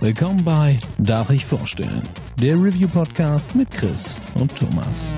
Willkommen 0.00 0.44
bei 0.44 0.78
Darf 0.98 1.30
ich 1.30 1.44
vorstellen? 1.44 2.04
Der 2.40 2.54
Review-Podcast 2.54 3.56
mit 3.56 3.68
Chris 3.68 4.16
und 4.36 4.54
Thomas. 4.54 5.12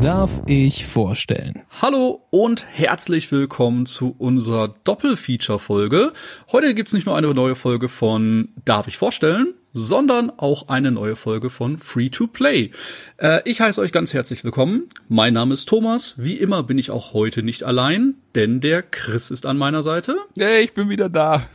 Darf 0.00 0.42
ich 0.46 0.84
vorstellen? 0.84 1.62
Hallo 1.80 2.26
und 2.30 2.66
herzlich 2.72 3.30
willkommen 3.30 3.86
zu 3.86 4.16
unserer 4.18 4.74
Doppelfeature-Folge. 4.82 6.12
Heute 6.50 6.74
gibt's 6.74 6.92
nicht 6.92 7.06
nur 7.06 7.16
eine 7.16 7.32
neue 7.34 7.54
Folge 7.54 7.88
von 7.88 8.48
Darf 8.64 8.88
ich 8.88 8.96
vorstellen, 8.96 9.54
sondern 9.72 10.30
auch 10.30 10.68
eine 10.68 10.90
neue 10.90 11.16
Folge 11.16 11.50
von 11.50 11.78
Free 11.78 12.08
to 12.08 12.26
Play. 12.26 12.70
Äh, 13.18 13.40
ich 13.44 13.60
heiße 13.60 13.80
euch 13.80 13.92
ganz 13.92 14.14
herzlich 14.14 14.44
willkommen. 14.44 14.88
Mein 15.08 15.34
Name 15.34 15.54
ist 15.54 15.68
Thomas. 15.68 16.14
Wie 16.16 16.34
immer 16.34 16.62
bin 16.62 16.78
ich 16.78 16.90
auch 16.90 17.12
heute 17.12 17.42
nicht 17.42 17.62
allein, 17.64 18.14
denn 18.34 18.60
der 18.60 18.82
Chris 18.82 19.30
ist 19.30 19.46
an 19.46 19.58
meiner 19.58 19.82
Seite. 19.82 20.16
Hey, 20.38 20.64
ich 20.64 20.72
bin 20.72 20.88
wieder 20.88 21.08
da. 21.08 21.48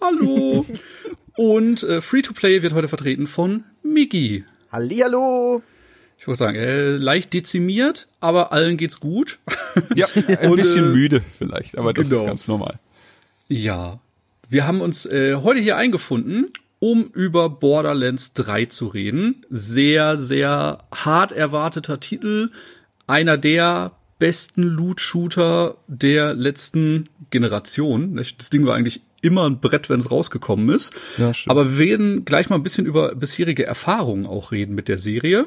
Hallo. 0.00 0.66
und 1.36 1.82
äh, 1.82 2.00
Free 2.00 2.22
to 2.22 2.32
Play 2.32 2.62
wird 2.62 2.74
heute 2.74 2.88
vertreten 2.88 3.26
von 3.26 3.64
Miki. 3.82 4.44
Hallihallo. 4.70 5.62
Ich 6.18 6.26
würde 6.26 6.38
sagen, 6.38 6.56
äh, 6.56 6.96
leicht 6.96 7.32
dezimiert, 7.32 8.08
aber 8.20 8.52
allen 8.52 8.76
geht's 8.76 9.00
gut. 9.00 9.38
Ja, 9.94 10.06
ein 10.40 10.50
Und, 10.50 10.56
bisschen 10.56 10.86
äh, 10.86 10.88
müde 10.88 11.22
vielleicht, 11.36 11.76
aber 11.76 11.92
das 11.92 12.08
genau. 12.08 12.20
ist 12.22 12.26
ganz 12.26 12.48
normal. 12.48 12.78
Ja, 13.48 14.00
wir 14.48 14.66
haben 14.66 14.80
uns 14.80 15.06
äh, 15.06 15.36
heute 15.36 15.60
hier 15.60 15.76
eingefunden, 15.76 16.52
um 16.84 17.06
über 17.14 17.48
Borderlands 17.48 18.34
3 18.34 18.66
zu 18.66 18.88
reden. 18.88 19.46
Sehr, 19.48 20.18
sehr 20.18 20.84
hart 20.94 21.32
erwarteter 21.32 21.98
Titel. 21.98 22.50
Einer 23.06 23.38
der 23.38 23.92
besten 24.18 24.64
Loot-Shooter 24.64 25.78
der 25.86 26.34
letzten 26.34 27.08
Generation. 27.30 28.16
Das 28.16 28.50
Ding 28.50 28.66
war 28.66 28.74
eigentlich 28.74 29.00
immer 29.22 29.48
ein 29.48 29.60
Brett, 29.60 29.88
wenn 29.88 29.98
es 29.98 30.10
rausgekommen 30.10 30.68
ist. 30.68 30.92
Ja. 31.16 31.32
Aber 31.46 31.70
wir 31.70 31.78
werden 31.78 32.26
gleich 32.26 32.50
mal 32.50 32.56
ein 32.56 32.62
bisschen 32.62 32.84
über 32.84 33.14
bisherige 33.14 33.64
Erfahrungen 33.64 34.26
auch 34.26 34.52
reden 34.52 34.74
mit 34.74 34.88
der 34.88 34.98
Serie. 34.98 35.46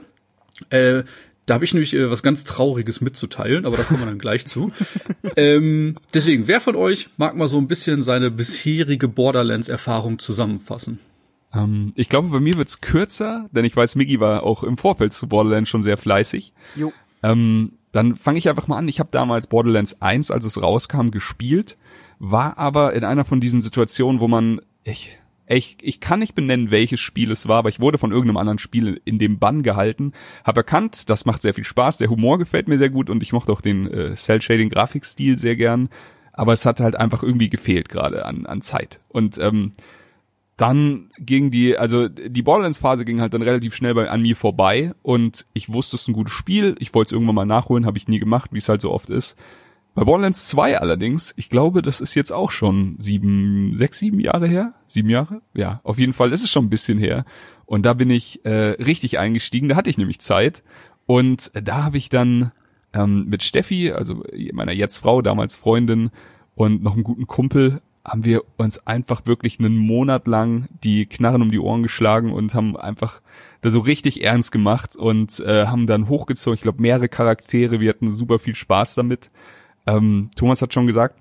Äh, 0.71 1.03
da 1.45 1.53
habe 1.53 1.65
ich 1.65 1.73
nämlich 1.75 1.93
äh, 1.93 2.09
was 2.09 2.23
ganz 2.23 2.45
Trauriges 2.45 2.99
mitzuteilen, 2.99 3.67
aber 3.67 3.77
da 3.77 3.83
kommen 3.83 3.99
wir 3.99 4.07
dann 4.07 4.17
gleich 4.17 4.47
zu. 4.47 4.71
ähm, 5.35 5.97
deswegen, 6.15 6.47
wer 6.47 6.61
von 6.61 6.75
euch 6.75 7.09
mag 7.17 7.35
mal 7.35 7.47
so 7.47 7.59
ein 7.59 7.67
bisschen 7.67 8.01
seine 8.01 8.31
bisherige 8.31 9.07
Borderlands-Erfahrung 9.07 10.17
zusammenfassen? 10.17 10.97
Ähm, 11.53 11.93
ich 11.95 12.09
glaube, 12.09 12.29
bei 12.29 12.39
mir 12.39 12.57
wird's 12.57 12.81
kürzer, 12.81 13.49
denn 13.51 13.65
ich 13.65 13.75
weiß, 13.75 13.95
Miggy 13.95 14.19
war 14.19 14.43
auch 14.43 14.63
im 14.63 14.77
Vorfeld 14.77 15.13
zu 15.13 15.27
Borderlands 15.27 15.69
schon 15.69 15.83
sehr 15.83 15.97
fleißig. 15.97 16.53
Jo. 16.75 16.91
Ähm, 17.23 17.73
dann 17.91 18.15
fange 18.15 18.37
ich 18.37 18.49
einfach 18.49 18.67
mal 18.67 18.77
an. 18.77 18.87
Ich 18.87 18.99
habe 18.99 19.09
damals 19.11 19.47
Borderlands 19.47 20.01
1, 20.01 20.31
als 20.31 20.45
es 20.45 20.61
rauskam, 20.61 21.09
gespielt, 21.09 21.77
war 22.19 22.57
aber 22.57 22.93
in 22.93 23.03
einer 23.03 23.25
von 23.25 23.39
diesen 23.39 23.61
Situationen, 23.61 24.19
wo 24.19 24.27
man, 24.27 24.61
ich, 24.83 25.17
ich, 25.47 25.77
ich 25.81 25.99
kann 25.99 26.19
nicht 26.19 26.35
benennen, 26.35 26.71
welches 26.71 26.99
Spiel 26.99 27.31
es 27.31 27.47
war, 27.47 27.57
aber 27.57 27.69
ich 27.69 27.79
wurde 27.79 27.97
von 27.97 28.11
irgendeinem 28.11 28.37
anderen 28.37 28.59
Spiel 28.59 29.01
in 29.05 29.17
dem 29.17 29.39
Bann 29.39 29.63
gehalten, 29.63 30.13
habe 30.43 30.59
erkannt, 30.59 31.09
das 31.09 31.25
macht 31.25 31.41
sehr 31.41 31.53
viel 31.53 31.63
Spaß, 31.63 31.97
der 31.97 32.09
Humor 32.09 32.37
gefällt 32.37 32.67
mir 32.67 32.77
sehr 32.77 32.89
gut 32.89 33.09
und 33.09 33.23
ich 33.23 33.33
mochte 33.33 33.51
auch 33.51 33.61
den 33.61 33.89
äh, 33.91 34.15
Cell-Shading-Grafikstil 34.15 35.37
sehr 35.37 35.55
gern, 35.55 35.89
aber 36.33 36.53
es 36.53 36.65
hat 36.65 36.79
halt 36.79 36.95
einfach 36.95 37.23
irgendwie 37.23 37.49
gefehlt 37.49 37.89
gerade 37.89 38.25
an, 38.25 38.45
an 38.45 38.61
Zeit. 38.61 38.99
Und 39.09 39.37
ähm, 39.39 39.71
dann 40.57 41.11
ging 41.19 41.51
die, 41.51 41.77
also 41.77 42.07
die 42.07 42.41
Borderlands-Phase 42.41 43.05
ging 43.05 43.21
halt 43.21 43.33
dann 43.35 43.43
relativ 43.43 43.75
schnell 43.75 43.93
bei, 43.93 44.09
an 44.09 44.23
mir 44.23 44.35
vorbei 44.35 44.93
und 45.03 45.45
ich 45.53 45.71
wusste, 45.71 45.95
es 45.95 46.01
ist 46.01 46.07
ein 46.07 46.13
gutes 46.13 46.33
Spiel. 46.33 46.75
Ich 46.79 46.93
wollte 46.95 47.09
es 47.09 47.11
irgendwann 47.11 47.35
mal 47.35 47.45
nachholen, 47.45 47.85
habe 47.85 47.99
ich 47.99 48.07
nie 48.07 48.19
gemacht, 48.19 48.51
wie 48.51 48.57
es 48.57 48.67
halt 48.67 48.81
so 48.81 48.91
oft 48.91 49.11
ist. 49.11 49.37
Bei 49.93 50.03
Borderlands 50.03 50.47
2 50.47 50.79
allerdings, 50.79 51.33
ich 51.37 51.49
glaube, 51.49 51.81
das 51.81 52.01
ist 52.01 52.15
jetzt 52.15 52.31
auch 52.31 52.51
schon 52.51 52.95
sieben, 52.99 53.75
sechs, 53.75 53.99
sieben 53.99 54.19
Jahre 54.19 54.47
her. 54.47 54.73
Sieben 54.87 55.09
Jahre? 55.09 55.41
Ja, 55.53 55.79
auf 55.83 55.99
jeden 55.99 56.13
Fall 56.13 56.33
ist 56.33 56.43
es 56.43 56.51
schon 56.51 56.65
ein 56.65 56.69
bisschen 56.69 56.97
her. 56.97 57.25
Und 57.65 57.85
da 57.85 57.93
bin 57.93 58.09
ich 58.09 58.43
äh, 58.45 58.51
richtig 58.81 59.19
eingestiegen. 59.19 59.69
Da 59.69 59.75
hatte 59.75 59.89
ich 59.89 59.97
nämlich 59.97 60.19
Zeit. 60.19 60.63
Und 61.05 61.51
da 61.53 61.83
habe 61.83 61.97
ich 61.97 62.09
dann 62.09 62.51
ähm, 62.93 63.25
mit 63.27 63.43
Steffi, 63.43 63.91
also 63.91 64.23
meiner 64.53 64.71
jetzt 64.71 64.97
Frau, 64.99 65.21
damals 65.21 65.55
Freundin 65.55 66.11
und 66.55 66.83
noch 66.83 66.93
einem 66.93 67.03
guten 67.03 67.27
Kumpel, 67.27 67.81
haben 68.07 68.23
wir 68.23 68.43
uns 68.55 68.87
einfach 68.87 69.25
wirklich 69.25 69.59
einen 69.59 69.75
Monat 69.75 70.27
lang 70.27 70.69
die 70.83 71.05
Knarren 71.05 71.41
um 71.41 71.51
die 71.51 71.59
Ohren 71.59 71.83
geschlagen 71.83 72.31
und 72.31 72.55
haben 72.55 72.77
einfach 72.77 73.21
da 73.61 73.69
so 73.69 73.79
richtig 73.81 74.23
ernst 74.23 74.53
gemacht 74.53 74.95
und 74.95 75.41
äh, 75.41 75.65
haben 75.67 75.87
dann 75.87 76.07
hochgezogen. 76.07 76.55
Ich 76.55 76.61
glaube, 76.61 76.81
mehrere 76.81 77.09
Charaktere. 77.09 77.81
Wir 77.81 77.89
hatten 77.89 78.11
super 78.11 78.39
viel 78.39 78.55
Spaß 78.55 78.95
damit. 78.95 79.29
Ähm, 79.85 80.29
Thomas 80.37 80.61
hat 80.61 80.73
schon 80.73 80.87
gesagt, 80.87 81.19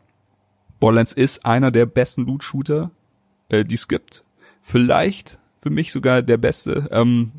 Borderlands 0.79 1.13
ist 1.13 1.45
einer 1.45 1.73
der 1.73 1.87
besten 1.87 2.25
Loot-Shooter, 2.25 2.93
äh, 3.49 3.65
die 3.65 3.75
es 3.75 3.89
gibt. 3.89 4.23
Vielleicht 4.63 5.39
für 5.61 5.71
mich 5.71 5.91
sogar 5.91 6.23
der 6.23 6.37
beste. 6.37 6.89
Ähm, 6.93 7.33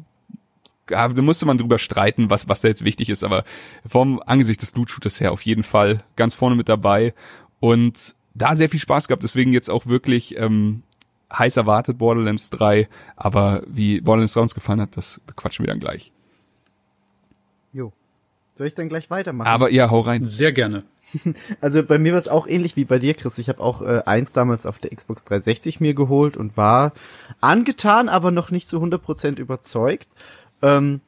da 0.88 1.08
musste 1.10 1.46
man 1.46 1.58
drüber 1.58 1.80
streiten, 1.80 2.30
was, 2.30 2.50
was 2.50 2.62
da 2.62 2.68
jetzt 2.68 2.84
wichtig 2.84 3.10
ist, 3.10 3.24
aber 3.24 3.46
vom 3.86 4.22
Angesicht 4.26 4.62
des 4.62 4.76
Loot-Shooters 4.76 5.22
her 5.22 5.32
auf 5.32 5.44
jeden 5.44 5.64
Fall 5.64 6.04
ganz 6.18 6.34
vorne 6.34 6.56
mit 6.56 6.68
dabei 6.68 7.14
und 7.60 8.16
da 8.38 8.56
sehr 8.56 8.70
viel 8.70 8.80
Spaß 8.80 9.08
gehabt, 9.08 9.24
deswegen 9.24 9.54
jetzt 9.54 9.70
auch 9.70 9.86
wirklich 9.86 10.38
ähm, 10.38 10.84
heiß 11.32 11.58
erwartet 11.58 11.98
Borderlands 11.98 12.50
3, 12.52 12.88
aber 13.16 13.64
wie 13.68 14.02
Borderlands 14.02 14.34
3 14.34 14.42
uns 14.42 14.56
gefallen 14.56 14.82
hat, 14.82 14.96
das 14.96 15.22
quatschen 15.36 15.66
wir 15.66 15.72
dann 15.72 15.80
gleich. 15.80 16.12
Jo. 17.74 17.92
Soll 18.56 18.68
ich 18.68 18.76
dann 18.76 18.90
gleich 18.90 19.10
weitermachen? 19.10 19.48
Aber 19.48 19.72
ja, 19.72 19.90
hau 19.90 20.02
rein. 20.02 20.26
Sehr 20.26 20.52
gerne. 20.52 20.84
Also 21.62 21.84
bei 21.84 22.00
mir 22.00 22.12
war 22.12 22.20
es 22.20 22.28
auch 22.28 22.48
ähnlich 22.48 22.76
wie 22.76 22.84
bei 22.84 23.00
dir, 23.00 23.14
Chris. 23.14 23.38
Ich 23.38 23.48
habe 23.48 23.62
auch 23.62 23.82
äh, 23.82 24.02
eins 24.06 24.34
damals 24.34 24.66
auf 24.66 24.80
der 24.80 24.92
Xbox 24.94 25.24
360 25.24 25.80
mir 25.80 25.94
geholt 25.94 26.36
und 26.36 26.58
war 26.58 26.92
angetan, 27.40 28.10
aber 28.10 28.32
noch 28.32 28.52
nicht 28.52 28.68
zu 28.68 28.82
100% 28.84 29.40
überzeugt. 29.40 30.10
Ähm, 30.62 31.00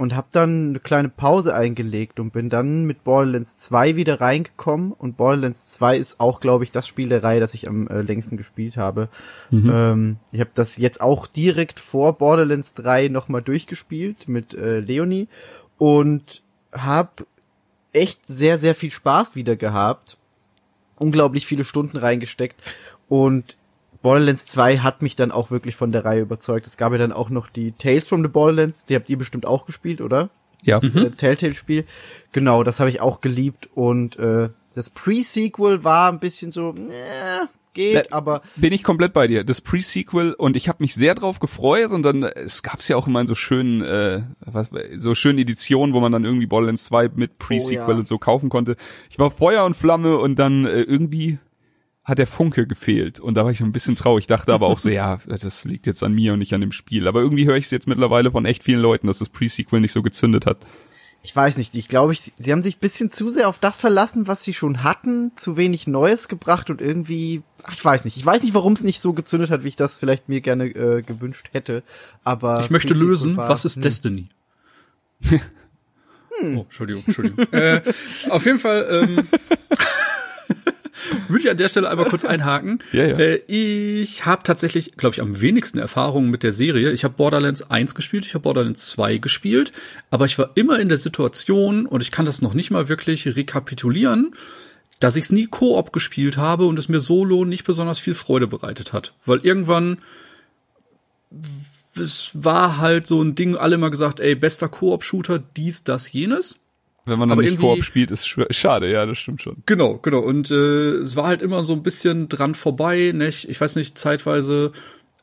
und 0.00 0.16
habe 0.16 0.28
dann 0.32 0.70
eine 0.70 0.80
kleine 0.80 1.10
Pause 1.10 1.54
eingelegt 1.54 2.20
und 2.20 2.30
bin 2.30 2.48
dann 2.48 2.84
mit 2.84 3.04
Borderlands 3.04 3.58
2 3.58 3.96
wieder 3.96 4.18
reingekommen. 4.18 4.92
Und 4.92 5.18
Borderlands 5.18 5.68
2 5.68 5.98
ist 5.98 6.20
auch, 6.20 6.40
glaube 6.40 6.64
ich, 6.64 6.72
das 6.72 6.88
Spiel 6.88 7.10
der 7.10 7.22
Reihe, 7.22 7.38
das 7.38 7.52
ich 7.52 7.68
am 7.68 7.86
äh, 7.86 8.00
längsten 8.00 8.38
gespielt 8.38 8.78
habe. 8.78 9.10
Ähm, 9.70 10.16
ich 10.32 10.40
habe 10.40 10.52
das 10.54 10.78
jetzt 10.78 11.02
auch 11.02 11.26
direkt 11.26 11.78
vor 11.78 12.14
Borderlands 12.14 12.72
3 12.72 13.08
nochmal 13.08 13.42
durchgespielt 13.42 14.26
mit 14.26 14.54
äh, 14.54 14.80
Leonie 14.80 15.28
und 15.76 16.40
habe 16.72 17.26
echt 17.92 18.24
sehr, 18.24 18.58
sehr 18.58 18.74
viel 18.74 18.90
Spaß 18.90 19.36
wieder 19.36 19.56
gehabt. 19.56 20.16
Unglaublich 20.96 21.44
viele 21.44 21.64
Stunden 21.64 21.98
reingesteckt. 21.98 22.58
Und 23.10 23.58
Borderlands 24.02 24.46
2 24.46 24.78
hat 24.78 25.02
mich 25.02 25.16
dann 25.16 25.30
auch 25.30 25.50
wirklich 25.50 25.76
von 25.76 25.92
der 25.92 26.04
Reihe 26.04 26.22
überzeugt. 26.22 26.66
Es 26.66 26.76
gab 26.76 26.92
ja 26.92 26.98
dann 26.98 27.12
auch 27.12 27.30
noch 27.30 27.48
die 27.48 27.72
Tales 27.72 28.08
from 28.08 28.22
the 28.22 28.28
Borderlands, 28.28 28.86
die 28.86 28.94
habt 28.94 29.10
ihr 29.10 29.18
bestimmt 29.18 29.46
auch 29.46 29.66
gespielt, 29.66 30.00
oder? 30.00 30.30
Ja. 30.64 30.78
Das 30.80 30.94
äh, 30.94 31.10
Telltale-Spiel. 31.10 31.84
Genau, 32.32 32.62
das 32.62 32.80
habe 32.80 32.90
ich 32.90 33.00
auch 33.00 33.20
geliebt. 33.20 33.68
Und 33.74 34.18
äh, 34.18 34.50
das 34.74 34.90
Pre-Sequel 34.90 35.84
war 35.84 36.12
ein 36.12 36.18
bisschen 36.20 36.52
so, 36.52 36.74
äh, 36.74 37.46
geht, 37.72 37.96
Äh, 37.96 38.10
aber 38.10 38.42
Bin 38.56 38.72
ich 38.72 38.82
komplett 38.82 39.12
bei 39.12 39.26
dir. 39.26 39.44
Das 39.44 39.60
Pre-Sequel 39.60 40.32
und 40.34 40.56
ich 40.56 40.68
habe 40.68 40.82
mich 40.82 40.94
sehr 40.94 41.14
drauf 41.14 41.38
gefreut 41.40 41.90
und 41.90 42.02
dann, 42.02 42.22
äh, 42.24 42.32
es 42.40 42.62
gab's 42.62 42.88
ja 42.88 42.96
auch 42.96 43.06
immer 43.06 43.20
in 43.20 43.26
so 43.26 43.34
schönen, 43.34 43.82
äh, 43.82 44.22
was, 44.40 44.70
so 44.98 45.14
schönen 45.14 45.38
Editionen, 45.38 45.94
wo 45.94 46.00
man 46.00 46.12
dann 46.12 46.24
irgendwie 46.24 46.46
Borderlands 46.46 46.84
2 46.84 47.10
mit 47.14 47.38
Pre-Sequel 47.38 47.84
Oh 47.86 47.90
ja. 47.92 47.96
und 47.98 48.06
so 48.08 48.18
kaufen 48.18 48.48
konnte. 48.50 48.76
Ich 49.08 49.18
war 49.18 49.30
Feuer 49.30 49.64
und 49.64 49.76
Flamme 49.76 50.18
und 50.18 50.38
dann 50.38 50.66
äh, 50.66 50.82
irgendwie 50.82 51.38
hat 52.04 52.18
der 52.18 52.26
Funke 52.26 52.66
gefehlt 52.66 53.20
und 53.20 53.34
da 53.34 53.44
war 53.44 53.50
ich 53.52 53.60
ein 53.60 53.72
bisschen 53.72 53.94
traurig. 53.94 54.22
Ich 54.22 54.26
dachte 54.26 54.52
aber 54.52 54.66
auch 54.68 54.78
so, 54.78 54.88
ja, 55.00 55.18
das 55.26 55.64
liegt 55.64 55.86
jetzt 55.86 56.02
an 56.02 56.12
mir 56.12 56.32
und 56.32 56.38
nicht 56.38 56.54
an 56.54 56.60
dem 56.60 56.72
Spiel. 56.72 57.06
Aber 57.06 57.20
irgendwie 57.20 57.46
höre 57.46 57.56
ich 57.56 57.66
es 57.66 57.70
jetzt 57.70 57.86
mittlerweile 57.86 58.30
von 58.32 58.44
echt 58.46 58.64
vielen 58.64 58.80
Leuten, 58.80 59.06
dass 59.06 59.18
das 59.18 59.28
Pre-Sequel 59.28 59.80
nicht 59.80 59.92
so 59.92 60.02
gezündet 60.02 60.46
hat. 60.46 60.58
ich 61.22 61.36
weiß 61.36 61.58
nicht, 61.58 61.74
ich 61.76 61.88
glaube, 61.88 62.12
ich, 62.14 62.32
sie 62.38 62.50
haben 62.52 62.62
sich 62.62 62.76
ein 62.78 62.80
bisschen 62.80 63.10
zu 63.10 63.30
sehr 63.30 63.48
auf 63.48 63.58
das 63.58 63.76
verlassen, 63.76 64.26
was 64.26 64.42
sie 64.42 64.54
schon 64.54 64.82
hatten, 64.82 65.32
zu 65.36 65.56
wenig 65.58 65.86
Neues 65.86 66.28
gebracht 66.28 66.70
und 66.70 66.80
irgendwie, 66.80 67.42
ach, 67.64 67.74
ich 67.74 67.84
weiß 67.84 68.06
nicht, 68.06 68.16
ich 68.16 68.24
weiß 68.24 68.42
nicht, 68.42 68.54
warum 68.54 68.72
es 68.72 68.82
nicht 68.82 69.00
so 69.00 69.12
gezündet 69.12 69.50
hat, 69.50 69.62
wie 69.62 69.68
ich 69.68 69.76
das 69.76 69.98
vielleicht 69.98 70.28
mir 70.30 70.40
gerne 70.40 70.66
äh, 70.68 71.02
gewünscht 71.02 71.48
hätte, 71.52 71.82
aber 72.24 72.60
Ich 72.64 72.70
möchte 72.70 72.94
lösen, 72.94 73.36
war- 73.36 73.50
was 73.50 73.66
ist 73.66 73.76
hm. 73.76 73.82
Destiny? 73.82 74.28
Oh, 76.42 76.60
Entschuldigung, 76.62 77.02
Entschuldigung. 77.06 77.46
äh, 77.52 77.82
auf 78.30 78.46
jeden 78.46 78.58
Fall 78.58 78.86
ähm, 78.90 79.28
würde 81.28 81.42
ich 81.42 81.50
an 81.50 81.56
der 81.56 81.68
Stelle 81.68 81.88
einmal 81.88 82.08
kurz 82.08 82.24
einhaken. 82.24 82.80
Ja, 82.92 83.06
ja. 83.06 83.18
Äh, 83.18 83.42
ich 83.46 84.26
habe 84.26 84.42
tatsächlich, 84.42 84.92
glaube 84.96 85.14
ich, 85.14 85.20
am 85.20 85.40
wenigsten 85.40 85.78
Erfahrungen 85.78 86.30
mit 86.30 86.42
der 86.42 86.52
Serie. 86.52 86.92
Ich 86.92 87.04
habe 87.04 87.14
Borderlands 87.14 87.70
1 87.70 87.94
gespielt, 87.94 88.26
ich 88.26 88.34
habe 88.34 88.42
Borderlands 88.42 88.90
2 88.90 89.18
gespielt, 89.18 89.72
aber 90.10 90.24
ich 90.24 90.38
war 90.38 90.50
immer 90.54 90.78
in 90.78 90.88
der 90.88 90.98
Situation, 90.98 91.86
und 91.86 92.00
ich 92.00 92.10
kann 92.10 92.26
das 92.26 92.42
noch 92.42 92.54
nicht 92.54 92.70
mal 92.70 92.88
wirklich 92.88 93.26
rekapitulieren, 93.26 94.32
dass 94.98 95.16
ich 95.16 95.24
es 95.24 95.32
nie 95.32 95.46
Koop 95.46 95.92
gespielt 95.92 96.36
habe 96.36 96.66
und 96.66 96.78
es 96.78 96.88
mir 96.88 97.00
solo 97.00 97.44
nicht 97.44 97.64
besonders 97.64 97.98
viel 97.98 98.14
Freude 98.14 98.46
bereitet 98.46 98.92
hat. 98.92 99.14
Weil 99.24 99.40
irgendwann 99.40 99.98
es 101.96 102.30
war 102.34 102.78
halt 102.78 103.06
so 103.06 103.22
ein 103.22 103.34
Ding, 103.34 103.56
alle 103.56 103.74
immer 103.74 103.90
gesagt, 103.90 104.20
ey, 104.20 104.34
bester 104.34 104.68
Koop-Shooter, 104.68 105.38
dies, 105.38 105.84
das, 105.84 106.12
jenes. 106.12 106.56
Wenn 107.10 107.18
man 107.18 107.28
dann 107.28 107.38
Aber 107.38 107.42
nicht 107.42 107.58
Koop 107.58 107.84
spielt, 107.84 108.10
ist 108.10 108.26
schade, 108.50 108.90
ja, 108.90 109.04
das 109.04 109.18
stimmt 109.18 109.42
schon. 109.42 109.56
Genau, 109.66 109.98
genau. 109.98 110.20
Und 110.20 110.50
äh, 110.50 110.92
es 110.92 111.16
war 111.16 111.26
halt 111.26 111.42
immer 111.42 111.62
so 111.62 111.72
ein 111.72 111.82
bisschen 111.82 112.28
dran 112.28 112.54
vorbei. 112.54 113.12
Nicht? 113.14 113.48
Ich 113.48 113.60
weiß 113.60 113.76
nicht, 113.76 113.98
zeitweise 113.98 114.72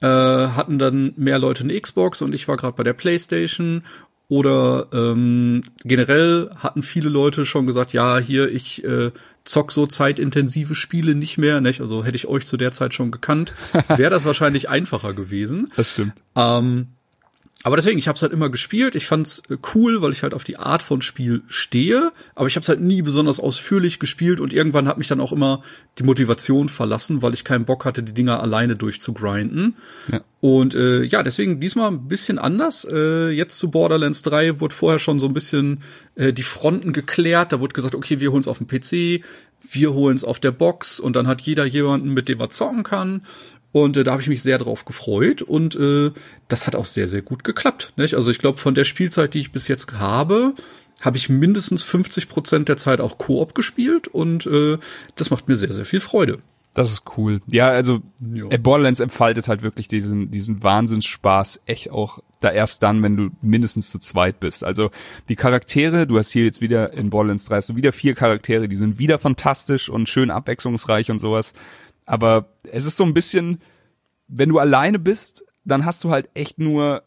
äh, 0.02 0.06
hatten 0.06 0.78
dann 0.78 1.14
mehr 1.16 1.40
Leute 1.40 1.64
eine 1.64 1.80
Xbox 1.80 2.22
und 2.22 2.34
ich 2.34 2.48
war 2.48 2.58
gerade 2.58 2.76
bei 2.76 2.84
der 2.84 2.94
PlayStation. 2.94 3.84
Oder 4.30 4.88
ähm, 4.92 5.64
generell 5.86 6.50
hatten 6.58 6.84
viele 6.84 7.08
Leute 7.08 7.46
schon 7.46 7.66
gesagt, 7.66 7.94
ja, 7.94 8.18
hier, 8.18 8.52
ich 8.52 8.84
äh, 8.84 9.12
zock 9.46 9.72
so 9.72 9.88
zeitintensive 9.88 10.76
Spiele 10.76 11.16
nicht 11.16 11.38
mehr. 11.38 11.62
Nicht? 11.62 11.80
Also 11.80 12.04
hätte 12.04 12.18
ich 12.18 12.28
euch 12.28 12.46
zu 12.46 12.58
der 12.58 12.74
Zeit 12.74 12.94
schon 12.94 13.12
gekannt, 13.12 13.54
wäre 13.88 14.10
das 14.10 14.26
wahrscheinlich 14.26 14.68
einfacher 14.68 15.14
gewesen. 15.14 15.72
Das 15.78 15.92
stimmt. 15.92 16.12
Ähm, 16.36 16.88
aber 17.64 17.76
deswegen, 17.76 17.98
ich 17.98 18.08
habe 18.08 18.16
es 18.16 18.22
halt 18.22 18.34
immer 18.34 18.50
gespielt. 18.50 18.96
Ich 18.96 19.08
fand's 19.08 19.42
äh, 19.50 19.58
cool, 19.74 20.02
weil 20.02 20.12
ich 20.12 20.22
halt 20.22 20.34
auf 20.34 20.44
die 20.44 20.58
Art 20.58 20.84
von 20.84 21.02
Spiel 21.02 21.42
stehe. 21.48 22.12
Aber 22.36 22.48
ich 22.48 22.56
habe 22.56 22.62
es 22.62 22.70
halt 22.70 22.82
nie 22.82 23.02
besonders 23.02 23.40
ausführlich 23.40 24.00
gespielt 24.00 24.40
und 24.40 24.54
irgendwann 24.54 24.88
hat 24.88 25.00
mich 25.00 25.08
dann 25.08 25.20
auch 25.20 25.32
immer 25.32 25.64
die 25.98 26.04
Motivation 26.04 26.70
verlassen, 26.70 27.24
weil 27.24 27.34
ich 27.34 27.44
keinen 27.44 27.66
Bock 27.66 27.84
hatte, 27.84 28.04
die 28.04 28.14
Dinger 28.14 28.42
alleine 28.42 28.76
durchzugrinden. 28.76 29.76
Ja. 30.12 30.22
Und 30.40 30.76
äh, 30.76 31.04
ja, 31.04 31.24
deswegen 31.24 31.60
diesmal 31.60 31.92
ein 31.92 32.08
bisschen 32.08 32.38
anders. 32.38 32.88
Äh, 32.90 33.32
jetzt 33.32 33.58
zu 33.58 33.72
Borderlands 33.72 34.22
3 34.22 34.60
wurde 34.60 34.76
vorher 34.76 35.00
schon 35.00 35.18
so 35.18 35.26
ein 35.26 35.34
bisschen 35.34 35.82
äh, 36.16 36.34
die 36.34 36.44
Fronten 36.44 36.94
geklärt. 36.94 37.52
Da 37.52 37.60
wurde 37.60 37.74
gesagt, 37.74 37.96
okay, 37.96 38.20
wir 38.20 38.32
holen 38.32 38.42
es 38.42 38.48
auf 38.48 38.60
dem 38.60 38.68
PC, 38.68 39.24
wir 39.70 39.94
holen 39.94 40.16
es 40.16 40.24
auf 40.24 40.40
der 40.40 40.52
Box 40.52 41.00
und 41.00 41.16
dann 41.16 41.28
hat 41.28 41.42
jeder 41.42 41.66
jemanden, 41.66 42.14
mit 42.14 42.30
dem 42.30 42.40
er 42.40 42.52
zocken 42.52 42.84
kann. 42.84 43.24
Und 43.84 43.98
äh, 43.98 44.04
da 44.04 44.12
habe 44.12 44.22
ich 44.22 44.28
mich 44.28 44.42
sehr 44.42 44.58
drauf 44.58 44.86
gefreut 44.86 45.42
und 45.42 45.76
äh, 45.76 46.12
das 46.48 46.68
hat 46.68 46.76
auch 46.76 46.86
sehr, 46.86 47.08
sehr 47.08 47.22
gut 47.22 47.44
geklappt. 47.44 47.94
Nicht? 47.96 48.16
Also 48.16 48.32
ich 48.32 48.40
glaube, 48.40 48.58
von 48.58 48.76
der 48.76 48.84
Spielzeit, 48.84 49.34
die 49.34 49.40
ich 49.40 49.52
bis 49.52 49.68
jetzt 49.68 49.94
habe, 50.00 50.54
habe 51.02 51.18
ich 51.18 51.30
mindestens 51.30 51.84
50 51.84 52.28
Prozent 52.30 52.70
der 52.70 52.78
Zeit 52.78 53.02
auch 53.02 53.18
Koop 53.18 53.54
gespielt 53.54 54.08
und 54.08 54.46
äh, 54.48 54.78
das 55.16 55.30
macht 55.30 55.48
mir 55.48 55.56
sehr, 55.56 55.74
sehr 55.74 55.86
viel 55.86 56.00
Freude. 56.00 56.40
Das 56.74 56.92
ist 56.92 57.04
cool. 57.18 57.42
Ja, 57.48 57.70
also 57.70 58.02
Ja. 58.22 58.46
äh, 58.50 58.58
Borderlands 58.60 59.00
entfaltet 59.00 59.48
halt 59.48 59.64
wirklich 59.64 59.88
diesen, 59.88 60.30
diesen 60.30 60.62
Wahnsinnsspaß 60.62 61.62
echt 61.66 61.90
auch 61.90 62.20
da 62.40 62.52
erst 62.52 62.84
dann, 62.84 63.02
wenn 63.02 63.18
du 63.18 63.30
mindestens 63.42 63.90
zu 63.90 63.98
zweit 63.98 64.40
bist. 64.40 64.64
Also 64.64 64.92
die 65.28 65.36
Charaktere, 65.36 66.06
du 66.06 66.20
hast 66.20 66.30
hier 66.30 66.46
jetzt 66.46 66.62
wieder 66.62 66.94
in 66.94 67.10
Borderlands 67.10 67.46
3 67.46 67.56
hast 67.56 67.70
du 67.70 67.76
wieder 67.76 67.92
vier 67.94 68.14
Charaktere, 68.14 68.68
die 68.68 68.76
sind 68.76 69.00
wieder 69.00 69.18
fantastisch 69.18 69.90
und 69.90 70.08
schön 70.08 70.30
abwechslungsreich 70.30 71.10
und 71.10 71.18
sowas. 71.18 71.54
Aber 72.08 72.48
es 72.64 72.86
ist 72.86 72.98
so 72.98 73.04
ein 73.04 73.14
bisschen, 73.14 73.62
wenn 74.28 74.50
du 74.50 74.58
alleine 74.58 74.98
bist, 74.98 75.46
dann 75.66 75.86
hast 75.86 76.04
du 76.04 76.10
halt 76.10 76.30
echt 76.34 76.58
nur, 76.58 77.04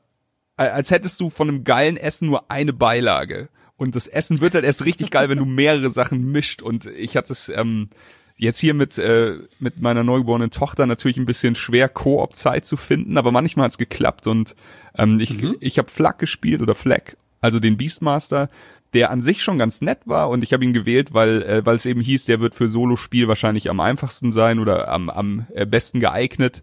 als 0.57 0.93
hättest 0.93 1.19
du 1.19 1.31
von 1.31 1.49
einem 1.49 1.65
geilen 1.65 1.97
Essen 1.97 2.29
nur 2.29 2.51
eine 2.51 2.73
Beilage. 2.73 3.49
Und 3.77 3.97
das 3.97 4.07
Essen 4.07 4.43
wird 4.43 4.55
halt 4.55 4.65
erst 4.65 4.85
richtig 4.85 5.11
geil, 5.11 5.31
wenn 5.31 5.39
du 5.39 5.47
mehrere 5.47 5.91
Sachen 5.91 6.31
mischt. 6.31 6.61
Und 6.61 6.85
ich 6.85 7.17
hatte 7.17 7.33
es 7.33 7.49
ähm, 7.49 7.89
jetzt 8.37 8.59
hier 8.59 8.75
mit, 8.75 8.99
äh, 8.99 9.39
mit 9.59 9.81
meiner 9.81 10.05
neugeborenen 10.05 10.51
Tochter 10.51 10.85
natürlich 10.85 11.17
ein 11.17 11.27
bisschen 11.27 11.55
schwer, 11.55 11.89
Koop-Zeit 11.89 12.67
zu 12.67 12.77
finden, 12.77 13.17
aber 13.17 13.33
manchmal 13.33 13.65
hat's 13.65 13.79
geklappt. 13.79 14.27
Und 14.27 14.55
ähm, 14.99 15.19
ich, 15.19 15.43
ich 15.61 15.79
habe 15.79 15.91
Flak 15.91 16.19
gespielt 16.19 16.61
oder 16.61 16.75
Flag, 16.75 17.17
also 17.41 17.59
den 17.59 17.79
Beastmaster, 17.79 18.51
der 18.95 19.11
an 19.11 19.23
sich 19.23 19.43
schon 19.43 19.59
ganz 19.59 19.81
nett 19.81 20.01
war 20.05 20.29
und 20.31 20.43
ich 20.43 20.53
habe 20.53 20.65
ihn 20.65 20.73
gewählt, 20.73 21.15
weil 21.15 21.43
äh, 21.43 21.67
weil 21.67 21.77
es 21.77 21.87
eben 21.87 22.01
hieß, 22.01 22.25
der 22.25 22.41
wird 22.41 22.55
für 22.55 22.69
Solo-Spiel 22.69 23.29
wahrscheinlich 23.29 23.71
am 23.71 23.81
einfachsten 23.81 24.33
sein 24.33 24.59
oder 24.59 24.89
am, 24.89 25.11
am 25.11 25.47
äh, 25.55 25.67
besten 25.67 26.01
geeignet. 26.01 26.63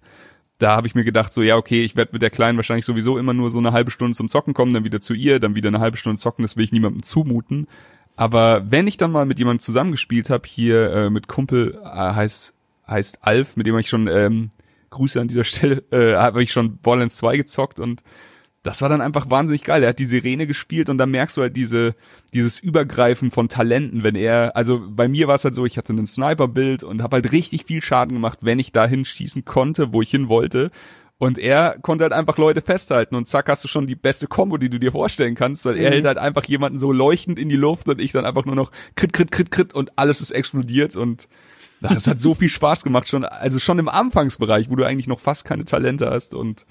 Da 0.60 0.76
habe 0.76 0.88
ich 0.88 0.96
mir 0.96 1.04
gedacht, 1.04 1.32
so 1.32 1.44
ja, 1.44 1.56
okay, 1.56 1.84
ich 1.84 1.96
werde 1.96 2.14
mit 2.14 2.22
der 2.22 2.32
Kleinen 2.32 2.58
wahrscheinlich 2.58 2.86
sowieso 2.86 3.18
immer 3.18 3.34
nur 3.34 3.52
so 3.52 3.60
eine 3.60 3.74
halbe 3.74 3.92
Stunde 3.92 4.16
zum 4.16 4.28
Zocken 4.28 4.54
kommen, 4.54 4.74
dann 4.74 4.86
wieder 4.86 5.00
zu 5.00 5.14
ihr, 5.14 5.40
dann 5.40 5.56
wieder 5.56 5.68
eine 5.68 5.80
halbe 5.80 5.98
Stunde 5.98 6.20
zocken, 6.20 6.44
das 6.44 6.58
will 6.58 6.64
ich 6.64 6.72
niemandem 6.72 7.04
zumuten. 7.04 7.68
Aber 8.16 8.64
wenn 8.70 8.88
ich 8.88 8.98
dann 8.98 9.12
mal 9.12 9.28
mit 9.28 9.38
jemandem 9.38 9.60
zusammengespielt 9.60 10.32
habe, 10.32 10.48
hier 10.48 10.92
äh, 10.92 11.10
mit 11.10 11.28
Kumpel 11.28 11.80
äh, 11.84 11.88
heißt 11.88 12.56
heißt 12.88 13.20
Alf, 13.22 13.56
mit 13.58 13.68
dem 13.68 13.76
hab 13.76 13.82
ich 13.82 13.90
schon 13.90 14.08
ähm, 14.08 14.52
Grüße 14.90 15.20
an 15.20 15.28
dieser 15.28 15.44
Stelle, 15.44 15.84
äh, 15.92 16.16
habe 16.16 16.42
ich 16.42 16.52
schon 16.52 16.78
Borderlands 16.78 17.18
2 17.18 17.38
gezockt 17.38 17.80
und 17.80 18.02
das 18.64 18.82
war 18.82 18.90
dann 18.90 19.02
einfach 19.02 19.30
wahnsinnig 19.30 19.64
geil. 19.64 19.84
Er 19.84 19.90
hat 19.90 20.00
die 20.00 20.06
Sirene 20.06 20.46
gespielt 20.48 20.90
und 20.90 20.98
da 20.98 21.06
merkst 21.06 21.38
du 21.38 21.42
halt 21.42 21.56
diese, 21.56 21.96
dieses 22.34 22.60
Übergreifen 22.60 23.32
von 23.32 23.50
Talenten, 23.50 24.04
wenn 24.04 24.16
er, 24.16 24.56
also 24.56 24.82
bei 24.90 25.08
mir 25.08 25.28
war 25.28 25.36
es 25.36 25.44
halt 25.44 25.56
so, 25.56 25.66
ich 25.66 25.78
hatte 25.78 25.94
einen 25.94 26.08
Sniper-Bild 26.08 26.84
und 26.84 27.02
habe 27.02 27.16
halt 27.16 27.32
richtig 27.32 27.66
viel 27.66 27.82
Schaden 27.82 28.14
gemacht, 28.14 28.40
wenn 28.42 28.60
ich 28.60 28.72
dahin 28.72 29.06
schießen 29.06 29.46
konnte, 29.46 29.94
wo 29.94 30.02
ich 30.02 30.10
hin 30.10 30.28
wollte. 30.28 30.72
Und 31.20 31.40
er 31.40 31.80
konnte 31.82 32.04
halt 32.04 32.14
einfach 32.14 32.38
Leute 32.38 32.62
festhalten 32.62 33.16
und 33.16 33.28
zack 33.28 33.50
hast 33.50 33.64
du 33.64 33.68
schon 33.68 33.88
die 33.88 33.96
beste 33.96 34.28
Combo, 34.28 34.58
die 34.58 34.70
du 34.70 34.80
dir 34.80 34.92
vorstellen 34.92 35.34
kannst, 35.34 35.66
weil 35.66 35.76
er 35.76 35.90
hält 35.90 36.06
halt 36.06 36.20
einfach 36.20 36.46
jemanden 36.46 36.78
so 36.78 36.92
leuchtend 36.92 37.40
in 37.40 37.50
die 37.50 37.56
Luft 37.56 37.88
und 37.88 38.00
ich 38.00 38.12
dann 38.12 38.26
einfach 38.26 38.46
nur 38.46 38.56
noch 38.56 38.72
krit, 38.96 39.14
krit, 39.14 39.32
krit, 39.32 39.50
krit 39.50 39.74
und 39.74 39.98
alles 39.98 40.22
ist 40.22 40.30
explodiert 40.30 40.96
und 40.96 41.28
das 41.82 42.08
hat 42.08 42.20
so 42.20 42.36
viel 42.36 42.50
Spaß 42.50 42.84
gemacht 42.84 43.08
schon, 43.08 43.24
also 43.26 43.60
schon 43.60 43.80
im 43.80 43.90
Anfangsbereich, 43.90 44.70
wo 44.70 44.76
du 44.76 44.86
eigentlich 44.86 45.08
noch 45.08 45.20
fast 45.20 45.46
keine 45.46 45.66
Talente 45.66 46.10
hast 46.10 46.36
und 46.36 46.66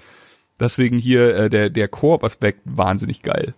Deswegen 0.58 0.98
hier 0.98 1.36
äh, 1.36 1.50
der 1.50 1.70
der 1.70 1.88
Koop-Aspekt 1.88 2.60
wahnsinnig 2.64 3.22
geil. 3.22 3.54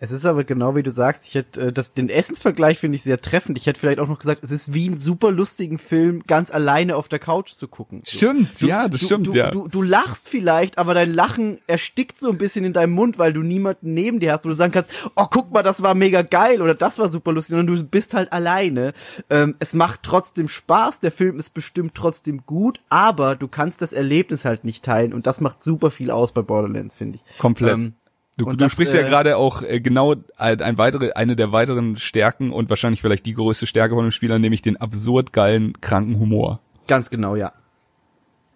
Es 0.00 0.12
ist 0.12 0.24
aber 0.24 0.44
genau 0.44 0.76
wie 0.76 0.84
du 0.84 0.92
sagst, 0.92 1.26
ich 1.26 1.34
hätte 1.34 1.60
äh, 1.60 1.72
das 1.72 1.92
den 1.92 2.08
Essensvergleich 2.08 2.78
finde 2.78 2.96
ich 2.96 3.02
sehr 3.02 3.20
treffend. 3.20 3.58
Ich 3.58 3.66
hätte 3.66 3.80
vielleicht 3.80 3.98
auch 3.98 4.06
noch 4.06 4.20
gesagt, 4.20 4.44
es 4.44 4.52
ist 4.52 4.72
wie 4.72 4.86
einen 4.86 4.94
super 4.94 5.32
lustigen 5.32 5.78
Film 5.78 6.22
ganz 6.26 6.52
alleine 6.52 6.94
auf 6.94 7.08
der 7.08 7.18
Couch 7.18 7.50
zu 7.50 7.66
gucken. 7.66 8.02
Stimmt, 8.06 8.60
ja, 8.60 8.88
das 8.88 9.00
du, 9.00 9.06
stimmt, 9.06 9.26
du, 9.26 9.32
ja. 9.32 9.50
Du, 9.50 9.66
du 9.66 9.82
lachst 9.82 10.28
vielleicht, 10.28 10.78
aber 10.78 10.94
dein 10.94 11.12
Lachen 11.12 11.58
erstickt 11.66 12.20
so 12.20 12.30
ein 12.30 12.38
bisschen 12.38 12.64
in 12.64 12.72
deinem 12.72 12.92
Mund, 12.92 13.18
weil 13.18 13.32
du 13.32 13.42
niemanden 13.42 13.92
neben 13.92 14.20
dir 14.20 14.32
hast, 14.32 14.44
wo 14.44 14.48
du 14.48 14.54
sagen 14.54 14.72
kannst, 14.72 14.90
oh, 15.16 15.26
guck 15.28 15.50
mal, 15.50 15.62
das 15.62 15.82
war 15.82 15.94
mega 15.94 16.22
geil 16.22 16.62
oder 16.62 16.74
das 16.74 17.00
war 17.00 17.08
super 17.08 17.32
lustig, 17.32 17.56
sondern 17.56 17.74
du 17.74 17.84
bist 17.84 18.14
halt 18.14 18.32
alleine. 18.32 18.92
Ähm, 19.30 19.56
es 19.58 19.74
macht 19.74 20.04
trotzdem 20.04 20.46
Spaß, 20.46 21.00
der 21.00 21.10
Film 21.10 21.38
ist 21.40 21.54
bestimmt 21.54 21.96
trotzdem 21.96 22.44
gut, 22.46 22.78
aber 22.88 23.34
du 23.34 23.48
kannst 23.48 23.82
das 23.82 23.92
Erlebnis 23.92 24.44
halt 24.44 24.62
nicht 24.64 24.84
teilen 24.84 25.12
und 25.12 25.26
das 25.26 25.40
macht 25.40 25.60
super 25.60 25.90
viel 25.90 26.12
aus 26.12 26.30
bei 26.30 26.42
Borderlands, 26.42 26.94
finde 26.94 27.16
ich. 27.16 27.38
Komplett. 27.38 27.74
Ähm, 27.74 27.94
du 28.38 28.46
du 28.46 28.56
das, 28.56 28.72
sprichst 28.72 28.94
ja 28.94 29.00
äh, 29.02 29.08
gerade 29.08 29.36
auch 29.36 29.60
äh, 29.62 29.80
genau 29.80 30.14
ein, 30.38 30.62
ein 30.62 30.78
weitere, 30.78 31.12
eine 31.12 31.36
der 31.36 31.52
weiteren 31.52 31.96
Stärken 31.98 32.50
und 32.52 32.70
wahrscheinlich 32.70 33.02
vielleicht 33.02 33.26
die 33.26 33.34
größte 33.34 33.66
Stärke 33.66 33.94
von 33.94 34.04
dem 34.06 34.12
Spieler, 34.12 34.38
nämlich 34.38 34.62
den 34.62 34.76
absurd 34.78 35.32
geilen, 35.34 35.78
kranken 35.82 36.18
Humor. 36.18 36.60
Ganz 36.86 37.10
genau, 37.10 37.36
ja. 37.36 37.52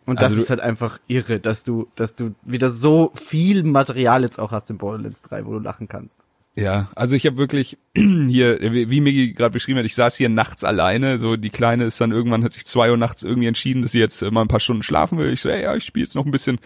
Und 0.06 0.16
das 0.16 0.24
Also 0.24 0.36
du- 0.36 0.42
ist 0.42 0.50
halt 0.50 0.60
einfach 0.60 0.98
irre, 1.06 1.38
dass 1.38 1.62
du, 1.64 1.86
dass 1.94 2.16
du 2.16 2.34
wieder 2.42 2.70
so 2.70 3.12
viel 3.14 3.62
Material 3.62 4.22
jetzt 4.22 4.40
auch 4.40 4.50
hast 4.50 4.70
in 4.70 4.78
Borderlands 4.78 5.22
3, 5.22 5.44
wo 5.46 5.52
du 5.52 5.58
lachen 5.58 5.86
kannst. 5.86 6.26
Ja, 6.54 6.90
also 6.94 7.16
ich 7.16 7.24
habe 7.24 7.38
wirklich 7.38 7.78
hier, 7.96 8.58
wie 8.60 9.00
Migi 9.00 9.32
gerade 9.32 9.52
beschrieben 9.52 9.78
hat, 9.78 9.86
ich 9.86 9.94
saß 9.94 10.16
hier 10.16 10.28
nachts 10.28 10.64
alleine, 10.64 11.18
so 11.18 11.36
die 11.36 11.48
Kleine 11.50 11.84
ist 11.84 11.98
dann 12.00 12.12
irgendwann, 12.12 12.44
hat 12.44 12.52
sich 12.52 12.66
zwei 12.66 12.90
Uhr 12.90 12.98
nachts 12.98 13.22
irgendwie 13.22 13.48
entschieden, 13.48 13.80
dass 13.82 13.92
sie 13.92 14.00
jetzt 14.00 14.20
äh, 14.20 14.30
mal 14.30 14.42
ein 14.42 14.48
paar 14.48 14.60
Stunden 14.60 14.82
schlafen 14.82 15.16
will. 15.18 15.32
Ich 15.32 15.40
so, 15.40 15.48
ey, 15.48 15.62
ja, 15.62 15.74
ich 15.74 15.84
spiele 15.84 16.04
jetzt 16.04 16.14
noch 16.14 16.26
ein 16.26 16.30
bisschen, 16.30 16.58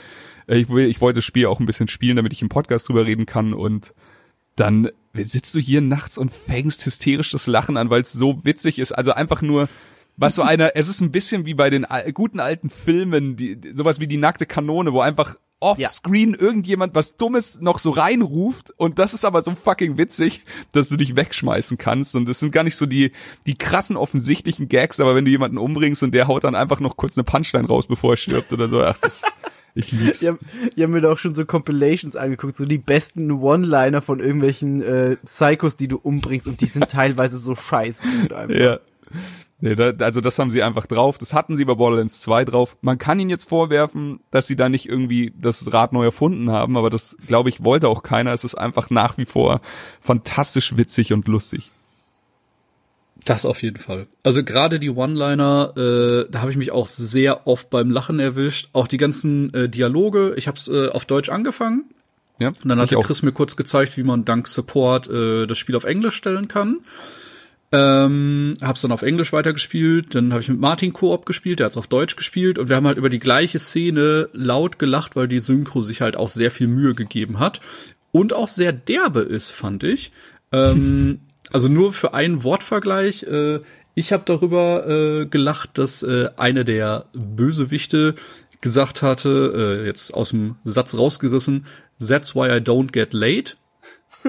äh, 0.49 0.57
ich, 0.59 0.69
will, 0.69 0.87
ich 0.87 1.01
wollte 1.01 1.19
das 1.19 1.25
Spiel 1.25 1.47
auch 1.47 1.61
ein 1.61 1.67
bisschen 1.67 1.87
spielen, 1.87 2.17
damit 2.17 2.33
ich 2.33 2.43
im 2.43 2.49
Podcast 2.49 2.89
drüber 2.89 3.07
reden 3.07 3.27
kann 3.27 3.55
und 3.55 3.95
dann 4.57 4.89
sitzt 5.15 5.55
du 5.55 5.61
hier 5.61 5.81
nachts 5.83 6.19
und 6.19 6.33
fängst 6.33 6.85
hysterisch 6.85 7.31
das 7.31 7.47
Lachen 7.47 7.77
an, 7.77 7.89
weil 7.91 8.03
es 8.03 8.13
so 8.13 8.41
witzig 8.45 8.81
ist. 8.81 8.91
Also 8.91 9.13
einfach 9.13 9.41
nur, 9.41 9.69
was 10.17 10.35
so 10.35 10.43
einer, 10.43 10.75
es 10.75 10.89
ist 10.89 11.01
ein 11.01 11.13
bisschen 11.13 11.47
wie 11.47 11.55
bei 11.55 11.71
den 11.71 11.87
guten 12.13 12.41
alten 12.41 12.71
Filmen, 12.71 13.37
die- 13.37 13.57
sowas 13.73 14.01
wie 14.01 14.09
die 14.09 14.17
nackte 14.17 14.47
Kanone, 14.47 14.93
wo 14.93 15.01
einfach 15.01 15.37
offscreen 15.61 16.35
irgendjemand 16.35 16.95
was 16.95 17.17
Dummes 17.17 17.61
noch 17.61 17.79
so 17.79 17.91
reinruft 17.91 18.73
und 18.77 18.99
das 18.99 19.15
ist 19.15 19.25
aber 19.25 19.43
so 19.43 19.55
fucking 19.55 19.97
witzig, 19.97 20.43
dass 20.73 20.89
du 20.89 20.97
dich 20.97 21.17
wegschmeißen 21.17 21.79
kannst 21.79 22.15
und 22.15 22.29
das 22.29 22.41
sind 22.41 22.53
gar 22.53 22.63
nicht 22.63 22.77
so 22.77 22.87
die, 22.87 23.13
die 23.47 23.57
krassen 23.57 23.97
offensichtlichen 23.97 24.69
Gags, 24.69 25.01
aber 25.01 25.15
wenn 25.15 25.25
du 25.25 25.31
jemanden 25.31 25.59
umbringst 25.59 26.03
und 26.03 26.13
der 26.13 26.29
haut 26.29 26.45
dann 26.45 26.55
einfach 26.55 26.81
noch 26.81 26.97
kurz 26.97 27.17
eine 27.17 27.25
Punchline 27.25 27.67
raus, 27.67 27.87
bevor 27.87 28.13
er 28.13 28.17
stirbt 28.17 28.53
oder 28.53 28.69
so, 28.69 28.83
ach, 28.83 28.99
das, 28.99 29.23
ich 29.75 29.93
lieb's. 29.93 30.27
Haben, 30.27 30.39
die 30.77 30.83
haben 30.83 30.93
mir 30.93 31.01
da 31.03 31.13
auch 31.13 31.19
schon 31.19 31.35
so 31.35 31.45
Compilations 31.45 32.17
angeguckt, 32.17 32.57
so 32.57 32.65
die 32.65 32.79
besten 32.79 33.31
One-Liner 33.31 34.03
von 34.03 34.21
irgendwelchen 34.21 34.83
äh, 34.83 35.17
Psychos, 35.25 35.77
die 35.77 35.89
du 35.89 35.99
umbringst 35.99 36.49
und 36.49 36.61
die 36.61 36.67
sind 36.67 36.89
teilweise 36.91 37.39
so 37.39 37.55
scheiß 37.55 38.03
gut 38.03 38.33
einfach. 38.33 38.55
Ja. 38.55 38.81
Nee, 39.59 39.75
da, 39.75 39.93
also 40.01 40.21
das 40.21 40.39
haben 40.39 40.51
sie 40.51 40.63
einfach 40.63 40.87
drauf. 40.87 41.17
Das 41.17 41.33
hatten 41.33 41.57
sie 41.57 41.65
bei 41.65 41.75
Borderlands 41.75 42.21
2 42.21 42.45
drauf. 42.45 42.77
Man 42.83 42.99
kann 42.99 43.19
ihnen 43.19 43.31
jetzt 43.31 43.49
vorwerfen, 43.49 44.21
dass 44.31 44.47
sie 44.47 44.57
da 44.57 44.69
nicht 44.69 44.87
irgendwie 44.87 45.33
das 45.41 45.73
Rad 45.73 45.93
neu 45.95 46.05
erfunden 46.05 46.51
haben, 46.51 46.77
aber 46.77 46.91
das, 46.91 47.17
glaube 47.27 47.49
ich, 47.49 47.65
wollte 47.65 47.89
auch 47.89 48.03
keiner. 48.03 48.33
Es 48.33 48.45
ist 48.45 48.55
einfach 48.55 48.91
nach 48.91 49.17
wie 49.17 49.25
vor 49.25 49.63
fantastisch 50.03 50.77
witzig 50.77 51.13
und 51.15 51.27
lustig. 51.27 51.71
Das 53.25 53.47
auf 53.47 53.63
jeden 53.63 53.79
Fall. 53.79 54.07
Also 54.23 54.45
gerade 54.45 54.79
die 54.79 54.91
One-Liner, 54.91 55.73
äh, 55.77 56.31
da 56.31 56.43
habe 56.43 56.51
ich 56.51 56.57
mich 56.59 56.71
auch 56.71 56.87
sehr 56.87 57.47
oft 57.47 57.71
beim 57.71 57.91
Lachen 57.91 58.21
erwischt. 58.21 58.69
Auch 58.75 58.87
die 58.87 58.99
ganzen 58.99 59.53
äh, 59.55 59.69
Dialoge. 59.71 60.35
Ich 60.37 60.49
habe 60.49 60.59
es 60.59 60.69
äh, 60.69 60.89
auf 60.91 61.07
Deutsch 61.07 61.31
angefangen. 61.31 61.87
Ja, 62.39 62.49
Und 62.49 62.67
dann 62.67 62.79
hat 62.79 62.91
der 62.91 62.99
auch. 62.99 63.07
Chris 63.07 63.23
mir 63.23 63.33
kurz 63.33 63.57
gezeigt, 63.57 63.97
wie 63.97 64.03
man 64.03 64.27
dank 64.27 64.47
Support 64.47 65.09
äh, 65.09 65.47
das 65.47 65.57
Spiel 65.59 65.75
auf 65.75 65.85
Englisch 65.85 66.15
stellen 66.15 66.47
kann. 66.47 66.81
Ähm, 67.73 68.55
hab's 68.63 68.83
dann 68.83 68.93
auf 68.93 69.03
Englisch 69.03 69.33
weitergespielt, 69.33 70.15
dann 70.15 70.33
habe 70.33 70.41
ich 70.41 70.49
mit 70.49 70.61
Martin 70.61 70.93
Koop 70.93 71.27
gespielt, 71.27 71.59
der 71.59 71.67
hat's 71.67 71.77
auf 71.77 71.89
Deutsch 71.89 72.15
gespielt 72.15 72.59
und 72.59 72.69
wir 72.69 72.77
haben 72.77 72.87
halt 72.87 72.97
über 72.97 73.09
die 73.09 73.19
gleiche 73.19 73.59
Szene 73.59 74.29
laut 74.33 74.79
gelacht, 74.79 75.17
weil 75.17 75.27
die 75.27 75.41
Synchro 75.41 75.83
sich 75.83 76.01
halt 76.01 76.17
auch 76.17 76.29
sehr 76.29 76.53
viel 76.53 76.69
Mühe 76.69 76.95
gegeben 76.95 77.41
hat 77.41 77.61
und 78.13 78.35
auch 78.35 78.49
sehr 78.49 78.73
derbe 78.73 79.21
ist, 79.21 79.51
fand 79.51 79.83
ich. 79.83 80.13
Ähm, 80.53 81.21
also 81.53 81.69
nur 81.69 81.93
für 81.93 82.15
einen 82.15 82.45
Wortvergleich, 82.45 83.25
äh, 83.25 83.61
ich 83.97 84.13
habe 84.13 84.23
darüber 84.27 84.87
äh, 84.87 85.27
gelacht, 85.27 85.79
dass 85.79 86.03
äh, 86.03 86.29
eine 86.37 86.65
der 86.65 87.07
Bösewichte 87.15 88.15
gesagt 88.61 89.03
hatte, 89.03 89.81
äh, 89.83 89.87
jetzt 89.87 90.15
aus 90.15 90.31
dem 90.31 90.57
Satz 90.65 90.95
rausgerissen, 90.97 91.67
That's 91.99 92.35
why 92.35 92.49
I 92.49 92.61
don't 92.61 92.93
get 92.93 93.13
late. 93.15 93.57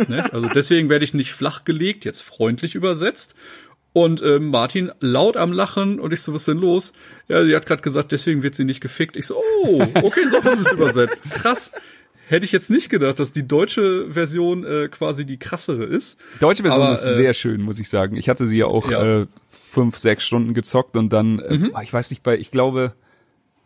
Ne? 0.07 0.31
Also 0.31 0.49
deswegen 0.53 0.89
werde 0.89 1.05
ich 1.05 1.13
nicht 1.13 1.33
flach 1.33 1.63
gelegt, 1.65 2.05
jetzt 2.05 2.21
freundlich 2.21 2.75
übersetzt. 2.75 3.35
Und 3.93 4.21
äh, 4.21 4.37
Martin 4.39 4.91
laut 4.99 5.37
am 5.37 5.51
Lachen 5.51 5.99
und 5.99 6.13
ich 6.13 6.21
so, 6.21 6.33
was 6.33 6.41
ist 6.41 6.47
denn 6.49 6.59
los? 6.59 6.93
Ja, 7.27 7.43
sie 7.43 7.55
hat 7.55 7.65
gerade 7.65 7.81
gesagt, 7.81 8.11
deswegen 8.11 8.43
wird 8.43 8.53
sie 8.53 8.63
nicht 8.63 8.81
gefickt. 8.81 9.17
Ich 9.17 9.25
so, 9.25 9.41
oh, 9.63 9.81
okay, 10.03 10.27
so 10.27 10.43
haben 10.43 10.57
sie 10.57 10.65
es 10.65 10.71
übersetzt. 10.71 11.23
Krass. 11.31 11.71
Hätte 12.27 12.45
ich 12.45 12.51
jetzt 12.51 12.69
nicht 12.69 12.89
gedacht, 12.89 13.19
dass 13.19 13.31
die 13.31 13.47
deutsche 13.47 14.11
Version 14.11 14.65
äh, 14.65 14.89
quasi 14.89 15.25
die 15.25 15.39
krassere 15.39 15.85
ist. 15.85 16.19
Die 16.35 16.39
deutsche 16.39 16.61
Version 16.61 16.83
Aber, 16.83 16.93
ist 16.93 17.05
äh, 17.05 17.15
sehr 17.15 17.33
schön, 17.33 17.61
muss 17.61 17.79
ich 17.79 17.89
sagen. 17.89 18.17
Ich 18.17 18.29
hatte 18.29 18.45
sie 18.47 18.57
ja 18.57 18.65
auch 18.65 18.91
Ja. 18.91 19.21
Äh, 19.21 19.27
fünf, 19.71 19.97
sechs 19.97 20.25
Stunden 20.25 20.53
gezockt 20.53 20.97
und 20.97 21.11
dann, 21.11 21.39
äh, 21.39 21.83
ich 21.83 21.93
weiß 21.93 22.09
nicht, 22.09 22.23
bei, 22.23 22.37
ich 22.37 22.51
glaube, 22.51 22.93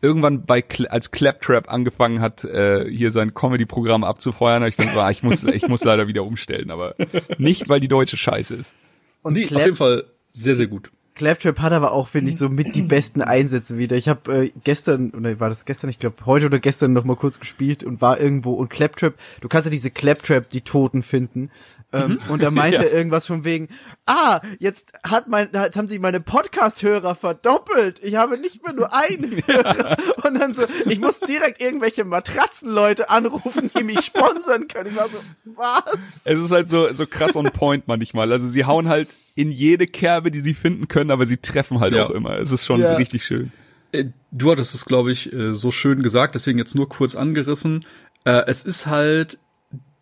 irgendwann 0.01 0.46
bei 0.46 0.62
Cl 0.62 0.88
als 0.88 1.12
Claptrap 1.12 1.70
angefangen 1.72 2.22
hat, 2.22 2.43
äh, 2.43 2.89
hier 2.89 3.12
sein 3.12 3.34
Comedy-Programm 3.34 4.03
abzufeuern, 4.03 4.63
ich 4.65 4.75
dann 4.75 4.96
war, 4.96 5.12
ich 5.12 5.24
muss, 5.24 5.43
ich 5.43 5.67
muss 5.67 5.84
leider 5.84 6.08
wieder 6.08 6.24
umstellen, 6.24 6.72
aber 6.72 6.96
nicht, 7.38 7.70
weil 7.70 7.79
die 7.79 7.88
deutsche 7.88 8.17
Scheiße 8.17 8.55
ist. 8.55 8.74
Und 9.22 9.34
Nee, 9.34 9.43
auf 9.43 9.50
Clap- 9.50 9.65
jeden 9.65 9.75
Fall 9.77 10.05
sehr, 10.34 10.55
sehr 10.55 10.67
gut. 10.67 10.91
Claptrap 11.22 11.60
hat 11.60 11.72
aber 11.72 11.92
auch, 11.92 12.08
finde 12.08 12.32
ich, 12.32 12.38
so 12.40 12.50
mit 12.50 12.74
die 12.74 12.82
besten 12.82 13.22
Einsätze 13.22 13.78
wieder. 13.78 13.96
Ich 13.96 14.10
habe 14.10 14.46
äh, 14.46 14.51
gestern, 14.63 15.12
oder 15.12 15.40
war 15.40 15.50
das 15.50 15.66
gestern, 15.66 15.92
ich 15.92 16.00
glaube 16.00 16.16
heute 16.25 16.48
oder 16.48 16.58
gestern 16.58 16.94
noch 16.94 17.04
mal 17.04 17.16
kurz 17.16 17.40
gespielt 17.40 17.84
und 17.84 18.01
war 18.01 18.20
irgendwo 18.20 18.54
und 18.54 18.70
Claptrap, 18.72 19.13
du 19.40 19.48
kannst 19.48 19.68
ja 19.68 19.72
diese 19.72 19.92
Claptrap, 19.92 20.50
die 20.50 20.62
Toten 20.62 21.04
finden. 21.04 21.51
Ähm, 21.94 22.18
und 22.30 22.42
er 22.42 22.50
meinte 22.62 22.82
Ja. 22.82 22.90
irgendwas 22.90 23.28
von 23.28 23.44
wegen, 23.44 23.68
ah, 24.08 24.42
jetzt 24.58 24.94
hat 25.04 25.28
mein, 25.28 25.50
jetzt 25.54 25.78
haben 25.78 25.88
sie 25.88 26.00
meine 26.00 26.22
Podcast-Hörer 26.22 27.13
verdoppelt. 27.13 28.01
Ich 28.04 28.16
habe 28.16 28.40
nicht 28.40 28.63
mehr 28.63 28.74
nur 28.74 28.92
einen 28.96 29.44
Hörer. 29.46 29.98
Und 30.25 30.40
dann 30.40 30.56
so, 30.56 30.63
ich 30.88 31.00
muss 31.00 31.20
direkt 31.20 31.62
irgendwelche 31.62 32.04
Matratzenleute 32.04 33.12
anrufen, 33.12 33.70
die 33.78 33.84
mich 33.84 34.00
sponsern 34.01 34.68
können. 34.70 34.90
Ich 34.92 34.96
war 34.98 35.08
so, 35.08 35.20
was? 35.46 36.22
Es 36.24 36.40
ist 36.42 36.51
halt 36.51 36.68
so, 36.68 36.92
so 36.94 37.06
krass 37.06 37.36
on 37.36 37.51
point 37.51 37.88
manchmal. 37.88 38.32
Also 38.32 38.48
sie 38.48 38.66
hauen 38.66 38.88
halt 38.88 39.08
in 39.35 39.51
jede 39.51 39.85
Kerbe, 39.85 40.31
die 40.31 40.39
sie 40.41 40.53
finden 40.53 40.88
können, 40.88 41.11
aber 41.11 41.25
sie 41.25 41.38
treffen 41.38 41.79
halt 41.79 41.93
Ja. 41.93 42.05
auch 42.05 42.09
immer. 42.11 42.38
Es 42.39 42.51
ist 42.51 42.65
schon 42.65 42.79
Ja. 42.79 42.95
richtig 42.95 43.23
schön. 43.25 43.51
Äh, 43.91 44.05
Du 44.33 44.50
hattest 44.50 44.73
es, 44.73 44.85
glaube 44.85 45.11
ich, 45.11 45.33
äh, 45.33 45.53
so 45.53 45.71
schön 45.73 46.01
gesagt, 46.03 46.35
deswegen 46.35 46.57
jetzt 46.57 46.73
nur 46.75 46.88
kurz 46.88 47.15
angerissen. 47.15 47.85
Äh, 48.23 48.43
Es 48.47 48.63
ist 48.63 48.85
halt 48.85 49.39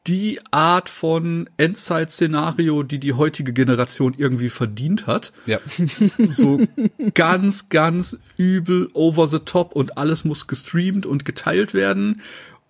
die 0.08 0.40
Art 0.52 0.88
von 0.90 1.50
Endzeit-Szenario, 1.58 2.84
die 2.84 3.00
die 3.00 3.14
heutige 3.14 3.54
Generation 3.54 4.14
irgendwie 4.18 4.50
verdient 4.50 5.08
hat. 5.08 5.34
Ja. 5.46 5.60
So 6.20 6.60
ganz, 7.16 7.70
ganz 7.70 8.20
übel 8.38 8.90
over 8.94 9.28
the 9.28 9.40
top 9.40 9.76
und 9.76 9.98
alles 9.98 10.26
muss 10.26 10.48
gestreamt 10.48 11.06
und 11.06 11.26
geteilt 11.26 11.74
werden. 11.74 12.22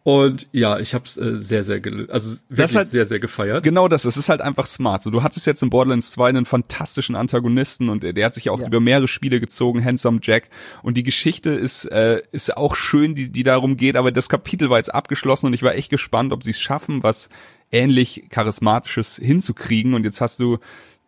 Und 0.03 0.47
ja, 0.53 0.79
ich 0.79 0.93
habe 0.93 1.03
es 1.05 1.17
äh, 1.17 1.35
sehr, 1.35 1.63
sehr, 1.63 1.81
also 2.07 2.37
wirklich 2.47 2.75
halt- 2.75 2.87
sehr, 2.87 3.05
sehr 3.05 3.19
gefeiert. 3.19 3.63
Genau 3.63 3.87
das, 3.89 4.05
es 4.05 4.15
ist 4.17 4.29
halt 4.29 4.41
einfach 4.41 4.65
smart. 4.65 5.03
So, 5.03 5.11
du 5.11 5.23
hattest 5.23 5.45
jetzt 5.45 5.61
in 5.61 5.69
Borderlands 5.69 6.11
2 6.11 6.29
einen 6.29 6.45
fantastischen 6.45 7.15
Antagonisten 7.15 7.89
und 7.89 8.01
der, 8.03 8.13
der 8.13 8.25
hat 8.27 8.33
sich 8.33 8.45
ja 8.45 8.51
auch 8.53 8.61
Ja. 8.61 8.67
über 8.67 8.79
mehrere 8.79 9.07
Spiele 9.09 9.39
gezogen, 9.41 9.83
Handsome 9.83 10.19
Jack. 10.23 10.49
Und 10.83 10.95
die 10.95 11.03
Geschichte 11.03 11.49
ist, 11.51 11.85
äh, 11.85 12.21
ist 12.31 12.55
auch 12.55 12.75
schön, 12.75 13.13
die, 13.13 13.29
die 13.29 13.43
darum 13.43 13.75
geht, 13.77 13.97
aber 13.97 14.11
das 14.11 14.29
Kapitel 14.29 14.69
war 14.69 14.77
jetzt 14.77 14.93
abgeschlossen 14.93 15.47
und 15.47 15.53
ich 15.53 15.63
war 15.63 15.75
echt 15.75 15.89
gespannt, 15.89 16.31
ob 16.31 16.43
sie 16.43 16.51
es 16.51 16.59
schaffen, 16.61 17.03
was 17.03 17.29
ähnlich 17.71 18.23
Charismatisches 18.29 19.17
hinzukriegen. 19.17 19.93
Und 19.93 20.05
jetzt 20.05 20.21
hast 20.21 20.39
du 20.39 20.59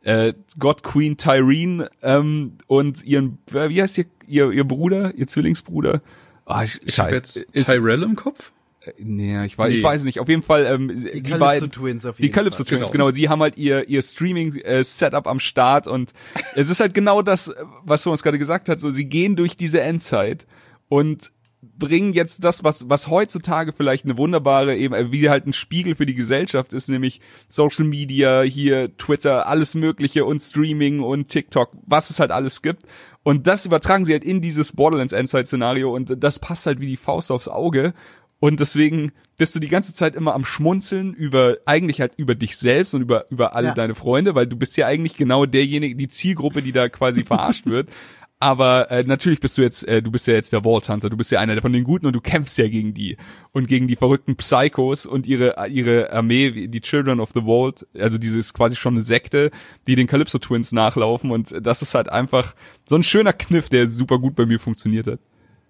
äh, 0.03 0.33
God 0.59 0.83
Queen 0.83 1.15
Tyrene 1.17 1.89
ähm, 2.03 2.57
und 2.67 3.03
ihren, 3.05 3.37
äh, 3.53 3.69
wie 3.69 3.81
heißt 3.81 3.97
ihr, 3.99 4.05
ihr, 4.27 4.51
ihr 4.51 4.63
Bruder, 4.65 5.13
ihr 5.15 5.27
Zwillingsbruder? 5.27 6.01
Ah, 6.45 6.63
ich, 6.65 6.81
ich 6.85 6.99
habe 6.99 7.13
jetzt 7.15 7.37
Ist- 7.37 7.67
Tyrell 7.71 8.03
im 8.03 8.15
Kopf. 8.15 8.51
Nee, 8.97 9.45
ich 9.45 9.57
weiß, 9.57 9.71
ich 9.71 9.77
Nee. 9.77 9.83
weiß 9.83 10.03
nicht. 10.05 10.19
Auf 10.19 10.27
jeden 10.27 10.41
Fall, 10.41 10.65
ähm, 10.65 10.87
die, 10.89 11.21
Calypso 11.21 11.37
beiden, 11.37 11.71
Twins 11.71 12.05
auf 12.05 12.17
die 12.17 12.23
jeden 12.23 12.33
Calypso 12.33 12.63
Fall. 12.63 12.77
Twins, 12.77 12.91
genau. 12.91 13.11
Die 13.11 13.29
haben 13.29 13.41
halt 13.41 13.57
ihr 13.57 13.87
ihr 13.87 14.01
Streaming 14.01 14.55
äh, 14.55 14.83
Setup 14.83 15.27
am 15.27 15.39
Start 15.39 15.87
und 15.87 16.13
es 16.55 16.69
ist 16.69 16.79
halt 16.79 16.93
genau 16.93 17.21
das, 17.21 17.49
äh, 17.49 17.53
was 17.83 18.03
du 18.03 18.11
uns 18.11 18.23
gerade 18.23 18.39
gesagt 18.39 18.69
hast. 18.69 18.81
So, 18.81 18.89
sie 18.89 19.05
gehen 19.05 19.35
durch 19.35 19.55
diese 19.55 19.81
Endzeit 19.81 20.47
und 20.89 21.31
bringen 21.61 22.11
jetzt 22.13 22.43
das, 22.43 22.63
was 22.63 22.89
was 22.89 23.07
heutzutage 23.07 23.71
vielleicht 23.71 24.05
eine 24.05 24.17
wunderbare 24.17 24.75
eben 24.75 24.95
äh, 24.95 25.11
wie 25.11 25.29
halt 25.29 25.45
ein 25.45 25.53
Spiegel 25.53 25.93
für 25.95 26.07
die 26.07 26.15
Gesellschaft 26.15 26.73
ist, 26.73 26.89
nämlich 26.89 27.21
Social 27.47 27.85
Media, 27.85 28.41
hier 28.41 28.97
Twitter, 28.97 29.45
alles 29.45 29.75
Mögliche 29.75 30.25
und 30.25 30.39
Streaming 30.41 31.01
und 31.01 31.27
TikTok, 31.29 31.69
was 31.85 32.09
es 32.09 32.19
halt 32.19 32.31
alles 32.31 32.63
gibt. 32.63 32.81
Und 33.23 33.45
das 33.45 33.67
übertragen 33.67 34.03
sie 34.05 34.13
halt 34.13 34.23
in 34.23 34.41
dieses 34.41 34.71
Borderlands 34.73 35.13
Endzeit-Szenario 35.13 35.93
und 35.93 36.23
das 36.23 36.39
passt 36.39 36.65
halt 36.65 36.79
wie 36.79 36.87
die 36.87 36.97
Faust 36.97 37.31
aufs 37.31 37.47
Auge. 37.47 37.93
Und 38.41 38.59
deswegen 38.59 39.11
bist 39.37 39.55
du 39.55 39.59
die 39.59 39.67
ganze 39.67 39.93
Zeit 39.93 40.15
immer 40.15 40.33
am 40.33 40.45
Schmunzeln 40.45 41.13
über, 41.13 41.57
eigentlich 41.67 42.01
halt 42.01 42.13
über 42.17 42.33
dich 42.33 42.57
selbst 42.57 42.95
und 42.95 43.01
über, 43.03 43.25
über 43.29 43.55
alle 43.55 43.67
Ja. 43.67 43.73
deine 43.75 43.93
Freunde, 43.93 44.33
weil 44.33 44.47
du 44.47 44.55
bist 44.57 44.75
ja 44.77 44.87
eigentlich 44.87 45.15
genau 45.15 45.45
derjenige, 45.45 45.95
die 45.95 46.07
Zielgruppe, 46.07 46.63
die 46.63 46.71
da 46.71 46.89
quasi 46.89 47.21
verarscht 47.21 47.67
wird. 47.67 47.89
Aber 48.39 48.89
äh, 48.89 49.03
natürlich 49.03 49.39
bist 49.39 49.59
du 49.59 49.61
jetzt, 49.61 49.87
äh, 49.87 50.01
du 50.01 50.09
bist 50.09 50.25
ja 50.25 50.33
jetzt 50.33 50.51
der 50.51 50.63
Vault 50.63 50.89
Hunter, 50.89 51.11
du 51.11 51.17
bist 51.17 51.29
ja 51.29 51.39
einer 51.39 51.61
von 51.61 51.71
den 51.71 51.83
Guten 51.83 52.07
und 52.07 52.13
du 52.13 52.21
kämpfst 52.21 52.57
ja 52.57 52.67
gegen 52.67 52.95
die 52.95 53.15
und 53.51 53.67
gegen 53.67 53.87
die 53.87 53.95
verrückten 53.95 54.35
Psychos 54.35 55.05
und 55.05 55.27
ihre 55.27 55.53
ihre 55.69 56.11
Armee, 56.11 56.67
die 56.67 56.81
Children 56.81 57.19
of 57.19 57.29
the 57.35 57.41
Vault, 57.41 57.85
also 57.93 58.17
dieses 58.17 58.55
quasi 58.55 58.75
schon 58.75 58.95
eine 58.95 59.05
Sekte, 59.05 59.51
die 59.85 59.95
den 59.95 60.07
Calypso 60.07 60.39
Twins 60.39 60.71
nachlaufen 60.71 61.29
und 61.29 61.53
das 61.61 61.83
ist 61.83 61.93
halt 61.93 62.09
einfach 62.11 62.55
so 62.89 62.95
ein 62.95 63.03
schöner 63.03 63.33
Kniff, 63.33 63.69
der 63.69 63.87
super 63.87 64.17
gut 64.17 64.35
bei 64.35 64.47
mir 64.47 64.59
funktioniert 64.59 65.05
hat. 65.05 65.19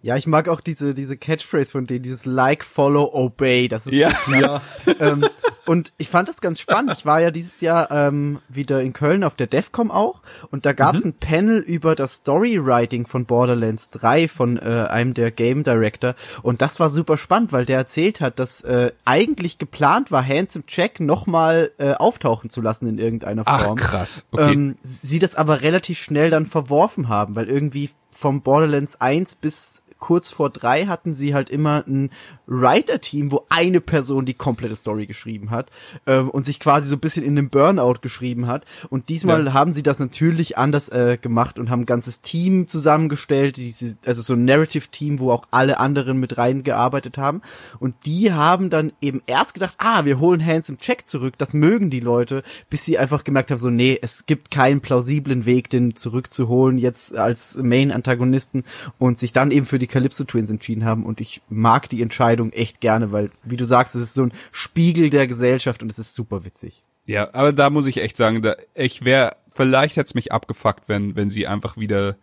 Ja, 0.04 0.16
ich 0.18 0.26
mag 0.28 0.48
auch 0.50 0.62
diese, 0.62 0.96
diese 0.96 1.16
Catchphrase 1.16 1.72
von 1.72 1.86
denen, 1.86 2.02
dieses 2.02 2.26
Like, 2.26 2.64
Follow, 2.64 3.10
Obey. 3.14 3.68
Das 3.68 3.86
ist 3.86 3.94
Ja. 3.94 4.10
so 4.10 4.32
klar. 4.32 4.62
ähm, 5.00 5.26
und 5.68 5.94
ich 5.98 6.10
fand 6.10 6.28
das 6.28 6.42
ganz 6.42 6.60
spannend. 6.60 6.92
Ich 6.98 7.06
war 7.06 7.22
ja 7.22 7.30
dieses 7.30 7.62
Jahr 7.62 7.92
ähm, 7.92 8.40
wieder 8.50 8.82
in 8.82 8.94
Köln 8.94 9.24
auf 9.24 9.36
der 9.36 9.46
DEFCOM 9.46 9.92
auch 9.92 10.22
und 10.50 10.66
da 10.66 10.74
gab 10.74 10.96
es 10.96 11.06
ein 11.06 11.14
Panel 11.14 11.60
über 11.60 11.94
das 11.94 12.16
Storywriting 12.16 13.06
von 13.06 13.26
Borderlands 13.26 13.92
3 13.92 14.28
von 14.28 14.58
äh, 14.58 14.88
einem 14.90 15.14
der 15.14 15.30
Game 15.30 15.62
Director 15.64 16.16
und 16.42 16.64
das 16.64 16.80
war 16.80 16.90
super 16.90 17.16
spannend, 17.16 17.52
weil 17.54 17.66
der 17.68 17.78
erzählt 17.78 18.22
hat, 18.22 18.40
dass 18.40 18.64
äh, 18.64 18.92
eigentlich 19.06 19.60
geplant 19.60 20.12
war, 20.12 20.28
Handsome 20.28 20.66
Jack 20.68 21.00
nochmal 21.00 21.72
äh, 21.78 21.94
auftauchen 21.94 22.50
zu 22.50 22.62
lassen 22.62 22.88
in 22.88 22.98
irgendeiner 22.98 23.44
Ach 23.46 23.64
Form. 23.66 23.78
krass. 23.78 24.26
Okay. 24.32 24.54
Ähm, 24.54 24.78
sie 24.82 25.20
das 25.20 25.36
aber 25.36 25.62
relativ 25.62 26.00
schnell 26.00 26.32
dann 26.32 26.48
verworfen 26.48 27.08
haben, 27.08 27.36
weil 27.36 27.48
irgendwie 27.48 27.92
vom 28.10 28.42
Borderlands 28.42 29.00
1 29.00 29.36
bis 29.36 29.84
kurz 30.02 30.32
vor 30.32 30.50
drei 30.50 30.88
hatten 30.88 31.14
sie 31.14 31.34
halt 31.34 31.50
immer 31.50 31.86
ein 31.88 32.10
Writer-Team, 32.48 33.32
wo 33.32 33.46
eine 33.48 33.80
Person 33.80 34.26
die 34.26 34.34
komplette 34.34 34.76
Story 34.76 35.06
geschrieben 35.06 35.52
hat 35.52 35.70
ähm, 36.06 36.30
und 36.30 36.44
sich 36.44 36.60
quasi 36.60 36.88
so 36.90 36.96
ein 36.96 37.00
bisschen 37.00 37.24
in 37.24 37.38
den 37.38 37.50
Burnout 37.50 38.02
geschrieben 38.02 38.48
hat. 38.48 38.66
Und 38.90 39.08
diesmal 39.08 39.46
Ja. 39.46 39.54
haben 39.54 39.72
sie 39.72 39.84
das 39.84 40.00
natürlich 40.00 40.58
anders 40.58 40.90
äh, 40.90 41.18
gemacht 41.22 41.60
und 41.60 41.70
haben 41.70 41.84
ein 41.84 41.86
ganzes 41.86 42.22
Team 42.22 42.68
zusammengestellt, 42.68 43.56
diese, 43.56 43.98
also 44.06 44.22
so 44.22 44.34
ein 44.34 44.44
Narrative-Team, 44.44 45.20
wo 45.20 45.32
auch 45.32 45.46
alle 45.52 45.80
anderen 45.80 46.18
mit 46.20 46.38
reingearbeitet 46.38 47.18
haben. 47.18 47.42
Und 47.80 47.94
die 48.06 48.34
haben 48.34 48.70
dann 48.70 48.92
eben 49.02 49.22
erst 49.28 49.54
gedacht, 49.54 49.76
ah, 49.78 50.04
wir 50.04 50.20
holen 50.20 50.46
Handsome 50.46 50.80
Check 50.80 51.08
zurück, 51.08 51.36
das 51.38 51.54
mögen 51.54 51.90
die 51.92 52.00
Leute, 52.02 52.44
bis 52.70 52.84
sie 52.84 52.98
einfach 52.98 53.24
gemerkt 53.24 53.52
haben, 53.52 53.60
so, 53.60 53.70
nee, 53.70 53.98
es 54.02 54.26
gibt 54.26 54.52
keinen 54.52 54.82
plausiblen 54.82 55.46
Weg, 55.46 55.70
den 55.70 55.96
zurückzuholen, 55.96 56.80
jetzt 56.80 57.16
als 57.16 57.58
Main-Antagonisten 57.62 58.64
und 58.98 59.18
sich 59.20 59.32
dann 59.32 59.52
eben 59.52 59.68
für 59.68 59.80
die 59.80 59.91
Calypso 59.92 60.24
Twins 60.24 60.50
entschieden 60.50 60.86
haben. 60.86 61.06
Und 61.06 61.22
ich 61.22 61.42
mag 61.50 61.90
die 61.90 62.02
Entscheidung 62.02 62.52
echt 62.52 62.82
gerne, 62.82 63.12
weil, 63.12 63.30
wie 63.44 63.58
du 63.58 63.66
sagst, 63.66 63.96
es 63.96 64.02
ist 64.02 64.14
so 64.16 64.24
ein 64.24 64.34
Spiegel 64.52 65.10
der 65.10 65.28
Gesellschaft 65.28 65.84
und 65.84 65.92
es 65.92 66.00
ist 66.00 66.16
super 66.16 66.46
witzig. 66.46 66.84
Ja, 67.06 67.34
aber 67.34 67.52
da 67.54 67.70
muss 67.70 67.86
ich 67.86 68.02
echt 68.02 68.18
sagen, 68.18 68.42
da, 68.42 68.56
ich 68.74 69.06
wäre, 69.06 69.36
vielleicht 69.54 69.98
hätte 69.98 70.08
es 70.08 70.16
mich 70.16 70.32
abgefuckt, 70.32 70.84
wenn, 70.88 71.16
wenn 71.16 71.30
sie 71.30 71.48
einfach 71.48 71.78
wieder, 71.78 72.16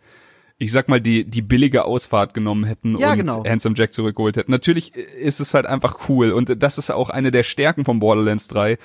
ich 0.57 0.71
sag 0.71 0.89
mal, 0.89 0.99
die, 0.99 1.25
die 1.25 1.41
billige 1.41 1.85
Ausfahrt 1.85 2.33
genommen 2.33 2.63
hätten 2.63 2.97
Ja, 2.97 3.11
und 3.11 3.17
genau. 3.17 3.45
Handsome 3.45 3.75
Jack 3.77 3.93
zurückgeholt 3.93 4.37
hätten. 4.37 4.51
Natürlich 4.51 4.95
ist 4.95 5.39
es 5.39 5.53
halt 5.53 5.65
einfach 5.65 6.09
cool 6.09 6.31
und 6.31 6.61
das 6.61 6.77
ist 6.77 6.89
auch 6.89 7.09
eine 7.09 7.31
der 7.31 7.43
Stärken 7.43 7.85
von 7.85 7.99
Borderlands 7.99 8.47
3, 8.47 8.77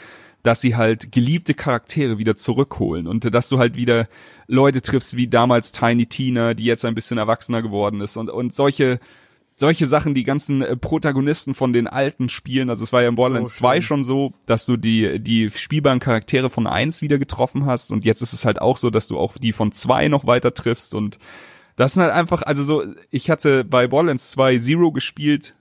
dass 0.45 0.61
sie 0.61 0.77
halt 0.77 1.11
geliebte 1.11 1.55
Charaktere 1.55 2.19
wieder 2.19 2.37
zurückholen 2.37 3.09
und 3.09 3.35
dass 3.35 3.49
du 3.49 3.59
halt 3.59 3.77
wieder 3.77 4.09
Leute 4.47 4.83
triffst 4.83 5.17
wie 5.17 5.27
damals 5.27 5.73
Tiny 5.73 6.07
Tina, 6.07 6.53
die 6.53 6.67
jetzt 6.67 6.85
ein 6.85 6.95
bisschen 6.95 7.17
erwachsener 7.17 7.63
geworden 7.63 8.03
ist 8.03 8.19
und, 8.19 8.29
und 8.29 8.55
solche, 8.55 9.01
solche 9.57 9.87
Sachen, 9.87 10.15
die 10.15 10.23
ganzen 10.23 10.61
äh, 10.61 10.77
Protagonisten 10.77 11.55
von 11.55 11.73
den 11.73 11.87
alten 11.87 12.29
Spielen, 12.29 12.69
also 12.69 12.85
es 12.85 12.93
war 12.93 13.01
ja 13.01 13.09
in 13.09 13.15
Borderlands 13.15 13.57
So 13.57 13.61
2 13.61 13.77
schön. 13.77 13.83
schon 13.83 14.05
so, 14.05 14.35
dass 14.45 14.67
du 14.67 14.77
die, 14.77 15.19
die 15.19 15.51
spielbaren 15.51 15.99
Charaktere 15.99 16.51
von 16.51 16.67
1 16.67 17.01
wieder 17.01 17.17
getroffen 17.19 17.65
hast 17.65 17.91
und 17.91 18.05
jetzt 18.05 18.21
ist 18.21 18.35
es 18.35 18.45
halt 18.45 18.61
auch 18.61 18.77
so, 18.77 18.91
dass 18.91 19.09
du 19.09 19.19
auch 19.19 19.39
die 19.39 19.55
von 19.55 19.73
2 19.73 20.09
noch 20.09 20.27
weiter 20.27 20.53
triffst 20.53 20.95
und 20.95 21.19
das 21.77 21.95
sind 21.95 22.03
halt 22.03 22.13
einfach, 22.13 22.43
also 22.43 22.65
so, 22.65 22.85
ich 23.11 23.31
hatte 23.31 23.65
bei 23.65 23.87
Borderlands 23.87 24.31
2 24.33 24.59
Zero 24.59 24.93
gespielt, 24.93 25.55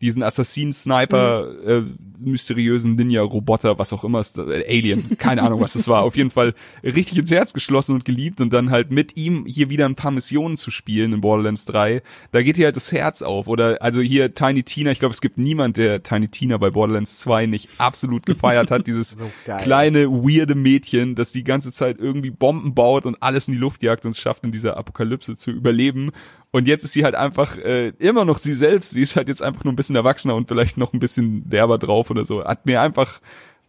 diesen 0.00 0.22
Assassin-Sniper, 0.22 1.48
äh, 1.66 1.82
mysteriösen 2.20 2.96
Ninja-Roboter, 2.96 3.78
was 3.78 3.92
auch 3.92 4.04
immer 4.04 4.20
ist, 4.20 4.38
äh, 4.38 4.64
Alien, 4.68 5.16
keine 5.18 5.42
Ahnung, 5.42 5.60
was 5.60 5.74
es 5.74 5.88
war. 5.88 6.02
Auf 6.02 6.16
jeden 6.16 6.30
Fall 6.30 6.54
richtig 6.82 7.18
ins 7.18 7.30
Herz 7.30 7.52
geschlossen 7.52 7.94
und 7.94 8.04
geliebt 8.04 8.40
und 8.40 8.52
dann 8.52 8.70
halt 8.70 8.90
mit 8.90 9.16
ihm 9.16 9.46
hier 9.46 9.70
wieder 9.70 9.86
ein 9.86 9.94
paar 9.94 10.10
Missionen 10.10 10.56
zu 10.56 10.70
spielen 10.70 11.12
in 11.12 11.20
Borderlands 11.20 11.64
3. 11.66 12.02
Da 12.32 12.42
geht 12.42 12.56
dir 12.56 12.66
halt 12.66 12.76
das 12.76 12.92
Herz 12.92 13.22
auf. 13.22 13.48
Oder 13.48 13.78
also 13.80 14.00
hier 14.00 14.34
Tiny 14.34 14.62
Tina, 14.62 14.90
ich 14.90 14.98
glaube, 14.98 15.12
es 15.12 15.20
gibt 15.20 15.38
niemand, 15.38 15.76
der 15.76 16.02
Tiny 16.02 16.28
Tina 16.28 16.56
bei 16.56 16.70
Borderlands 16.70 17.18
2 17.20 17.46
nicht 17.46 17.68
absolut 17.78 18.26
gefeiert 18.26 18.70
hat. 18.70 18.86
Dieses 18.86 19.10
So 19.18 19.30
kleine, 19.44 20.08
weirde 20.10 20.54
Mädchen, 20.54 21.14
das 21.14 21.32
die 21.32 21.42
ganze 21.42 21.72
Zeit 21.72 21.98
irgendwie 21.98 22.30
Bomben 22.30 22.74
baut 22.74 23.06
und 23.06 23.22
alles 23.22 23.48
in 23.48 23.54
die 23.54 23.60
Luft 23.60 23.82
jagt 23.82 24.06
und 24.06 24.12
es 24.12 24.18
schafft, 24.18 24.44
in 24.44 24.52
dieser 24.52 24.76
Apokalypse 24.76 25.36
zu 25.36 25.50
überleben. 25.50 26.10
Und 26.50 26.66
jetzt 26.66 26.82
ist 26.84 26.92
sie 26.92 27.04
halt 27.04 27.14
einfach 27.14 27.56
äh, 27.58 27.88
immer 27.98 28.24
noch 28.24 28.38
sie 28.38 28.54
selbst. 28.54 28.90
Sie 28.90 29.02
ist 29.02 29.16
halt 29.16 29.28
jetzt 29.28 29.42
einfach 29.42 29.64
nur 29.64 29.72
ein 29.72 29.76
bisschen 29.76 29.96
erwachsener 29.96 30.34
und 30.34 30.48
vielleicht 30.48 30.78
noch 30.78 30.92
ein 30.94 30.98
bisschen 30.98 31.48
derber 31.48 31.76
drauf 31.78 32.10
oder 32.10 32.24
so. 32.24 32.42
Hat 32.44 32.64
mir 32.64 32.80
einfach, 32.80 33.20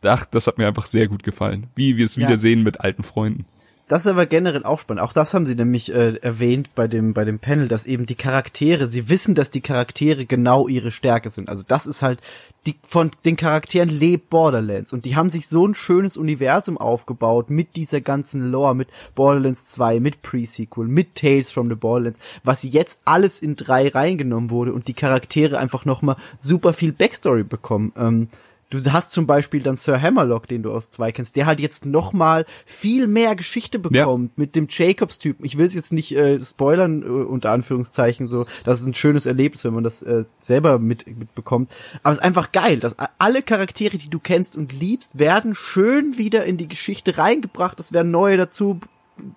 ach, 0.01 0.25
das 0.25 0.47
hat 0.47 0.57
mir 0.57 0.67
einfach 0.67 0.85
sehr 0.85 1.07
gut 1.07 1.23
gefallen. 1.23 1.67
Wie 1.75 1.97
wir 1.97 2.05
es 2.05 2.15
Ja. 2.15 2.25
wiedersehen 2.27 2.63
mit 2.63 2.79
alten 2.79 3.03
Freunden. 3.03 3.45
Das 3.89 4.05
ist 4.05 4.07
aber 4.11 4.27
generell 4.27 4.63
auch 4.65 4.79
spannend. 4.79 5.01
Auch 5.01 5.13
das 5.13 5.33
haben 5.33 5.47
sie 5.47 5.55
nämlich 5.55 5.91
äh, 5.91 6.13
erwähnt 6.21 6.75
bei 6.75 6.87
dem 6.87 7.15
bei 7.15 7.25
dem 7.25 7.39
Panel, 7.39 7.67
dass 7.67 7.87
eben 7.87 8.05
die 8.05 8.13
Charaktere, 8.13 8.87
sie 8.87 9.09
wissen, 9.09 9.33
dass 9.33 9.49
die 9.49 9.61
Charaktere 9.61 10.27
genau 10.27 10.67
ihre 10.67 10.91
Stärke 10.91 11.31
sind. 11.31 11.49
Also 11.49 11.63
das 11.67 11.87
ist 11.87 12.03
halt 12.03 12.21
die 12.67 12.75
von 12.83 13.09
den 13.25 13.35
Charakteren 13.35 13.89
lebt 13.89 14.29
Borderlands 14.29 14.93
und 14.93 15.05
die 15.05 15.15
haben 15.15 15.29
sich 15.29 15.47
so 15.47 15.65
ein 15.65 15.73
schönes 15.73 16.17
Universum 16.17 16.77
aufgebaut 16.77 17.49
mit 17.49 17.75
dieser 17.75 17.99
ganzen 17.99 18.51
Lore, 18.51 18.75
mit 18.75 18.89
Borderlands 19.15 19.69
2, 19.71 19.99
mit 19.99 20.21
Pre-Sequel, 20.21 20.87
mit 20.87 21.15
Tales 21.15 21.51
from 21.51 21.67
the 21.67 21.75
Borderlands, 21.75 22.19
was 22.43 22.61
jetzt 22.61 23.01
alles 23.05 23.41
in 23.41 23.55
drei 23.55 23.87
reingenommen 23.87 24.51
wurde 24.51 24.71
und 24.71 24.87
die 24.87 24.93
Charaktere 24.93 25.57
einfach 25.57 25.85
noch 25.85 26.03
mal 26.03 26.15
super 26.37 26.73
viel 26.73 26.91
Backstory 26.91 27.43
bekommen. 27.43 27.91
Ähm, 27.97 28.27
Du 28.69 28.79
hast 28.91 29.11
zum 29.11 29.25
Beispiel 29.25 29.63
dann 29.63 29.77
Sir 29.77 29.99
Hammerlock, 29.99 30.47
den 30.47 30.61
du 30.61 30.71
aus 30.71 30.91
zwei 30.91 31.11
kennst, 31.11 31.35
der 31.35 31.47
halt 31.47 31.59
jetzt 31.59 31.87
noch 31.87 32.13
mal 32.13 32.45
viel 32.67 33.07
mehr 33.07 33.35
Geschichte 33.35 33.79
bekommt 33.79 34.37
mit 34.37 34.55
dem 34.55 34.67
Jacobs-Typen. 34.69 35.43
Ich 35.43 35.57
will 35.57 35.65
es 35.65 35.73
jetzt 35.73 35.91
nicht 35.91 36.15
äh, 36.15 36.39
spoilern, 36.39 37.01
äh, 37.01 37.05
unter 37.05 37.51
Anführungszeichen, 37.51 38.27
so. 38.27 38.45
Das 38.65 38.79
ist 38.79 38.85
ein 38.85 38.93
schönes 38.93 39.25
Erlebnis, 39.25 39.63
wenn 39.63 39.73
man 39.73 39.83
das 39.83 40.03
äh, 40.03 40.23
selber 40.37 40.77
mit, 40.77 41.07
mitbekommt. 41.07 41.71
Aber 42.03 42.11
es 42.11 42.19
ist 42.19 42.23
einfach 42.23 42.51
geil, 42.51 42.79
dass 42.79 42.95
alle 43.17 43.41
Charaktere, 43.41 43.97
die 43.97 44.09
du 44.09 44.19
kennst 44.19 44.55
und 44.55 44.71
liebst, 44.71 45.17
werden 45.17 45.55
schön 45.55 46.19
wieder 46.19 46.45
in 46.45 46.57
die 46.57 46.67
Geschichte 46.67 47.17
reingebracht. 47.17 47.79
Es 47.79 47.91
werden 47.91 48.11
neue 48.11 48.37
dazu 48.37 48.79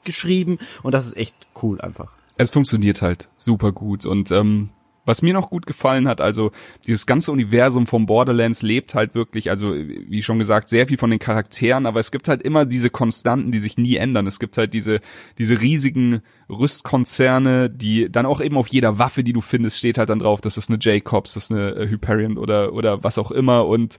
geschrieben 0.04 0.58
und 0.82 0.92
das 0.92 1.06
ist 1.06 1.16
echt 1.16 1.34
cool 1.62 1.80
einfach. 1.80 2.12
Es 2.36 2.50
funktioniert 2.50 3.00
halt 3.00 3.30
super 3.38 3.72
gut 3.72 4.04
und 4.04 4.30
ähm, 4.30 4.68
was 5.04 5.22
mir 5.22 5.32
noch 5.34 5.50
gut 5.50 5.66
gefallen 5.66 6.08
hat, 6.08 6.20
also 6.20 6.52
dieses 6.86 7.06
ganze 7.06 7.32
Universum 7.32 7.86
von 7.86 8.06
Borderlands 8.06 8.62
lebt 8.62 8.94
halt 8.94 9.14
wirklich, 9.14 9.50
also 9.50 9.74
wie 9.74 10.22
schon 10.22 10.38
gesagt, 10.38 10.68
sehr 10.68 10.86
viel 10.86 10.98
von 10.98 11.10
den 11.10 11.18
Charakteren, 11.18 11.86
aber 11.86 12.00
es 12.00 12.10
gibt 12.10 12.28
halt 12.28 12.42
immer 12.42 12.64
diese 12.64 12.90
Konstanten, 12.90 13.52
die 13.52 13.58
sich 13.58 13.76
nie 13.76 13.96
ändern. 13.96 14.26
Es 14.26 14.38
gibt 14.38 14.56
halt 14.58 14.74
diese 14.74 15.00
diese 15.38 15.60
riesigen 15.60 16.22
Rüstkonzerne, 16.48 17.70
die 17.70 18.10
dann 18.10 18.26
auch 18.26 18.40
eben 18.40 18.56
auf 18.56 18.68
jeder 18.68 18.98
Waffe, 18.98 19.24
die 19.24 19.32
du 19.32 19.40
findest, 19.40 19.78
steht 19.78 19.98
halt 19.98 20.10
dann 20.10 20.18
drauf, 20.18 20.40
das 20.40 20.56
ist 20.56 20.70
eine 20.70 20.78
Jacobs, 20.80 21.34
das 21.34 21.44
ist 21.44 21.52
eine 21.52 21.70
äh, 21.74 21.88
Hyperion 21.88 22.38
oder 22.38 22.72
oder 22.72 23.02
was 23.02 23.18
auch 23.18 23.30
immer 23.30 23.66
und 23.66 23.98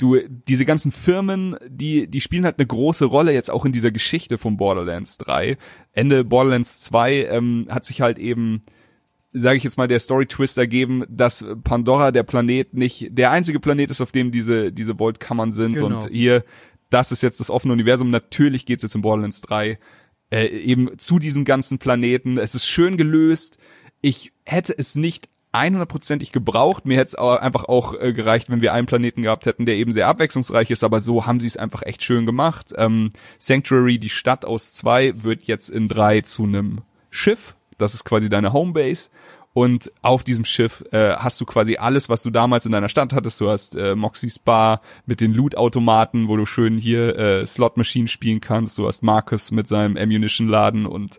du, 0.00 0.18
diese 0.48 0.64
ganzen 0.64 0.92
Firmen, 0.92 1.56
die, 1.66 2.06
die 2.08 2.20
spielen 2.20 2.44
halt 2.44 2.58
eine 2.58 2.66
große 2.66 3.04
Rolle 3.04 3.32
jetzt 3.32 3.50
auch 3.50 3.64
in 3.64 3.72
dieser 3.72 3.90
Geschichte 3.90 4.38
von 4.38 4.56
Borderlands 4.56 5.18
3. 5.18 5.56
Ende 5.92 6.24
Borderlands 6.24 6.80
2 6.80 7.26
ähm, 7.26 7.66
hat 7.68 7.84
sich 7.84 8.00
halt 8.00 8.18
eben, 8.18 8.62
sage 9.32 9.56
ich 9.56 9.64
jetzt 9.64 9.78
mal, 9.78 9.88
der 9.88 10.00
Story-Twist 10.00 10.58
ergeben, 10.58 11.04
dass 11.08 11.44
Pandora 11.62 12.10
der 12.10 12.24
Planet 12.24 12.74
nicht 12.74 13.08
der 13.10 13.30
einzige 13.30 13.60
Planet 13.60 13.90
ist, 13.90 14.00
auf 14.00 14.12
dem 14.12 14.32
diese, 14.32 14.72
diese 14.72 14.96
Vault-Kammern 14.96 15.52
sind. 15.52 15.74
Genau. 15.74 15.86
Und 15.86 16.08
hier, 16.10 16.44
das 16.90 17.12
ist 17.12 17.22
jetzt 17.22 17.40
das 17.40 17.50
offene 17.50 17.72
Universum. 17.72 18.10
Natürlich 18.10 18.66
geht's 18.66 18.82
jetzt 18.82 18.94
in 18.94 19.02
Borderlands 19.02 19.40
3 19.42 19.78
äh, 20.30 20.46
eben 20.46 20.98
zu 20.98 21.18
diesen 21.18 21.44
ganzen 21.44 21.78
Planeten. 21.78 22.38
Es 22.38 22.54
ist 22.54 22.66
schön 22.66 22.96
gelöst. 22.96 23.58
Ich 24.00 24.32
hätte 24.44 24.76
es 24.76 24.94
nicht 24.94 25.28
100%ig 25.52 26.32
gebraucht. 26.32 26.86
Mir 26.86 26.96
hätte 26.96 27.08
es 27.08 27.14
einfach 27.16 27.64
auch 27.64 27.94
äh, 28.00 28.12
gereicht, 28.12 28.50
wenn 28.50 28.62
wir 28.62 28.72
einen 28.72 28.86
Planeten 28.86 29.22
gehabt 29.22 29.46
hätten, 29.46 29.66
der 29.66 29.74
eben 29.74 29.92
sehr 29.92 30.06
abwechslungsreich 30.06 30.70
ist, 30.70 30.84
aber 30.84 31.00
so 31.00 31.26
haben 31.26 31.40
sie 31.40 31.48
es 31.48 31.56
einfach 31.56 31.82
echt 31.82 32.04
schön 32.04 32.26
gemacht. 32.26 32.72
Ähm, 32.76 33.10
Sanctuary, 33.38 33.98
die 33.98 34.10
Stadt 34.10 34.44
aus 34.44 34.72
zwei, 34.72 35.12
wird 35.22 35.44
jetzt 35.44 35.68
in 35.68 35.88
drei 35.88 36.20
zu 36.20 36.44
einem 36.44 36.82
Schiff. 37.10 37.56
Das 37.80 37.94
ist 37.94 38.04
quasi 38.04 38.28
deine 38.28 38.52
Homebase. 38.52 39.10
Und 39.52 39.90
auf 40.02 40.22
diesem 40.22 40.44
Schiff 40.44 40.84
äh, 40.92 41.16
hast 41.16 41.40
du 41.40 41.44
quasi 41.44 41.76
alles, 41.76 42.08
was 42.08 42.22
du 42.22 42.30
damals 42.30 42.66
in 42.66 42.72
deiner 42.72 42.88
Stadt 42.88 43.12
hattest. 43.12 43.40
Du 43.40 43.50
hast 43.50 43.74
äh, 43.74 43.96
Moxie's 43.96 44.38
Bar 44.38 44.80
mit 45.06 45.20
den 45.20 45.34
Loot-Automaten, 45.34 46.28
wo 46.28 46.36
du 46.36 46.46
schön 46.46 46.78
hier 46.78 47.18
äh, 47.18 47.46
Slot-Machine 47.46 48.06
spielen 48.06 48.40
kannst. 48.40 48.78
Du 48.78 48.86
hast 48.86 49.02
Marcus 49.02 49.50
mit 49.50 49.66
seinem 49.66 49.96
Ammunition-Laden 49.96 50.86
und 50.86 51.18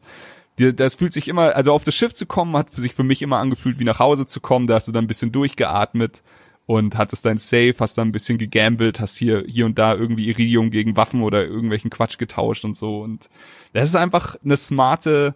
dir- 0.58 0.71
das 0.71 0.95
fühlt 0.95 1.12
sich 1.12 1.28
immer, 1.28 1.58
also 1.58 1.74
auf 1.74 1.84
das 1.84 1.93
Schiff 1.93 2.13
zu 2.13 2.26
kommen, 2.26 2.56
hat 2.56 2.71
sich 2.71 2.93
für 2.95 3.04
mich 3.04 3.21
immer 3.21 3.38
angefühlt, 3.38 3.80
wie 3.80 3.84
nach 3.84 4.00
Hause 4.00 4.26
zu 4.26 4.39
kommen. 4.39 4.65
Da 4.65 4.76
hast 4.76 4.88
du 4.88 4.93
dann 4.93 5.04
ein 5.04 5.10
bisschen 5.10 5.34
durchgeatmet 5.34 6.24
und 6.67 6.97
hattest 6.97 7.26
dein 7.26 7.38
Safe, 7.38 7.76
hast 7.80 7.97
dann 7.97 8.08
ein 8.08 8.13
bisschen 8.13 8.38
gegambelt, 8.38 9.02
hast 9.02 9.17
hier, 9.17 9.43
hier 9.45 9.65
und 9.65 9.78
da 9.78 9.93
irgendwie 9.93 10.30
Iridium 10.30 10.71
gegen 10.71 10.95
Waffen 10.95 11.21
oder 11.21 11.43
irgendwelchen 11.43 11.89
Quatsch 11.89 12.17
getauscht 12.17 12.63
und 12.63 12.78
so. 12.78 13.02
Und 13.02 13.30
das 13.74 13.89
ist 13.89 13.95
einfach 13.95 14.38
eine 14.41 14.56
smarte, 14.56 15.36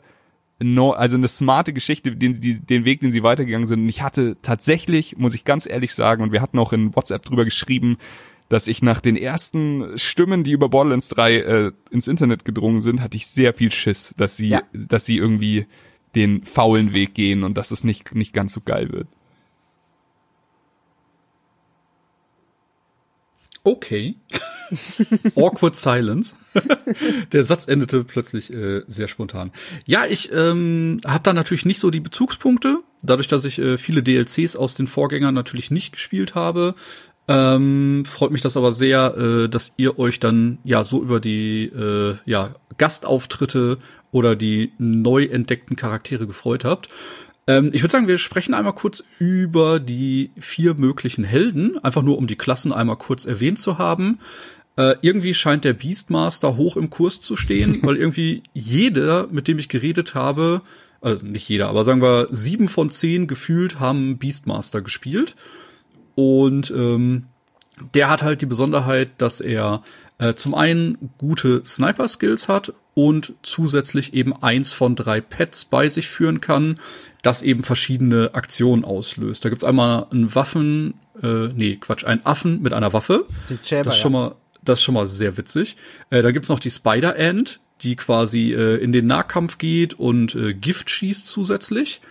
no, 0.59 0.91
also 0.91 1.17
eine 1.17 1.27
smarte 1.27 1.73
Geschichte, 1.73 2.15
den, 2.15 2.39
die, 2.39 2.59
den 2.59 2.85
Weg, 2.85 3.01
den 3.01 3.11
sie 3.11 3.23
weitergegangen 3.23 3.67
sind. 3.67 3.81
Und 3.81 3.89
ich 3.89 4.01
hatte 4.01 4.37
tatsächlich, 4.41 5.17
muss 5.17 5.33
ich 5.35 5.43
ganz 5.45 5.65
ehrlich 5.65 5.93
sagen, 5.93 6.23
und 6.23 6.31
wir 6.31 6.41
hatten 6.41 6.59
auch 6.59 6.73
in 6.73 6.95
WhatsApp 6.95 7.23
drüber 7.23 7.45
geschrieben, 7.45 7.97
dass 8.47 8.67
ich 8.67 8.81
nach 8.81 9.01
den 9.01 9.15
ersten 9.15 9.97
Stimmen, 9.97 10.43
die 10.43 10.51
über 10.51 10.69
Borderlands 10.69 11.09
3 11.09 11.35
äh, 11.35 11.71
ins 11.89 12.07
Internet 12.07 12.45
gedrungen 12.45 12.79
sind, 12.79 13.01
hatte 13.01 13.17
ich 13.17 13.27
sehr 13.27 13.53
viel 13.53 13.71
Schiss, 13.71 14.13
dass 14.17 14.37
sie, 14.37 14.49
Ja. 14.49 14.61
dass 14.73 15.05
sie 15.05 15.17
irgendwie 15.17 15.65
den 16.13 16.43
faulen 16.45 16.93
Weg 16.93 17.13
gehen 17.15 17.43
und 17.43 17.57
dass 17.57 17.71
es 17.71 17.83
nicht, 17.83 18.13
nicht 18.15 18.33
ganz 18.33 18.53
so 18.53 18.61
geil 18.61 18.91
wird. 18.91 19.07
Okay. 23.65 24.15
Awkward 25.35 25.75
Silence. 25.75 26.35
Der 27.31 27.43
Satz 27.43 27.67
endete 27.67 28.03
plötzlich 28.03 28.53
äh, 28.53 28.83
sehr 28.87 29.07
spontan. 29.07 29.51
Ja, 29.85 30.05
ich 30.05 30.31
ähm, 30.31 31.01
habe 31.03 31.23
da 31.23 31.33
natürlich 31.33 31.65
nicht 31.65 31.79
so 31.79 31.89
die 31.89 31.99
Bezugspunkte, 31.99 32.81
dadurch, 33.01 33.27
dass 33.27 33.43
ich 33.43 33.57
äh, 33.57 33.79
viele 33.79 34.03
DLCs 34.03 34.55
aus 34.55 34.75
den 34.75 34.85
Vorgängern 34.85 35.33
natürlich 35.33 35.71
nicht 35.71 35.93
gespielt 35.93 36.35
habe. 36.35 36.75
Ähm, 37.27 38.03
freut 38.05 38.29
mich 38.29 38.43
das 38.43 38.55
aber 38.55 38.71
sehr, 38.71 39.17
äh, 39.17 39.49
dass 39.49 39.73
ihr 39.77 39.97
euch 39.97 40.19
dann 40.19 40.59
ja 40.63 40.83
so 40.83 41.01
über 41.01 41.19
die 41.19 41.63
äh, 41.65 42.17
ja, 42.25 42.53
Gastauftritte 42.77 43.79
oder 44.11 44.35
die 44.35 44.73
neu 44.77 45.23
entdeckten 45.23 45.75
Charaktere 45.75 46.27
gefreut 46.27 46.65
habt. 46.65 46.89
Ähm, 47.47 47.69
ich 47.73 47.81
würde 47.81 47.91
sagen, 47.91 48.07
wir 48.07 48.17
sprechen 48.17 48.53
einmal 48.53 48.73
kurz 48.73 49.03
über 49.19 49.79
die 49.79 50.31
vier 50.39 50.75
möglichen 50.75 51.23
Helden, 51.23 51.77
einfach 51.83 52.01
nur 52.01 52.17
um 52.17 52.27
die 52.27 52.35
Klassen 52.35 52.73
einmal 52.73 52.97
kurz 52.97 53.25
erwähnt 53.25 53.59
zu 53.59 53.77
haben. 53.77 54.19
Äh, 54.77 54.95
irgendwie 55.01 55.33
scheint 55.33 55.63
der 55.63 55.73
Beastmaster 55.73 56.57
hoch 56.57 56.75
im 56.75 56.89
Kurs 56.89 57.21
zu 57.21 57.35
stehen, 57.35 57.79
weil 57.83 57.97
irgendwie 57.97 58.43
jeder, 58.53 59.27
mit 59.27 59.47
dem 59.47 59.59
ich 59.59 59.69
geredet 59.69 60.15
habe, 60.15 60.61
also 61.01 61.25
nicht 61.27 61.47
jeder, 61.47 61.69
aber 61.69 61.83
sagen 61.83 62.01
wir 62.01 62.27
sieben 62.31 62.67
von 62.67 62.89
zehn 62.89 63.27
gefühlt 63.27 63.79
haben 63.79 64.17
Beastmaster 64.17 64.81
gespielt. 64.81 65.35
Und 66.15 66.71
ähm, 66.71 67.25
der 67.93 68.09
hat 68.09 68.23
halt 68.23 68.41
die 68.41 68.45
Besonderheit, 68.45 69.09
dass 69.17 69.41
er 69.41 69.83
äh, 70.17 70.33
zum 70.33 70.55
einen 70.55 71.11
gute 71.17 71.63
Sniper-Skills 71.63 72.47
hat 72.47 72.73
und 72.93 73.33
zusätzlich 73.43 74.13
eben 74.13 74.33
eins 74.41 74.71
von 74.71 74.95
drei 74.95 75.19
Pets 75.21 75.65
bei 75.65 75.89
sich 75.89 76.07
führen 76.07 76.39
kann, 76.41 76.79
das 77.25 77.41
eben 77.41 77.63
verschiedene 77.63 78.31
Aktionen 78.33 78.85
auslöst. 78.85 79.43
Da 79.43 79.49
gibt's 79.49 79.63
einmal 79.63 80.07
einen 80.11 80.35
Waffen, 80.35 80.93
äh, 81.23 81.47
nee, 81.47 81.75
Quatsch, 81.77 82.05
einen 82.05 82.25
Affen 82.25 82.61
mit 82.61 82.73
einer 82.73 82.93
Waffe. 82.93 83.25
Den 83.49 83.59
Jabber, 83.63 83.83
das 83.85 83.95
ist 83.95 84.01
schon 84.01 84.11
mal, 84.11 84.35
das 84.63 84.79
ist 84.79 84.83
schon 84.83 84.93
mal 84.93 85.07
sehr 85.07 85.35
witzig. 85.37 85.75
Äh, 86.11 86.21
da 86.21 86.31
gibt's 86.31 86.49
noch 86.49 86.59
die 86.59 86.69
Spider-Ant, 86.69 87.61
die 87.81 87.95
quasi 87.95 88.53
äh, 88.53 88.75
in 88.75 88.91
den 88.91 89.07
Nahkampf 89.07 89.57
geht 89.57 89.95
und 89.95 90.35
äh, 90.35 90.53
Gift 90.53 90.89
schießt 90.89 91.27
zusätzlich. 91.27 92.01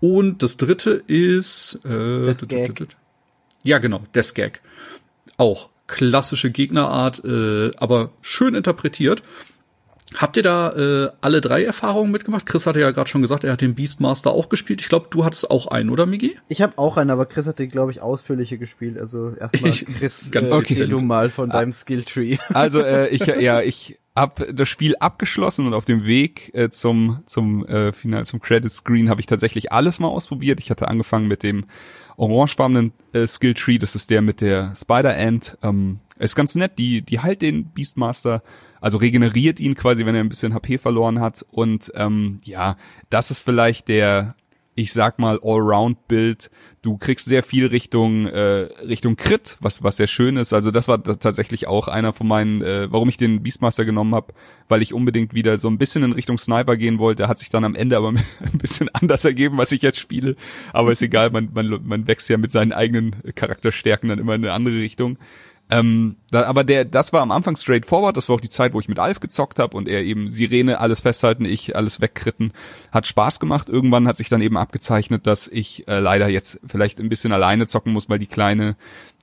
Und 0.00 0.42
das 0.42 0.56
dritte 0.56 0.90
ist 1.06 1.80
äh, 1.84 2.26
Das 2.26 2.46
Gag. 2.46 2.86
ja, 3.62 3.78
genau, 3.78 4.02
Death 4.14 4.34
Gag. 4.34 4.60
Auch 5.36 5.68
klassische 5.86 6.50
Gegnerart, 6.50 7.24
äh, 7.24 7.70
aber 7.76 8.10
schön 8.22 8.54
interpretiert. 8.54 9.22
Habt 10.16 10.36
ihr 10.38 10.42
da 10.42 10.72
äh, 10.72 11.10
alle 11.20 11.40
drei 11.40 11.64
Erfahrungen 11.64 12.10
mitgemacht? 12.10 12.46
Chris 12.46 12.66
hatte 12.66 12.80
ja 12.80 12.90
gerade 12.92 13.10
schon 13.10 13.20
gesagt, 13.20 13.44
er 13.44 13.52
hat 13.52 13.60
den 13.60 13.74
Beastmaster 13.74 14.30
auch 14.30 14.48
gespielt. 14.48 14.80
Ich 14.80 14.88
glaube, 14.88 15.08
du 15.10 15.24
hattest 15.24 15.50
auch 15.50 15.66
einen, 15.66 15.90
oder 15.90 16.06
Migi? 16.06 16.36
Ich 16.48 16.62
habe 16.62 16.78
auch 16.78 16.96
einen, 16.96 17.10
aber 17.10 17.26
Chris 17.26 17.46
hat 17.46 17.58
den, 17.58 17.68
glaube 17.68 17.90
ich, 17.90 18.00
ausführlicher 18.00 18.56
gespielt. 18.56 18.98
Also 18.98 19.34
erstmal, 19.38 19.72
Chris, 19.72 20.30
Ganz 20.32 20.50
äh, 20.50 20.54
okay. 20.54 20.66
erzähl 20.70 20.88
du 20.88 21.00
mal 21.00 21.28
von 21.28 21.50
deinem 21.50 21.72
Skilltree. 21.72 22.38
Also 22.54 22.80
äh, 22.80 23.08
ich 23.08 23.26
ja, 23.26 23.60
ich 23.60 23.98
hab 24.16 24.44
das 24.52 24.68
Spiel 24.68 24.96
abgeschlossen 24.96 25.66
und 25.66 25.74
auf 25.74 25.84
dem 25.84 26.04
Weg 26.04 26.50
äh, 26.54 26.70
zum 26.70 27.20
zum 27.26 27.64
äh, 27.66 27.92
Final 27.92 28.26
zum 28.26 28.40
Credit 28.40 28.70
Screen 28.70 29.10
habe 29.10 29.20
ich 29.20 29.26
tatsächlich 29.26 29.70
alles 29.70 30.00
mal 30.00 30.08
ausprobiert. 30.08 30.60
Ich 30.60 30.70
hatte 30.70 30.88
angefangen 30.88 31.28
mit 31.28 31.42
dem 31.42 31.66
orangefarbenen 32.16 32.92
äh, 33.12 33.26
Skill 33.26 33.54
Tree, 33.54 33.78
das 33.78 33.94
ist 33.94 34.10
der 34.10 34.22
mit 34.22 34.40
der 34.40 34.74
Spider 34.74 35.16
Ant. 35.16 35.56
Ähm, 35.62 36.00
ist 36.18 36.34
ganz 36.34 36.54
nett, 36.54 36.78
die 36.78 37.02
die 37.02 37.20
halt 37.20 37.42
den 37.42 37.66
Beastmaster 37.66 38.42
also 38.80 38.98
regeneriert 38.98 39.60
ihn 39.60 39.74
quasi, 39.74 40.06
wenn 40.06 40.14
er 40.14 40.22
ein 40.22 40.28
bisschen 40.28 40.54
HP 40.54 40.78
verloren 40.78 41.20
hat. 41.20 41.44
Und 41.50 41.92
ähm, 41.94 42.40
ja, 42.44 42.76
das 43.10 43.30
ist 43.30 43.40
vielleicht 43.40 43.88
der, 43.88 44.34
ich 44.74 44.92
sag 44.92 45.18
mal, 45.18 45.40
Allround-Bild. 45.42 46.50
Du 46.82 46.96
kriegst 46.96 47.26
sehr 47.26 47.42
viel 47.42 47.66
Richtung 47.66 48.26
äh, 48.26 48.68
Richtung 48.86 49.16
Crit, 49.16 49.56
was 49.60 49.82
was 49.82 49.96
sehr 49.96 50.06
schön 50.06 50.36
ist. 50.36 50.52
Also 50.52 50.70
das 50.70 50.86
war 50.86 51.02
tatsächlich 51.02 51.66
auch 51.66 51.88
einer 51.88 52.12
von 52.12 52.28
meinen, 52.28 52.62
äh, 52.62 52.90
warum 52.90 53.08
ich 53.08 53.16
den 53.16 53.42
Beastmaster 53.42 53.84
genommen 53.84 54.14
habe, 54.14 54.32
weil 54.68 54.80
ich 54.80 54.94
unbedingt 54.94 55.34
wieder 55.34 55.58
so 55.58 55.68
ein 55.68 55.78
bisschen 55.78 56.04
in 56.04 56.12
Richtung 56.12 56.38
Sniper 56.38 56.76
gehen 56.76 57.00
wollte. 57.00 57.26
Hat 57.26 57.40
sich 57.40 57.48
dann 57.48 57.64
am 57.64 57.74
Ende 57.74 57.96
aber 57.96 58.08
ein 58.10 58.58
bisschen 58.58 58.88
anders 58.92 59.24
ergeben, 59.24 59.58
was 59.58 59.72
ich 59.72 59.82
jetzt 59.82 59.98
spiele. 59.98 60.36
Aber 60.72 60.92
ist 60.92 61.02
egal, 61.02 61.30
man 61.30 61.50
man 61.52 61.80
man 61.84 62.06
wächst 62.06 62.28
ja 62.28 62.38
mit 62.38 62.52
seinen 62.52 62.72
eigenen 62.72 63.16
Charakterstärken 63.34 64.08
dann 64.08 64.20
immer 64.20 64.36
in 64.36 64.44
eine 64.44 64.52
andere 64.52 64.76
Richtung. 64.76 65.18
Ähm, 65.70 66.16
da, 66.30 66.44
aber 66.44 66.64
der, 66.64 66.84
das 66.84 67.12
war 67.12 67.20
am 67.20 67.30
Anfang 67.30 67.56
straightforward, 67.56 68.16
das 68.16 68.28
war 68.28 68.36
auch 68.36 68.40
die 68.40 68.48
Zeit, 68.48 68.72
wo 68.72 68.80
ich 68.80 68.88
mit 68.88 68.98
Alf 68.98 69.20
gezockt 69.20 69.58
habe 69.58 69.76
und 69.76 69.88
er 69.88 70.02
eben 70.02 70.30
Sirene, 70.30 70.80
alles 70.80 71.00
festhalten, 71.00 71.44
ich 71.44 71.76
alles 71.76 72.00
wegkritten. 72.00 72.52
Hat 72.90 73.06
Spaß 73.06 73.40
gemacht. 73.40 73.68
Irgendwann 73.68 74.08
hat 74.08 74.16
sich 74.16 74.28
dann 74.28 74.40
eben 74.40 74.56
abgezeichnet, 74.56 75.26
dass 75.26 75.46
ich 75.48 75.86
äh, 75.88 75.98
leider 75.98 76.28
jetzt 76.28 76.60
vielleicht 76.66 77.00
ein 77.00 77.08
bisschen 77.08 77.32
alleine 77.32 77.66
zocken 77.66 77.92
muss, 77.92 78.08
weil 78.08 78.18
die 78.18 78.26
Kleine 78.26 78.76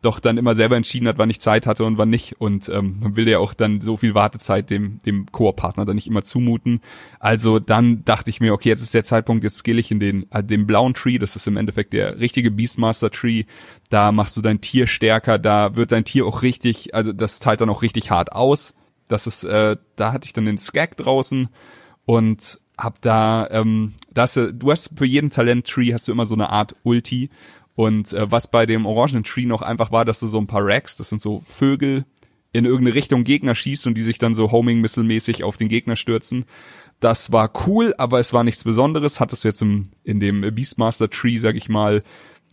doch 0.06 0.20
dann 0.20 0.38
immer 0.38 0.56
selber 0.56 0.78
entschieden 0.78 1.08
hat, 1.08 1.18
wann 1.18 1.30
ich 1.30 1.42
Zeit 1.42 1.68
hatte 1.68 1.84
und 1.84 1.98
wann 1.98 2.10
nicht. 2.10 2.40
Und 2.40 2.70
ähm, 2.70 2.98
man 3.02 3.16
will 3.16 3.28
ja 3.28 3.40
auch 3.40 3.54
dann 3.54 3.82
so 3.82 3.98
viel 3.98 4.14
Wartezeit 4.14 4.70
dem, 4.70 5.00
dem 5.00 5.32
Koop-Partner 5.32 5.86
dann 5.86 5.96
nicht 5.96 6.08
immer 6.08 6.24
zumuten. 6.24 6.82
Also 7.20 7.60
dann 7.60 8.06
dachte 8.06 8.30
ich 8.30 8.40
mir, 8.40 8.54
okay, 8.54 8.70
jetzt 8.70 8.82
ist 8.82 8.94
der 8.94 9.04
Zeitpunkt, 9.04 9.44
jetzt 9.44 9.58
skill 9.58 9.80
ich 9.80 9.92
in 9.92 10.00
den, 10.00 10.32
äh, 10.32 10.44
den 10.44 10.68
blauen 10.68 10.94
Tree, 10.94 11.18
das 11.18 11.36
ist 11.36 11.48
im 11.48 11.58
Endeffekt 11.58 11.94
der 11.94 12.20
richtige 12.20 12.52
Beastmaster-Tree. 12.52 13.44
Da 13.90 14.12
machst 14.12 14.38
du 14.38 14.42
dein 14.42 14.62
Tier 14.62 14.88
stärker, 14.88 15.40
da 15.40 15.76
wird 15.76 15.92
dein 15.92 16.06
Tier 16.06 16.26
auch 16.26 16.42
richtig, 16.42 16.94
also 16.94 17.12
das 17.12 17.40
teilt 17.40 17.62
dann 17.62 17.70
auch 17.70 17.82
richtig 17.82 18.12
hart 18.12 18.32
aus. 18.32 18.76
Das 19.08 19.28
ist, 19.28 19.44
äh, 19.44 19.78
da 19.96 20.14
hatte 20.14 20.26
ich 20.26 20.34
dann 20.34 20.46
den 20.46 20.58
Skag 20.58 20.98
draußen 20.98 21.50
und 22.06 22.60
hab 22.78 23.02
da, 23.02 23.48
ähm, 23.52 23.94
das, 24.14 24.34
du 24.34 24.72
hast 24.72 24.92
für 24.96 25.06
jeden 25.06 25.30
Talent-Tree 25.30 25.94
hast 25.94 26.08
du 26.08 26.12
immer 26.12 26.26
so 26.26 26.36
eine 26.36 26.50
Art 26.50 26.76
Ulti 26.84 27.30
und 27.76 28.14
äh, 28.14 28.32
was 28.32 28.50
bei 28.50 28.66
dem 28.66 28.86
orangenen 28.86 29.24
Tree 29.24 29.46
noch 29.46 29.62
einfach 29.62 29.92
war, 29.92 30.06
dass 30.06 30.22
du 30.22 30.28
so 30.28 30.40
ein 30.40 30.48
paar 30.48 30.66
Racks, 30.66 30.98
das 30.98 31.10
sind 31.10 31.22
so 31.22 31.42
Vögel, 31.42 32.06
in 32.54 32.64
irgendeine 32.64 32.96
Richtung 32.96 33.26
Gegner 33.26 33.54
schießt 33.54 33.86
und 33.86 33.98
die 33.98 34.02
sich 34.02 34.18
dann 34.18 34.34
so 34.34 34.52
Homing-Missile-mäßig 34.52 35.44
auf 35.44 35.58
den 35.58 35.68
Gegner 35.68 35.98
stürzen. 35.98 36.46
Das 37.02 37.34
war 37.34 37.52
cool, 37.68 37.94
aber 37.98 38.20
es 38.20 38.32
war 38.32 38.46
nichts 38.46 38.64
Besonderes. 38.64 39.20
Hattest 39.20 39.44
du 39.44 39.50
jetzt 39.50 39.62
im, 39.62 39.90
in 40.06 40.22
dem 40.22 40.40
Beastmaster 40.56 41.10
Tree, 41.10 41.38
sag 41.38 41.56
ich 41.56 41.68
mal, 41.68 42.02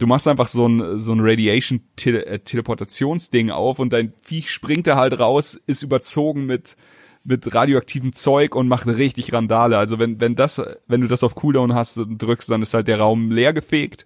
du 0.01 0.09
machst 0.09 0.27
einfach 0.27 0.49
so 0.49 0.67
ein, 0.67 0.99
so 0.99 1.13
ein 1.13 1.21
Radiation-Teleportationsding 1.21 3.51
auf 3.51 3.79
und 3.79 3.93
dein 3.93 4.13
Viech 4.23 4.51
springt 4.51 4.89
da 4.89 4.97
halt 4.97 5.21
raus, 5.21 5.55
ist 5.67 5.85
überzogen 5.85 6.47
mit, 6.47 6.77
mit 7.23 7.55
radioaktivem 7.55 8.13
Zeug 8.13 8.57
und 8.57 8.67
macht 8.67 8.89
richtig 8.89 9.33
Randale. 9.33 9.79
Also 9.79 10.01
wenn, 10.01 10.21
wenn 10.21 10.35
das, 10.35 10.61
wenn 10.89 11.01
du 11.01 11.07
das 11.07 11.23
auf 11.23 11.37
Cooldown 11.37 11.75
hast 11.75 11.99
und 11.99 12.21
drückst, 12.21 12.51
dann 12.51 12.63
ist 12.63 12.75
halt 12.75 12.89
der 12.89 12.99
Raum 12.99 13.31
leer 13.31 13.53
gefegt. 13.53 14.05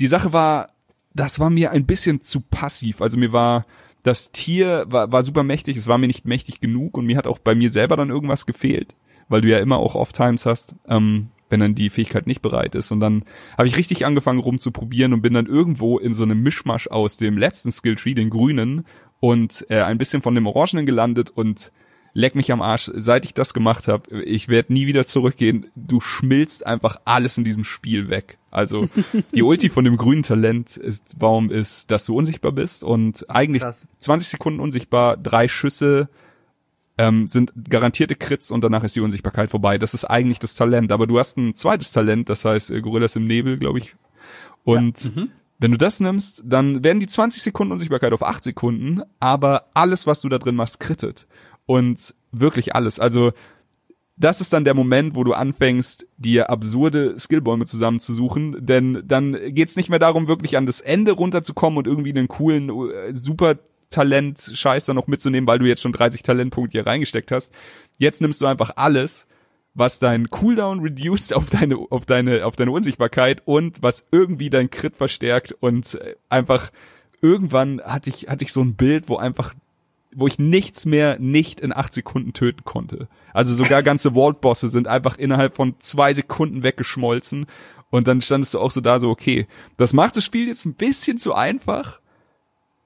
Die 0.00 0.06
Sache 0.06 0.32
war, 0.32 0.68
das 1.14 1.40
war 1.40 1.50
mir 1.50 1.70
ein 1.70 1.86
bisschen 1.86 2.20
zu 2.20 2.40
passiv. 2.40 3.00
Also 3.00 3.16
mir 3.16 3.32
war, 3.32 3.66
das 4.02 4.32
Tier 4.32 4.84
war, 4.88 5.10
war 5.12 5.22
super 5.22 5.42
mächtig, 5.42 5.76
es 5.76 5.86
war 5.86 5.98
mir 5.98 6.06
nicht 6.06 6.26
mächtig 6.26 6.60
genug 6.60 6.96
und 6.96 7.06
mir 7.06 7.16
hat 7.16 7.26
auch 7.26 7.38
bei 7.38 7.54
mir 7.54 7.70
selber 7.70 7.96
dann 7.96 8.10
irgendwas 8.10 8.46
gefehlt, 8.46 8.94
weil 9.28 9.40
du 9.40 9.48
ja 9.48 9.58
immer 9.58 9.78
auch 9.78 9.94
Off-Times 9.94 10.46
hast, 10.46 10.74
ähm, 10.88 11.28
wenn 11.48 11.60
dann 11.60 11.74
die 11.74 11.90
Fähigkeit 11.90 12.26
nicht 12.26 12.42
bereit 12.42 12.74
ist. 12.74 12.90
Und 12.90 13.00
dann 13.00 13.24
habe 13.56 13.68
ich 13.68 13.76
richtig 13.76 14.04
angefangen 14.04 14.40
rumzuprobieren 14.40 15.12
und 15.12 15.22
bin 15.22 15.34
dann 15.34 15.46
irgendwo 15.46 15.98
in 15.98 16.14
so 16.14 16.24
einem 16.24 16.42
Mischmasch 16.42 16.88
aus 16.88 17.16
dem 17.16 17.38
letzten 17.38 17.72
Skilltree, 17.72 18.14
den 18.14 18.30
grünen, 18.30 18.84
und 19.18 19.66
äh, 19.70 19.80
ein 19.80 19.98
bisschen 19.98 20.22
von 20.22 20.34
dem 20.34 20.46
orangenen 20.46 20.86
gelandet 20.86 21.30
und 21.30 21.72
leck 22.16 22.34
mich 22.34 22.50
am 22.50 22.62
Arsch, 22.62 22.90
seit 22.94 23.26
ich 23.26 23.34
das 23.34 23.52
gemacht 23.52 23.88
habe, 23.88 24.22
ich 24.22 24.48
werde 24.48 24.72
nie 24.72 24.86
wieder 24.86 25.04
zurückgehen. 25.04 25.66
Du 25.76 26.00
schmilzt 26.00 26.66
einfach 26.66 26.98
alles 27.04 27.36
in 27.36 27.44
diesem 27.44 27.62
Spiel 27.62 28.08
weg. 28.08 28.38
Also 28.50 28.88
die 29.34 29.42
Ulti 29.42 29.68
von 29.68 29.84
dem 29.84 29.98
grünen 29.98 30.22
Talent 30.22 30.78
ist, 30.78 31.16
warum 31.18 31.50
ist, 31.50 31.90
dass 31.90 32.06
du 32.06 32.16
unsichtbar 32.16 32.52
bist 32.52 32.84
und 32.84 33.28
eigentlich 33.28 33.62
krass. 33.62 33.86
20 33.98 34.28
Sekunden 34.28 34.60
unsichtbar, 34.60 35.18
drei 35.18 35.46
Schüsse 35.46 36.08
ähm, 36.96 37.28
sind 37.28 37.52
garantierte 37.68 38.14
Crits 38.14 38.50
und 38.50 38.64
danach 38.64 38.82
ist 38.82 38.96
die 38.96 39.02
Unsichtbarkeit 39.02 39.50
vorbei. 39.50 39.76
Das 39.76 39.92
ist 39.92 40.06
eigentlich 40.06 40.38
das 40.38 40.54
Talent. 40.54 40.92
Aber 40.92 41.06
du 41.06 41.18
hast 41.18 41.36
ein 41.36 41.54
zweites 41.54 41.92
Talent, 41.92 42.30
das 42.30 42.46
heißt 42.46 42.70
äh, 42.70 42.80
Gorillas 42.80 43.14
im 43.16 43.26
Nebel, 43.26 43.58
glaube 43.58 43.78
ich. 43.78 43.94
Und 44.64 45.12
wenn 45.58 45.70
du 45.70 45.76
das 45.76 46.00
nimmst, 46.00 46.42
dann 46.46 46.82
werden 46.82 47.00
die 47.00 47.06
20 47.06 47.42
Sekunden 47.42 47.72
Unsichtbarkeit 47.72 48.14
auf 48.14 48.22
8 48.22 48.42
Sekunden, 48.42 49.02
aber 49.20 49.66
alles, 49.74 50.06
was 50.06 50.22
du 50.22 50.30
da 50.30 50.38
drin 50.38 50.56
machst, 50.56 50.80
krittet. 50.80 51.26
Und 51.66 52.14
wirklich 52.32 52.74
alles. 52.74 53.00
Also 53.00 53.32
das 54.16 54.40
ist 54.40 54.52
dann 54.52 54.64
der 54.64 54.74
Moment, 54.74 55.14
wo 55.14 55.24
du 55.24 55.34
anfängst, 55.34 56.06
dir 56.16 56.48
absurde 56.48 57.18
Skillbäume 57.18 57.66
zusammenzusuchen, 57.66 58.64
denn 58.64 59.02
dann 59.04 59.36
geht's 59.54 59.76
nicht 59.76 59.90
mehr 59.90 59.98
darum, 59.98 60.26
wirklich 60.26 60.56
an 60.56 60.64
das 60.66 60.80
Ende 60.80 61.12
runterzukommen 61.12 61.78
und 61.78 61.86
irgendwie 61.86 62.10
einen 62.10 62.28
coolen, 62.28 62.70
äh, 62.70 63.14
super 63.14 63.56
Talent-Scheiß 63.90 64.86
dann 64.86 64.96
noch 64.96 65.06
mitzunehmen, 65.06 65.46
weil 65.46 65.58
du 65.58 65.66
jetzt 65.66 65.82
schon 65.82 65.92
30 65.92 66.22
Talentpunkte 66.22 66.72
hier 66.78 66.86
reingesteckt 66.86 67.30
hast. 67.30 67.52
Jetzt 67.98 68.20
nimmst 68.20 68.40
du 68.40 68.46
einfach 68.46 68.72
alles, 68.76 69.26
was 69.74 69.98
dein 69.98 70.28
Cooldown 70.28 70.80
reduced 70.80 71.34
auf 71.34 71.50
deine, 71.50 71.76
auf 71.90 72.06
deine, 72.06 72.46
auf 72.46 72.56
deine 72.56 72.70
Unsichtbarkeit 72.70 73.42
und 73.44 73.82
was 73.82 74.06
irgendwie 74.10 74.48
dein 74.48 74.70
Crit 74.70 74.96
verstärkt 74.96 75.52
und 75.60 75.94
äh, 75.94 76.16
einfach 76.30 76.70
irgendwann 77.20 77.82
hatte 77.82 78.10
ich, 78.10 78.28
hatte 78.28 78.44
ich 78.44 78.52
so 78.52 78.62
ein 78.62 78.76
Bild, 78.76 79.08
wo 79.08 79.16
einfach 79.16 79.54
wo 80.16 80.26
ich 80.26 80.38
nichts 80.38 80.86
mehr 80.86 81.18
nicht 81.20 81.60
in 81.60 81.76
acht 81.76 81.92
Sekunden 81.92 82.32
töten 82.32 82.64
konnte. 82.64 83.06
Also 83.34 83.54
sogar 83.54 83.82
ganze 83.82 84.12
Vault-Bosse 84.12 84.70
sind 84.70 84.88
einfach 84.88 85.18
innerhalb 85.18 85.54
von 85.54 85.74
zwei 85.78 86.14
Sekunden 86.14 86.62
weggeschmolzen. 86.62 87.44
Und 87.90 88.08
dann 88.08 88.22
standest 88.22 88.54
du 88.54 88.58
auch 88.58 88.70
so 88.70 88.80
da, 88.80 88.98
so, 88.98 89.10
okay, 89.10 89.46
das 89.76 89.92
macht 89.92 90.16
das 90.16 90.24
Spiel 90.24 90.48
jetzt 90.48 90.64
ein 90.64 90.74
bisschen 90.74 91.18
zu 91.18 91.34
einfach, 91.34 92.00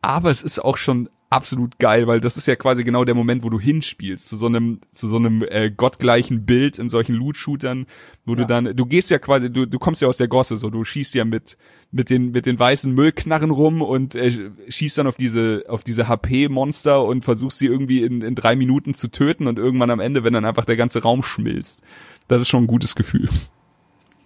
aber 0.03 0.31
es 0.31 0.43
ist 0.43 0.59
auch 0.59 0.77
schon 0.77 1.09
absolut 1.31 1.79
geil, 1.79 2.09
weil 2.09 2.21
das 2.21 2.37
ist 2.37 2.47
ja 2.47 2.57
quasi 2.57 2.83
genau 2.83 3.05
der 3.05 3.15
Moment, 3.15 3.45
wo 3.45 3.51
du 3.51 3.61
hinspielst, 3.61 4.29
zu 4.29 4.37
so 4.37 4.47
einem, 4.47 4.81
zu 4.91 5.07
so 5.07 5.17
einem 5.17 5.43
äh, 5.49 5.71
gottgleichen 5.71 6.45
Bild 6.45 6.81
in 6.81 6.89
solchen 6.89 7.15
Loot-Shootern, 7.15 7.87
wo 8.27 8.35
du 8.35 8.45
dann, 8.45 8.77
du 8.77 8.85
gehst 8.85 9.11
ja 9.11 9.21
quasi, 9.21 9.51
du, 9.51 9.65
du 9.65 9.79
kommst 9.79 10.03
ja 10.03 10.09
aus 10.09 10.17
der 10.17 10.27
Gosse, 10.27 10.57
so, 10.57 10.71
du 10.71 10.85
schießt 10.85 11.15
ja 11.15 11.25
mit, 11.25 11.57
mit 11.93 12.11
den, 12.11 12.33
mit 12.33 12.47
den 12.47 12.59
weißen 12.59 12.93
Müllknarren 12.93 13.51
rum 13.51 13.81
und 13.81 14.17
äh, 14.17 14.51
schießt 14.69 14.99
dann 14.99 15.07
auf 15.07 15.17
diese, 15.17 15.65
auf 15.69 15.85
diese 15.85 16.09
HP-Monster 16.09 17.05
und 17.05 17.25
versuchst 17.25 17.59
sie 17.59 17.67
irgendwie 17.67 18.03
in, 18.03 18.23
in 18.23 18.35
drei 18.35 18.57
Minuten 18.57 18.95
zu 18.95 19.09
töten 19.09 19.47
und 19.47 19.57
irgendwann 19.57 19.91
am 19.91 20.01
Ende, 20.01 20.25
wenn 20.25 20.33
dann 20.33 20.45
einfach 20.45 20.65
der 20.65 20.77
ganze 20.77 21.03
Raum 21.03 21.23
schmilzt. 21.23 21.83
Das 22.27 22.43
ist 22.43 22.49
schon 22.49 22.65
ein 22.65 22.69
gutes 22.69 22.97
Gefühl. 22.97 23.29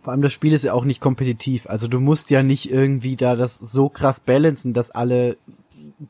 Vor 0.03 0.13
allem 0.13 0.23
das 0.23 0.35
Spiel 0.35 0.53
ist 0.53 0.65
ja 0.65 0.75
auch 0.75 0.85
nicht 0.85 1.01
kompetitiv. 1.01 1.67
Also 1.67 1.89
du 1.89 2.01
musst 2.01 2.31
ja 2.31 2.43
nicht 2.43 2.71
irgendwie 2.71 3.17
da 3.17 3.37
das 3.37 3.59
so 3.59 3.89
krass 3.89 4.21
balancen, 4.21 4.75
dass 4.75 4.91
alle 4.91 5.39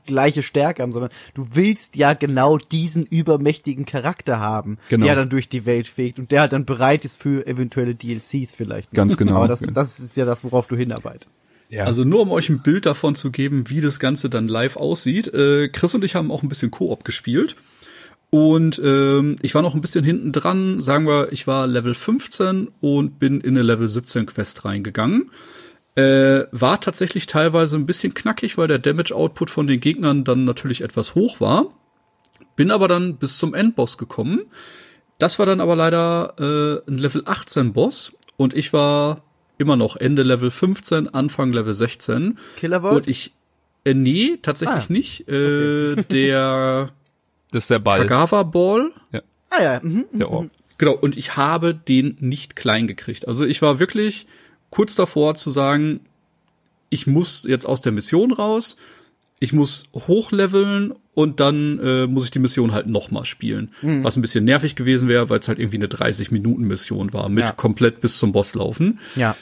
gleiche 0.07 0.43
Stärke 0.43 0.83
haben, 0.83 0.93
sondern 0.93 1.11
du 1.35 1.47
willst 1.53 1.97
ja 1.97 2.15
genau 2.15 2.59
diesen 2.59 3.07
übermächtigen 3.07 3.85
Charakter 3.87 4.41
haben, 4.41 4.79
Genau. 4.89 5.07
der 5.07 5.17
dann 5.17 5.29
durch 5.31 5.49
die 5.49 5.67
Welt 5.67 5.87
fegt 5.87 6.19
und 6.19 6.31
der 6.33 6.41
halt 6.43 6.53
dann 6.53 6.65
bereit 6.65 7.05
ist 7.05 7.21
für 7.21 7.47
eventuelle 7.47 7.95
DLCs 7.95 8.55
vielleicht. 8.55 8.91
Ganz 8.93 9.17
genau. 9.17 9.37
Aber 9.37 9.49
das, 9.49 9.61
das 9.61 9.99
ist 9.99 10.17
ja 10.17 10.25
das, 10.25 10.45
worauf 10.45 10.67
du 10.67 10.77
hinarbeitest. 10.77 11.39
Ja. 11.71 11.85
Also 11.85 12.05
nur 12.05 12.21
um 12.21 12.31
euch 12.31 12.49
ein 12.51 12.61
Bild 12.61 12.87
davon 12.87 13.15
zu 13.15 13.31
geben, 13.31 13.69
wie 13.69 13.81
das 13.81 13.99
Ganze 13.99 14.31
dann 14.31 14.49
live 14.49 14.77
aussieht. 14.77 15.29
Äh, 15.33 15.69
Chris 15.69 15.95
und 15.95 16.05
ich 16.05 16.15
haben 16.15 16.31
auch 16.31 16.43
ein 16.43 16.49
bisschen 16.49 16.71
Koop 16.71 17.05
gespielt. 17.05 17.57
Und 18.31 18.81
ähm, 18.85 19.37
ich 19.43 19.55
war 19.55 19.63
noch 19.63 19.75
ein 19.75 19.81
bisschen 19.81 20.05
hinten 20.05 20.33
dran. 20.33 20.81
Sagen 20.81 21.07
wir, 21.07 21.33
ich 21.33 21.47
war 21.47 21.67
Level 21.67 21.95
15 21.95 22.69
und 22.81 23.19
bin 23.19 23.41
in 23.41 23.51
eine 23.51 23.63
Level 23.63 23.87
17 23.89 24.27
Quest 24.27 24.65
reingegangen. 24.65 25.31
Äh, 25.97 26.47
war 26.51 26.81
tatsächlich 26.81 27.27
teilweise 27.27 27.77
ein 27.77 27.87
bisschen 27.87 28.15
knackig, 28.15 28.59
weil 28.59 28.67
der 28.67 28.79
Damage-Output 28.81 29.51
von 29.51 29.67
den 29.67 29.81
Gegnern 29.81 30.25
dann 30.25 30.45
natürlich 30.45 30.81
etwas 30.81 31.15
hoch 31.15 31.41
war. 31.41 31.67
Bin 32.57 32.71
aber 32.71 32.89
dann 32.89 33.17
bis 33.17 33.39
zum 33.39 33.55
Endboss 33.55 33.97
gekommen. 33.99 34.43
Das 35.19 35.39
war 35.39 35.47
dann 35.47 35.61
aber 35.61 35.77
leider 35.77 36.35
äh, 36.87 36.91
ein 36.91 36.99
Level 36.99 37.23
18 37.25 37.73
Boss 37.73 38.13
und 38.37 38.55
ich 38.55 38.73
war 38.73 39.23
immer 39.59 39.77
noch 39.77 39.97
Ende 39.97 40.25
Level 40.25 40.51
15, 40.51 41.15
Anfang 41.15 41.53
Level 41.53 41.75
16. 41.75 42.39
Killer 42.57 42.83
Vault? 42.83 42.97
Und 42.97 43.11
ich, 43.11 43.33
äh, 43.85 43.95
nee, 43.95 44.39
tatsächlich 44.43 44.85
Ah, 44.85 44.93
nicht. 44.93 45.29
Äh, 45.29 45.95
Der 46.11 46.91
das 47.53 47.65
ist 47.65 47.71
der 47.71 47.79
Ball. 47.79 48.01
Agava 48.01 48.43
Ball. 48.43 48.91
Ja. 49.13 49.23
Ah 49.51 49.63
ja, 49.63 49.81
mhm. 49.81 50.07
der 50.13 50.29
Orb. 50.29 50.51
Genau, 50.77 50.95
und 50.95 51.17
ich 51.17 51.37
habe 51.37 51.73
den 51.73 52.17
nicht 52.19 52.57
klein 52.57 52.89
gekriegt. 52.89 53.29
Also 53.29 53.47
ich 53.47 53.63
war 53.63 53.79
wirklich 53.79 54.27
kurz 54.75 54.97
davor 54.97 55.37
zu 55.37 55.51
sagen, 55.51 56.01
ich 56.91 57.07
muss 57.07 57.45
jetzt 57.49 57.65
aus 57.65 57.81
der 57.81 57.93
Mission 57.93 58.33
raus, 58.33 58.77
ich 59.39 59.53
muss 59.53 59.85
hochleveln 59.95 60.95
und 61.15 61.39
dann 61.39 61.79
äh, 61.79 62.07
muss 62.09 62.25
ich 62.25 62.31
die 62.33 62.39
Mission 62.41 62.73
halt 62.73 62.89
nochmal 62.89 63.25
spielen. 63.25 63.71
Was 63.83 64.17
ein 64.17 64.23
bisschen 64.23 64.45
nervig 64.45 64.75
gewesen 64.75 65.07
wäre, 65.07 65.31
weil 65.31 65.39
es 65.39 65.47
halt 65.49 65.59
irgendwie 65.59 65.77
eine 65.77 65.87
30-Minuten-Mission 65.87 67.13
war, 67.13 67.29
mit 67.29 67.45
Ja. 67.45 67.53
komplett 67.53 68.01
bis 68.01 68.19
zum 68.19 68.33
Boss 68.33 68.55
laufen. 68.55 68.99
Ja. 69.17 69.37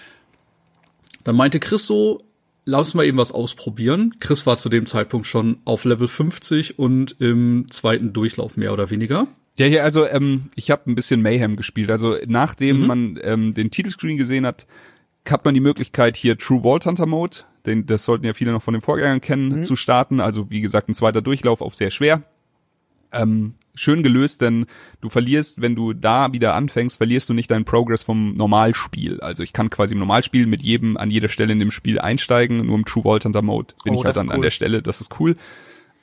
Dann 1.25 1.37
meinte 1.37 1.61
Chris 1.61 1.87
so, 1.87 2.21
lass 2.65 2.95
mal 2.95 3.05
eben 3.07 3.17
was 3.19 3.33
ausprobieren. 3.33 4.15
Chris 4.21 4.45
war 4.45 4.57
zu 4.57 4.69
dem 4.69 4.87
Zeitpunkt 4.87 5.27
schon 5.27 5.59
auf 5.65 5.85
Level 5.85 6.09
50 6.09 6.79
und 6.79 7.17
im 7.21 7.67
zweiten 7.71 8.13
Durchlauf 8.13 8.57
mehr 8.57 8.73
oder 8.73 8.91
weniger. 8.91 9.29
Ja, 9.57 9.67
ja, 9.67 9.83
also 9.83 10.07
ähm, 10.07 10.51
ich 10.57 10.71
habe 10.71 10.91
ein 10.91 10.95
bisschen 10.95 11.23
Mayhem 11.23 11.57
gespielt. 11.57 11.91
Also 11.91 12.17
nachdem 12.27 12.87
man 12.87 13.19
ähm, 13.23 13.55
den 13.55 13.71
Titelscreen 13.71 14.17
gesehen 14.17 14.47
hat, 14.47 14.67
hat 15.29 15.45
man 15.45 15.55
die 15.55 15.61
Möglichkeit 15.61 16.17
hier 16.17 16.37
True 16.39 16.63
Vault 16.63 16.87
Hunter 16.87 17.07
Mode, 17.07 17.39
den 17.67 17.87
das 17.87 18.05
sollten 18.05 18.27
ja 18.27 18.35
viele 18.35 18.53
noch 18.53 18.63
von 18.63 18.75
den 18.75 18.81
Vorgängern 18.83 19.21
kennen, 19.21 19.63
zu 19.65 19.77
starten. 19.77 20.21
Also 20.21 20.51
wie 20.51 20.61
gesagt, 20.61 20.89
ein 20.89 20.95
zweiter 20.95 21.23
Durchlauf 21.23 21.61
auf 21.61 21.77
sehr 21.77 21.91
schwer. 21.91 22.23
Ähm, 23.15 23.55
schön 23.75 24.03
gelöst, 24.03 24.41
denn 24.41 24.65
du 25.03 25.11
verlierst, 25.11 25.61
wenn 25.61 25.75
du 25.75 25.93
da 25.93 26.33
wieder 26.33 26.55
anfängst, 26.55 26.97
verlierst 26.97 27.29
du 27.29 27.35
nicht 27.35 27.51
deinen 27.51 27.67
Progress 27.67 28.03
vom 28.05 28.35
Normalspiel. 28.37 29.21
Also 29.21 29.43
ich 29.43 29.53
kann 29.53 29.69
quasi 29.69 29.93
im 29.93 29.99
Normalspiel 30.01 30.47
mit 30.47 30.63
jedem 30.63 30.97
an 30.97 31.11
jeder 31.11 31.29
Stelle 31.29 31.53
in 31.53 31.59
dem 31.59 31.71
Spiel 31.71 31.99
einsteigen, 32.01 32.65
nur 32.67 32.75
im 32.77 32.87
True 32.87 33.03
Vault 33.03 33.27
Hunter 33.27 33.43
Mode 33.43 33.75
bin 33.85 33.95
Oh, 33.95 33.99
ich 34.01 34.05
halt 34.07 34.17
dann 34.17 34.31
an 34.31 34.39
cool. 34.39 34.43
der 34.45 34.51
Stelle, 34.51 34.81
das 34.83 35.03
ist 35.03 35.21
cool. 35.21 35.37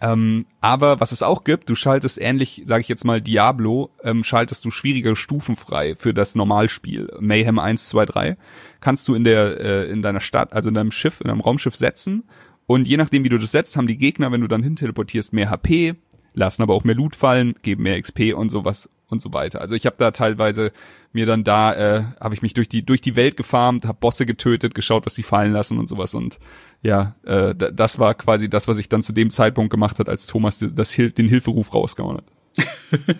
Ähm, 0.01 0.45
aber 0.61 1.01
was 1.01 1.11
es 1.11 1.23
auch 1.23 1.43
gibt, 1.43 1.69
du 1.69 1.75
schaltest 1.75 2.21
ähnlich, 2.21 2.63
sage 2.65 2.81
ich 2.81 2.87
jetzt 2.87 3.03
mal, 3.03 3.21
Diablo, 3.21 3.89
ähm, 4.01 4.23
schaltest 4.23 4.63
du 4.63 4.71
schwierige 4.71 5.15
Stufen 5.15 5.57
frei 5.57 5.95
für 5.97 6.13
das 6.13 6.35
Normalspiel. 6.35 7.09
Mayhem 7.19 7.59
1, 7.59 7.89
2, 7.89 8.05
3 8.05 8.37
kannst 8.79 9.07
du 9.07 9.15
in 9.15 9.25
der 9.25 9.59
äh, 9.59 9.89
in 9.89 10.01
deiner 10.01 10.21
Stadt, 10.21 10.53
also 10.53 10.69
in 10.69 10.75
deinem 10.75 10.91
Schiff, 10.91 11.19
in 11.19 11.27
deinem 11.27 11.41
Raumschiff 11.41 11.75
setzen. 11.75 12.23
Und 12.65 12.87
je 12.87 12.97
nachdem, 12.97 13.23
wie 13.23 13.29
du 13.29 13.39
das 13.39 13.51
setzt, 13.51 13.75
haben 13.75 13.87
die 13.87 13.97
Gegner, 13.97 14.31
wenn 14.31 14.41
du 14.41 14.47
dann 14.47 14.63
hin 14.63 14.75
teleportierst, 14.75 15.33
mehr 15.33 15.49
HP, 15.49 15.95
lassen 16.33 16.61
aber 16.61 16.75
auch 16.75 16.83
mehr 16.83 16.95
Loot 16.95 17.15
fallen, 17.15 17.55
geben 17.61 17.83
mehr 17.83 17.99
XP 17.99 18.33
und 18.35 18.49
sowas 18.49 18.89
und 19.09 19.21
so 19.21 19.33
weiter. 19.33 19.59
Also 19.61 19.75
ich 19.75 19.85
habe 19.85 19.95
da 19.99 20.11
teilweise 20.11 20.71
mir 21.13 21.25
dann 21.25 21.43
da 21.43 21.73
äh, 21.73 22.03
habe 22.19 22.35
ich 22.35 22.41
mich 22.41 22.53
durch 22.53 22.69
die 22.69 22.85
durch 22.85 23.01
die 23.01 23.15
Welt 23.15 23.35
gefarmt, 23.37 23.85
habe 23.85 23.97
Bosse 23.99 24.25
getötet, 24.25 24.75
geschaut, 24.75 25.05
was 25.05 25.15
sie 25.15 25.23
fallen 25.23 25.51
lassen 25.51 25.77
und 25.79 25.89
sowas 25.89 26.13
und 26.13 26.39
ja, 26.81 27.15
äh, 27.25 27.53
da- 27.55 27.71
das 27.71 27.99
war 27.99 28.13
quasi 28.13 28.49
das, 28.49 28.67
was 28.67 28.77
ich 28.77 28.87
dann 28.87 29.01
zu 29.03 29.11
dem 29.11 29.29
Zeitpunkt 29.31 29.71
gemacht 29.71 29.99
hat, 29.99 30.07
als 30.09 30.27
Thomas 30.27 30.63
das, 30.73 30.91
Hil- 30.93 31.11
den 31.11 31.27
Hilferuf 31.27 31.73
rausgehauen 31.73 32.17
hat. 32.17 32.25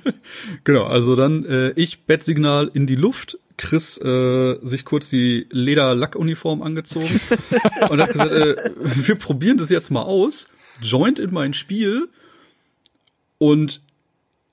Genau, 0.63 0.83
also 0.85 1.15
dann 1.15 1.45
äh, 1.45 1.69
ich 1.71 2.03
Bettsignal 2.05 2.69
in 2.73 2.87
die 2.87 2.95
Luft, 2.95 3.37
Chris 3.57 3.97
äh, 3.99 4.57
sich 4.61 4.85
kurz 4.85 5.09
die 5.09 5.47
Lederlackuniform 5.51 6.61
angezogen 6.61 7.19
und 7.89 8.01
hat 8.01 8.11
gesagt, 8.11 8.31
äh, 8.31 8.55
wir 8.79 9.15
probieren 9.15 9.57
das 9.57 9.69
jetzt 9.69 9.89
mal 9.91 10.03
aus, 10.03 10.49
joint 10.81 11.19
in 11.19 11.31
mein 11.33 11.53
Spiel 11.53 12.07
und 13.37 13.81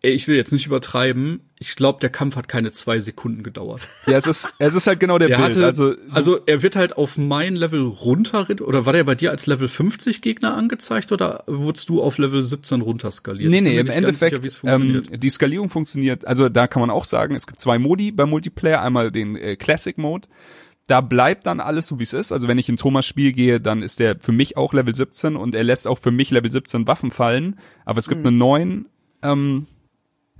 ey, 0.07 0.13
ich 0.13 0.29
will 0.29 0.37
jetzt 0.37 0.53
nicht 0.53 0.67
übertreiben, 0.67 1.41
ich 1.59 1.75
glaube, 1.75 1.99
der 2.01 2.11
Kampf 2.11 2.37
hat 2.37 2.47
keine 2.47 2.71
zwei 2.71 3.01
Sekunden 3.01 3.43
gedauert. 3.43 3.81
Ja, 4.07 4.17
es 4.17 4.27
ist 4.27 4.49
es 4.59 4.75
ist 4.75 4.87
halt 4.87 5.01
genau 5.01 5.19
der 5.19 5.29
Er 5.31 5.39
Bild. 5.39 5.57
hatte, 5.57 5.67
also 5.67 5.95
also, 6.11 6.39
er 6.47 6.63
wird 6.63 6.77
halt 6.77 6.97
auf 6.97 7.19
mein 7.19 7.57
Level 7.57 7.81
runter, 7.83 8.47
oder 8.61 8.87
war 8.87 8.93
der 8.93 9.03
bei 9.05 9.17
dir 9.17 9.33
als 9.33 9.47
Level 9.47 9.67
50 9.67 10.23
Gegner 10.23 10.57
angezeigt 10.57 11.11
oder 11.11 11.43
wurdest 11.49 11.89
du 11.89 12.01
auf 12.03 12.19
Level 12.19 12.43
17 12.43 12.83
runterskaliert? 12.83 13.51
Nee, 13.51 13.59
Ich 13.59 13.65
bin 13.65 13.73
nee, 13.73 13.75
mir 13.75 13.81
im 13.81 13.87
sicher, 13.87 13.99
Endeffekt, 13.99 14.45
wie 14.45 14.49
es 14.49 14.55
ähm, 14.63 14.71
funktioniert. 14.71 15.23
die 15.23 15.31
Skalierung 15.31 15.71
funktioniert, 15.71 16.27
also 16.27 16.49
da 16.49 16.67
kann 16.69 16.81
man 16.81 16.91
auch 16.91 17.05
sagen, 17.05 17.35
es 17.35 17.47
gibt 17.47 17.59
zwei 17.59 17.79
Modi 17.79 18.13
beim 18.13 18.31
Multiplayer, 18.31 18.83
einmal 18.83 19.11
den 19.11 19.35
äh, 19.37 19.57
Classic 19.57 19.99
Mode, 19.99 20.29
da 20.87 21.01
bleibt 21.01 21.47
dann 21.47 21.59
alles 21.59 21.89
so 21.89 21.99
wie 21.99 22.05
es 22.05 22.13
ist, 22.13 22.31
also 22.31 22.47
wenn 22.47 22.59
ich 22.59 22.69
in 22.69 22.77
Thomas 22.77 23.07
Spiel 23.07 23.33
gehe, 23.33 23.61
dann 23.61 23.83
ist 23.83 23.99
der 23.99 24.19
für 24.21 24.31
mich 24.31 24.57
auch 24.57 24.73
Level 24.73 24.95
17 24.95 25.35
und 25.35 25.55
er 25.57 25.65
lässt 25.65 25.89
auch 25.89 25.99
für 25.99 26.13
mich 26.13 26.31
Level 26.31 26.51
17 26.51 26.87
Waffen 26.87 27.11
fallen, 27.11 27.59
aber 27.85 27.99
es 27.99 28.09
gibt 28.09 28.25
einen 28.25 28.39
neuen 28.39 28.87
ähm, 29.23 29.67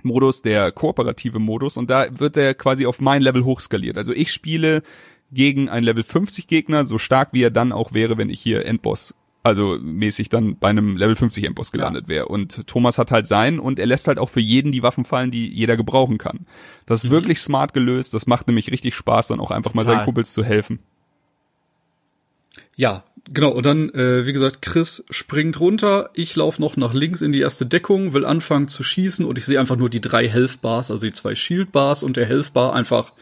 Modus, 0.07 0.43
der 0.43 0.73
kooperative 0.73 1.39
Modus 1.39 1.77
und 1.77 1.91
da 1.91 2.07
wird 2.19 2.37
er 2.37 2.55
quasi 2.55 2.87
auf 2.87 3.01
mein 3.01 3.23
Level 3.23 3.45
hochskaliert. 3.45 3.99
Also 3.99 4.13
ich 4.13 4.33
spiele 4.33 4.83
gegen 5.33 5.69
einen 5.69 5.85
Level 5.85 6.05
50 6.05 6.47
Gegner, 6.47 6.85
so 6.85 6.99
stark 6.99 7.31
wie 7.33 7.43
er 7.43 7.51
dann 7.51 7.73
auch 7.73 7.93
wäre, 7.93 8.17
wenn 8.17 8.31
ich 8.31 8.41
hier 8.41 8.65
Endboss, 8.65 9.15
also 9.43 9.79
mäßig 9.81 10.29
dann 10.29 10.59
bei 10.59 10.71
einem 10.71 10.97
Level 10.97 11.17
50 11.17 11.45
Endboss 11.45 11.73
gelandet 11.73 12.09
wäre. 12.09 12.27
Und 12.27 12.67
Thomas 12.67 12.99
hat 12.99 13.11
halt 13.11 13.27
sein 13.27 13.59
und 13.59 13.79
er 13.79 13.87
lässt 13.87 14.09
halt 14.09 14.19
auch 14.19 14.29
für 14.31 14.41
jeden 14.41 14.73
die 14.73 14.83
Waffen 14.83 15.05
fallen, 15.05 15.31
die 15.31 15.49
jeder 15.49 15.77
gebrauchen 15.77 16.19
kann. 16.19 16.47
Das 16.87 17.05
ist 17.05 17.11
wirklich 17.11 17.41
smart 17.41 17.75
gelöst, 17.75 18.15
das 18.15 18.27
macht 18.27 18.47
nämlich 18.47 18.71
richtig 18.71 18.95
Spaß, 18.95 19.29
dann 19.29 19.41
auch 19.41 19.51
einfach 19.51 19.75
mal 19.75 19.83
Total. 19.83 19.97
seinen 19.97 20.05
Kumpels 20.05 20.33
zu 20.33 20.45
helfen. 20.45 20.79
Ja, 22.77 23.05
genau. 23.33 23.51
Und 23.51 23.67
dann, 23.67 23.91
äh, 23.91 24.27
wie 24.27 24.33
gesagt, 24.33 24.63
Chris 24.63 25.05
springt 25.11 25.61
runter. 25.61 26.11
Ich 26.15 26.37
laufe 26.37 26.61
noch 26.61 26.77
nach 26.77 26.95
links 26.95 27.21
in 27.21 27.33
die 27.33 27.41
erste 27.41 27.67
Deckung, 27.67 28.15
will 28.15 28.25
anfangen 28.25 28.69
zu 28.69 28.83
schießen 28.83 29.25
und 29.25 29.39
ich 29.39 29.47
sehe 29.47 29.61
einfach 29.61 29.77
nur 29.77 29.91
die 29.91 30.01
drei 30.01 30.29
Health 30.29 30.61
Bars, 30.61 30.91
also 30.91 31.07
die 31.07 31.13
zwei 31.13 31.35
Shield 31.35 31.73
Bars 31.73 32.03
und 32.03 32.17
der 32.17 32.27
Health 32.27 32.53
Bar 32.53 32.75
einfach 32.75 33.13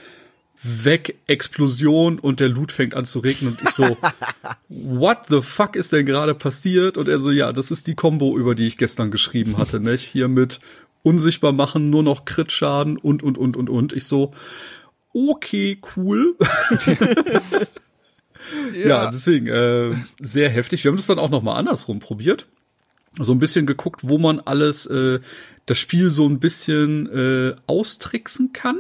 weg, 0.63 1.19
Explosion 1.27 2.19
und 2.19 2.41
der 2.41 2.49
Loot 2.49 2.73
fängt 2.73 2.95
an 2.95 3.05
zu 3.05 3.19
regnen 3.19 3.53
und 3.53 3.63
ich 3.63 3.71
so, 3.71 3.97
what 4.69 5.19
the 5.29 5.43
fuck 5.43 5.77
ist 5.77 5.93
denn 5.93 6.07
gerade 6.07 6.35
passiert? 6.35 6.97
Und 6.97 7.09
er 7.09 7.19
so, 7.19 7.31
ja, 7.31 7.53
das 7.53 7.71
ist 7.71 7.87
die 7.87 7.95
Combo, 7.95 8.37
über 8.39 8.55
die 8.55 8.67
ich 8.67 8.79
gestern 8.79 9.11
geschrieben 9.11 9.59
hatte, 9.59 9.81
nicht? 9.81 10.03
Hier 10.03 10.29
mit 10.29 10.61
unsichtbar 11.03 11.53
machen, 11.53 11.91
nur 11.91 12.03
noch 12.03 12.25
Crit-Schaden 12.25 12.97
und, 12.97 13.23
und, 13.23 13.37
und, 13.37 13.57
und, 13.57 13.69
und. 13.69 13.93
Ich 13.93 14.05
so, 14.05 14.33
okay, 15.13 15.79
cool. 15.97 16.37
Ja, 18.75 19.11
deswegen 19.11 19.47
äh, 19.47 19.95
sehr 20.21 20.51
heftig. 20.51 20.85
Wir 20.85 20.91
haben 20.91 20.97
das 20.97 21.07
dann 21.07 21.19
auch 21.19 21.31
noch 21.31 21.43
mal 21.43 21.55
andersrum 21.57 22.01
probiert. 22.01 22.47
So 23.19 23.33
ein 23.33 23.39
bisschen 23.39 23.67
geguckt, 23.67 24.01
wo 24.03 24.19
man 24.19 24.41
alles 24.41 24.87
äh, 24.87 25.21
das 25.67 25.79
Spiel 25.79 26.11
so 26.11 26.29
ein 26.29 26.41
bisschen 26.41 27.09
äh, 27.11 27.55
austricksen 27.67 28.53
kann. 28.53 28.79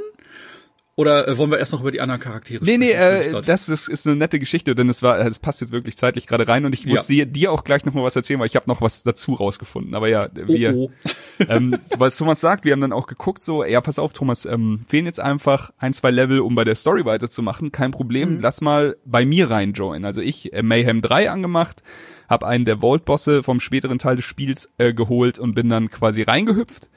Oder 0.97 1.27
äh, 1.27 1.37
wollen 1.39 1.51
wir 1.51 1.59
erst 1.59 1.73
noch 1.73 1.81
über 1.81 1.91
die 1.91 2.01
anderen 2.01 2.21
Charaktere 2.21 2.65
Nee, 2.65 2.79
nee, 2.79 2.93
sprechen? 2.95 3.11
Bin 3.11 3.21
ich 3.21 3.27
äh, 3.27 3.31
grad- 3.33 3.49
das 3.49 3.69
ist, 3.69 4.07
eine 4.07 4.15
nette 4.17 4.39
Geschichte, 4.39 4.75
denn 4.77 4.89
es 4.89 5.03
war, 5.03 5.19
es 5.19 5.41
passt 5.41 5.61
jetzt 5.61 5.73
wirklich 5.73 5.97
zeitlich 5.97 6.27
gerade 6.29 6.47
rein 6.47 6.65
und 6.65 6.73
ich 6.73 6.87
muss 6.87 7.09
Ja. 7.09 7.25
dir, 7.25 7.27
dir 7.27 7.53
auch 7.53 7.65
gleich 7.65 7.85
noch 7.85 7.95
mal 7.95 8.05
was 8.05 8.15
erzählen, 8.15 8.39
weil 8.39 8.47
ich 8.47 8.55
habe 8.55 8.69
noch 8.69 8.81
was 8.81 9.03
dazu 9.03 9.35
rausgefunden. 9.35 9.95
Aber 9.97 10.09
ja, 10.09 10.29
wir, 10.33 10.75
oh, 10.75 10.91
oh. 11.05 11.45
ähm, 11.49 11.77
was 11.99 12.17
Thomas 12.17 12.41
sagt, 12.41 12.65
wir 12.65 12.73
haben 12.73 12.81
dann 12.81 12.93
auch 12.93 13.09
geguckt, 13.09 13.43
so, 13.43 13.65
ja, 13.65 13.81
pass 13.81 13.99
auf, 13.99 14.13
Thomas, 14.13 14.45
ähm, 14.47 14.85
fehlen 14.87 15.07
jetzt 15.07 15.19
einfach 15.19 15.73
ein, 15.79 15.95
zwei 15.95 16.13
Level, 16.13 16.39
um 16.41 16.55
bei 16.55 16.63
der 16.65 16.77
Story 16.77 17.05
weiterzumachen. 17.05 17.73
Kein 17.73 17.91
Problem, 17.91 18.39
lass 18.41 18.61
mal 18.61 18.97
bei 19.05 19.27
mir 19.27 19.51
rein 19.51 19.73
joinen. 19.73 20.05
Also 20.05 20.21
ich 20.21 20.53
äh, 20.53 20.63
Mayhem 20.63 21.03
3 21.03 21.29
angemacht, 21.31 21.83
habe 22.29 22.47
einen 22.47 22.65
der 22.65 22.79
Vault-Bosse 22.81 23.43
vom 23.43 23.59
späteren 23.59 23.99
Teil 23.99 24.15
des 24.17 24.25
Spiels 24.25 24.71
äh, 24.79 24.95
geholt 24.95 25.41
und 25.41 25.55
bin 25.55 25.69
dann 25.69 25.91
quasi 25.91 26.23
reingehüpft. 26.23 26.89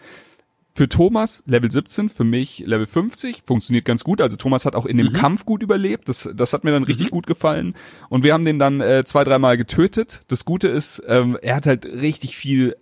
Für 0.78 0.88
Thomas 0.88 1.42
Level 1.48 1.72
17, 1.72 2.08
für 2.08 2.24
mich 2.24 2.60
Level 2.60 2.86
50, 2.86 3.42
funktioniert 3.44 3.84
ganz 3.84 4.04
gut. 4.04 4.22
Also 4.22 4.38
Thomas 4.38 4.64
hat 4.64 4.76
auch 4.76 4.86
in 4.86 4.98
dem 4.98 5.12
Kampf 5.12 5.44
gut 5.44 5.64
überlebt. 5.64 6.08
Das, 6.08 6.30
das 6.36 6.54
hat 6.54 6.64
mir 6.64 6.70
dann 6.70 6.84
richtig 6.84 7.10
gut 7.10 7.26
gefallen. 7.26 7.74
Und 8.10 8.24
wir 8.24 8.32
haben 8.32 8.46
den 8.46 8.60
dann 8.60 8.80
äh, 8.80 9.04
zwei, 9.04 9.24
dreimal 9.24 9.58
getötet. 9.58 10.22
Das 10.28 10.46
Gute 10.46 10.68
ist, 10.68 11.02
ähm, 11.08 11.36
er 11.42 11.56
hat 11.56 11.66
halt 11.66 11.88
richtig 11.88 12.38
viel 12.38 12.76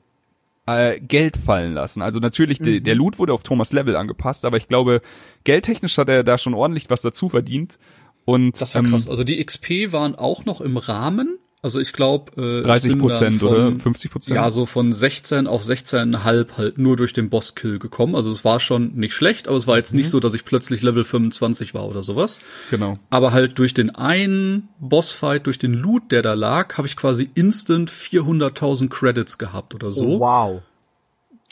äh, 0.65 0.99
Geld 0.99 1.37
fallen 1.37 1.73
lassen. 1.73 2.01
Also 2.01 2.19
natürlich, 2.19 2.59
de, 2.59 2.81
der 2.81 2.95
Loot 2.95 3.17
wurde 3.17 3.31
auf 3.31 3.43
Thomas 3.43 3.71
Level 3.71 3.95
angepasst, 3.95 4.43
aber 4.43 4.57
ich 4.57 4.67
glaube, 4.67 5.01
geldtechnisch 5.45 5.97
hat 5.97 6.09
er 6.09 6.25
da 6.25 6.37
schon 6.37 6.53
ordentlich 6.53 6.89
was 6.89 7.01
dazu 7.01 7.29
verdient. 7.29 7.79
Und 8.25 8.59
Das 8.59 8.75
war 8.75 8.83
ähm, 8.83 8.89
krass. 8.89 9.07
Also 9.07 9.23
die 9.23 9.41
XP 9.41 9.93
waren 9.93 10.15
auch 10.15 10.43
noch 10.43 10.59
im 10.59 10.75
Rahmen. 10.75 11.39
Also 11.65 11.79
ich 11.79 11.93
glaube 11.93 12.31
äh, 12.39 12.61
30 12.61 12.91
sind 12.91 12.91
dann 12.91 12.99
Prozent 13.07 13.39
von- 13.39 13.47
oder 13.47 13.79
50 13.79 14.11
Prozent. 14.11 14.35
Ja, 14.35 14.51
so 14.51 14.67
von 14.67 14.93
16 14.93 15.47
auf 15.47 15.63
16,5 15.63 16.57
halt 16.57 16.77
nur 16.77 16.95
durch 16.95 17.11
den 17.11 17.31
Bosskill 17.31 17.79
gekommen. 17.79 18.13
Also 18.15 18.29
es 18.29 18.45
war 18.45 18.59
schon 18.59 18.93
nicht 18.93 19.15
schlecht, 19.15 19.47
aber 19.47 19.57
es 19.57 19.65
war 19.65 19.75
jetzt 19.77 19.93
Mhm. 19.93 20.01
nicht 20.01 20.09
so, 20.11 20.19
dass 20.19 20.35
ich 20.35 20.45
plötzlich 20.45 20.83
Level 20.83 21.03
25 21.03 21.73
war 21.73 21.87
oder 21.87 22.03
sowas. 22.03 22.39
genau. 22.69 22.93
Aber 23.09 23.31
halt 23.33 23.57
durch 23.57 23.73
den 23.73 23.89
einen 23.95 24.69
Bossfight, 24.79 25.47
durch 25.47 25.57
den 25.57 25.73
Loot, 25.73 26.11
der 26.11 26.21
da 26.21 26.35
lag, 26.35 26.77
habe 26.77 26.87
ich 26.87 26.95
quasi 26.95 27.31
instant 27.33 27.89
400.000 27.89 28.89
Credits 28.89 29.39
gehabt 29.39 29.73
oder 29.73 29.91
so. 29.91 30.05
Oh, 30.05 30.19
wow. 30.19 30.61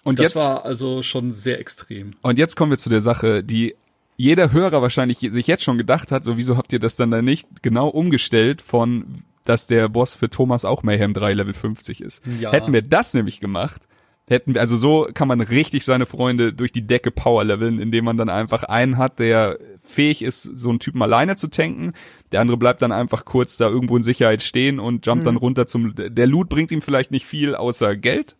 Und 0.03 0.19
Das 0.19 0.25
jetzt 0.25 0.35
war 0.35 0.63
also 0.63 1.01
schon 1.01 1.33
sehr 1.33 1.59
extrem. 1.59 2.13
Und 2.21 2.37
jetzt 2.37 2.55
kommen 2.55 2.71
wir 2.71 2.77
zu 2.77 2.89
der 2.89 3.01
Sache, 3.01 3.43
die 3.43 3.73
jeder 4.15 4.51
Hörer 4.51 4.83
wahrscheinlich 4.83 5.17
sich 5.19 5.47
jetzt 5.47 5.63
schon 5.63 5.79
gedacht 5.79 6.11
hat, 6.11 6.23
so 6.23 6.37
wieso 6.37 6.55
habt 6.55 6.71
ihr 6.71 6.79
das 6.79 6.97
dann 6.97 7.09
da 7.09 7.23
nicht 7.23 7.47
genau 7.63 7.87
umgestellt 7.87 8.61
von, 8.61 9.23
dass 9.45 9.67
der 9.67 9.89
Boss 9.89 10.15
für 10.15 10.29
Thomas 10.29 10.65
auch 10.65 10.83
Mayhem 10.83 11.13
3 11.13 11.33
Level 11.33 11.53
50 11.53 12.01
ist. 12.01 12.21
Ja. 12.39 12.51
Hätten 12.51 12.73
wir 12.73 12.81
das 12.81 13.13
nämlich 13.13 13.39
gemacht, 13.39 13.81
hätten 14.27 14.53
wir, 14.53 14.61
also 14.61 14.77
so 14.77 15.07
kann 15.13 15.27
man 15.27 15.41
richtig 15.41 15.85
seine 15.85 16.05
Freunde 16.05 16.53
durch 16.53 16.71
die 16.71 16.87
Decke 16.87 17.11
power 17.11 17.43
leveln, 17.43 17.79
indem 17.79 18.05
man 18.05 18.17
dann 18.17 18.29
einfach 18.29 18.63
einen 18.63 18.97
hat, 18.97 19.19
der 19.19 19.59
fähig 19.81 20.21
ist, 20.21 20.43
so 20.43 20.69
einen 20.69 20.79
Typen 20.79 21.01
alleine 21.01 21.35
zu 21.35 21.49
tanken. 21.49 21.93
Der 22.31 22.41
andere 22.41 22.57
bleibt 22.57 22.81
dann 22.81 22.91
einfach 22.91 23.25
kurz 23.25 23.57
da 23.57 23.69
irgendwo 23.69 23.97
in 23.97 24.03
Sicherheit 24.03 24.41
stehen 24.41 24.79
und 24.79 25.05
jumpt 25.05 25.25
dann 25.25 25.35
runter 25.35 25.67
zum, 25.67 25.93
der 25.95 26.27
Loot 26.27 26.49
bringt 26.49 26.71
ihm 26.71 26.81
vielleicht 26.81 27.11
nicht 27.11 27.25
viel 27.25 27.55
außer 27.55 27.95
Geld, 27.97 28.37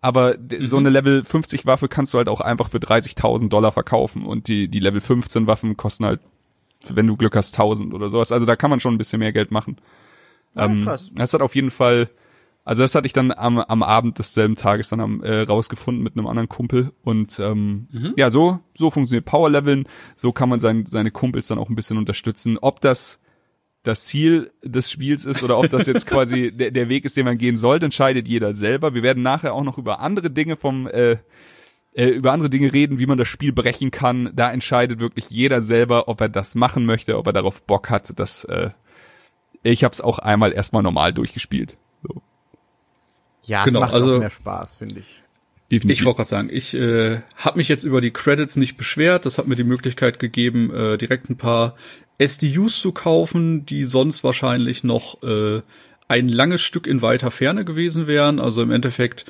aber 0.00 0.36
mhm. 0.38 0.64
so 0.64 0.76
eine 0.76 0.90
Level 0.90 1.24
50 1.24 1.66
Waffe 1.66 1.88
kannst 1.88 2.14
du 2.14 2.18
halt 2.18 2.28
auch 2.28 2.40
einfach 2.40 2.70
für 2.70 2.78
30.000 2.78 3.48
Dollar 3.48 3.72
verkaufen 3.72 4.24
und 4.24 4.48
die, 4.48 4.68
die 4.68 4.80
Level 4.80 5.00
15 5.00 5.46
Waffen 5.46 5.76
kosten 5.76 6.04
halt, 6.04 6.20
wenn 6.88 7.06
du 7.06 7.16
Glück 7.16 7.34
hast, 7.34 7.54
1000 7.54 7.92
oder 7.92 8.08
sowas. 8.08 8.30
Also 8.30 8.46
da 8.46 8.54
kann 8.54 8.70
man 8.70 8.78
schon 8.78 8.94
ein 8.94 8.98
bisschen 8.98 9.18
mehr 9.18 9.32
Geld 9.32 9.50
machen. 9.50 9.78
Ja, 10.56 10.64
ähm, 10.64 10.84
krass. 10.84 11.10
Das 11.14 11.32
hat 11.32 11.42
auf 11.42 11.54
jeden 11.54 11.70
Fall, 11.70 12.08
also 12.64 12.82
das 12.82 12.94
hatte 12.94 13.06
ich 13.06 13.12
dann 13.12 13.32
am, 13.32 13.58
am 13.58 13.82
Abend 13.82 14.18
desselben 14.18 14.56
Tages 14.56 14.88
dann 14.88 15.00
am, 15.00 15.22
äh, 15.22 15.42
rausgefunden 15.42 16.02
mit 16.02 16.16
einem 16.16 16.26
anderen 16.26 16.48
Kumpel 16.48 16.92
und 17.02 17.38
ähm, 17.38 17.88
mhm. 17.92 18.14
ja, 18.16 18.30
so 18.30 18.60
so 18.74 18.90
funktioniert 18.90 19.26
Power-Leveln, 19.26 19.86
so 20.14 20.32
kann 20.32 20.48
man 20.48 20.60
sein, 20.60 20.86
seine 20.86 21.10
Kumpels 21.10 21.48
dann 21.48 21.58
auch 21.58 21.68
ein 21.68 21.76
bisschen 21.76 21.98
unterstützen. 21.98 22.58
Ob 22.60 22.80
das 22.80 23.20
das 23.82 24.06
Ziel 24.06 24.50
des 24.64 24.90
Spiels 24.90 25.24
ist 25.24 25.44
oder 25.44 25.58
ob 25.58 25.70
das 25.70 25.86
jetzt 25.86 26.06
quasi 26.08 26.50
der, 26.50 26.72
der 26.72 26.88
Weg 26.88 27.04
ist, 27.04 27.16
den 27.16 27.24
man 27.24 27.38
gehen 27.38 27.56
sollte, 27.56 27.86
entscheidet 27.86 28.26
jeder 28.26 28.52
selber. 28.52 28.94
Wir 28.94 29.04
werden 29.04 29.22
nachher 29.22 29.54
auch 29.54 29.62
noch 29.62 29.78
über 29.78 30.00
andere 30.00 30.30
Dinge 30.30 30.56
vom 30.56 30.88
äh, 30.88 31.18
äh, 31.96 32.08
über 32.08 32.32
andere 32.32 32.50
Dinge 32.50 32.72
reden, 32.72 32.98
wie 32.98 33.06
man 33.06 33.16
das 33.16 33.28
Spiel 33.28 33.52
brechen 33.52 33.90
kann. 33.90 34.30
Da 34.34 34.52
entscheidet 34.52 35.00
wirklich 35.00 35.30
jeder 35.30 35.62
selber, 35.62 36.08
ob 36.08 36.20
er 36.20 36.28
das 36.28 36.54
machen 36.54 36.84
möchte, 36.84 37.16
ob 37.16 37.26
er 37.26 37.32
darauf 37.32 37.62
Bock 37.62 37.88
hat. 37.88 38.18
Das 38.18 38.44
äh, 38.44 38.70
ich 39.62 39.84
habe 39.84 39.92
es 39.92 40.00
auch 40.00 40.18
einmal 40.18 40.52
erstmal 40.52 40.82
normal 40.82 41.12
durchgespielt. 41.12 41.76
So. 42.02 42.22
Ja, 43.44 43.64
genau, 43.64 43.80
es 43.80 43.82
macht 43.86 43.94
also 43.94 44.18
mehr 44.18 44.30
Spaß, 44.30 44.74
finde 44.74 45.00
ich. 45.00 45.22
Definitiv. 45.70 46.00
Ich 46.00 46.04
wollte 46.04 46.18
gerade 46.18 46.28
sagen, 46.28 46.48
ich 46.52 46.74
äh, 46.74 47.20
habe 47.36 47.56
mich 47.56 47.68
jetzt 47.68 47.82
über 47.82 48.00
die 48.00 48.12
Credits 48.12 48.56
nicht 48.56 48.76
beschwert. 48.76 49.26
Das 49.26 49.38
hat 49.38 49.48
mir 49.48 49.56
die 49.56 49.64
Möglichkeit 49.64 50.18
gegeben, 50.20 50.72
äh, 50.72 50.96
direkt 50.96 51.28
ein 51.28 51.36
paar 51.36 51.74
SDUs 52.18 52.80
zu 52.80 52.92
kaufen, 52.92 53.66
die 53.66 53.84
sonst 53.84 54.22
wahrscheinlich 54.22 54.84
noch 54.84 55.22
äh, 55.24 55.62
ein 56.08 56.28
langes 56.28 56.62
Stück 56.62 56.86
in 56.86 57.02
weiter 57.02 57.32
Ferne 57.32 57.64
gewesen 57.64 58.06
wären. 58.06 58.38
Also 58.38 58.62
im 58.62 58.70
Endeffekt 58.70 59.24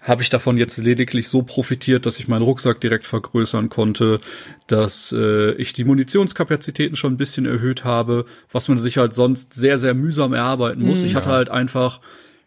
habe 0.00 0.22
ich 0.22 0.30
davon 0.30 0.56
jetzt 0.56 0.76
lediglich 0.76 1.28
so 1.28 1.42
profitiert, 1.42 2.06
dass 2.06 2.20
ich 2.20 2.28
meinen 2.28 2.42
Rucksack 2.42 2.80
direkt 2.80 3.06
vergrößern 3.06 3.68
konnte, 3.68 4.20
dass 4.68 5.12
äh, 5.12 5.52
ich 5.52 5.72
die 5.72 5.84
Munitionskapazitäten 5.84 6.96
schon 6.96 7.14
ein 7.14 7.18
bisschen 7.18 7.46
erhöht 7.46 7.84
habe, 7.84 8.24
was 8.52 8.68
man 8.68 8.78
sich 8.78 8.96
halt 8.96 9.12
sonst 9.12 9.54
sehr, 9.54 9.76
sehr 9.76 9.94
mühsam 9.94 10.34
erarbeiten 10.34 10.82
muss. 10.82 11.00
Mhm. 11.00 11.06
Ich 11.06 11.14
hatte 11.16 11.30
halt 11.30 11.48
einfach, 11.48 12.00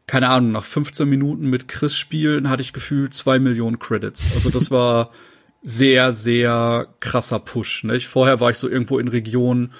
keine 0.08 0.30
Ahnung, 0.30 0.52
nach 0.52 0.64
15 0.64 1.08
Minuten 1.08 1.50
mit 1.50 1.68
Chris 1.68 1.96
spielen 1.96 2.50
hatte 2.50 2.62
ich 2.62 2.72
gefühlt 2.72 3.14
zwei 3.14 3.38
Millionen 3.38 3.80
Credits. 3.80 4.26
Also 4.34 4.50
das 4.50 4.72
war 4.72 5.12
sehr, 5.62 6.14
sehr 6.14 6.88
krasser 7.02 7.40
Push. 7.40 7.84
Nicht? 7.84 8.08
Vorher 8.08 8.40
war 8.40 8.50
ich 8.50 8.58
so 8.58 8.70
irgendwo 8.70 8.98
in 8.98 9.10
Regionen 9.10 9.74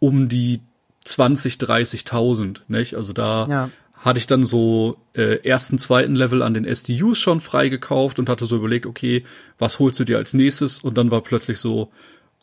um 0.00 0.30
die 0.30 0.60
20, 1.04 1.56
30.000. 1.56 2.60
Nicht? 2.68 2.94
Also 2.94 3.12
da 3.12 3.46
ja. 3.48 3.70
Hatte 3.98 4.18
ich 4.18 4.26
dann 4.26 4.44
so 4.44 4.96
äh, 5.14 5.44
ersten, 5.46 5.78
zweiten 5.78 6.14
Level 6.14 6.42
an 6.42 6.54
den 6.54 6.64
SDUs 6.64 7.18
schon 7.18 7.40
freigekauft 7.40 8.18
und 8.18 8.28
hatte 8.28 8.46
so 8.46 8.56
überlegt, 8.56 8.86
okay, 8.86 9.24
was 9.58 9.78
holst 9.78 9.98
du 10.00 10.04
dir 10.04 10.18
als 10.18 10.34
nächstes? 10.34 10.80
Und 10.80 10.96
dann 10.96 11.10
war 11.10 11.20
plötzlich 11.20 11.58
so, 11.58 11.90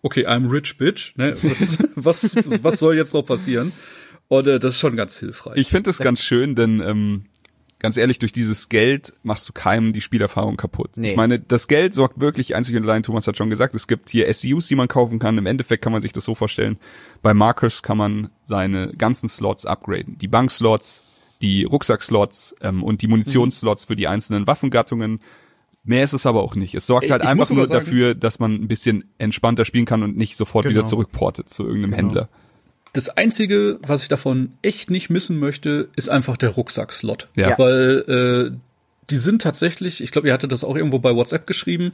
okay, 0.01 0.27
I'm 0.27 0.51
rich 0.51 0.77
bitch. 0.77 1.15
Ne? 1.15 1.33
Was, 1.41 1.77
was, 1.95 2.35
was 2.61 2.79
soll 2.79 2.95
jetzt 2.95 3.13
noch 3.13 3.23
passieren? 3.23 3.71
Und 4.27 4.47
äh, 4.47 4.59
das 4.59 4.75
ist 4.75 4.79
schon 4.79 4.95
ganz 4.95 5.17
hilfreich. 5.17 5.57
Ich 5.57 5.69
finde 5.69 5.89
das 5.89 5.99
ganz 5.99 6.19
schön, 6.19 6.55
denn 6.55 6.79
ähm, 6.79 7.25
ganz 7.79 7.97
ehrlich, 7.97 8.19
durch 8.19 8.31
dieses 8.31 8.69
Geld 8.69 9.13
machst 9.23 9.47
du 9.47 9.53
keinem 9.53 9.93
die 9.93 10.01
Spielerfahrung 10.01 10.57
kaputt. 10.57 10.91
Nee. 10.95 11.11
Ich 11.11 11.15
meine, 11.15 11.39
das 11.39 11.67
Geld 11.67 11.93
sorgt 11.93 12.19
wirklich 12.19 12.55
einzig 12.55 12.75
und 12.75 12.83
allein, 12.83 13.03
Thomas 13.03 13.27
hat 13.27 13.37
schon 13.37 13.49
gesagt, 13.49 13.75
es 13.75 13.87
gibt 13.87 14.09
hier 14.09 14.31
SUs, 14.33 14.67
die 14.67 14.75
man 14.75 14.87
kaufen 14.87 15.19
kann. 15.19 15.37
Im 15.37 15.45
Endeffekt 15.45 15.83
kann 15.83 15.91
man 15.91 16.01
sich 16.01 16.13
das 16.13 16.25
so 16.25 16.35
vorstellen. 16.35 16.77
Bei 17.21 17.33
Markers 17.33 17.83
kann 17.83 17.97
man 17.97 18.29
seine 18.43 18.91
ganzen 18.97 19.29
Slots 19.29 19.65
upgraden. 19.65 20.17
Die 20.17 20.27
Bankslots, 20.27 21.03
die 21.45 21.63
Rucksackslots 21.63 22.55
ähm, 22.61 22.83
und 22.83 23.01
die 23.03 23.07
Munitionsslots 23.07 23.85
für 23.85 23.95
die 23.95 24.07
einzelnen 24.07 24.47
Waffengattungen. 24.47 25.21
Mehr 25.83 26.03
ist 26.03 26.13
es 26.13 26.25
aber 26.25 26.41
auch 26.41 26.55
nicht. 26.55 26.73
Es 26.73 26.87
sorgt 26.87 27.11
halt 27.11 27.21
ich 27.21 27.29
einfach 27.29 27.51
nur 27.51 27.67
sagen, 27.67 27.85
dafür, 27.85 28.15
dass 28.15 28.39
man 28.39 28.55
ein 28.55 28.67
bisschen 28.67 29.05
entspannter 29.19 29.63
spielen 29.63 29.85
kann 29.85 30.01
und 30.01 30.17
nicht 30.17 30.35
sofort 30.35 30.63
genau. 30.63 30.79
wieder 30.79 30.85
zurückportet 30.85 31.49
zu 31.49 31.63
irgendeinem 31.63 31.91
genau. 31.91 31.97
Händler. 31.97 32.29
Das 32.93 33.09
einzige, 33.09 33.77
was 33.83 34.01
ich 34.01 34.07
davon 34.07 34.53
echt 34.63 34.89
nicht 34.89 35.11
missen 35.11 35.39
möchte, 35.39 35.89
ist 35.95 36.09
einfach 36.09 36.37
der 36.37 36.49
Rucksackslot. 36.49 37.27
Ja. 37.35 37.59
Weil 37.59 38.51
äh, 38.51 38.57
die 39.11 39.17
sind 39.17 39.43
tatsächlich, 39.43 40.01
ich 40.01 40.11
glaube, 40.11 40.27
ihr 40.27 40.33
hattet 40.33 40.51
das 40.51 40.63
auch 40.63 40.75
irgendwo 40.75 40.97
bei 40.97 41.15
WhatsApp 41.15 41.45
geschrieben, 41.45 41.93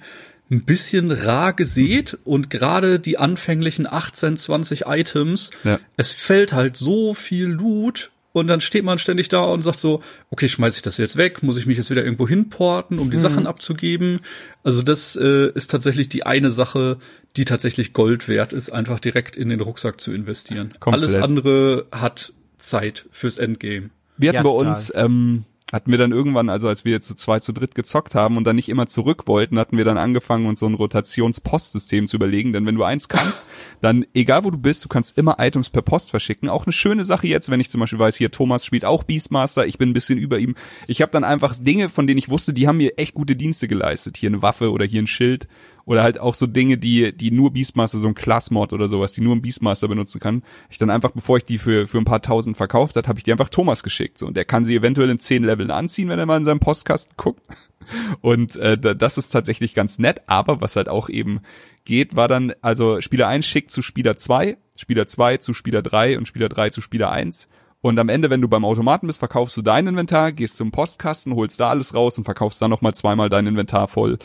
ein 0.50 0.64
bisschen 0.64 1.12
rar 1.12 1.52
gesät 1.52 2.18
und 2.24 2.50
gerade 2.50 3.00
die 3.00 3.18
anfänglichen 3.18 3.88
18, 3.88 4.38
20 4.38 4.84
Items, 4.86 5.50
ja. 5.66 5.80
es 5.98 6.12
fällt 6.12 6.54
halt 6.54 6.78
so 6.78 7.14
viel 7.14 7.48
Loot 7.48 8.12
und 8.34 8.48
dann 8.48 8.62
steht 8.62 8.84
man 8.84 8.98
ständig 8.98 9.30
da 9.30 9.44
und 9.44 9.62
sagt 9.62 9.80
so, 9.80 10.02
okay, 10.30 10.48
schmeiß 10.48 10.76
ich 10.76 10.82
das 10.82 10.98
jetzt 10.98 11.18
weg? 11.18 11.44
Muss 11.44 11.58
ich 11.58 11.66
mich 11.66 11.78
jetzt 11.78 11.90
wieder 11.90 12.04
irgendwo 12.04 12.28
hinporten, 12.28 13.00
um 13.00 13.12
die 13.12 13.18
mhm. 13.18 13.22
Sachen 13.22 13.48
abzugeben? 13.48 14.22
Also 14.64 14.82
das 14.82 15.16
äh, 15.16 15.52
ist 15.54 15.70
tatsächlich 15.70 16.10
die 16.10 16.26
eine 16.26 16.52
Sache, 16.52 16.98
die 17.36 17.46
tatsächlich 17.46 17.94
Gold 17.94 18.28
wert 18.28 18.54
ist, 18.54 18.70
einfach 18.70 19.00
direkt 19.00 19.36
in 19.36 19.50
den 19.50 19.60
Rucksack 19.60 20.00
zu 20.00 20.14
investieren. 20.14 20.74
Komplett. 20.80 20.94
Alles 20.94 21.16
andere 21.16 21.88
hat 21.92 22.34
Zeit 22.58 23.06
fürs 23.12 23.38
Endgame. 23.38 23.90
Wir 24.18 24.30
hatten 24.30 24.38
ja, 24.38 24.44
bei 24.44 24.50
uns 24.50 24.92
ähm, 24.96 25.46
hatten 25.72 25.92
wir 25.92 25.98
dann 25.98 26.12
irgendwann, 26.12 26.50
also 26.50 26.68
als 26.68 26.86
wir 26.86 27.02
zu 27.02 27.16
zwei, 27.16 27.40
zu 27.40 27.54
dritt 27.54 27.76
gezockt 27.76 28.16
haben 28.16 28.38
und 28.38 28.44
dann 28.44 28.56
nicht 28.56 28.70
immer 28.70 28.88
zurück 28.88 29.28
wollten, 29.28 29.58
hatten 29.58 29.78
wir 29.78 29.86
dann 29.86 29.98
angefangen, 29.98 30.46
uns 30.46 30.60
so 30.60 30.68
ein 30.68 30.74
Rotationspostsystem 30.74 32.08
zu 32.08 32.18
überlegen. 32.18 32.54
Denn 32.54 32.66
wenn 32.66 32.76
du 32.76 32.84
eins 32.84 33.08
kannst, 33.08 33.46
dann 33.82 34.06
egal 34.14 34.44
wo 34.44 34.52
du 34.52 34.58
bist, 34.58 34.84
du 34.84 34.90
kannst 34.90 35.18
immer 35.18 35.38
Items 35.40 35.70
per 35.70 35.82
Post 35.82 36.12
verschicken. 36.12 36.50
Auch 36.50 36.66
eine 36.66 36.74
schöne 36.74 37.06
Sache 37.06 37.28
jetzt, 37.28 37.50
wenn 37.50 37.60
ich 37.60 37.70
zum 37.70 37.82
Beispiel 37.82 38.00
weiß, 38.00 38.16
hier 38.16 38.32
Thomas 38.32 38.66
spielt 38.66 38.86
auch 38.86 39.04
Beastmaster, 39.04 39.66
ich 39.66 39.78
bin 39.78 39.90
ein 39.90 39.94
bisschen 39.94 40.20
über 40.20 40.40
ihm. 40.40 40.56
Ich 40.88 41.02
habe 41.02 41.12
dann 41.12 41.24
einfach 41.24 41.56
Dinge, 41.58 41.90
von 41.90 42.08
denen 42.08 42.18
ich 42.18 42.30
wusste, 42.30 42.54
die 42.54 42.68
haben 42.68 42.78
mir 42.78 42.98
echt 42.98 43.14
gute 43.14 43.36
Dienste 43.36 43.68
geleistet. 43.68 44.18
Hier 44.18 44.30
eine 44.30 44.42
Waffe 44.42 44.72
oder 44.72 44.86
hier 44.86 45.02
ein 45.02 45.08
Schild 45.08 45.48
oder 45.92 46.04
halt 46.04 46.22
auch 46.22 46.36
so 46.36 46.48
Dinge, 46.48 46.78
die, 46.78 47.12
die 47.12 47.32
nur 47.32 47.52
Beastmaster, 47.52 47.98
so 47.98 48.08
ein 48.08 48.16
Class-Mod 48.16 48.72
oder 48.72 48.88
sowas, 48.88 49.12
die 49.12 49.20
nur 49.20 49.36
ein 49.36 49.42
Beastmaster 49.42 49.90
benutzen 49.90 50.22
kann. 50.22 50.42
Ich 50.70 50.78
dann 50.78 50.90
einfach, 50.90 51.12
bevor 51.12 51.36
ich 51.36 51.44
die 51.44 51.58
für, 51.58 51.86
für 51.86 51.98
ein 51.98 52.06
paar 52.06 52.22
tausend 52.22 52.56
verkauft 52.56 52.96
hat, 52.96 53.10
habe 53.10 53.20
ich 53.20 53.26
die 53.26 53.32
einfach 53.34 53.50
Thomas 53.50 53.84
geschickt. 53.84 54.18
So. 54.18 54.26
Und 54.26 54.38
der 54.38 54.46
kann 54.46 54.64
sie 54.64 54.74
eventuell 54.74 55.10
in 55.10 55.20
zehn 55.20 55.44
Leveln 55.44 55.70
anziehen, 55.70 56.08
wenn 56.08 56.18
er 56.18 56.26
mal 56.26 56.38
in 56.38 56.46
seinem 56.46 56.62
Postkasten 56.62 57.16
guckt. 57.18 57.42
Und 58.22 58.56
äh, 58.56 58.78
das 58.78 59.18
ist 59.18 59.32
tatsächlich 59.32 59.74
ganz 59.74 60.00
nett, 60.00 60.22
aber 60.28 60.62
was 60.62 60.78
halt 60.78 60.88
auch 60.88 61.10
eben 61.10 61.42
geht, 61.84 62.16
war 62.16 62.30
dann, 62.30 62.54
also 62.62 63.02
Spieler 63.02 63.28
1 63.28 63.46
schickt 63.46 63.70
zu 63.72 63.82
Spieler 63.82 64.16
2, 64.16 64.56
Spieler 64.78 65.08
2 65.08 65.38
zu 65.38 65.54
Spieler 65.54 65.82
3 65.82 66.18
und 66.18 66.26
Spieler 66.26 66.48
3 66.48 66.70
zu 66.70 66.80
Spieler 66.80 67.12
1. 67.12 67.50
Und 67.82 68.00
am 68.00 68.08
Ende, 68.08 68.30
wenn 68.30 68.40
du 68.40 68.48
beim 68.48 68.64
Automaten 68.64 69.08
bist, 69.08 69.20
verkaufst 69.20 69.58
du 69.58 69.62
dein 69.62 69.88
Inventar, 69.88 70.32
gehst 70.32 70.56
zum 70.56 70.72
Postkasten, 70.72 71.36
holst 71.36 71.60
da 71.60 71.70
alles 71.70 71.94
raus 71.94 72.18
und 72.18 72.24
verkaufst 72.24 72.62
dann 72.62 72.70
nochmal 72.70 72.94
zweimal 72.94 73.28
dein 73.28 73.48
Inventar 73.48 73.90
voll 73.90 74.20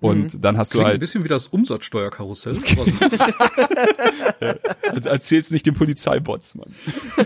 und 0.00 0.34
mhm. 0.34 0.40
dann 0.40 0.58
hast 0.58 0.70
Klingt 0.70 0.82
du 0.82 0.86
halt. 0.86 0.94
ein 0.96 1.00
bisschen 1.00 1.24
wie 1.24 1.28
das 1.28 1.48
Umsatzsteuerkarussell. 1.48 2.56
erzähl's 5.04 5.50
nicht 5.50 5.66
den 5.66 5.74
Polizeibots, 5.74 6.54
Mann. 6.54 6.74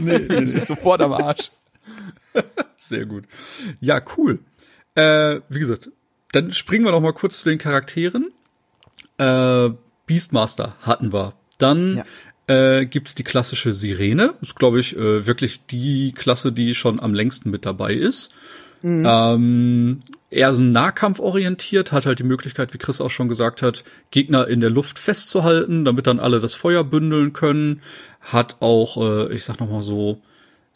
Nee, 0.01 0.19
nee, 0.19 0.41
nee. 0.41 0.65
sofort 0.65 1.01
am 1.01 1.13
Arsch. 1.13 1.51
Sehr 2.77 3.07
gut. 3.07 3.25
Ja, 3.81 4.03
cool. 4.17 4.41
Äh, 4.95 5.41
wie 5.49 5.59
gesagt, 5.59 5.91
dann 6.33 6.53
springen 6.53 6.85
wir 6.85 6.93
noch 6.93 7.01
mal 7.01 7.13
kurz 7.13 7.41
zu 7.41 7.49
den 7.49 7.59
Charakteren. 7.59 8.33
Äh, 9.19 9.71
Beastmaster 10.07 10.77
hatten 10.81 11.13
wir. 11.13 11.35
Dann 11.59 12.03
ja. 12.49 12.79
äh, 12.79 12.87
gibt's 12.87 13.15
die 13.15 13.25
klassische 13.25 13.73
Sirene. 13.73 14.35
Ist, 14.41 14.57
glaube 14.57 14.81
ich, 14.81 14.97
äh, 14.97 15.27
wirklich 15.27 15.67
die 15.67 16.13
Klasse, 16.13 16.53
die 16.53 16.75
schon 16.75 16.99
am 17.01 17.15
längsten 17.15 17.51
mit 17.51 17.65
dabei 17.65 17.95
ist. 17.95 18.35
Mhm. 18.83 19.05
Ähm, 19.07 20.03
eher 20.35 20.55
so 20.55 20.63
Nahkampf 20.63 21.21
orientiert, 21.21 21.93
hat 21.93 22.07
halt 22.07 22.19
die 22.19 22.25
Möglichkeit, 22.25 22.75
wie 22.75 22.79
Chris 22.79 23.01
auch 23.01 23.11
schon 23.11 23.29
gesagt 23.29 23.63
hat, 23.63 23.85
Gegner 24.11 24.49
in 24.49 24.61
der 24.61 24.71
Luft 24.71 24.99
festzuhalten, 24.99 25.85
damit 25.85 26.07
dann 26.07 26.21
alle 26.21 26.41
das 26.41 26.55
Feuer 26.55 26.85
bündeln 26.85 27.33
können. 27.33 27.83
Hat 28.21 28.57
auch, 28.61 28.97
äh, 28.97 29.35
ich 29.35 29.45
sag 29.45 29.61
noch 29.61 29.71
mal 29.71 29.83
so, 29.83 30.21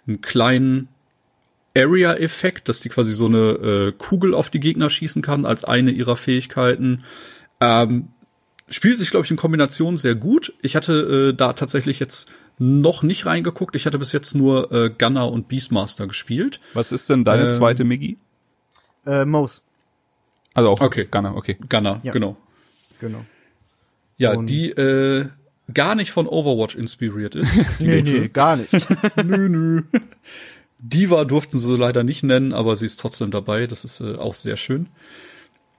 einen 0.07 0.21
kleinen 0.21 0.89
Area-Effekt, 1.77 2.69
dass 2.69 2.81
die 2.81 2.89
quasi 2.89 3.13
so 3.13 3.27
eine 3.27 3.39
äh, 3.39 3.93
Kugel 3.97 4.35
auf 4.35 4.51
die 4.51 4.61
Gegner 4.61 4.91
schießen 4.91 5.23
kann 5.23 5.45
als 5.45 5.65
eine 5.65 5.91
ihrer 5.91 6.17
Fähigkeiten. 6.17 7.05
Ähm, 7.61 8.09
spielt 8.69 8.99
sich, 8.99 9.11
glaube 9.11 9.25
ich, 9.25 9.31
in 9.31 9.37
Kombination 9.37 9.97
sehr 9.97 10.15
gut. 10.15 10.55
Ich 10.63 10.77
hatte 10.77 11.31
äh, 11.31 11.35
da 11.35 11.53
tatsächlich 11.53 11.99
jetzt 11.99 12.31
noch 12.59 13.03
nicht 13.03 13.27
reingeguckt. 13.27 13.77
Ich 13.77 13.87
hatte 13.87 13.99
bis 13.99 14.13
jetzt 14.13 14.35
nur 14.35 14.73
äh, 14.73 14.91
Gunner 14.91 15.31
und 15.31 15.49
Beastmaster 15.49 16.07
gespielt. 16.07 16.61
Was 16.75 16.91
ist 16.91 17.11
denn 17.11 17.25
deine 17.25 17.45
ähm, 17.45 17.55
zweite 17.55 17.85
Miggy? 17.85 18.19
Äh, 19.09 19.25
Mose. 19.25 19.63
Also 20.55 20.71
auch 20.71 20.81
okay. 20.81 21.07
Gunner, 21.11 21.37
okay. 21.37 21.57
Gunner, 21.69 22.01
ja. 22.03 22.13
genau. 22.13 22.37
Genau. 23.01 23.25
Ja, 24.17 24.33
und 24.33 24.47
die 24.47 24.71
äh, 24.71 25.27
gar 25.73 25.95
nicht 25.95 26.11
von 26.11 26.27
Overwatch 26.27 26.75
inspiriert 26.75 27.35
ist. 27.35 27.51
nee, 27.79 28.03
nee, 28.03 28.29
gar 28.29 28.57
nicht. 28.57 28.73
nö, 29.25 29.49
nö. 29.49 29.83
Diva 30.79 31.25
durften 31.25 31.59
sie 31.59 31.77
leider 31.77 32.05
nicht 32.05 32.23
nennen, 32.23 32.53
aber 32.53 32.77
sie 32.77 32.87
ist 32.87 33.01
trotzdem 33.01 33.31
dabei. 33.31 33.67
Das 33.67 33.85
ist 33.85 34.01
äh, 34.01 34.17
auch 34.17 34.35
sehr 34.35 34.57
schön. 34.57 34.89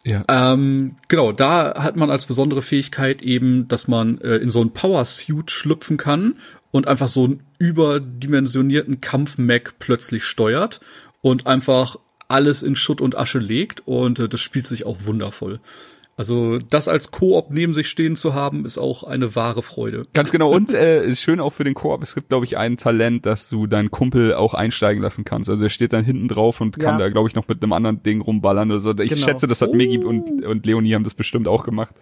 Ja. 0.06 0.24
Ähm, 0.30 0.96
genau, 1.10 1.34
da 1.34 1.84
hat 1.84 1.98
man 1.98 2.10
als 2.10 2.26
besondere 2.26 2.62
Fähigkeit 2.62 3.22
eben, 3.22 3.68
dass 3.68 3.88
man 3.88 4.20
äh, 4.22 4.38
in 4.38 4.50
so 4.50 4.62
ein 4.62 4.72
Power 4.72 5.04
Suit 5.04 5.52
schlüpfen 5.52 5.98
kann 5.98 6.38
und 6.72 6.88
einfach 6.88 7.10
so 7.10 7.26
einen 7.26 7.44
überdimensionierten 7.58 9.02
Kampf-Mac 9.02 9.76
plötzlich 9.80 10.24
steuert 10.24 10.80
und 11.22 11.48
einfach 11.48 11.98
alles 12.30 12.64
in 12.64 12.76
Schutt 12.78 13.02
und 13.02 13.18
Asche 13.18 13.40
legt 13.40 13.86
und 13.86 14.20
äh, 14.20 14.30
das 14.30 14.40
spielt 14.40 14.68
sich 14.68 14.86
auch 14.86 14.98
wundervoll. 15.02 15.60
Also 16.16 16.58
das 16.58 16.90
als 16.90 17.12
Koop 17.12 17.50
neben 17.50 17.74
sich 17.74 17.88
stehen 17.88 18.18
zu 18.18 18.34
haben, 18.34 18.66
ist 18.66 18.78
auch 18.78 19.06
eine 19.06 19.38
wahre 19.38 19.62
Freude. 19.62 20.06
Ganz 20.14 20.34
genau. 20.34 20.52
Und 20.54 20.74
äh, 20.74 21.16
schön 21.16 21.40
auch 21.40 21.52
für 21.54 21.64
den 21.64 21.76
Koop, 21.76 22.04
es 22.04 22.14
gibt, 22.14 22.28
glaube 22.28 22.44
ich, 22.44 22.58
ein 22.58 22.76
Talent, 22.76 23.26
dass 23.26 23.48
du 23.48 23.68
deinen 23.68 23.90
Kumpel 23.90 24.34
auch 24.34 24.54
einsteigen 24.54 25.02
lassen 25.02 25.24
kannst. 25.24 25.50
Also 25.50 25.64
er 25.64 25.70
steht 25.70 25.94
dann 25.94 26.04
hinten 26.04 26.28
drauf 26.28 26.60
und 26.60 26.78
kann 26.78 26.96
Ja. 27.00 27.06
da, 27.06 27.10
glaube 27.10 27.30
ich, 27.30 27.36
noch 27.36 27.48
mit 27.48 27.64
einem 27.64 27.72
anderen 27.72 28.04
Ding 28.04 28.20
rumballern. 28.20 28.70
Also 28.70 28.92
ich 29.00 29.12
Genau. 29.12 29.26
schätze, 29.28 29.48
das 29.48 29.62
hat 29.62 29.74
Miggy 29.74 30.00
und, 30.00 30.44
und 30.46 30.66
Leonie 30.66 30.94
haben 30.94 31.06
das 31.06 31.16
bestimmt 31.16 31.48
auch 31.48 31.64
gemacht. 31.64 31.96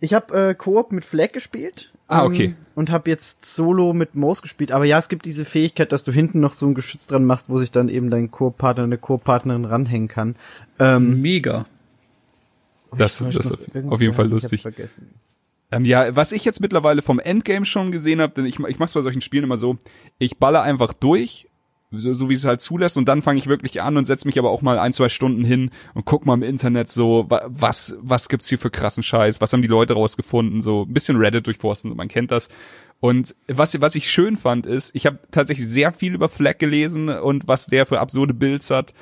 Ich 0.00 0.14
habe 0.14 0.50
äh, 0.50 0.54
Koop 0.54 0.92
mit 0.92 1.04
Flag 1.04 1.32
gespielt. 1.32 1.92
Ah, 2.06 2.24
okay. 2.24 2.44
Ähm, 2.44 2.56
und 2.74 2.90
habe 2.90 3.10
jetzt 3.10 3.44
Solo 3.44 3.92
mit 3.92 4.14
Mouse 4.14 4.40
gespielt. 4.40 4.72
Aber 4.72 4.84
ja, 4.84 4.98
es 4.98 5.08
gibt 5.08 5.26
diese 5.26 5.44
Fähigkeit, 5.44 5.92
dass 5.92 6.04
du 6.04 6.12
hinten 6.12 6.40
noch 6.40 6.52
so 6.52 6.66
ein 6.66 6.74
Geschütz 6.74 7.06
dran 7.06 7.24
machst, 7.24 7.50
wo 7.50 7.58
sich 7.58 7.70
dann 7.70 7.88
eben 7.88 8.10
dein 8.10 8.30
Koop-Partner, 8.30 8.84
eine 8.84 8.98
Koop-Partnerin 8.98 9.64
ranhängen 9.64 10.08
kann. 10.08 10.36
Ähm, 10.78 11.20
Mega. 11.20 11.66
Das, 12.96 13.18
das 13.18 13.34
ist 13.34 13.52
auf 13.88 14.00
jeden 14.00 14.14
Fall 14.14 14.28
lustig. 14.28 14.62
vergessen. 14.62 15.10
Ähm, 15.70 15.84
ja, 15.84 16.16
was 16.16 16.32
ich 16.32 16.44
jetzt 16.46 16.60
mittlerweile 16.60 17.02
vom 17.02 17.18
Endgame 17.18 17.66
schon 17.66 17.92
gesehen 17.92 18.22
habe, 18.22 18.32
denn 18.32 18.46
ich, 18.46 18.58
ich 18.58 18.78
mach's 18.78 18.94
bei 18.94 19.02
solchen 19.02 19.20
Spielen 19.20 19.44
immer 19.44 19.58
so, 19.58 19.76
ich 20.18 20.38
baller 20.38 20.62
einfach 20.62 20.94
durch, 20.94 21.46
so, 21.90 22.12
so 22.14 22.28
wie 22.28 22.34
es 22.34 22.44
halt 22.44 22.60
zulässt, 22.60 22.96
und 22.96 23.08
dann 23.08 23.22
fange 23.22 23.38
ich 23.38 23.46
wirklich 23.46 23.80
an 23.80 23.96
und 23.96 24.04
setz 24.04 24.24
mich 24.24 24.38
aber 24.38 24.50
auch 24.50 24.62
mal 24.62 24.78
ein, 24.78 24.92
zwei 24.92 25.08
Stunden 25.08 25.44
hin 25.44 25.70
und 25.94 26.04
guck 26.04 26.26
mal 26.26 26.34
im 26.34 26.42
Internet 26.42 26.88
so, 26.90 27.26
wa- 27.28 27.46
was, 27.48 27.96
was 28.00 28.28
gibt's 28.28 28.48
hier 28.48 28.58
für 28.58 28.70
krassen 28.70 29.02
Scheiß, 29.02 29.40
was 29.40 29.52
haben 29.52 29.62
die 29.62 29.68
Leute 29.68 29.94
rausgefunden, 29.94 30.62
so 30.62 30.82
ein 30.82 30.92
bisschen 30.92 31.16
Reddit 31.16 31.46
durchforsten, 31.46 31.96
man 31.96 32.08
kennt 32.08 32.30
das. 32.30 32.48
Und 33.00 33.36
was, 33.46 33.80
was 33.80 33.94
ich 33.94 34.10
schön 34.10 34.36
fand, 34.36 34.66
ist, 34.66 34.94
ich 34.94 35.06
habe 35.06 35.20
tatsächlich 35.30 35.68
sehr 35.68 35.92
viel 35.92 36.14
über 36.14 36.28
Flag 36.28 36.58
gelesen 36.58 37.08
und 37.08 37.46
was 37.46 37.66
der 37.66 37.86
für 37.86 38.00
absurde 38.00 38.34
Builds 38.34 38.70
hat. 38.70 38.92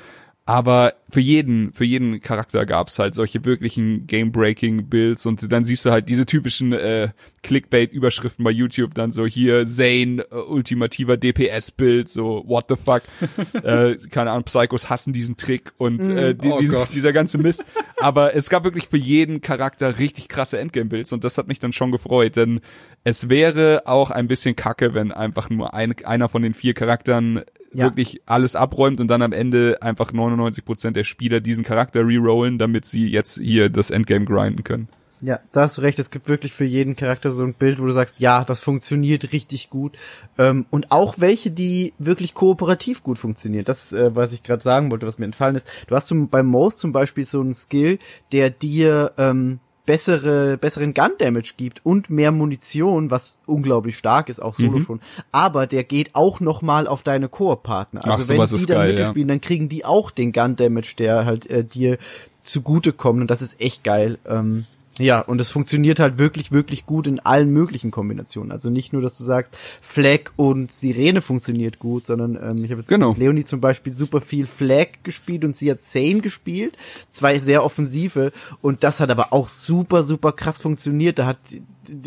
Aber 0.47 0.93
für 1.09 1.19
jeden, 1.19 1.73
für 1.73 1.83
jeden 1.83 2.21
Charakter 2.21 2.65
gab's 2.65 2.97
halt 2.99 3.13
solche 3.13 3.43
wirklichen 3.43 4.07
Game-Breaking-Builds 4.07 5.25
und 5.25 5.51
dann 5.51 5.65
siehst 5.65 5.85
du 5.85 5.91
halt 5.91 6.07
diese 6.07 6.25
typischen 6.25 6.71
äh, 6.71 7.09
Clickbait-Überschriften 7.43 8.45
bei 8.45 8.51
YouTube, 8.51 8.93
dann 8.93 9.11
so 9.11 9.25
hier 9.25 9.65
Zane, 9.65 10.25
äh, 10.31 10.35
ultimativer 10.35 11.17
DPS-Bild, 11.17 12.07
so 12.07 12.45
what 12.47 12.67
the 12.69 12.75
fuck. 12.77 13.01
äh, 13.61 13.97
keine 14.09 14.31
Ahnung, 14.31 14.45
Psychos 14.45 14.89
hassen 14.89 15.11
diesen 15.11 15.35
Trick 15.35 15.73
und 15.77 16.07
äh, 16.07 16.33
die, 16.33 16.47
Oh 16.47 16.57
diesen, 16.57 16.77
dieser 16.93 17.11
ganze 17.11 17.39
Mist. 17.39 17.65
Aber 17.97 18.33
es 18.33 18.49
gab 18.49 18.63
wirklich 18.63 18.87
für 18.87 18.95
jeden 18.95 19.41
Charakter 19.41 19.99
richtig 19.99 20.29
krasse 20.29 20.59
Endgame-Builds 20.59 21.11
und 21.11 21.25
das 21.25 21.37
hat 21.37 21.49
mich 21.49 21.59
dann 21.59 21.73
schon 21.73 21.91
gefreut, 21.91 22.37
denn 22.37 22.61
es 23.03 23.27
wäre 23.27 23.81
auch 23.85 24.11
ein 24.11 24.29
bisschen 24.29 24.55
kacke, 24.55 24.93
wenn 24.93 25.11
einfach 25.11 25.49
nur 25.49 25.73
ein, 25.73 25.93
einer 26.05 26.29
von 26.29 26.41
den 26.41 26.53
vier 26.53 26.73
Charakteren 26.73 27.41
Ja. 27.73 27.85
wirklich 27.85 28.21
alles 28.25 28.55
abräumt 28.55 28.99
und 28.99 29.07
dann 29.07 29.21
am 29.21 29.33
Ende 29.33 29.77
einfach 29.81 30.11
99% 30.11 30.91
der 30.91 31.03
Spieler 31.03 31.41
diesen 31.41 31.63
Charakter 31.63 32.05
rerollen, 32.05 32.57
damit 32.57 32.85
sie 32.85 33.07
jetzt 33.07 33.39
hier 33.39 33.69
das 33.69 33.89
Endgame 33.91 34.25
grinden 34.25 34.63
können. 34.63 34.87
Ja, 35.19 35.39
da 35.51 35.61
hast 35.61 35.77
du 35.77 35.81
recht. 35.81 35.97
Es 35.97 36.11
gibt 36.11 36.29
wirklich 36.29 36.53
für 36.53 36.63
jeden 36.63 36.95
Charakter 36.95 37.31
so 37.31 37.43
ein 37.43 37.55
Bild, 37.55 37.79
wo 37.79 37.85
du 37.85 37.91
sagst, 37.91 38.19
ja, 38.19 38.43
das 38.43 38.61
funktioniert 38.61 39.33
richtig 39.33 39.71
gut. 39.71 39.97
Ähm, 40.37 40.67
und 40.69 40.91
auch 40.91 41.15
welche, 41.17 41.49
die 41.49 41.93
wirklich 41.97 42.35
kooperativ 42.35 43.01
gut 43.01 43.17
funktionieren. 43.17 43.65
Das, 43.65 43.93
äh, 43.93 44.15
was 44.15 44.31
ich 44.31 44.43
gerade 44.43 44.61
sagen 44.61 44.91
wollte, 44.91 45.07
was 45.07 45.17
mir 45.17 45.25
entfallen 45.25 45.55
ist. 45.55 45.67
Du 45.87 45.95
hast 45.95 46.07
zum, 46.07 46.29
beim 46.29 46.45
Most 46.45 46.77
zum 46.77 46.91
Beispiel 46.91 47.25
so 47.25 47.41
einen 47.41 47.53
Skill, 47.53 47.97
der 48.31 48.51
dir 48.51 49.13
ähm, 49.17 49.59
bessere, 49.87 50.57
besseren 50.57 50.93
Gun 50.93 51.11
Damage 51.17 51.53
gibt 51.57 51.83
und 51.83 52.11
mehr 52.11 52.31
Munition, 52.31 53.09
was 53.09 53.39
unglaublich 53.47 53.97
stark 53.97 54.29
ist, 54.29 54.39
auch 54.39 54.53
solo 54.53 54.79
schon. 54.81 54.99
Aber 55.31 55.65
der 55.65 55.83
geht 55.83 56.13
auch 56.13 56.39
noch 56.39 56.61
mal 56.61 56.87
auf 56.87 57.01
deine 57.01 57.29
Koop-Partner. 57.29 58.05
Also 58.05 58.21
Ach, 58.21 58.37
wenn 58.37 58.57
die 58.59 58.65
dann 58.67 58.77
geil, 58.77 58.93
mitspielen, 58.93 59.27
dann 59.29 59.41
kriegen 59.41 59.69
die 59.69 59.85
auch 59.85 60.11
den 60.11 60.33
Gun 60.33 60.55
Damage, 60.57 60.93
der 60.99 61.25
halt 61.25 61.49
äh, 61.49 61.63
dir 61.63 61.97
zugutekommt. 62.43 63.21
Und 63.21 63.31
das 63.31 63.41
ist 63.41 63.61
echt 63.61 63.83
geil. 63.83 64.19
Ähm, 64.27 64.65
ja, 64.99 65.21
und 65.21 65.39
es 65.41 65.49
funktioniert 65.49 65.99
halt 65.99 66.17
wirklich, 66.17 66.51
wirklich 66.51 66.85
gut 66.85 67.07
in 67.07 67.19
allen 67.19 67.49
möglichen 67.49 67.91
Kombinationen. 67.91 68.51
Also 68.51 68.69
nicht 68.69 68.93
nur, 68.93 69.01
dass 69.01 69.17
du 69.17 69.23
sagst, 69.23 69.57
Flag 69.81 70.31
und 70.35 70.71
Sirene 70.71 71.21
funktioniert 71.21 71.79
gut, 71.79 72.05
sondern 72.05 72.35
ähm, 72.35 72.63
ich 72.63 72.71
habe 72.71 72.81
jetzt 72.81 72.89
Genau. 72.89 73.09
mit 73.09 73.19
Leonie 73.19 73.43
zum 73.43 73.61
Beispiel 73.61 73.93
super 73.93 74.21
viel 74.21 74.45
Flag 74.45 74.87
gespielt 75.03 75.45
und 75.45 75.55
sie 75.55 75.69
hat 75.69 75.79
Sane 75.79 76.21
gespielt. 76.21 76.75
Zwei 77.09 77.39
sehr 77.39 77.63
offensive. 77.63 78.31
Und 78.61 78.83
das 78.83 78.99
hat 78.99 79.09
aber 79.09 79.33
auch 79.33 79.47
super, 79.47 80.03
super 80.03 80.31
krass 80.31 80.61
funktioniert. 80.61 81.19
Da 81.19 81.27
hat 81.27 81.37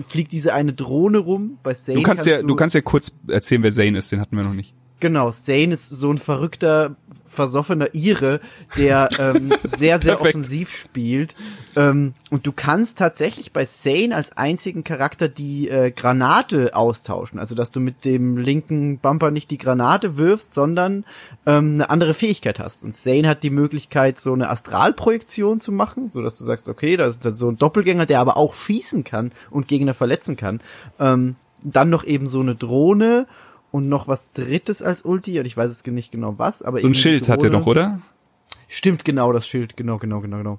fliegt 0.09 0.33
diese 0.33 0.53
eine 0.55 0.73
Drohne 0.73 1.19
rum. 1.19 1.59
Bei 1.63 1.75
Sane 1.75 1.99
Du 1.99 2.03
kannst 2.03 2.27
ja, 2.27 2.43
du 2.43 2.55
kannst 2.55 2.75
ja 2.75 2.81
kurz 2.81 3.13
erzählen, 3.29 3.63
wer 3.63 3.73
Zane 3.73 3.99
ist, 3.99 4.13
den 4.13 4.21
hatten 4.21 4.37
wir 4.37 4.45
noch 4.45 4.55
nicht. 4.55 4.75
Genau, 5.01 5.31
Zane 5.31 5.73
ist 5.73 5.89
so 5.89 6.13
ein 6.13 6.19
verrückter, 6.19 6.95
versoffener 7.25 7.95
Ire, 7.95 8.41
der 8.77 9.09
ähm, 9.19 9.55
sehr, 9.75 9.99
sehr 10.01 10.21
offensiv 10.21 10.69
spielt. 10.69 11.37
Ähm, 11.77 12.13
und 12.31 12.47
du 12.47 12.53
kannst 12.53 12.99
tatsächlich 12.99 13.55
bei 13.55 13.65
Zane 13.65 14.15
als 14.15 14.37
einzigen 14.37 14.85
Charakter 14.85 15.29
die 15.29 15.71
äh, 15.71 15.91
Granate 15.91 16.77
austauschen. 16.77 17.39
Also, 17.39 17.55
dass 17.55 17.73
du 17.73 17.81
mit 17.81 18.05
dem 18.05 18.37
linken 18.37 18.99
Bumper 18.99 19.31
nicht 19.31 19.51
die 19.51 19.59
Granate 19.59 20.19
wirfst, 20.19 20.53
sondern 20.53 21.07
ähm, 21.47 21.75
eine 21.77 21.89
andere 21.89 22.13
Fähigkeit 22.13 22.61
hast. 22.61 22.85
Und 22.85 22.95
Zane 22.95 23.27
hat 23.27 23.43
die 23.43 23.51
Möglichkeit, 23.51 24.21
so 24.21 24.35
eine 24.35 24.51
Astralprojektion 24.51 25.61
zu 25.61 25.73
machen, 25.73 26.11
so 26.11 26.21
dass 26.21 26.37
du 26.37 26.45
sagst, 26.45 26.69
okay, 26.69 26.99
da 26.99 27.07
ist 27.07 27.25
dann 27.25 27.35
so 27.35 27.49
ein 27.49 27.57
Doppelgänger, 27.57 28.05
der 28.05 28.21
aber 28.21 28.37
auch 28.37 28.53
schießen 28.53 29.03
kann 29.05 29.33
und 29.51 29.67
Gegner 29.67 29.95
verletzen 29.95 30.37
kann. 30.37 30.61
Ähm, 30.99 31.37
dann 31.63 31.91
noch 31.91 32.05
eben 32.05 32.27
so 32.27 32.41
eine 32.41 32.55
Drohne 32.55 33.27
und 33.73 33.89
noch 33.89 34.09
was 34.09 34.33
Drittes 34.33 34.83
als 34.83 35.03
Ulti, 35.05 35.39
und 35.39 35.47
ich 35.47 35.57
weiß 35.57 35.71
es 35.71 35.85
nicht 35.87 36.13
genau 36.13 36.39
was, 36.39 36.63
aber 36.63 36.79
So 36.79 36.87
ein 36.87 36.95
Schild 36.95 37.29
hat 37.29 37.43
er 37.43 37.51
doch, 37.51 37.67
oder? 37.67 38.01
Stimmt, 38.69 39.05
genau, 39.05 39.33
das 39.33 39.47
Schild, 39.47 39.77
genau, 39.77 39.99
genau, 39.99 40.21
genau, 40.21 40.39
genau. 40.39 40.59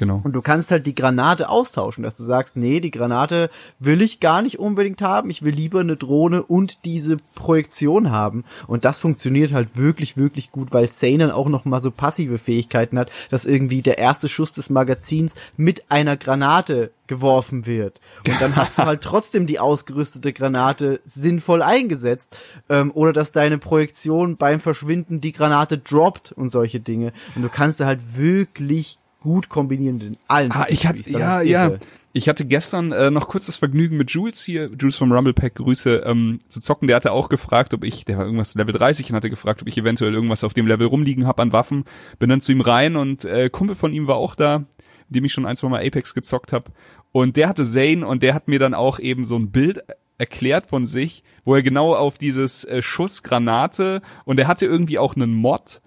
Genau. 0.00 0.22
Und 0.24 0.32
du 0.32 0.40
kannst 0.40 0.70
halt 0.70 0.86
die 0.86 0.94
Granate 0.94 1.50
austauschen, 1.50 2.02
dass 2.02 2.16
du 2.16 2.24
sagst, 2.24 2.56
nee, 2.56 2.80
die 2.80 2.90
Granate 2.90 3.50
will 3.80 4.00
ich 4.00 4.18
gar 4.18 4.40
nicht 4.40 4.58
unbedingt 4.58 5.02
haben, 5.02 5.28
ich 5.28 5.42
will 5.42 5.52
lieber 5.52 5.80
eine 5.80 5.98
Drohne 5.98 6.42
und 6.42 6.86
diese 6.86 7.18
Projektion 7.34 8.10
haben. 8.10 8.44
Und 8.66 8.86
das 8.86 8.96
funktioniert 8.96 9.52
halt 9.52 9.76
wirklich, 9.76 10.16
wirklich 10.16 10.52
gut, 10.52 10.72
weil 10.72 10.86
Sane 10.86 11.18
dann 11.18 11.30
auch 11.30 11.50
noch 11.50 11.66
mal 11.66 11.82
so 11.82 11.90
passive 11.90 12.38
Fähigkeiten 12.38 12.98
hat, 12.98 13.10
dass 13.28 13.44
irgendwie 13.44 13.82
der 13.82 13.98
erste 13.98 14.30
Schuss 14.30 14.54
des 14.54 14.70
Magazins 14.70 15.34
mit 15.58 15.90
einer 15.90 16.16
Granate 16.16 16.92
geworfen 17.06 17.66
wird. 17.66 18.00
Und 18.26 18.40
dann 18.40 18.56
hast 18.56 18.78
du 18.78 18.82
halt 18.86 19.02
trotzdem 19.02 19.44
die 19.44 19.58
ausgerüstete 19.58 20.32
Granate 20.32 21.00
sinnvoll 21.04 21.60
eingesetzt. 21.60 22.38
Ähm, 22.70 22.90
oder 22.92 23.12
dass 23.12 23.32
deine 23.32 23.58
Projektion 23.58 24.38
beim 24.38 24.60
Verschwinden 24.60 25.20
die 25.20 25.32
Granate 25.32 25.76
droppt 25.76 26.32
und 26.32 26.48
solche 26.48 26.80
Dinge. 26.80 27.12
Und 27.34 27.42
du 27.42 27.50
kannst 27.50 27.80
da 27.80 27.86
halt 27.86 28.16
wirklich 28.16 28.99
gut 29.20 29.48
kombinieren 29.48 30.00
in 30.00 30.16
allen 30.28 30.52
Ah, 30.52 30.66
ich 30.68 30.86
hatte, 30.86 31.08
ja, 31.10 31.42
ja. 31.42 31.76
Ich 32.12 32.28
hatte 32.28 32.44
gestern 32.44 32.90
äh, 32.90 33.08
noch 33.10 33.28
kurz 33.28 33.46
das 33.46 33.58
Vergnügen 33.58 33.96
mit 33.96 34.10
Jules 34.10 34.42
hier, 34.42 34.68
Jules 34.76 34.96
vom 34.96 35.12
Rumble 35.12 35.32
Pack, 35.32 35.54
Grüße, 35.54 36.02
ähm, 36.04 36.40
zu 36.48 36.58
zocken. 36.60 36.88
Der 36.88 36.96
hatte 36.96 37.12
auch 37.12 37.28
gefragt, 37.28 37.72
ob 37.72 37.84
ich, 37.84 38.04
der 38.04 38.18
war 38.18 38.24
irgendwas 38.24 38.56
Level 38.56 38.74
30 38.74 39.10
und 39.10 39.16
hatte 39.16 39.30
gefragt, 39.30 39.62
ob 39.62 39.68
ich 39.68 39.78
eventuell 39.78 40.12
irgendwas 40.12 40.42
auf 40.42 40.52
dem 40.52 40.66
Level 40.66 40.88
rumliegen 40.88 41.28
hab 41.28 41.38
an 41.38 41.52
Waffen. 41.52 41.84
Bin 42.18 42.28
dann 42.28 42.40
zu 42.40 42.50
ihm 42.50 42.62
rein 42.62 42.96
und 42.96 43.24
äh, 43.24 43.48
Kumpel 43.48 43.76
von 43.76 43.92
ihm 43.92 44.08
war 44.08 44.16
auch 44.16 44.34
da, 44.34 44.58
mit 44.58 45.16
dem 45.16 45.24
ich 45.24 45.32
schon 45.32 45.46
ein, 45.46 45.54
zwei 45.54 45.68
Mal 45.68 45.86
Apex 45.86 46.12
gezockt 46.12 46.52
hab. 46.52 46.72
Und 47.12 47.36
der 47.36 47.48
hatte 47.48 47.64
Zane 47.64 48.04
und 48.04 48.24
der 48.24 48.34
hat 48.34 48.48
mir 48.48 48.58
dann 48.58 48.74
auch 48.74 48.98
eben 48.98 49.24
so 49.24 49.36
ein 49.36 49.52
Bild 49.52 49.80
erklärt 50.18 50.66
von 50.66 50.86
sich, 50.86 51.22
wo 51.44 51.54
er 51.54 51.62
genau 51.62 51.94
auf 51.94 52.18
dieses 52.18 52.64
äh, 52.64 52.82
Schuss 52.82 53.22
Granate 53.22 54.02
und 54.24 54.38
er 54.40 54.48
hatte 54.48 54.66
irgendwie 54.66 54.98
auch 54.98 55.14
einen 55.14 55.32
Mod, 55.32 55.80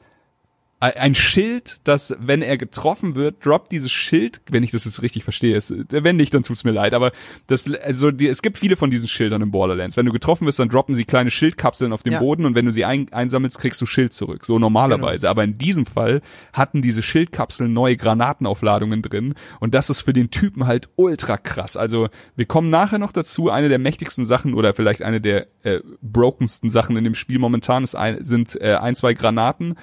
ein 0.91 1.15
Schild, 1.15 1.79
das, 1.85 2.13
wenn 2.19 2.41
er 2.41 2.57
getroffen 2.57 3.15
wird, 3.15 3.45
droppt 3.45 3.71
dieses 3.71 3.91
Schild, 3.91 4.41
wenn 4.49 4.63
ich 4.63 4.71
das 4.71 4.83
jetzt 4.83 5.01
richtig 5.01 5.23
verstehe, 5.23 5.55
es, 5.55 5.73
wenn 5.89 6.17
nicht, 6.17 6.33
dann 6.33 6.43
tut's 6.43 6.65
mir 6.65 6.71
leid, 6.71 6.93
aber 6.93 7.13
das, 7.47 7.71
also 7.71 8.11
die, 8.11 8.27
es 8.27 8.41
gibt 8.41 8.57
viele 8.57 8.75
von 8.75 8.89
diesen 8.89 9.07
Schildern 9.07 9.41
im 9.41 9.51
Borderlands. 9.51 9.95
Wenn 9.95 10.05
du 10.05 10.11
getroffen 10.11 10.45
wirst, 10.45 10.59
dann 10.59 10.67
droppen 10.67 10.93
sie 10.93 11.05
kleine 11.05 11.31
Schildkapseln 11.31 11.93
auf 11.93 12.03
dem 12.03 12.13
Ja. 12.13 12.19
Boden 12.19 12.45
und 12.45 12.55
wenn 12.55 12.65
du 12.65 12.71
sie 12.71 12.83
ein, 12.83 13.11
einsammelst, 13.13 13.59
kriegst 13.59 13.79
du 13.81 13.85
Schild 13.85 14.11
zurück. 14.11 14.45
So 14.45 14.59
normalerweise. 14.59 15.29
Aber 15.29 15.45
in 15.45 15.57
diesem 15.57 15.85
Fall 15.85 16.21
hatten 16.51 16.81
diese 16.81 17.01
Schildkapseln 17.01 17.71
neue 17.71 17.95
Granatenaufladungen 17.95 19.01
drin 19.01 19.35
und 19.61 19.73
das 19.73 19.89
ist 19.89 20.01
für 20.01 20.13
den 20.13 20.31
Typen 20.31 20.67
halt 20.67 20.89
ultra 20.97 21.37
krass. 21.37 21.77
Also 21.77 22.09
wir 22.35 22.45
kommen 22.45 22.69
nachher 22.69 22.99
noch 22.99 23.13
dazu, 23.13 23.49
eine 23.49 23.69
der 23.69 23.79
mächtigsten 23.79 24.25
Sachen 24.25 24.53
oder 24.53 24.73
vielleicht 24.73 25.01
eine 25.01 25.21
der 25.21 25.45
äh, 25.63 25.79
brokensten 26.01 26.69
Sachen 26.69 26.97
in 26.97 27.05
dem 27.05 27.15
Spiel 27.15 27.39
momentan 27.39 27.83
ist 27.85 27.95
ein, 27.95 28.23
sind 28.23 28.59
äh, 28.59 28.75
ein, 28.75 28.95
zwei 28.95 29.13
Granaten. 29.13 29.75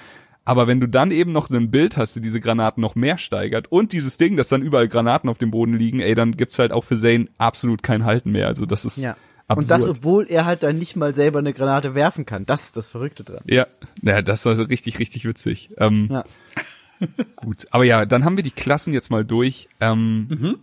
Aber 0.43 0.65
wenn 0.67 0.79
du 0.79 0.87
dann 0.87 1.11
eben 1.11 1.31
noch 1.31 1.49
ein 1.51 1.69
Bild 1.71 1.97
hast, 1.97 2.15
die 2.15 2.21
diese 2.21 2.39
Granaten 2.39 2.81
noch 2.81 2.95
mehr 2.95 3.17
steigert 3.19 3.71
und 3.71 3.93
dieses 3.93 4.17
Ding, 4.17 4.37
dass 4.37 4.49
dann 4.49 4.63
überall 4.63 4.87
Granaten 4.87 5.29
auf 5.29 5.37
dem 5.37 5.51
Boden 5.51 5.77
liegen, 5.77 5.99
ey, 5.99 6.15
dann 6.15 6.35
gibt's 6.35 6.57
halt 6.57 6.71
auch 6.71 6.83
für 6.83 6.95
Zane 6.97 7.27
absolut 7.37 7.83
kein 7.83 8.05
Halten 8.05 8.31
mehr. 8.31 8.47
Also 8.47 8.65
das 8.65 8.83
ist 8.83 8.97
Ja. 8.97 9.15
absurd. 9.47 9.57
Und 9.57 9.69
das, 9.71 9.85
obwohl 9.87 10.25
er 10.29 10.45
halt 10.45 10.63
dann 10.63 10.77
nicht 10.79 10.95
mal 10.95 11.13
selber 11.13 11.39
eine 11.39 11.53
Granate 11.53 11.93
werfen 11.93 12.25
kann. 12.25 12.45
Das 12.47 12.63
ist 12.65 12.75
das 12.77 12.89
Verrückte 12.89 13.23
dran. 13.23 13.41
ja, 13.45 13.67
ja, 14.01 14.21
das 14.23 14.45
war 14.45 14.55
so 14.55 14.63
richtig, 14.63 14.97
richtig 14.99 15.25
witzig. 15.25 15.69
Ähm, 15.77 16.07
Ja. 16.11 16.25
Gut, 17.35 17.67
aber 17.71 17.83
ja, 17.83 18.05
dann 18.05 18.25
haben 18.25 18.35
wir 18.37 18.43
die 18.43 18.51
Klassen 18.51 18.93
jetzt 18.93 19.09
mal 19.11 19.25
durch. 19.25 19.69
Ähm, 19.79 20.57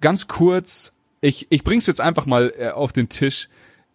Ganz 0.00 0.28
kurz, 0.28 0.92
ich, 1.20 1.46
ich 1.50 1.64
bring's 1.64 1.86
jetzt 1.86 2.00
einfach 2.00 2.26
mal 2.26 2.52
äh, 2.58 2.68
auf 2.70 2.92
den 2.92 3.08
Tisch. 3.08 3.48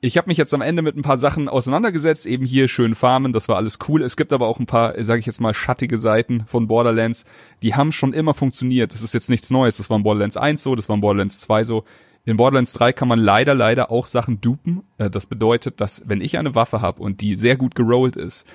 Ich 0.03 0.17
habe 0.17 0.29
mich 0.29 0.37
jetzt 0.37 0.53
am 0.53 0.61
Ende 0.61 0.81
mit 0.81 0.97
ein 0.97 1.03
paar 1.03 1.19
Sachen 1.19 1.47
auseinandergesetzt, 1.47 2.25
eben 2.25 2.43
hier 2.43 2.67
schön 2.67 2.95
farmen, 2.95 3.33
das 3.33 3.47
war 3.47 3.57
alles 3.57 3.77
cool. 3.87 4.01
Es 4.01 4.17
gibt 4.17 4.33
aber 4.33 4.47
auch 4.47 4.59
ein 4.59 4.65
paar, 4.65 5.01
sage 5.03 5.19
ich 5.19 5.27
jetzt 5.27 5.39
mal, 5.39 5.53
schattige 5.53 5.99
Seiten 5.99 6.43
von 6.47 6.67
Borderlands, 6.67 7.23
die 7.61 7.75
haben 7.75 7.91
schon 7.91 8.11
immer 8.11 8.33
funktioniert. 8.33 8.93
Das 8.93 9.03
ist 9.03 9.13
jetzt 9.13 9.29
nichts 9.29 9.51
Neues. 9.51 9.77
Das 9.77 9.91
war 9.91 9.97
in 9.97 10.03
Borderlands 10.03 10.37
1 10.37 10.63
so, 10.63 10.75
das 10.75 10.89
war 10.89 10.95
in 10.95 11.01
Borderlands 11.01 11.41
2 11.41 11.63
so. 11.63 11.83
In 12.25 12.37
Borderlands 12.37 12.73
3 12.73 12.93
kann 12.93 13.07
man 13.07 13.19
leider, 13.19 13.53
leider 13.53 13.91
auch 13.91 14.07
Sachen 14.07 14.41
dupen. 14.41 14.81
Äh, 14.97 15.11
das 15.11 15.27
bedeutet, 15.27 15.79
dass 15.79 16.01
wenn 16.05 16.21
ich 16.21 16.39
eine 16.39 16.55
Waffe 16.55 16.81
habe 16.81 17.01
und 17.01 17.21
die 17.21 17.35
sehr 17.35 17.55
gut 17.55 17.75
gerollt 17.75 18.15
ist, 18.15 18.47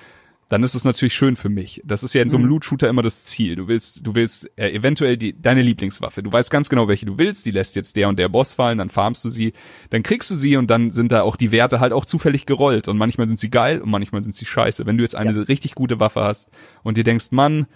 dann 0.49 0.63
ist 0.63 0.75
es 0.75 0.85
natürlich 0.85 1.13
schön 1.13 1.35
für 1.35 1.49
mich. 1.49 1.81
Das 1.83 2.03
ist 2.03 2.13
ja 2.13 2.21
in 2.21 2.29
so 2.29 2.37
einem 2.37 2.45
mhm. 2.45 2.51
Loot-Shooter 2.51 2.87
immer 2.87 3.01
das 3.01 3.23
Ziel. 3.25 3.55
Du 3.55 3.67
willst, 3.67 4.07
du 4.07 4.15
willst 4.15 4.49
äh, 4.57 4.71
eventuell 4.71 5.17
die, 5.17 5.39
deine 5.39 5.61
Lieblingswaffe. 5.61 6.23
Du 6.23 6.31
weißt 6.31 6.49
ganz 6.49 6.69
genau, 6.69 6.87
welche 6.87 7.05
du 7.05 7.17
willst. 7.17 7.45
Die 7.45 7.51
lässt 7.51 7.75
jetzt 7.75 7.97
der 7.97 8.07
und 8.07 8.17
der 8.17 8.29
Boss 8.29 8.53
fallen, 8.53 8.77
dann 8.77 8.89
farmst 8.89 9.25
du 9.25 9.29
sie, 9.29 9.53
dann 9.89 10.03
kriegst 10.03 10.31
du 10.31 10.37
sie 10.37 10.55
und 10.55 10.67
dann 10.69 10.91
sind 10.91 11.11
da 11.11 11.23
auch 11.23 11.35
die 11.35 11.51
Werte 11.51 11.81
halt 11.81 11.91
auch 11.91 12.05
zufällig 12.05 12.45
gerollt. 12.45 12.87
Und 12.87 12.97
manchmal 12.97 13.27
sind 13.27 13.39
sie 13.39 13.49
geil 13.49 13.81
und 13.81 13.89
manchmal 13.89 14.23
sind 14.23 14.35
sie 14.35 14.45
scheiße. 14.45 14.85
Wenn 14.85 14.97
du 14.97 15.03
jetzt 15.03 15.15
eine 15.15 15.33
ja. 15.33 15.41
richtig 15.41 15.75
gute 15.75 15.99
Waffe 15.99 16.21
hast 16.21 16.49
und 16.81 16.97
dir 16.97 17.03
denkst, 17.03 17.31
Mann, 17.31 17.67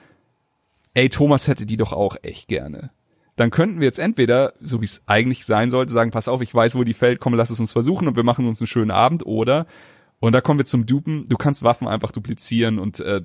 ey, 0.93 1.09
Thomas 1.09 1.49
hätte 1.49 1.65
die 1.65 1.77
doch 1.77 1.91
auch 1.91 2.15
echt 2.21 2.47
gerne. 2.47 2.89
Dann 3.35 3.49
könnten 3.49 3.79
wir 3.79 3.85
jetzt 3.85 3.99
entweder, 3.99 4.53
so 4.61 4.81
wie 4.81 4.85
es 4.85 5.01
eigentlich 5.07 5.45
sein 5.45 5.69
sollte, 5.69 5.91
sagen, 5.91 6.11
pass 6.11 6.27
auf, 6.29 6.41
ich 6.41 6.53
weiß, 6.53 6.75
wo 6.75 6.83
die 6.83 6.93
fällt, 6.93 7.19
komm, 7.19 7.33
lass 7.33 7.49
es 7.49 7.59
uns 7.59 7.71
versuchen 7.71 8.07
und 8.07 8.15
wir 8.15 8.23
machen 8.23 8.47
uns 8.47 8.61
einen 8.61 8.67
schönen 8.67 8.91
Abend. 8.91 9.25
Oder 9.25 9.67
und 10.21 10.33
da 10.33 10.39
kommen 10.39 10.59
wir 10.59 10.65
zum 10.65 10.85
Dupen. 10.85 11.27
Du 11.27 11.35
kannst 11.35 11.63
Waffen 11.63 11.87
einfach 11.87 12.11
duplizieren 12.11 12.79
und 12.79 13.01
äh, 13.01 13.21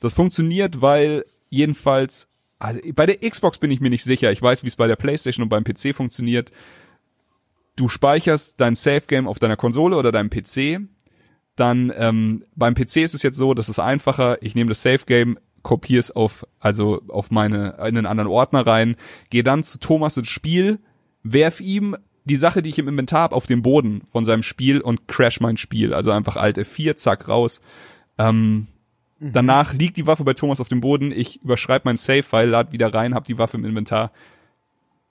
das 0.00 0.12
funktioniert, 0.12 0.82
weil 0.82 1.24
jedenfalls 1.48 2.28
also 2.58 2.80
bei 2.94 3.06
der 3.06 3.18
Xbox 3.28 3.58
bin 3.58 3.70
ich 3.70 3.80
mir 3.80 3.90
nicht 3.90 4.04
sicher. 4.04 4.30
Ich 4.30 4.42
weiß, 4.42 4.62
wie 4.62 4.68
es 4.68 4.76
bei 4.76 4.86
der 4.86 4.96
PlayStation 4.96 5.42
und 5.42 5.48
beim 5.48 5.64
PC 5.64 5.94
funktioniert. 5.94 6.52
Du 7.76 7.88
speicherst 7.88 8.60
dein 8.60 8.76
Save 8.76 9.02
Game 9.06 9.26
auf 9.26 9.38
deiner 9.38 9.56
Konsole 9.56 9.96
oder 9.96 10.12
deinem 10.12 10.30
PC. 10.30 10.80
Dann 11.56 11.92
ähm, 11.96 12.44
beim 12.54 12.74
PC 12.74 12.98
ist 12.98 13.14
es 13.14 13.22
jetzt 13.22 13.36
so, 13.36 13.54
das 13.54 13.68
ist 13.68 13.78
einfacher. 13.78 14.38
Ich 14.42 14.54
nehme 14.54 14.68
das 14.68 14.82
Save 14.82 15.00
Game, 15.06 15.38
kopiere 15.62 16.00
es 16.00 16.10
auf 16.10 16.46
also 16.60 17.02
auf 17.08 17.30
meine 17.30 17.70
in 17.78 17.96
einen 17.96 18.06
anderen 18.06 18.30
Ordner 18.30 18.66
rein, 18.66 18.96
gehe 19.30 19.42
dann 19.42 19.64
zu 19.64 19.78
Thomas 19.78 20.16
ins 20.16 20.28
Spiel, 20.28 20.78
werf 21.22 21.60
ihm 21.60 21.96
die 22.24 22.36
Sache, 22.36 22.62
die 22.62 22.70
ich 22.70 22.78
im 22.78 22.88
Inventar 22.88 23.22
habe, 23.22 23.36
auf 23.36 23.46
den 23.46 23.62
Boden 23.62 24.02
von 24.10 24.24
seinem 24.24 24.42
Spiel 24.42 24.80
und 24.80 25.08
crash 25.08 25.40
mein 25.40 25.56
Spiel. 25.56 25.92
Also 25.92 26.10
einfach 26.10 26.36
Alt 26.36 26.58
F4, 26.58 26.96
zack, 26.96 27.28
raus. 27.28 27.60
Ähm, 28.18 28.68
mhm. 29.18 29.32
Danach 29.32 29.74
liegt 29.74 29.96
die 29.96 30.06
Waffe 30.06 30.24
bei 30.24 30.34
Thomas 30.34 30.60
auf 30.60 30.68
dem 30.68 30.80
Boden. 30.80 31.12
Ich 31.12 31.42
überschreibe 31.42 31.82
mein 31.84 31.96
Save-File, 31.96 32.48
lad 32.48 32.72
wieder 32.72 32.94
rein, 32.94 33.14
hab 33.14 33.24
die 33.24 33.38
Waffe 33.38 33.56
im 33.56 33.64
Inventar. 33.64 34.12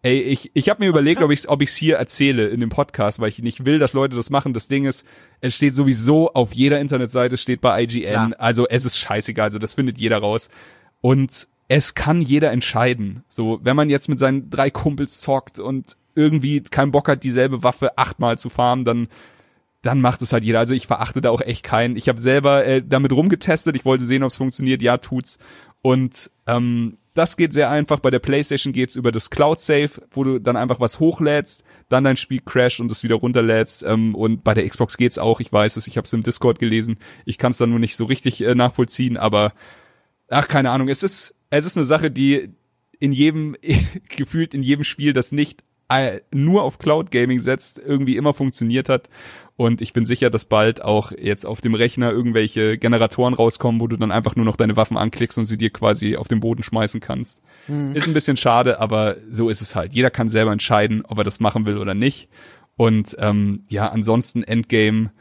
Ey, 0.03 0.19
ich, 0.19 0.49
ich 0.55 0.69
habe 0.69 0.83
mir 0.83 0.89
überlegt, 0.89 1.19
Ach, 1.19 1.25
ob 1.25 1.31
ich 1.31 1.47
ob 1.47 1.61
ich's 1.61 1.75
hier 1.75 1.97
erzähle 1.97 2.47
in 2.47 2.59
dem 2.59 2.69
Podcast, 2.69 3.19
weil 3.19 3.29
ich 3.29 3.39
nicht 3.39 3.65
will, 3.65 3.77
dass 3.77 3.93
Leute 3.93 4.15
das 4.15 4.31
machen. 4.31 4.53
Das 4.53 4.67
Ding 4.67 4.85
ist, 4.85 5.05
es 5.41 5.55
steht 5.55 5.75
sowieso 5.75 6.33
auf 6.33 6.53
jeder 6.53 6.79
Internetseite, 6.79 7.37
steht 7.37 7.61
bei 7.61 7.83
IGN. 7.83 8.03
Klar. 8.03 8.31
Also 8.39 8.67
es 8.67 8.85
ist 8.85 8.97
scheißegal, 8.97 9.45
also 9.45 9.59
das 9.59 9.75
findet 9.75 9.99
jeder 9.99 10.17
raus. 10.17 10.49
Und 11.01 11.47
es 11.67 11.93
kann 11.93 12.19
jeder 12.19 12.51
entscheiden. 12.51 13.23
So, 13.27 13.59
wenn 13.61 13.75
man 13.75 13.89
jetzt 13.89 14.09
mit 14.09 14.17
seinen 14.17 14.49
drei 14.49 14.71
Kumpels 14.71 15.21
zockt 15.21 15.59
und 15.59 15.97
irgendwie 16.15 16.61
keinen 16.61 16.91
Bock 16.91 17.07
hat, 17.07 17.23
dieselbe 17.23 17.63
Waffe 17.63 17.97
achtmal 17.97 18.37
zu 18.37 18.49
farmen, 18.49 18.85
dann 18.85 19.07
dann 19.81 19.99
macht 19.99 20.21
es 20.21 20.31
halt 20.31 20.43
jeder. 20.43 20.59
Also 20.59 20.73
ich 20.73 20.87
verachte 20.87 21.21
da 21.21 21.31
auch 21.31 21.41
echt 21.41 21.63
keinen. 21.63 21.95
Ich 21.95 22.07
habe 22.07 22.21
selber 22.21 22.65
äh, 22.65 22.83
damit 22.85 23.13
rumgetestet. 23.13 23.75
Ich 23.75 23.85
wollte 23.85 24.03
sehen, 24.03 24.23
ob 24.23 24.29
es 24.29 24.37
funktioniert. 24.37 24.81
Ja, 24.81 24.97
tut's. 24.97 25.39
Und 25.81 26.29
ähm, 26.45 26.97
das 27.15 27.35
geht 27.35 27.51
sehr 27.51 27.71
einfach. 27.71 27.99
Bei 27.99 28.11
der 28.11 28.19
PlayStation 28.19 28.73
geht's 28.73 28.95
über 28.95 29.11
das 29.11 29.31
Cloud 29.31 29.59
Save, 29.59 29.89
wo 30.11 30.23
du 30.23 30.39
dann 30.39 30.55
einfach 30.55 30.79
was 30.79 30.99
hochlädst, 30.99 31.63
dann 31.89 32.03
dein 32.03 32.15
Spiel 32.15 32.41
crasht 32.45 32.79
und 32.79 32.91
es 32.91 33.03
wieder 33.03 33.15
runterlädst. 33.15 33.83
Ähm, 33.83 34.13
und 34.13 34.43
bei 34.43 34.53
der 34.53 34.69
Xbox 34.69 34.97
geht's 34.97 35.17
auch. 35.17 35.39
Ich 35.39 35.51
weiß 35.51 35.77
es. 35.77 35.87
Ich 35.87 35.97
habe 35.97 36.05
es 36.05 36.13
im 36.13 36.21
Discord 36.21 36.59
gelesen. 36.59 36.97
Ich 37.25 37.39
kann 37.39 37.51
es 37.51 37.57
dann 37.57 37.71
nur 37.71 37.79
nicht 37.79 37.95
so 37.95 38.05
richtig 38.05 38.43
äh, 38.43 38.53
nachvollziehen. 38.53 39.17
Aber 39.17 39.53
ach, 40.29 40.47
keine 40.47 40.69
Ahnung. 40.69 40.89
Es 40.89 41.01
ist 41.01 41.33
es 41.49 41.65
ist 41.65 41.75
eine 41.75 41.85
Sache, 41.85 42.11
die 42.11 42.49
in 42.99 43.11
jedem 43.11 43.55
gefühlt 44.15 44.53
in 44.53 44.61
jedem 44.61 44.83
Spiel, 44.83 45.13
das 45.13 45.31
nicht 45.31 45.63
nur 46.31 46.63
auf 46.63 46.79
Cloud 46.79 47.11
Gaming 47.11 47.39
setzt, 47.39 47.79
irgendwie 47.79 48.15
immer 48.15 48.33
funktioniert 48.33 48.89
hat. 48.89 49.09
Und 49.57 49.81
ich 49.81 49.93
bin 49.93 50.05
sicher, 50.05 50.29
dass 50.29 50.45
bald 50.45 50.81
auch 50.81 51.11
jetzt 51.11 51.45
auf 51.45 51.61
dem 51.61 51.75
Rechner 51.75 52.11
irgendwelche 52.11 52.77
Generatoren 52.77 53.33
rauskommen, 53.35 53.79
wo 53.79 53.87
du 53.87 53.97
dann 53.97 54.11
einfach 54.11 54.35
nur 54.35 54.45
noch 54.45 54.55
deine 54.55 54.75
Waffen 54.75 54.97
anklickst 54.97 55.37
und 55.37 55.45
sie 55.45 55.57
dir 55.57 55.69
quasi 55.69 56.15
auf 56.15 56.27
den 56.27 56.39
Boden 56.39 56.63
schmeißen 56.63 56.99
kannst. 56.99 57.43
Mhm. 57.67 57.91
Ist 57.93 58.07
ein 58.07 58.13
bisschen 58.13 58.37
schade, 58.37 58.79
aber 58.79 59.17
so 59.29 59.49
ist 59.49 59.61
es 59.61 59.75
halt. 59.75 59.93
Jeder 59.93 60.09
kann 60.09 60.29
selber 60.29 60.51
entscheiden, 60.51 61.03
ob 61.05 61.19
er 61.19 61.23
das 61.23 61.39
machen 61.39 61.65
will 61.65 61.77
oder 61.77 61.93
nicht. 61.93 62.29
Und 62.75 63.15
ähm, 63.19 63.63
ja, 63.67 63.89
ansonsten 63.89 64.41
Endgame. 64.41 65.11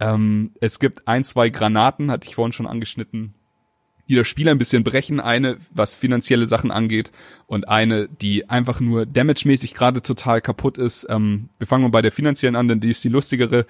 Ähm, 0.00 0.52
es 0.60 0.78
gibt 0.78 1.08
ein, 1.08 1.24
zwei 1.24 1.48
Granaten, 1.48 2.10
hatte 2.10 2.28
ich 2.28 2.34
vorhin 2.34 2.52
schon 2.52 2.66
angeschnitten, 2.66 3.34
die 4.08 4.14
das 4.14 4.26
Spiel 4.26 4.48
ein 4.48 4.58
bisschen 4.58 4.84
brechen. 4.84 5.20
Eine, 5.20 5.58
was 5.70 5.94
finanzielle 5.94 6.46
Sachen 6.46 6.70
angeht 6.70 7.12
und 7.46 7.68
eine, 7.68 8.08
die 8.08 8.48
einfach 8.48 8.80
nur 8.80 9.06
damage-mäßig 9.06 9.74
gerade 9.74 10.02
total 10.02 10.40
kaputt 10.40 10.78
ist. 10.78 11.06
Ähm, 11.08 11.50
wir 11.58 11.66
fangen 11.66 11.82
mal 11.82 11.90
bei 11.90 12.02
der 12.02 12.12
finanziellen 12.12 12.56
an, 12.56 12.68
denn 12.68 12.80
die 12.80 12.90
ist 12.90 13.04
die 13.04 13.08
lustigere. 13.08 13.66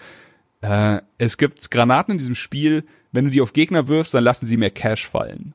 Äh, 0.60 1.00
es 1.18 1.36
gibt 1.36 1.70
Granaten 1.70 2.12
in 2.12 2.18
diesem 2.18 2.34
Spiel, 2.34 2.84
wenn 3.12 3.24
du 3.24 3.30
die 3.30 3.40
auf 3.40 3.52
Gegner 3.52 3.88
wirfst, 3.88 4.14
dann 4.14 4.24
lassen 4.24 4.46
sie 4.46 4.56
mehr 4.56 4.70
Cash 4.70 5.08
fallen. 5.08 5.54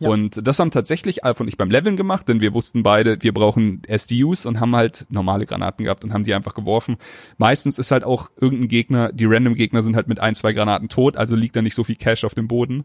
Ja. 0.00 0.08
Und 0.08 0.46
das 0.46 0.58
haben 0.58 0.72
tatsächlich 0.72 1.24
Alf 1.24 1.40
und 1.40 1.46
ich 1.46 1.56
beim 1.56 1.70
Leveln 1.70 1.96
gemacht, 1.96 2.28
denn 2.28 2.40
wir 2.40 2.52
wussten 2.52 2.82
beide, 2.82 3.22
wir 3.22 3.32
brauchen 3.32 3.82
SDUs 3.86 4.44
und 4.44 4.58
haben 4.58 4.74
halt 4.74 5.06
normale 5.08 5.46
Granaten 5.46 5.84
gehabt 5.84 6.04
und 6.04 6.12
haben 6.12 6.24
die 6.24 6.34
einfach 6.34 6.54
geworfen. 6.54 6.96
Meistens 7.38 7.78
ist 7.78 7.92
halt 7.92 8.02
auch 8.02 8.30
irgendein 8.40 8.68
Gegner, 8.68 9.12
die 9.12 9.26
random 9.26 9.54
Gegner 9.54 9.82
sind 9.84 9.94
halt 9.94 10.08
mit 10.08 10.18
ein, 10.18 10.34
zwei 10.34 10.52
Granaten 10.52 10.88
tot, 10.88 11.16
also 11.16 11.36
liegt 11.36 11.54
da 11.54 11.62
nicht 11.62 11.76
so 11.76 11.84
viel 11.84 11.94
Cash 11.94 12.24
auf 12.24 12.34
dem 12.34 12.48
Boden 12.48 12.84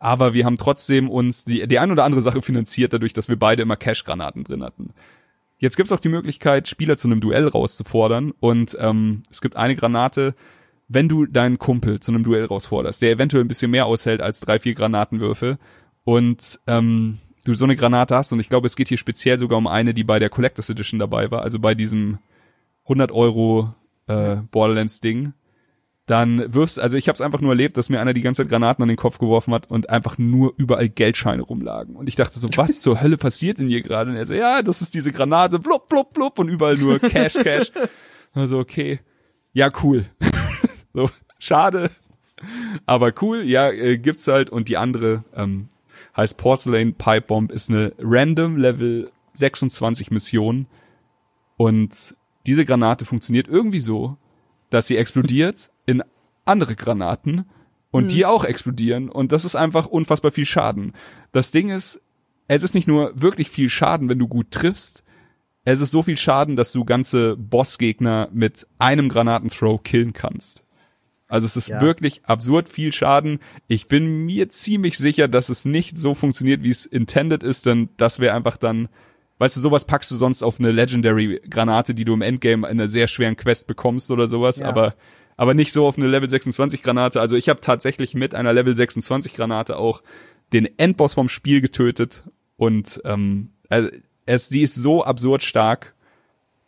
aber 0.00 0.32
wir 0.32 0.46
haben 0.46 0.56
trotzdem 0.56 1.08
uns 1.08 1.44
die, 1.44 1.68
die 1.68 1.78
ein 1.78 1.92
oder 1.92 2.04
andere 2.04 2.22
Sache 2.22 2.42
finanziert, 2.42 2.92
dadurch, 2.92 3.12
dass 3.12 3.28
wir 3.28 3.38
beide 3.38 3.62
immer 3.62 3.76
Cash-Granaten 3.76 4.44
drin 4.44 4.64
hatten. 4.64 4.94
Jetzt 5.58 5.76
gibt's 5.76 5.92
auch 5.92 6.00
die 6.00 6.08
Möglichkeit, 6.08 6.68
Spieler 6.68 6.96
zu 6.96 7.06
einem 7.06 7.20
Duell 7.20 7.46
rauszufordern. 7.46 8.32
Und 8.40 8.76
ähm, 8.80 9.22
es 9.30 9.42
gibt 9.42 9.56
eine 9.56 9.76
Granate, 9.76 10.34
wenn 10.88 11.08
du 11.08 11.26
deinen 11.26 11.58
Kumpel 11.58 12.00
zu 12.00 12.12
einem 12.12 12.24
Duell 12.24 12.46
rausforderst, 12.46 13.02
der 13.02 13.12
eventuell 13.12 13.44
ein 13.44 13.48
bisschen 13.48 13.70
mehr 13.70 13.84
aushält 13.84 14.22
als 14.22 14.40
drei, 14.40 14.58
vier 14.58 14.74
Granatenwürfe 14.74 15.58
und 16.04 16.58
ähm, 16.66 17.18
du 17.44 17.52
so 17.52 17.66
eine 17.66 17.76
Granate 17.76 18.16
hast. 18.16 18.32
Und 18.32 18.40
ich 18.40 18.48
glaube, 18.48 18.66
es 18.66 18.76
geht 18.76 18.88
hier 18.88 18.98
speziell 18.98 19.38
sogar 19.38 19.58
um 19.58 19.66
eine, 19.66 19.92
die 19.92 20.02
bei 20.02 20.18
der 20.18 20.30
Collectors 20.30 20.70
Edition 20.70 20.98
dabei 20.98 21.30
war, 21.30 21.42
also 21.42 21.58
bei 21.58 21.74
diesem 21.74 22.18
100 22.84 23.12
Euro 23.12 23.74
äh, 24.06 24.36
Borderlands 24.50 25.02
Ding, 25.02 25.34
dann 26.10 26.52
wirfst, 26.52 26.80
also 26.80 26.96
ich 26.96 27.06
habe 27.06 27.14
es 27.14 27.20
einfach 27.20 27.40
nur 27.40 27.52
erlebt, 27.52 27.76
dass 27.76 27.88
mir 27.88 28.00
einer 28.00 28.12
die 28.12 28.20
ganze 28.20 28.42
Zeit 28.42 28.50
Granaten 28.50 28.82
an 28.82 28.88
den 28.88 28.96
Kopf 28.96 29.18
geworfen 29.18 29.54
hat 29.54 29.70
und 29.70 29.90
einfach 29.90 30.18
nur 30.18 30.52
überall 30.56 30.88
Geldscheine 30.88 31.42
rumlagen. 31.42 31.94
Und 31.94 32.08
ich 32.08 32.16
dachte 32.16 32.40
so, 32.40 32.48
was 32.56 32.80
zur 32.80 33.00
Hölle 33.00 33.16
passiert 33.16 33.58
denn 33.58 33.68
hier 33.68 33.80
gerade? 33.80 34.10
Und 34.10 34.16
er 34.16 34.26
so, 34.26 34.34
ja, 34.34 34.62
das 34.62 34.82
ist 34.82 34.94
diese 34.94 35.12
Granate, 35.12 35.60
blub, 35.60 35.88
blub, 35.88 36.12
blub 36.12 36.40
und 36.40 36.48
überall 36.48 36.76
nur 36.76 36.98
Cash, 36.98 37.34
Cash. 37.34 37.72
Also 38.32 38.60
okay, 38.60 39.00
ja, 39.52 39.70
cool. 39.82 40.06
so, 40.94 41.10
schade, 41.40 41.90
aber 42.86 43.12
cool, 43.22 43.42
ja, 43.42 43.70
äh, 43.70 43.98
gibt's 43.98 44.28
halt. 44.28 44.50
Und 44.50 44.68
die 44.68 44.76
andere 44.76 45.24
ähm, 45.34 45.68
heißt 46.16 46.38
Porcelain 46.38 46.94
Pipe 46.94 47.26
Bomb, 47.26 47.50
ist 47.50 47.70
eine 47.70 47.92
random 47.98 48.56
Level 48.56 49.10
26 49.32 50.12
Mission. 50.12 50.66
Und 51.56 52.14
diese 52.46 52.64
Granate 52.64 53.04
funktioniert 53.04 53.48
irgendwie 53.48 53.80
so, 53.80 54.16
dass 54.70 54.86
sie 54.86 54.96
explodiert 54.96 55.70
in 55.86 56.02
andere 56.44 56.76
Granaten 56.76 57.44
und 57.90 58.04
mhm. 58.04 58.08
die 58.08 58.26
auch 58.26 58.44
explodieren 58.44 59.08
und 59.08 59.32
das 59.32 59.44
ist 59.44 59.56
einfach 59.56 59.86
unfassbar 59.86 60.32
viel 60.32 60.46
Schaden. 60.46 60.94
Das 61.32 61.50
Ding 61.50 61.70
ist, 61.70 62.00
es 62.48 62.62
ist 62.62 62.74
nicht 62.74 62.88
nur 62.88 63.12
wirklich 63.14 63.50
viel 63.50 63.68
Schaden, 63.68 64.08
wenn 64.08 64.18
du 64.18 64.28
gut 64.28 64.50
triffst, 64.50 65.04
es 65.64 65.80
ist 65.80 65.90
so 65.90 66.02
viel 66.02 66.16
Schaden, 66.16 66.56
dass 66.56 66.72
du 66.72 66.84
ganze 66.84 67.36
Bossgegner 67.36 68.28
mit 68.32 68.66
einem 68.78 69.08
Granatenthrow 69.08 69.82
killen 69.82 70.12
kannst. 70.12 70.64
Also 71.28 71.46
es 71.46 71.56
ist 71.56 71.68
ja. 71.68 71.80
wirklich 71.80 72.24
absurd 72.24 72.68
viel 72.68 72.92
Schaden. 72.92 73.38
Ich 73.68 73.86
bin 73.86 74.24
mir 74.24 74.48
ziemlich 74.50 74.98
sicher, 74.98 75.28
dass 75.28 75.48
es 75.48 75.64
nicht 75.64 75.96
so 75.96 76.14
funktioniert, 76.14 76.62
wie 76.62 76.70
es 76.70 76.86
intended 76.86 77.44
ist, 77.44 77.66
denn 77.66 77.88
das 77.96 78.18
wäre 78.18 78.34
einfach 78.34 78.56
dann, 78.56 78.88
weißt 79.40 79.56
du, 79.56 79.60
sowas 79.60 79.86
packst 79.86 80.10
du 80.10 80.16
sonst 80.16 80.42
auf 80.42 80.60
eine 80.60 80.70
Legendary 80.70 81.40
Granate, 81.48 81.94
die 81.94 82.04
du 82.04 82.12
im 82.12 82.20
Endgame 82.20 82.68
in 82.68 82.78
einer 82.78 82.88
sehr 82.88 83.08
schweren 83.08 83.36
Quest 83.36 83.66
bekommst 83.66 84.10
oder 84.10 84.28
sowas, 84.28 84.58
ja. 84.58 84.66
aber 84.66 84.94
aber 85.38 85.54
nicht 85.54 85.72
so 85.72 85.86
auf 85.86 85.96
eine 85.96 86.06
Level 86.06 86.28
26 86.28 86.82
Granate. 86.82 87.18
Also 87.18 87.34
ich 87.34 87.48
habe 87.48 87.62
tatsächlich 87.62 88.12
mit 88.12 88.34
einer 88.34 88.52
Level 88.52 88.74
26 88.74 89.32
Granate 89.32 89.78
auch 89.78 90.02
den 90.52 90.68
Endboss 90.78 91.14
vom 91.14 91.30
Spiel 91.30 91.62
getötet 91.62 92.24
und 92.56 93.00
ähm, 93.06 93.52
also 93.70 93.88
es, 94.26 94.50
sie 94.50 94.60
ist 94.60 94.74
so 94.74 95.02
absurd 95.02 95.42
stark, 95.42 95.94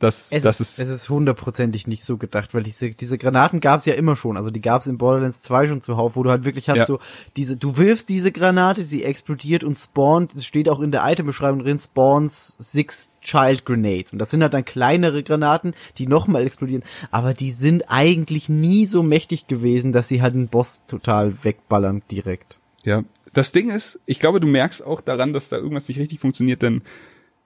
Das, 0.02 0.32
Es, 0.32 0.42
das 0.42 0.60
ist, 0.60 0.78
es 0.80 0.88
ist 0.88 1.08
hundertprozentig 1.10 1.86
nicht 1.86 2.02
so 2.02 2.16
gedacht, 2.16 2.54
weil 2.54 2.64
diese, 2.64 2.90
diese 2.90 3.18
Granaten 3.18 3.60
gab's 3.60 3.86
ja 3.86 3.94
immer 3.94 4.16
schon. 4.16 4.36
Also 4.36 4.50
die 4.50 4.60
gab's 4.60 4.88
in 4.88 4.98
Borderlands 4.98 5.42
2 5.42 5.68
schon 5.68 5.80
zuhauf, 5.80 6.16
wo 6.16 6.24
du 6.24 6.30
halt 6.30 6.44
wirklich 6.44 6.68
hast 6.68 6.78
Ja. 6.78 6.86
so 6.86 6.98
diese, 7.36 7.56
du 7.56 7.76
wirfst 7.76 8.08
diese 8.08 8.32
Granate, 8.32 8.82
sie 8.82 9.04
explodiert 9.04 9.62
und 9.62 9.76
spawnt, 9.76 10.34
es 10.34 10.44
steht 10.44 10.68
auch 10.68 10.80
in 10.80 10.90
der 10.90 11.04
Itembeschreibung 11.08 11.60
drin, 11.60 11.78
spawns 11.78 12.56
six 12.58 13.12
Child 13.20 13.64
Grenades. 13.64 14.12
Und 14.12 14.18
das 14.18 14.30
sind 14.30 14.42
halt 14.42 14.54
dann 14.54 14.64
kleinere 14.64 15.22
Granaten, 15.22 15.72
die 15.98 16.08
nochmal 16.08 16.44
explodieren. 16.44 16.82
Aber 17.12 17.32
die 17.32 17.52
sind 17.52 17.84
eigentlich 17.86 18.48
nie 18.48 18.86
so 18.86 19.04
mächtig 19.04 19.46
gewesen, 19.46 19.92
dass 19.92 20.08
sie 20.08 20.20
halt 20.20 20.34
einen 20.34 20.48
Boss 20.48 20.86
total 20.86 21.44
wegballern 21.44 22.02
direkt. 22.10 22.58
ja. 22.84 23.04
Das 23.34 23.52
Ding 23.52 23.70
ist, 23.70 23.98
ich 24.04 24.20
glaube, 24.20 24.40
du 24.40 24.46
merkst 24.46 24.84
auch 24.84 25.00
daran, 25.00 25.32
dass 25.32 25.48
da 25.48 25.56
irgendwas 25.56 25.88
nicht 25.88 25.98
richtig 25.98 26.20
funktioniert, 26.20 26.60
denn 26.60 26.82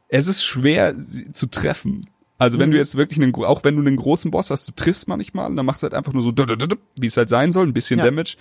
es 0.08 0.26
ist 0.26 0.42
schwer 0.42 0.96
sie 0.98 1.30
zu 1.30 1.46
treffen. 1.46 2.08
Also 2.38 2.58
wenn 2.58 2.70
du 2.70 2.76
jetzt 2.76 2.96
wirklich 2.96 3.20
einen, 3.22 3.34
auch 3.34 3.64
wenn 3.64 3.76
du 3.76 3.82
einen 3.82 3.96
großen 3.96 4.30
Boss 4.30 4.50
hast, 4.50 4.68
du 4.68 4.72
triffst 4.72 5.08
manchmal, 5.08 5.54
dann 5.54 5.64
machst 5.66 5.82
du 5.82 5.84
halt 5.84 5.94
einfach 5.94 6.12
nur 6.12 6.22
so, 6.22 6.32
wie 6.32 7.06
es 7.06 7.16
halt 7.16 7.28
sein 7.28 7.52
soll, 7.52 7.66
ein 7.66 7.72
bisschen 7.72 7.98
Ja. 7.98 8.04
Damage. 8.04 8.36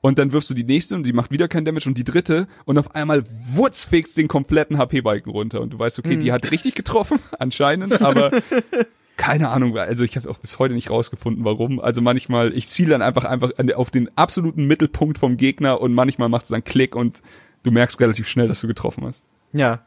Und 0.00 0.18
dann 0.18 0.32
wirfst 0.32 0.50
du 0.50 0.54
die 0.54 0.64
nächste 0.64 0.96
und 0.96 1.04
die 1.04 1.12
macht 1.12 1.30
wieder 1.30 1.46
kein 1.46 1.64
Damage 1.64 1.88
und 1.88 1.96
die 1.96 2.02
dritte 2.02 2.48
und 2.64 2.76
auf 2.76 2.94
einmal 2.96 3.22
wurzfegst 3.54 4.16
den 4.16 4.26
kompletten 4.26 4.76
HP-Balken 4.76 5.30
runter 5.30 5.60
und 5.60 5.72
du 5.72 5.78
weißt, 5.78 6.00
okay, 6.00 6.16
die 6.16 6.32
hat 6.32 6.50
richtig 6.50 6.74
getroffen, 6.74 7.20
anscheinend, 7.38 8.02
aber 8.02 8.32
keine 9.16 9.50
Ahnung, 9.50 9.76
also 9.76 10.02
ich 10.02 10.16
habe 10.16 10.28
auch 10.28 10.38
bis 10.38 10.58
heute 10.58 10.74
nicht 10.74 10.90
rausgefunden, 10.90 11.44
warum. 11.44 11.78
Also 11.78 12.02
manchmal, 12.02 12.52
ich 12.52 12.66
ziele 12.68 12.90
dann 12.90 13.02
einfach 13.02 13.24
einfach 13.24 13.52
auf 13.76 13.92
den 13.92 14.10
absoluten 14.18 14.64
Mittelpunkt 14.66 15.18
vom 15.18 15.36
Gegner 15.36 15.80
und 15.80 15.94
manchmal 15.94 16.28
macht 16.28 16.44
es 16.44 16.48
dann 16.48 16.64
Klick 16.64 16.96
und 16.96 17.22
du 17.62 17.70
merkst 17.70 18.00
relativ 18.00 18.26
schnell, 18.26 18.48
dass 18.48 18.60
du 18.60 18.66
getroffen 18.66 19.04
hast. 19.04 19.22
Ja. 19.52 19.86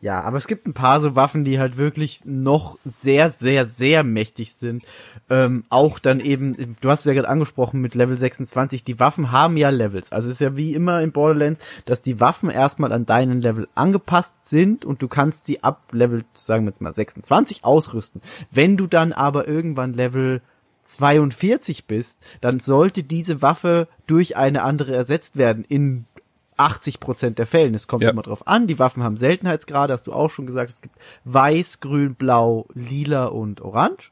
Ja, 0.00 0.20
aber 0.20 0.36
es 0.36 0.46
gibt 0.46 0.66
ein 0.66 0.74
paar 0.74 1.00
so 1.00 1.16
Waffen, 1.16 1.44
die 1.44 1.58
halt 1.58 1.76
wirklich 1.76 2.24
noch 2.24 2.78
sehr, 2.84 3.30
sehr, 3.30 3.66
sehr 3.66 4.04
mächtig 4.04 4.52
sind. 4.52 4.84
Ähm, 5.30 5.64
auch 5.70 5.98
dann 5.98 6.20
eben, 6.20 6.76
du 6.80 6.90
hast 6.90 7.00
es 7.00 7.06
ja 7.06 7.14
gerade 7.14 7.28
angesprochen 7.28 7.80
mit 7.80 7.94
Level 7.94 8.16
26, 8.16 8.84
die 8.84 9.00
Waffen 9.00 9.32
haben 9.32 9.56
ja 9.56 9.70
Levels. 9.70 10.12
Also 10.12 10.28
es 10.28 10.34
ist 10.34 10.40
ja 10.40 10.56
wie 10.56 10.74
immer 10.74 11.00
in 11.00 11.12
Borderlands, 11.12 11.60
dass 11.86 12.02
die 12.02 12.20
Waffen 12.20 12.50
erstmal 12.50 12.92
an 12.92 13.06
deinen 13.06 13.40
Level 13.40 13.68
angepasst 13.74 14.36
sind 14.42 14.84
und 14.84 15.00
du 15.00 15.08
kannst 15.08 15.46
sie 15.46 15.64
ab 15.64 15.82
Level, 15.92 16.24
sagen 16.34 16.64
wir 16.64 16.70
jetzt 16.70 16.82
mal 16.82 16.92
26 16.92 17.64
ausrüsten. 17.64 18.20
Wenn 18.50 18.76
du 18.76 18.86
dann 18.86 19.12
aber 19.12 19.48
irgendwann 19.48 19.94
Level 19.94 20.42
42 20.82 21.86
bist, 21.86 22.22
dann 22.40 22.60
sollte 22.60 23.02
diese 23.02 23.42
Waffe 23.42 23.88
durch 24.06 24.36
eine 24.36 24.62
andere 24.62 24.94
ersetzt 24.94 25.36
werden 25.36 25.64
in 25.64 26.06
80 26.56 27.00
Prozent 27.00 27.38
der 27.38 27.46
Fällen. 27.46 27.74
Es 27.74 27.86
kommt 27.88 28.02
Ja. 28.02 28.10
immer 28.10 28.22
drauf 28.22 28.46
an. 28.46 28.66
Die 28.66 28.78
Waffen 28.78 29.02
haben 29.02 29.16
Seltenheitsgrade, 29.16 29.92
hast 29.92 30.06
du 30.06 30.12
auch 30.12 30.30
schon 30.30 30.46
gesagt. 30.46 30.70
Es 30.70 30.80
gibt 30.82 30.96
weiß, 31.24 31.80
grün, 31.80 32.14
blau, 32.14 32.66
lila 32.74 33.26
und 33.26 33.60
orange. 33.60 34.10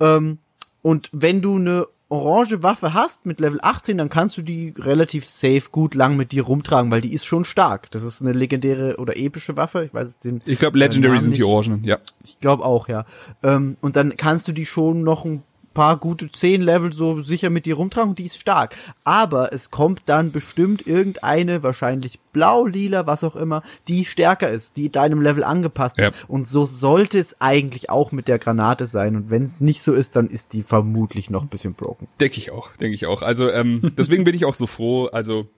Ähm, 0.00 0.38
und 0.82 1.08
wenn 1.12 1.42
du 1.42 1.56
eine 1.56 1.86
orange 2.10 2.62
Waffe 2.62 2.94
hast 2.94 3.26
mit 3.26 3.38
Level 3.40 3.58
18, 3.62 3.98
dann 3.98 4.08
kannst 4.08 4.38
du 4.38 4.42
die 4.42 4.72
relativ 4.78 5.26
safe 5.28 5.64
gut 5.70 5.94
lang 5.94 6.16
mit 6.16 6.32
dir 6.32 6.44
rumtragen, 6.44 6.90
weil 6.90 7.02
die 7.02 7.12
ist 7.12 7.26
schon 7.26 7.44
stark. 7.44 7.90
Das 7.90 8.02
ist 8.02 8.22
eine 8.22 8.32
legendäre 8.32 8.96
oder 8.96 9.16
epische 9.18 9.56
Waffe. 9.58 9.84
Ich 9.84 9.92
weiß 9.92 10.08
es 10.08 10.18
den. 10.18 10.40
Ich 10.46 10.58
glaube, 10.58 10.78
Legendary 10.78 11.12
Namen 11.14 11.22
sind 11.22 11.36
die 11.36 11.40
nicht. 11.42 11.48
Orangenen, 11.50 11.84
ja. 11.84 11.98
Ich 12.24 12.40
glaube 12.40 12.64
auch, 12.64 12.88
ja. 12.88 13.04
Ähm, 13.42 13.76
und 13.82 13.96
dann 13.96 14.16
kannst 14.16 14.48
du 14.48 14.52
die 14.52 14.64
schon 14.64 15.02
noch 15.02 15.24
ein 15.26 15.42
paar 15.74 15.96
gute 15.96 16.30
10 16.30 16.62
Level 16.62 16.92
so 16.92 17.20
sicher 17.20 17.50
mit 17.50 17.66
dir 17.66 17.76
rumtragen 17.76 18.10
und 18.10 18.18
die 18.18 18.26
ist 18.26 18.40
stark. 18.40 18.74
Aber 19.04 19.52
es 19.52 19.70
kommt 19.70 20.02
dann 20.06 20.32
bestimmt 20.32 20.86
irgendeine, 20.86 21.62
wahrscheinlich 21.62 22.18
blau, 22.32 22.66
lila, 22.66 23.06
was 23.06 23.24
auch 23.24 23.36
immer, 23.36 23.62
die 23.86 24.04
stärker 24.04 24.50
ist, 24.50 24.76
die 24.76 24.90
deinem 24.90 25.20
Level 25.22 25.44
angepasst 25.44 25.98
Ja. 25.98 26.08
ist. 26.08 26.16
Und 26.28 26.48
so 26.48 26.64
sollte 26.64 27.18
es 27.18 27.40
eigentlich 27.40 27.90
auch 27.90 28.12
mit 28.12 28.28
der 28.28 28.38
Granate 28.38 28.86
sein. 28.86 29.16
Und 29.16 29.30
wenn 29.30 29.42
es 29.42 29.60
nicht 29.60 29.82
so 29.82 29.94
ist, 29.94 30.16
dann 30.16 30.28
ist 30.28 30.52
die 30.52 30.62
vermutlich 30.62 31.30
noch 31.30 31.42
ein 31.42 31.48
bisschen 31.48 31.74
broken. 31.74 32.08
Denke 32.20 32.38
ich 32.38 32.50
auch, 32.50 32.74
denke 32.76 32.94
ich 32.94 33.06
auch. 33.06 33.22
Also 33.22 33.50
ähm, 33.50 33.92
deswegen 33.98 34.24
bin 34.24 34.34
ich 34.34 34.44
auch 34.44 34.54
so 34.54 34.66
froh, 34.66 35.06
also 35.06 35.48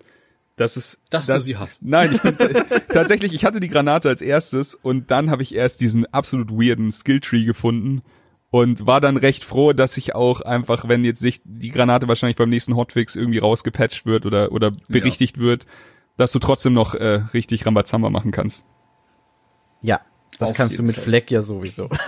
dass 0.56 0.76
es 0.76 0.98
Dass 1.08 1.24
du 1.26 1.40
sie 1.40 1.56
hast. 1.56 1.82
Nein, 1.82 2.12
ich 2.12 2.20
bin 2.22 2.36
tatsächlich, 2.92 3.32
ich 3.32 3.46
hatte 3.46 3.60
die 3.60 3.68
Granate 3.70 4.10
als 4.10 4.20
erstes 4.20 4.74
und 4.74 5.10
dann 5.10 5.30
habe 5.30 5.42
ich 5.42 5.54
erst 5.54 5.80
diesen 5.80 6.04
absolut 6.12 6.50
weirden 6.50 6.92
Skilltree 6.92 7.44
gefunden 7.44 8.02
und 8.50 8.86
war 8.86 9.00
dann 9.00 9.16
recht 9.16 9.44
froh, 9.44 9.72
dass 9.72 9.96
ich 9.96 10.14
auch 10.14 10.40
einfach, 10.40 10.88
wenn 10.88 11.04
jetzt 11.04 11.20
sich 11.20 11.40
die 11.44 11.70
Granate 11.70 12.08
wahrscheinlich 12.08 12.36
beim 12.36 12.50
nächsten 12.50 12.76
Hotfix 12.76 13.16
irgendwie 13.16 13.38
rausgepatcht 13.38 14.06
wird 14.06 14.26
oder 14.26 14.52
oder 14.52 14.72
berichtigt 14.88 15.38
wird, 15.38 15.66
dass 16.16 16.32
du 16.32 16.38
trotzdem 16.38 16.72
noch 16.72 16.94
äh, 16.94 17.22
richtig 17.32 17.64
Rambazamba 17.64 18.10
machen 18.10 18.32
kannst. 18.32 18.66
Ja, 19.82 20.00
das 20.38 20.50
Auf 20.50 20.56
kannst 20.56 20.78
du 20.78 20.82
mit 20.82 20.96
Fall. 20.96 21.04
Fleck 21.04 21.30
ja 21.30 21.42
sowieso. 21.42 21.88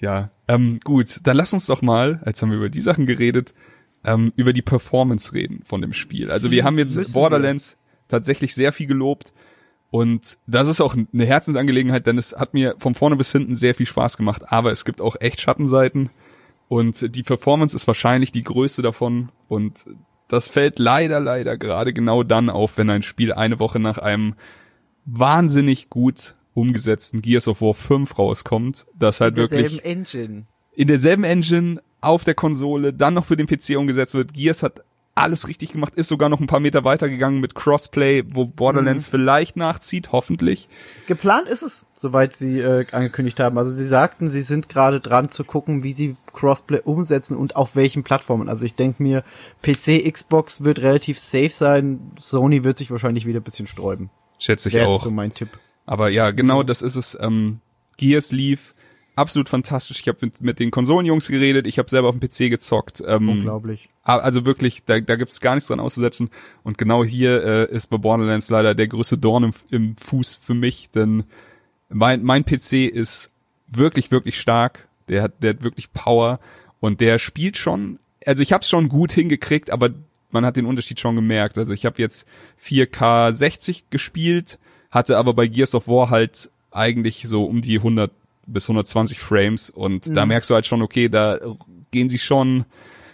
Ja, 0.00 0.30
ähm, 0.48 0.80
gut, 0.84 1.20
dann 1.22 1.36
lass 1.36 1.52
uns 1.52 1.66
doch 1.66 1.80
mal, 1.80 2.20
als 2.24 2.42
haben 2.42 2.50
wir 2.50 2.58
über 2.58 2.68
die 2.68 2.82
Sachen 2.82 3.06
geredet, 3.06 3.54
ähm, 4.04 4.32
über 4.36 4.52
die 4.52 4.60
Performance 4.60 5.32
reden 5.32 5.62
von 5.64 5.80
dem 5.80 5.92
Spiel. 5.92 6.30
Also 6.30 6.50
wir 6.50 6.64
haben 6.64 6.76
jetzt 6.78 6.96
Müssen 6.96 7.14
Borderlands 7.14 7.78
tatsächlich 8.08 8.54
sehr 8.54 8.72
viel 8.72 8.86
gelobt 8.86 9.32
und 9.94 10.38
das 10.48 10.66
ist 10.66 10.80
auch 10.80 10.96
eine 10.96 11.24
Herzensangelegenheit, 11.24 12.04
denn 12.08 12.18
es 12.18 12.34
hat 12.36 12.52
mir 12.52 12.74
von 12.80 12.96
vorne 12.96 13.14
bis 13.14 13.30
hinten 13.30 13.54
sehr 13.54 13.76
viel 13.76 13.86
Spaß 13.86 14.16
gemacht, 14.16 14.42
aber 14.50 14.72
es 14.72 14.84
gibt 14.84 15.00
auch 15.00 15.14
echt 15.20 15.40
Schattenseiten 15.40 16.10
und 16.66 17.14
die 17.14 17.22
Performance 17.22 17.76
ist 17.76 17.86
wahrscheinlich 17.86 18.32
die 18.32 18.42
größte 18.42 18.82
davon 18.82 19.28
und 19.46 19.84
das 20.26 20.48
fällt 20.48 20.80
leider, 20.80 21.20
leider 21.20 21.56
gerade 21.56 21.92
genau 21.92 22.24
dann 22.24 22.50
auf, 22.50 22.76
wenn 22.76 22.90
ein 22.90 23.04
Spiel 23.04 23.32
eine 23.32 23.60
Woche 23.60 23.78
nach 23.78 23.98
einem 23.98 24.34
wahnsinnig 25.04 25.90
gut 25.90 26.34
umgesetzten 26.54 27.22
Gears 27.22 27.46
of 27.46 27.60
War 27.60 27.74
5 27.74 28.18
rauskommt, 28.18 28.86
das 28.98 29.20
halt 29.20 29.36
wirklich 29.36 29.80
Derselben 29.80 30.00
Engine. 30.00 30.46
in 30.72 30.88
derselben 30.88 31.22
Engine 31.22 31.80
auf 32.00 32.24
der 32.24 32.34
Konsole 32.34 32.92
dann 32.92 33.14
noch 33.14 33.26
für 33.26 33.36
den 33.36 33.46
PC 33.46 33.76
umgesetzt 33.78 34.14
wird. 34.14 34.34
Gears 34.34 34.64
hat 34.64 34.82
alles 35.14 35.46
richtig 35.46 35.72
gemacht, 35.72 35.94
ist 35.94 36.08
sogar 36.08 36.28
noch 36.28 36.40
ein 36.40 36.46
paar 36.46 36.60
Meter 36.60 36.84
weitergegangen 36.84 37.40
mit 37.40 37.54
Crossplay, 37.54 38.24
wo 38.26 38.46
Borderlands 38.46 39.06
vielleicht 39.08 39.56
nachzieht, 39.56 40.10
hoffentlich. 40.10 40.68
Geplant 41.06 41.48
ist 41.48 41.62
es, 41.62 41.86
soweit 41.92 42.34
sie 42.34 42.58
äh, 42.58 42.86
angekündigt 42.90 43.38
haben. 43.38 43.56
Also 43.56 43.70
sie 43.70 43.84
sagten, 43.84 44.28
sie 44.28 44.42
sind 44.42 44.68
gerade 44.68 45.00
dran 45.00 45.28
zu 45.28 45.44
gucken, 45.44 45.82
wie 45.84 45.92
sie 45.92 46.16
Crossplay 46.32 46.80
umsetzen 46.80 47.36
und 47.36 47.54
auf 47.54 47.76
welchen 47.76 48.02
Plattformen. 48.02 48.48
Also 48.48 48.66
ich 48.66 48.74
denke 48.74 49.02
mir, 49.02 49.22
PC, 49.62 50.10
Xbox 50.12 50.64
wird 50.64 50.80
relativ 50.80 51.18
safe 51.20 51.50
sein. 51.50 52.12
Sony 52.18 52.64
wird 52.64 52.78
sich 52.78 52.90
wahrscheinlich 52.90 53.26
wieder 53.26 53.40
ein 53.40 53.44
bisschen 53.44 53.68
sträuben. 53.68 54.10
Schätze 54.40 54.68
ich 54.68 54.74
Wäre 54.74 54.88
auch. 54.88 55.02
so 55.02 55.10
mein 55.10 55.32
Tipp. 55.32 55.50
Aber 55.86 56.08
ja, 56.08 56.32
genau 56.32 56.62
das 56.62 56.82
ist 56.82 56.96
es. 56.96 57.16
Ähm, 57.20 57.60
Gears 57.96 58.32
lief 58.32 58.73
absolut 59.16 59.48
fantastisch. 59.48 60.00
Ich 60.00 60.08
habe 60.08 60.18
mit, 60.22 60.40
mit 60.40 60.58
den 60.58 60.70
Konsolenjungs 60.70 61.28
geredet, 61.28 61.66
ich 61.66 61.78
habe 61.78 61.88
selber 61.88 62.08
auf 62.08 62.18
dem 62.18 62.28
PC 62.28 62.50
gezockt. 62.50 63.02
Ähm, 63.06 63.28
Unglaublich. 63.28 63.88
Also 64.02 64.44
wirklich, 64.44 64.84
da, 64.84 65.00
da 65.00 65.16
gibt's 65.16 65.40
gar 65.40 65.54
nichts 65.54 65.68
dran 65.68 65.80
auszusetzen. 65.80 66.30
Und 66.62 66.78
genau 66.78 67.04
hier 67.04 67.44
äh, 67.44 67.74
ist 67.74 67.88
bei 67.90 67.96
Borderlands 67.96 68.50
leider 68.50 68.74
der 68.74 68.88
größte 68.88 69.18
Dorn 69.18 69.44
im, 69.44 69.52
im 69.70 69.96
Fuß 69.96 70.38
für 70.42 70.54
mich, 70.54 70.90
denn 70.90 71.24
mein, 71.88 72.22
mein 72.22 72.44
PC 72.44 72.88
ist 72.88 73.32
wirklich, 73.68 74.10
wirklich 74.10 74.38
stark. 74.38 74.88
Der 75.08 75.22
hat, 75.22 75.42
der 75.42 75.50
hat 75.50 75.62
wirklich 75.62 75.92
Power 75.92 76.40
und 76.80 77.00
der 77.00 77.18
spielt 77.18 77.56
schon. 77.56 77.98
Also 78.26 78.42
ich 78.42 78.52
habe 78.52 78.62
es 78.62 78.68
schon 78.68 78.88
gut 78.88 79.12
hingekriegt, 79.12 79.70
aber 79.70 79.90
man 80.30 80.44
hat 80.44 80.56
den 80.56 80.66
Unterschied 80.66 80.98
schon 80.98 81.14
gemerkt. 81.14 81.56
Also 81.58 81.72
ich 81.72 81.86
habe 81.86 82.00
jetzt 82.00 82.26
4K 82.62 83.32
60 83.32 83.90
gespielt, 83.90 84.58
hatte 84.90 85.16
aber 85.18 85.34
bei 85.34 85.46
Gears 85.46 85.74
of 85.74 85.88
War 85.88 86.10
halt 86.10 86.50
eigentlich 86.70 87.24
so 87.28 87.44
um 87.44 87.62
die 87.62 87.76
100 87.76 88.10
bis 88.46 88.68
120 88.68 89.18
Frames 89.18 89.70
und 89.70 90.14
da 90.16 90.26
merkst 90.26 90.50
du 90.50 90.54
halt 90.54 90.66
schon, 90.66 90.82
okay, 90.82 91.08
da 91.08 91.38
gehen 91.90 92.08
sie 92.08 92.18
schon 92.18 92.64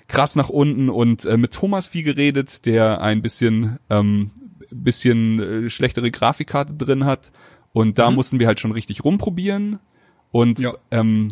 krass 0.09 0.35
nach 0.37 0.49
unten 0.49 0.89
und 0.89 1.25
äh, 1.25 1.37
mit 1.37 1.53
Thomas 1.53 1.87
viel 1.87 2.03
geredet, 2.03 2.67
der 2.67 3.01
ein 3.01 3.23
bisschen 3.23 3.79
ähm, 3.91 4.31
bisschen 4.73 5.67
äh, 5.67 5.71
schlechtere 5.71 6.11
Grafikkarte 6.11 6.75
drin 6.75 7.05
hat 7.05 7.31
und 7.73 7.99
da 7.99 8.11
mussten 8.11 8.41
wir 8.41 8.47
halt 8.47 8.61
schon 8.61 8.73
richtig 8.73 9.05
rumprobieren 9.05 9.79
und 10.33 10.59
Ja. 10.59 10.75
ähm, 10.91 11.29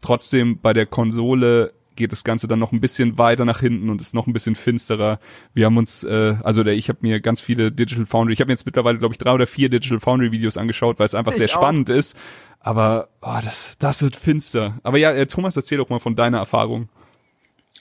trotzdem 0.00 0.58
bei 0.60 0.72
der 0.72 0.86
Konsole 0.86 1.72
geht 1.94 2.10
das 2.10 2.24
Ganze 2.24 2.48
dann 2.48 2.58
noch 2.58 2.72
ein 2.72 2.80
bisschen 2.80 3.18
weiter 3.18 3.44
nach 3.44 3.60
hinten 3.60 3.90
und 3.90 4.00
ist 4.00 4.14
noch 4.14 4.26
ein 4.26 4.32
bisschen 4.32 4.54
finsterer. 4.54 5.20
Wir 5.52 5.66
haben 5.66 5.76
uns, 5.76 6.02
äh, 6.04 6.36
also 6.42 6.62
der, 6.64 6.72
ich 6.72 6.88
habe 6.88 7.00
mir 7.02 7.20
ganz 7.20 7.40
viele 7.40 7.70
Digital 7.70 8.06
Foundry, 8.06 8.32
ich 8.32 8.40
habe 8.40 8.50
jetzt 8.50 8.64
mittlerweile 8.64 8.98
glaube 8.98 9.12
ich 9.14 9.18
drei 9.18 9.32
oder 9.32 9.46
vier 9.46 9.68
Digital 9.68 10.00
Foundry 10.00 10.32
Videos 10.32 10.56
angeschaut, 10.56 10.98
weil 10.98 11.06
es 11.06 11.14
einfach 11.14 11.32
Ich 11.32 11.38
sehr 11.38 11.48
auch. 11.48 11.52
spannend 11.52 11.90
ist. 11.90 12.16
Aber 12.62 13.08
oh, 13.20 13.38
das, 13.42 13.74
das 13.78 14.02
wird 14.02 14.16
finster. 14.16 14.78
Aber 14.82 14.98
ja, 14.98 15.12
äh, 15.12 15.26
Thomas, 15.26 15.56
erzähl 15.56 15.78
doch 15.78 15.88
mal 15.88 15.98
von 15.98 16.16
deiner 16.16 16.38
Erfahrung. 16.38 16.88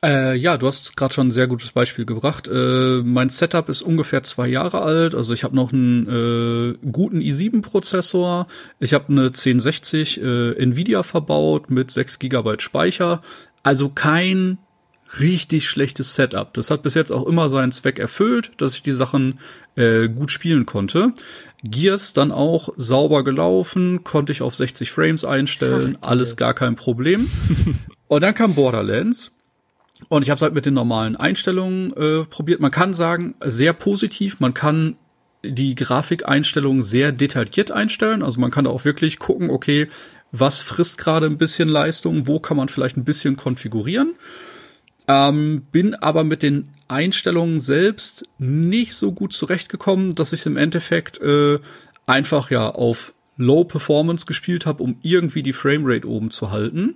Äh, 0.03 0.35
ja, 0.35 0.57
du 0.57 0.65
hast 0.65 0.97
gerade 0.97 1.13
schon 1.13 1.27
ein 1.27 1.31
sehr 1.31 1.45
gutes 1.45 1.71
Beispiel 1.71 2.05
gebracht. 2.05 2.47
Äh, 2.47 3.01
mein 3.03 3.29
Setup 3.29 3.69
ist 3.69 3.83
ungefähr 3.83 4.23
zwei 4.23 4.47
Jahre 4.47 4.81
alt. 4.81 5.13
Also 5.13 5.33
ich 5.33 5.43
habe 5.43 5.55
noch 5.55 5.71
einen 5.71 6.07
äh, 6.07 6.87
guten 6.91 7.19
i7-Prozessor. 7.19 8.47
Ich 8.79 8.95
habe 8.95 9.09
eine 9.09 9.25
1060 9.27 10.21
äh, 10.21 10.51
Nvidia 10.53 11.03
verbaut 11.03 11.69
mit 11.69 11.91
6 11.91 12.17
GB 12.17 12.55
Speicher. 12.59 13.21
Also 13.61 13.89
kein 13.89 14.57
richtig 15.19 15.69
schlechtes 15.69 16.15
Setup. 16.15 16.53
Das 16.53 16.71
hat 16.71 16.81
bis 16.81 16.95
jetzt 16.95 17.11
auch 17.11 17.27
immer 17.27 17.49
seinen 17.49 17.71
Zweck 17.71 17.99
erfüllt, 17.99 18.51
dass 18.57 18.75
ich 18.75 18.81
die 18.81 18.91
Sachen 18.93 19.39
äh, 19.75 20.07
gut 20.07 20.31
spielen 20.31 20.65
konnte. 20.65 21.13
Gears 21.63 22.13
dann 22.13 22.31
auch 22.31 22.69
sauber 22.75 23.23
gelaufen, 23.23 24.03
konnte 24.03 24.31
ich 24.31 24.41
auf 24.41 24.55
60 24.55 24.91
Frames 24.91 25.23
einstellen, 25.25 25.97
Ach, 26.01 26.09
alles 26.09 26.35
gar 26.35 26.53
kein 26.53 26.75
Problem. 26.75 27.29
und 28.07 28.21
dann 28.21 28.33
kam 28.33 28.55
Borderlands. 28.55 29.31
Und 30.09 30.23
ich 30.23 30.31
habe 30.31 30.37
es 30.37 30.41
halt 30.41 30.55
mit 30.55 30.65
den 30.65 30.73
normalen 30.73 31.15
Einstellungen 31.15 31.93
äh, 31.93 32.25
probiert. 32.25 32.59
Man 32.59 32.71
kann 32.71 32.93
sagen, 32.93 33.35
sehr 33.43 33.73
positiv. 33.73 34.39
Man 34.39 34.55
kann 34.55 34.95
die 35.43 35.75
Grafikeinstellungen 35.75 36.81
sehr 36.81 37.11
detailliert 37.11 37.71
einstellen. 37.71 38.23
Also 38.23 38.39
man 38.39 38.51
kann 38.51 38.65
da 38.65 38.71
auch 38.71 38.85
wirklich 38.85 39.19
gucken, 39.19 39.49
okay, 39.51 39.87
was 40.31 40.61
frisst 40.61 40.97
gerade 40.97 41.27
ein 41.27 41.37
bisschen 41.37 41.69
Leistung, 41.69 42.27
wo 42.27 42.39
kann 42.39 42.57
man 42.57 42.69
vielleicht 42.69 42.97
ein 42.97 43.03
bisschen 43.03 43.35
konfigurieren. 43.35 44.15
Ähm, 45.11 45.63
bin 45.73 45.93
aber 45.95 46.23
mit 46.23 46.41
den 46.41 46.69
Einstellungen 46.87 47.59
selbst 47.59 48.23
nicht 48.37 48.93
so 48.93 49.11
gut 49.11 49.33
zurechtgekommen, 49.33 50.15
dass 50.15 50.31
ich 50.31 50.45
im 50.45 50.55
Endeffekt 50.55 51.19
äh, 51.19 51.59
einfach 52.05 52.49
ja 52.49 52.69
auf 52.69 53.13
Low 53.35 53.65
Performance 53.65 54.25
gespielt 54.25 54.65
habe, 54.65 54.81
um 54.81 54.97
irgendwie 55.01 55.43
die 55.43 55.51
Framerate 55.51 56.07
oben 56.07 56.31
zu 56.31 56.51
halten. 56.51 56.95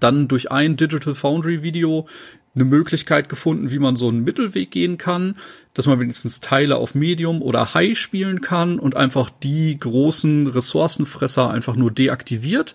Dann 0.00 0.26
durch 0.26 0.50
ein 0.50 0.76
Digital 0.76 1.14
Foundry 1.14 1.62
Video 1.62 2.08
eine 2.56 2.64
Möglichkeit 2.64 3.28
gefunden, 3.28 3.70
wie 3.70 3.78
man 3.78 3.94
so 3.94 4.08
einen 4.08 4.24
Mittelweg 4.24 4.72
gehen 4.72 4.98
kann, 4.98 5.36
dass 5.74 5.86
man 5.86 6.00
wenigstens 6.00 6.40
Teile 6.40 6.76
auf 6.76 6.96
Medium 6.96 7.40
oder 7.40 7.72
High 7.72 7.96
spielen 7.96 8.40
kann 8.40 8.80
und 8.80 8.96
einfach 8.96 9.30
die 9.30 9.78
großen 9.78 10.48
Ressourcenfresser 10.48 11.50
einfach 11.50 11.76
nur 11.76 11.92
deaktiviert. 11.92 12.74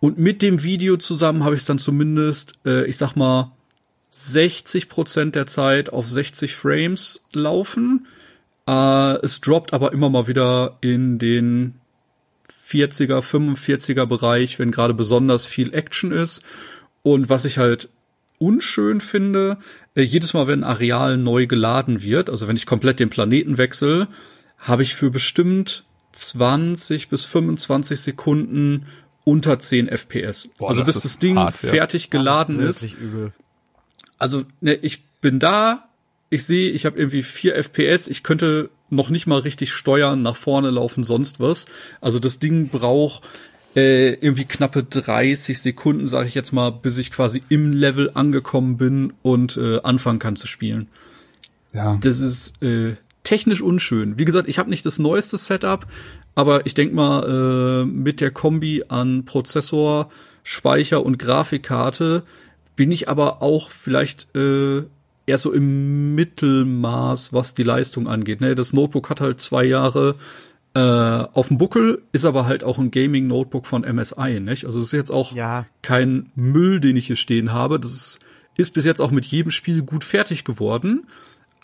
Und 0.00 0.18
mit 0.18 0.42
dem 0.42 0.64
Video 0.64 0.96
zusammen 0.96 1.44
habe 1.44 1.54
ich 1.54 1.60
es 1.60 1.66
dann 1.66 1.78
zumindest, 1.78 2.54
äh, 2.66 2.84
ich 2.86 2.96
sag 2.96 3.14
mal, 3.14 3.52
60 4.18 4.88
Prozent 4.88 5.34
der 5.34 5.46
Zeit 5.46 5.92
auf 5.92 6.08
60 6.08 6.54
Frames 6.54 7.22
laufen. 7.32 8.06
Äh, 8.66 9.16
es 9.22 9.42
droppt 9.42 9.74
aber 9.74 9.92
immer 9.92 10.08
mal 10.08 10.26
wieder 10.26 10.78
in 10.80 11.18
den 11.18 11.74
40er, 12.66 13.20
45er 13.20 14.06
Bereich, 14.06 14.58
wenn 14.58 14.70
gerade 14.70 14.94
besonders 14.94 15.44
viel 15.44 15.74
Action 15.74 16.12
ist. 16.12 16.42
Und 17.02 17.28
was 17.28 17.44
ich 17.44 17.58
halt 17.58 17.90
unschön 18.38 19.02
finde, 19.02 19.58
äh, 19.94 20.02
jedes 20.02 20.32
Mal, 20.32 20.46
wenn 20.46 20.64
ein 20.64 20.70
Areal 20.70 21.18
neu 21.18 21.46
geladen 21.46 22.02
wird, 22.02 22.30
also 22.30 22.48
wenn 22.48 22.56
ich 22.56 22.64
komplett 22.64 23.00
den 23.00 23.10
Planeten 23.10 23.58
wechsle, 23.58 24.08
habe 24.58 24.82
ich 24.82 24.94
für 24.94 25.10
bestimmt 25.10 25.84
20 26.12 27.10
bis 27.10 27.24
25 27.24 28.00
Sekunden 28.00 28.86
unter 29.24 29.58
10 29.58 29.88
FPS. 29.88 30.48
Boah, 30.58 30.68
also 30.68 30.84
bis 30.84 31.00
das 31.00 31.18
Ding 31.18 31.36
hart, 31.36 31.54
fertig 31.56 32.04
ja. 32.04 32.10
geladen 32.10 32.60
ist. 32.60 32.82
ist. 32.82 32.94
Also 34.18 34.44
ne, 34.60 34.74
ich 34.74 35.04
bin 35.20 35.38
da, 35.38 35.88
ich 36.30 36.44
sehe, 36.44 36.70
ich 36.70 36.86
habe 36.86 36.98
irgendwie 36.98 37.22
4 37.22 37.54
FPS, 37.56 38.08
ich 38.08 38.22
könnte 38.22 38.70
noch 38.90 39.10
nicht 39.10 39.26
mal 39.26 39.40
richtig 39.40 39.72
steuern, 39.72 40.22
nach 40.22 40.36
vorne 40.36 40.70
laufen, 40.70 41.04
sonst 41.04 41.40
was. 41.40 41.66
Also 42.00 42.18
das 42.18 42.38
Ding 42.38 42.68
braucht 42.68 43.22
äh, 43.74 44.14
irgendwie 44.14 44.44
knappe 44.44 44.84
30 44.84 45.60
Sekunden, 45.60 46.06
sage 46.06 46.28
ich 46.28 46.34
jetzt 46.34 46.52
mal, 46.52 46.70
bis 46.70 46.98
ich 46.98 47.10
quasi 47.10 47.42
im 47.48 47.72
Level 47.72 48.10
angekommen 48.14 48.76
bin 48.76 49.12
und 49.22 49.56
äh, 49.56 49.80
anfangen 49.82 50.18
kann 50.18 50.36
zu 50.36 50.46
spielen. 50.46 50.88
Ja. 51.72 51.98
Das 52.00 52.20
ist 52.20 52.62
äh, 52.62 52.96
technisch 53.22 53.60
unschön. 53.60 54.18
Wie 54.18 54.24
gesagt, 54.24 54.48
ich 54.48 54.58
habe 54.58 54.70
nicht 54.70 54.86
das 54.86 54.98
neueste 54.98 55.36
Setup, 55.36 55.86
aber 56.34 56.64
ich 56.64 56.74
denk 56.74 56.94
mal, 56.94 57.82
äh, 57.82 57.84
mit 57.84 58.20
der 58.20 58.30
Kombi 58.30 58.84
an 58.88 59.24
Prozessor, 59.24 60.10
Speicher 60.42 61.04
und 61.04 61.18
Grafikkarte 61.18 62.22
bin 62.76 62.92
ich 62.92 63.08
aber 63.08 63.42
auch 63.42 63.70
vielleicht 63.70 64.34
äh, 64.36 64.82
eher 65.26 65.38
so 65.38 65.52
im 65.52 66.14
Mittelmaß, 66.14 67.32
was 67.32 67.54
die 67.54 67.62
Leistung 67.62 68.06
angeht. 68.06 68.40
Ne? 68.40 68.54
Das 68.54 68.72
Notebook 68.72 69.10
hat 69.10 69.20
halt 69.20 69.40
zwei 69.40 69.64
Jahre 69.64 70.14
äh, 70.74 70.78
auf 70.78 71.48
dem 71.48 71.58
Buckel, 71.58 72.02
ist 72.12 72.24
aber 72.24 72.46
halt 72.46 72.62
auch 72.62 72.78
ein 72.78 72.90
Gaming-Notebook 72.90 73.66
von 73.66 73.82
MSI, 73.82 74.40
nicht? 74.40 74.66
Also 74.66 74.78
es 74.78 74.86
ist 74.86 74.92
jetzt 74.92 75.10
auch 75.10 75.32
ja. 75.32 75.66
kein 75.82 76.30
Müll, 76.34 76.80
den 76.80 76.96
ich 76.96 77.06
hier 77.06 77.16
stehen 77.16 77.52
habe. 77.52 77.80
Das 77.80 77.92
ist, 77.92 78.18
ist 78.56 78.74
bis 78.74 78.84
jetzt 78.84 79.00
auch 79.00 79.10
mit 79.10 79.24
jedem 79.26 79.50
Spiel 79.50 79.82
gut 79.82 80.04
fertig 80.04 80.44
geworden. 80.44 81.06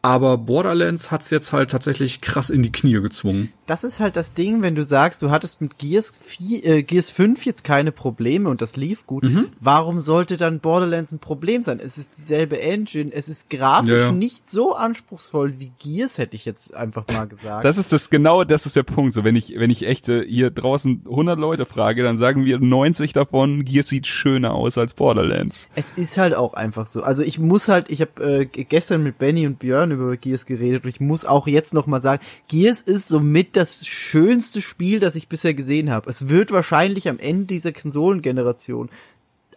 Aber 0.01 0.37
Borderlands 0.37 1.13
hat's 1.13 1.31
jetzt 1.31 1.53
halt 1.53 1.71
tatsächlich 1.71 2.21
krass 2.21 2.51
in 2.51 2.63
die 2.63 2.73
Knie 2.73 3.01
gezwungen. 3.01 3.53
Das 3.73 3.85
ist 3.85 4.01
halt 4.01 4.17
das 4.17 4.35
Ding, 4.35 4.61
wenn 4.61 4.75
du 4.75 4.85
sagst, 4.85 5.23
du 5.23 5.31
hattest 5.31 5.63
mit 5.63 5.79
Gears, 5.79 6.21
4, 6.23 6.67
äh, 6.67 6.83
Gears 6.83 7.09
5 7.09 7.47
jetzt 7.47 7.65
keine 7.65 7.91
Probleme 7.91 8.51
und 8.51 8.61
das 8.61 8.77
lief 8.77 9.07
gut. 9.07 9.23
Mhm. 9.23 9.47
Warum 9.61 9.99
sollte 9.99 10.37
dann 10.37 10.61
Borderlands 10.61 11.11
ein 11.11 11.21
Problem 11.21 11.63
sein? 11.63 11.81
Es 11.83 11.97
ist 11.97 12.19
dieselbe 12.19 12.61
Engine, 12.61 13.11
es 13.15 13.31
ist 13.31 13.49
grafisch 13.49 13.99
ja. 13.99 14.13
nicht 14.13 14.51
so 14.51 14.75
anspruchsvoll 14.75 15.59
wie 15.59 15.73
Gears, 15.79 16.19
hätte 16.19 16.37
ich 16.37 16.45
jetzt 16.45 16.75
einfach 16.75 17.07
mal 17.15 17.27
gesagt. 17.27 17.65
Das 17.65 17.79
ist 17.79 17.93
das 17.93 18.11
genau, 18.11 18.45
das 18.45 18.67
ist 18.67 18.77
der 18.77 18.83
Punkt. 18.83 19.15
So, 19.15 19.25
wenn 19.25 19.37
ich, 19.37 19.55
wenn 19.57 19.71
ich 19.71 19.87
echte 19.87 20.23
hier 20.23 20.51
draußen 20.51 21.07
100 21.07 21.39
Leute 21.39 21.65
frage, 21.65 22.03
dann 22.03 22.19
sagen 22.19 22.45
wir 22.45 22.59
90 22.59 23.15
davon, 23.15 23.65
Gears 23.65 23.89
sieht 23.89 24.07
schöner 24.07 24.53
aus 24.53 24.77
als 24.77 24.93
Borderlands. 24.93 25.69
Es 25.77 25.93
ist 25.93 26.19
halt 26.19 26.35
auch 26.35 26.53
einfach 26.53 26.85
so. 26.85 27.05
Also 27.05 27.23
ich 27.23 27.39
muss 27.39 27.69
halt, 27.69 27.91
ich 27.91 28.03
habe 28.03 28.43
äh, 28.43 28.45
gestern 28.45 29.03
mit 29.03 29.17
Benny 29.17 29.47
und 29.47 29.61
Björn 29.61 29.93
über 29.93 30.15
Gears 30.19 30.45
geredet 30.45 30.85
und 30.85 30.91
ich 30.91 31.01
muss 31.01 31.25
auch 31.25 31.47
jetzt 31.47 31.73
noch 31.73 31.87
mal 31.87 32.03
sagen, 32.03 32.23
Gears 32.49 32.83
ist 32.83 33.09
somit 33.09 33.57
das 33.57 33.62
schönste 33.65 34.61
Spiel, 34.61 35.01
das 35.01 35.15
ich 35.15 35.29
bisher 35.29 35.55
gesehen 35.55 35.91
habe. 35.91 36.09
Es 36.09 36.29
wird 36.29 36.51
wahrscheinlich 36.51 37.09
am 37.09 37.19
Ende 37.19 37.47
dieser 37.47 37.73
Konsolengeneration 37.73 38.91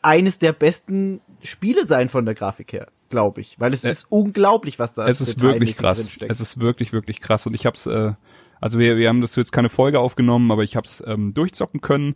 eines 0.01 0.39
der 0.39 0.53
besten 0.53 1.21
Spiele 1.41 1.85
sein 1.85 2.09
von 2.09 2.25
der 2.25 2.35
Grafik 2.35 2.73
her, 2.73 2.87
glaube 3.09 3.41
ich, 3.41 3.59
weil 3.59 3.73
es 3.73 3.83
ja. 3.83 3.89
ist 3.89 4.05
unglaublich, 4.11 4.77
was 4.79 4.93
da 4.93 5.07
Es 5.07 5.21
ist 5.21 5.41
wirklich 5.41 5.77
krass. 5.77 6.05
Es 6.27 6.41
ist 6.41 6.59
wirklich 6.59 6.93
wirklich 6.93 7.21
krass 7.21 7.47
und 7.47 7.55
ich 7.55 7.65
hab's 7.65 7.85
äh, 7.87 8.13
also 8.61 8.79
wir, 8.79 8.97
wir 8.97 9.09
haben 9.09 9.21
das 9.21 9.35
jetzt 9.35 9.51
keine 9.51 9.69
Folge 9.69 9.99
aufgenommen, 9.99 10.51
aber 10.51 10.63
ich 10.63 10.75
hab's 10.75 11.03
ähm, 11.05 11.33
durchzocken 11.33 11.81
können 11.81 12.15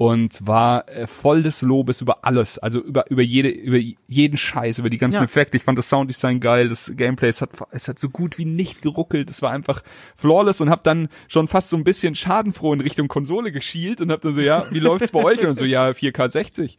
und 0.00 0.46
war 0.46 0.88
äh, 0.88 1.06
voll 1.06 1.42
des 1.42 1.60
Lobes 1.60 2.00
über 2.00 2.24
alles, 2.24 2.58
also 2.58 2.80
über 2.80 3.10
über 3.10 3.20
jede 3.20 3.50
über 3.50 3.76
jeden 4.08 4.38
Scheiß, 4.38 4.78
über 4.78 4.88
die 4.88 4.96
ganzen 4.96 5.18
ja. 5.18 5.24
Effekte. 5.24 5.58
Ich 5.58 5.64
fand 5.64 5.76
das 5.76 5.90
Sounddesign 5.90 6.40
geil, 6.40 6.70
das 6.70 6.90
Gameplay, 6.96 7.28
es 7.28 7.42
hat 7.42 7.50
es 7.70 7.86
hat 7.86 7.98
so 7.98 8.08
gut 8.08 8.38
wie 8.38 8.46
nicht 8.46 8.80
geruckelt, 8.80 9.28
es 9.28 9.42
war 9.42 9.50
einfach 9.50 9.82
flawless 10.16 10.62
und 10.62 10.70
hab 10.70 10.84
dann 10.84 11.10
schon 11.28 11.48
fast 11.48 11.68
so 11.68 11.76
ein 11.76 11.84
bisschen 11.84 12.14
schadenfroh 12.14 12.72
in 12.72 12.80
Richtung 12.80 13.08
Konsole 13.08 13.52
geschielt 13.52 14.00
und 14.00 14.10
hab 14.10 14.22
dann 14.22 14.34
so 14.34 14.40
ja, 14.40 14.64
wie 14.70 14.78
läuft's 14.78 15.12
bei 15.12 15.22
euch 15.22 15.44
und 15.44 15.54
so 15.54 15.66
ja 15.66 15.90
4K 15.90 16.30
60. 16.30 16.78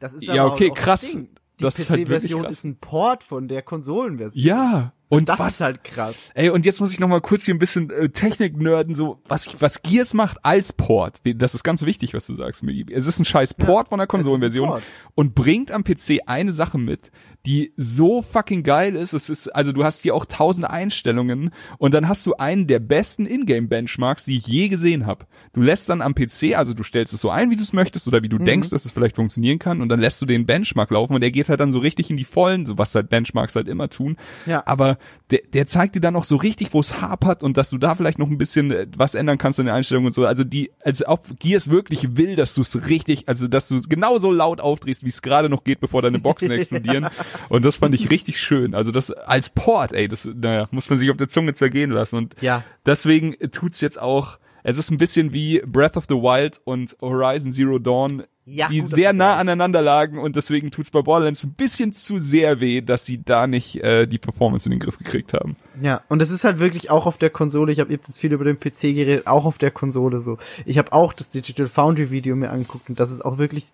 Das 0.00 0.14
ist 0.14 0.24
ja 0.24 0.44
okay, 0.44 0.72
krass. 0.74 1.16
Die 1.60 1.64
PC-Version 1.64 2.42
halt 2.42 2.52
ist 2.52 2.64
ein 2.64 2.76
Port 2.76 3.24
von 3.24 3.48
der 3.48 3.62
Konsolenversion. 3.62 4.44
Ja, 4.44 4.92
und 5.10 5.28
das 5.30 5.38
was, 5.38 5.54
ist 5.54 5.60
halt 5.62 5.84
krass. 5.84 6.30
Ey, 6.34 6.50
und 6.50 6.66
jetzt 6.66 6.80
muss 6.80 6.92
ich 6.92 7.00
noch 7.00 7.08
mal 7.08 7.22
kurz 7.22 7.44
hier 7.44 7.54
ein 7.54 7.58
bisschen 7.58 7.90
äh, 7.90 8.10
Technik 8.10 8.58
nerden, 8.58 8.94
so 8.94 9.22
was 9.26 9.48
was 9.60 9.82
Gears 9.82 10.12
macht 10.12 10.44
als 10.44 10.74
Port. 10.74 11.20
Das 11.24 11.54
ist 11.54 11.64
ganz 11.64 11.82
wichtig, 11.82 12.12
was 12.12 12.26
du 12.26 12.34
sagst, 12.34 12.62
Migi. 12.62 12.92
Es 12.92 13.06
ist 13.06 13.18
ein 13.18 13.24
scheiß 13.24 13.54
Port 13.54 13.86
ja, 13.86 13.90
von 13.90 13.98
der 13.98 14.06
Konsolenversion 14.06 14.82
und 15.14 15.34
bringt 15.34 15.70
am 15.70 15.82
PC 15.82 16.20
eine 16.26 16.52
Sache 16.52 16.76
mit, 16.76 17.10
die 17.46 17.72
so 17.76 18.22
fucking 18.22 18.62
geil 18.62 18.96
ist. 18.96 19.12
Es 19.12 19.28
ist 19.28 19.48
also 19.48 19.72
du 19.72 19.84
hast 19.84 20.02
hier 20.02 20.14
auch 20.14 20.24
tausend 20.24 20.68
Einstellungen 20.68 21.50
und 21.78 21.94
dann 21.94 22.08
hast 22.08 22.26
du 22.26 22.34
einen 22.34 22.66
der 22.66 22.78
besten 22.78 23.26
Ingame 23.26 23.68
Benchmarks, 23.68 24.26
die 24.26 24.38
ich 24.38 24.46
je 24.46 24.68
gesehen 24.68 25.06
habe. 25.06 25.26
Du 25.52 25.62
lässt 25.62 25.88
dann 25.88 26.02
am 26.02 26.14
PC, 26.14 26.56
also 26.56 26.74
du 26.74 26.82
stellst 26.82 27.14
es 27.14 27.20
so 27.20 27.30
ein, 27.30 27.50
wie 27.50 27.56
du 27.56 27.62
es 27.62 27.72
möchtest 27.72 28.06
oder 28.06 28.22
wie 28.22 28.28
du 28.28 28.38
mhm. 28.38 28.44
denkst, 28.44 28.70
dass 28.70 28.84
es 28.84 28.92
vielleicht 28.92 29.16
funktionieren 29.16 29.58
kann 29.58 29.80
und 29.80 29.88
dann 29.88 30.00
lässt 30.00 30.20
du 30.20 30.26
den 30.26 30.46
Benchmark 30.46 30.90
laufen 30.90 31.14
und 31.14 31.20
der 31.20 31.30
geht 31.30 31.48
halt 31.48 31.60
dann 31.60 31.72
so 31.72 31.78
richtig 31.78 32.10
in 32.10 32.16
die 32.16 32.24
Vollen, 32.24 32.66
so 32.66 32.76
was 32.76 32.94
halt 32.94 33.08
Benchmarks 33.08 33.56
halt 33.56 33.68
immer 33.68 33.88
tun. 33.88 34.16
Ja. 34.46 34.62
Aber 34.66 34.98
der, 35.30 35.40
der 35.52 35.66
zeigt 35.66 35.94
dir 35.94 36.00
dann 36.00 36.16
auch 36.16 36.24
so 36.24 36.36
richtig, 36.36 36.74
wo 36.74 36.80
es 36.80 37.00
hapert 37.00 37.42
und 37.42 37.56
dass 37.56 37.70
du 37.70 37.78
da 37.78 37.94
vielleicht 37.94 38.18
noch 38.18 38.28
ein 38.28 38.38
bisschen 38.38 38.70
äh, 38.70 38.86
was 38.96 39.14
ändern 39.14 39.38
kannst 39.38 39.58
in 39.58 39.66
der 39.66 39.74
Einstellung 39.74 40.06
und 40.06 40.12
so. 40.12 40.26
Also 40.26 40.44
die, 40.44 40.70
als 40.82 41.06
ob 41.06 41.38
Gears 41.38 41.70
wirklich 41.70 42.16
will, 42.16 42.36
dass 42.36 42.54
du 42.54 42.60
es 42.60 42.88
richtig, 42.88 43.28
also 43.28 43.48
dass 43.48 43.68
du 43.68 43.80
genauso 43.82 44.30
laut 44.32 44.60
aufdrehst, 44.60 45.04
wie 45.04 45.08
es 45.08 45.22
gerade 45.22 45.48
noch 45.48 45.64
geht, 45.64 45.80
bevor 45.80 46.02
deine 46.02 46.18
Boxen 46.18 46.50
explodieren. 46.50 47.08
Und 47.48 47.64
das 47.64 47.76
fand 47.78 47.94
ich 47.94 48.10
richtig 48.10 48.40
schön. 48.40 48.74
Also 48.74 48.92
das 48.92 49.10
als 49.10 49.50
Port, 49.50 49.92
ey, 49.92 50.08
das, 50.08 50.24
naja, 50.24 50.68
muss 50.70 50.88
man 50.88 50.98
sich 50.98 51.10
auf 51.10 51.16
der 51.16 51.28
Zunge 51.28 51.54
zergehen 51.54 51.90
lassen. 51.90 52.16
Und 52.16 52.34
ja. 52.40 52.64
deswegen 52.86 53.36
tut's 53.50 53.80
jetzt 53.80 54.00
auch, 54.00 54.38
es 54.62 54.78
ist 54.78 54.90
ein 54.90 54.98
bisschen 54.98 55.32
wie 55.32 55.60
Breath 55.66 55.96
of 55.96 56.06
the 56.08 56.16
Wild 56.16 56.60
und 56.64 56.96
Horizon 57.00 57.52
Zero 57.52 57.78
Dawn 57.78 58.24
ja, 58.50 58.68
die 58.68 58.80
sehr 58.80 59.12
nah 59.12 59.36
aneinander 59.36 59.82
lagen 59.82 60.18
und 60.18 60.34
deswegen 60.34 60.70
tut's 60.70 60.90
bei 60.90 61.02
Borderlands 61.02 61.44
ein 61.44 61.52
bisschen 61.52 61.92
zu 61.92 62.18
sehr 62.18 62.60
weh, 62.60 62.80
dass 62.80 63.04
sie 63.04 63.22
da 63.22 63.46
nicht 63.46 63.76
äh, 63.82 64.06
die 64.06 64.16
Performance 64.16 64.66
in 64.66 64.70
den 64.70 64.80
Griff 64.80 64.96
gekriegt 64.96 65.34
haben. 65.34 65.56
Ja, 65.82 66.00
und 66.08 66.22
es 66.22 66.30
ist 66.30 66.44
halt 66.44 66.58
wirklich 66.58 66.90
auch 66.90 67.04
auf 67.04 67.18
der 67.18 67.28
Konsole, 67.28 67.72
ich 67.72 67.80
habe 67.80 67.92
jetzt 67.92 68.18
viel 68.18 68.32
über 68.32 68.44
den 68.44 68.58
PC 68.58 68.94
geredet, 68.94 69.26
auch 69.26 69.44
auf 69.44 69.58
der 69.58 69.70
Konsole 69.70 70.18
so. 70.18 70.38
Ich 70.64 70.78
habe 70.78 70.92
auch 70.92 71.12
das 71.12 71.30
Digital 71.30 71.66
Foundry 71.66 72.10
Video 72.10 72.34
mir 72.36 72.50
angeguckt 72.50 72.88
und 72.88 72.98
das 72.98 73.10
ist 73.10 73.22
auch 73.22 73.36
wirklich 73.36 73.66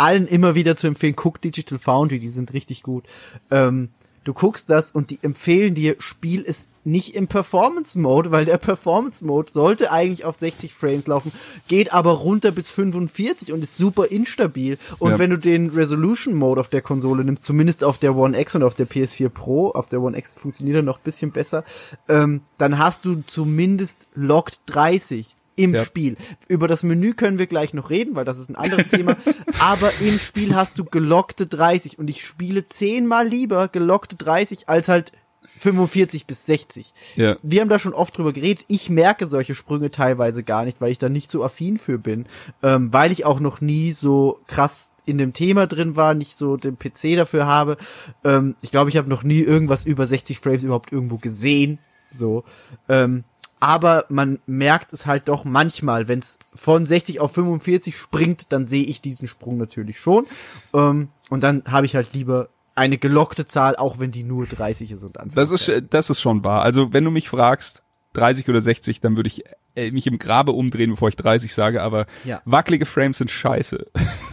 allen 0.00 0.26
immer 0.26 0.54
wieder 0.54 0.76
zu 0.76 0.86
empfehlen, 0.86 1.14
guckt 1.16 1.44
Digital 1.44 1.78
Foundry, 1.78 2.18
die 2.18 2.28
sind 2.28 2.52
richtig 2.52 2.82
gut. 2.82 3.04
Ähm, 3.50 3.90
Du 4.22 4.34
guckst 4.34 4.68
das 4.68 4.92
und 4.92 5.08
die 5.08 5.18
empfehlen 5.22 5.74
dir, 5.74 5.96
Spiel 5.98 6.44
es 6.46 6.68
nicht 6.84 7.14
im 7.16 7.26
Performance 7.26 7.98
Mode, 7.98 8.30
weil 8.30 8.44
der 8.44 8.58
Performance 8.58 9.24
Mode 9.24 9.50
sollte 9.50 9.90
eigentlich 9.92 10.26
auf 10.26 10.36
60 10.36 10.74
Frames 10.74 11.06
laufen, 11.06 11.32
geht 11.68 11.94
aber 11.94 12.10
runter 12.12 12.50
bis 12.52 12.68
45 12.70 13.50
und 13.50 13.62
ist 13.62 13.78
super 13.78 14.08
instabil. 14.10 14.76
Und 14.98 15.12
Ja. 15.12 15.18
wenn 15.18 15.30
du 15.30 15.38
den 15.38 15.70
Resolution 15.70 16.34
Mode 16.34 16.60
auf 16.60 16.68
der 16.68 16.82
Konsole 16.82 17.24
nimmst, 17.24 17.46
zumindest 17.46 17.82
auf 17.82 17.96
der 17.98 18.14
One 18.14 18.38
X 18.38 18.54
und 18.54 18.62
auf 18.62 18.74
der 18.74 18.86
PS4 18.86 19.30
Pro, 19.30 19.70
auf 19.70 19.88
der 19.88 20.02
One 20.02 20.16
X 20.18 20.34
funktioniert 20.34 20.76
er 20.76 20.82
noch 20.82 20.98
ein 20.98 21.04
bisschen 21.04 21.32
besser, 21.32 21.64
ähm, 22.06 22.42
dann 22.58 22.76
hast 22.78 23.06
du 23.06 23.22
zumindest 23.26 24.06
locked 24.14 24.60
30 24.66 25.34
im 25.56 25.74
Ja. 25.74 25.84
Spiel. 25.84 26.16
Über 26.48 26.68
das 26.68 26.82
Menü 26.82 27.14
können 27.14 27.38
wir 27.38 27.46
gleich 27.46 27.74
noch 27.74 27.90
reden, 27.90 28.16
weil 28.16 28.24
das 28.24 28.38
ist 28.38 28.48
ein 28.48 28.56
anderes 28.56 28.88
Thema. 28.88 29.16
Aber 29.58 29.92
im 30.00 30.18
Spiel 30.18 30.54
hast 30.54 30.78
du 30.78 30.84
gelockte 30.84 31.46
30 31.46 31.98
und 31.98 32.08
ich 32.08 32.22
spiele 32.24 32.64
zehnmal 32.64 33.26
lieber 33.26 33.68
gelockte 33.68 34.16
30 34.16 34.68
als 34.68 34.88
halt 34.88 35.12
45 35.58 36.26
bis 36.26 36.46
60. 36.46 36.94
Ja. 37.16 37.36
Wir 37.42 37.60
haben 37.60 37.68
da 37.68 37.78
schon 37.78 37.92
oft 37.92 38.16
drüber 38.16 38.32
geredet. 38.32 38.64
Ich 38.68 38.88
merke 38.88 39.26
solche 39.26 39.54
Sprünge 39.54 39.90
teilweise 39.90 40.42
gar 40.42 40.64
nicht, 40.64 40.80
weil 40.80 40.90
ich 40.90 40.98
da 40.98 41.10
nicht 41.10 41.30
so 41.30 41.44
affin 41.44 41.76
für 41.76 41.98
bin, 41.98 42.24
ähm, 42.62 42.92
weil 42.92 43.12
ich 43.12 43.26
auch 43.26 43.40
noch 43.40 43.60
nie 43.60 43.92
so 43.92 44.40
krass 44.46 44.94
in 45.04 45.18
dem 45.18 45.34
Thema 45.34 45.66
drin 45.66 45.96
war, 45.96 46.14
nicht 46.14 46.36
so 46.36 46.56
den 46.56 46.78
PC 46.78 47.16
dafür 47.16 47.46
habe. 47.46 47.76
Ähm, 48.24 48.54
ich 48.62 48.70
glaube, 48.70 48.88
ich 48.88 48.96
habe 48.96 49.10
noch 49.10 49.22
nie 49.22 49.40
irgendwas 49.40 49.84
über 49.84 50.06
60 50.06 50.38
Frames 50.38 50.62
überhaupt 50.62 50.92
irgendwo 50.92 51.18
gesehen. 51.18 51.78
So. 52.10 52.44
Ähm, 52.88 53.24
aber 53.60 54.06
man 54.08 54.38
merkt 54.46 54.92
es 54.92 55.06
halt 55.06 55.28
doch 55.28 55.44
manchmal, 55.44 56.08
wenn 56.08 56.18
es 56.18 56.38
von 56.54 56.84
60 56.86 57.20
auf 57.20 57.32
45 57.32 57.96
springt, 57.96 58.46
dann 58.50 58.64
sehe 58.66 58.84
ich 58.84 59.00
diesen 59.02 59.28
Sprung 59.28 59.58
natürlich 59.58 59.98
schon. 59.98 60.26
Ähm, 60.74 61.08
und 61.28 61.42
dann 61.44 61.62
habe 61.66 61.86
ich 61.86 61.94
halt 61.94 62.12
lieber 62.14 62.48
eine 62.74 62.96
gelockte 62.98 63.46
Zahl, 63.46 63.76
auch 63.76 63.98
wenn 63.98 64.10
die 64.10 64.22
nur 64.24 64.46
30 64.46 64.92
ist 64.92 65.04
und 65.04 65.16
Das 65.34 65.50
ist, 65.50 65.70
das 65.90 66.08
ist 66.10 66.20
schon 66.20 66.42
wahr. 66.44 66.62
Also 66.62 66.92
wenn 66.92 67.04
du 67.04 67.10
mich 67.10 67.28
fragst, 67.28 67.82
30 68.14 68.48
oder 68.48 68.60
60, 68.60 69.00
dann 69.00 69.16
würde 69.16 69.28
ich 69.28 69.44
äh, 69.76 69.90
mich 69.92 70.06
im 70.08 70.18
Grabe 70.18 70.50
umdrehen, 70.52 70.90
bevor 70.90 71.08
ich 71.08 71.16
30 71.16 71.54
sage, 71.54 71.80
aber 71.82 72.06
Ja. 72.24 72.40
wackelige 72.44 72.86
Frames 72.86 73.18
sind 73.18 73.30
scheiße. 73.30 73.84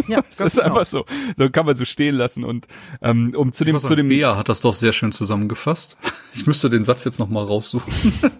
ja, 0.08 0.22
Das 0.30 0.40
ist 0.40 0.56
genau. 0.56 0.68
einfach 0.70 0.86
so. 0.86 1.06
So 1.38 1.50
kann 1.50 1.66
man 1.66 1.76
so 1.76 1.86
stehen 1.86 2.16
lassen 2.16 2.44
und 2.44 2.68
ähm, 3.02 3.34
um 3.36 3.52
zu 3.52 3.66
dem, 3.66 3.78
zu 3.78 3.96
dem 3.96 4.08
Bea 4.08 4.36
hat 4.36 4.50
das 4.50 4.62
doch 4.62 4.74
sehr 4.74 4.94
schön 4.94 5.12
zusammengefasst. 5.12 5.98
Ich 6.34 6.46
müsste 6.46 6.70
den 6.70 6.84
Satz 6.84 7.04
jetzt 7.04 7.18
noch 7.18 7.30
mal 7.30 7.44
raussuchen. 7.44 7.92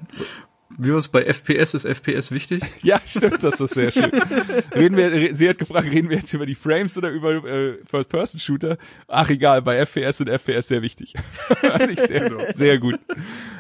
Wie 0.78 0.92
war 0.92 0.98
es 0.98 1.08
bei 1.08 1.24
FPS? 1.24 1.74
Ist 1.74 1.86
FPS 1.86 2.32
wichtig? 2.32 2.64
Ja, 2.84 3.02
stimmt, 3.06 3.44
das 3.44 3.60
ist 3.60 3.74
sehr 3.74 3.92
schön. 3.92 4.12
Reden 4.74 4.96
wir, 4.96 5.36
sie 5.36 5.50
hat 5.50 5.58
gefragt, 5.58 5.90
reden 5.92 6.10
wir 6.10 6.18
jetzt 6.18 6.32
über 6.34 6.46
die 6.46 6.56
Frames 6.56 6.98
oder 6.98 7.10
über 7.10 7.44
äh, 7.44 7.80
First-Person-Shooter? 7.86 8.78
Ach 9.08 9.30
egal, 9.30 9.62
bei 9.62 9.84
FPS 9.84 10.18
sind 10.18 10.30
FPS 10.30 10.68
sehr 10.68 10.82
wichtig. 10.82 11.14
Ich 11.90 12.00
sehr, 12.02 12.54
sehr 12.54 12.80
gut. 12.80 13.00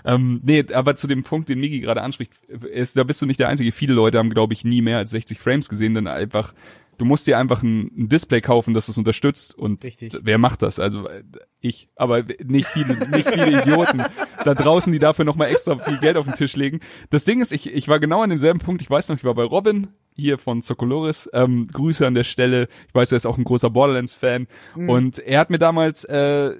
Ähm, 0.06 0.42
nee, 0.44 0.66
aber 0.74 0.96
zu 0.96 1.08
dem 1.08 1.24
Punkt, 1.24 1.50
den 1.50 1.60
Migi 1.60 1.80
gerade 1.80 2.02
anspricht, 2.02 2.32
ist, 2.48 2.98
da 2.98 3.04
bist 3.04 3.22
du 3.22 3.26
nicht 3.26 3.40
der 3.40 3.50
Einzige. 3.50 3.72
Viele 3.72 3.94
Leute 3.94 4.18
haben, 4.18 4.30
glaube 4.30 4.54
ich, 4.54 4.64
nie 4.64 4.82
mehr 4.82 4.98
als 4.98 5.12
60 5.12 5.40
Frames 5.40 5.70
gesehen, 5.70 5.94
denn 5.94 6.08
einfach 6.08 6.54
Du 6.98 7.06
musst 7.06 7.28
dir 7.28 7.38
einfach 7.38 7.64
ein, 7.64 7.92
ein 7.98 8.10
Display 8.10 8.42
kaufen, 8.42 8.74
das 8.74 8.88
es 8.88 8.98
unterstützt 8.98 9.58
und 9.58 9.84
Richtig. 9.84 10.18
wer 10.22 10.38
macht 10.38 10.62
das? 10.62 10.80
Also 10.80 11.08
äh, 11.08 11.24
ich, 11.60 11.90
aber 11.96 12.24
nicht 12.44 12.68
viele, 12.68 12.96
nicht 13.10 13.30
viele 13.30 13.62
Idioten 13.62 14.04
da 14.44 14.54
draußen, 14.54 14.92
die 14.92 15.00
dafür 15.00 15.26
nochmal 15.26 15.50
extra 15.50 15.78
viel 15.78 15.98
Geld 16.00 16.18
auf 16.18 16.26
den 16.26 16.36
Tisch 16.36 16.56
legen. 16.56 16.80
Das 17.10 17.26
Ding 17.26 17.42
ist, 17.42 17.52
ich, 17.52 17.72
ich 17.74 17.88
war 17.88 18.00
genau 18.00 18.22
an 18.22 18.30
demselben 18.30 18.60
Punkt. 18.60 18.82
Ich 18.82 18.90
weiß 18.90 19.10
noch, 19.10 19.18
ich 19.18 19.24
war 19.24 19.36
bei 19.36 19.44
Robin 19.44 19.88
hier 20.16 20.38
von 20.38 20.62
Zocoloris. 20.62 21.30
Ähm, 21.34 21.68
Grüße 21.72 22.06
an 22.06 22.16
der 22.16 22.24
Stelle. 22.24 22.68
Ich 22.88 22.96
weiß, 22.96 23.12
er 23.12 23.18
ist 23.18 23.26
auch 23.26 23.38
ein 23.38 23.44
großer 23.44 23.70
Borderlands-Fan 23.70 24.48
und 24.76 25.20
er 25.20 25.40
hat 25.40 25.50
mir 25.50 25.60
damals 25.60 26.04
äh, 26.06 26.56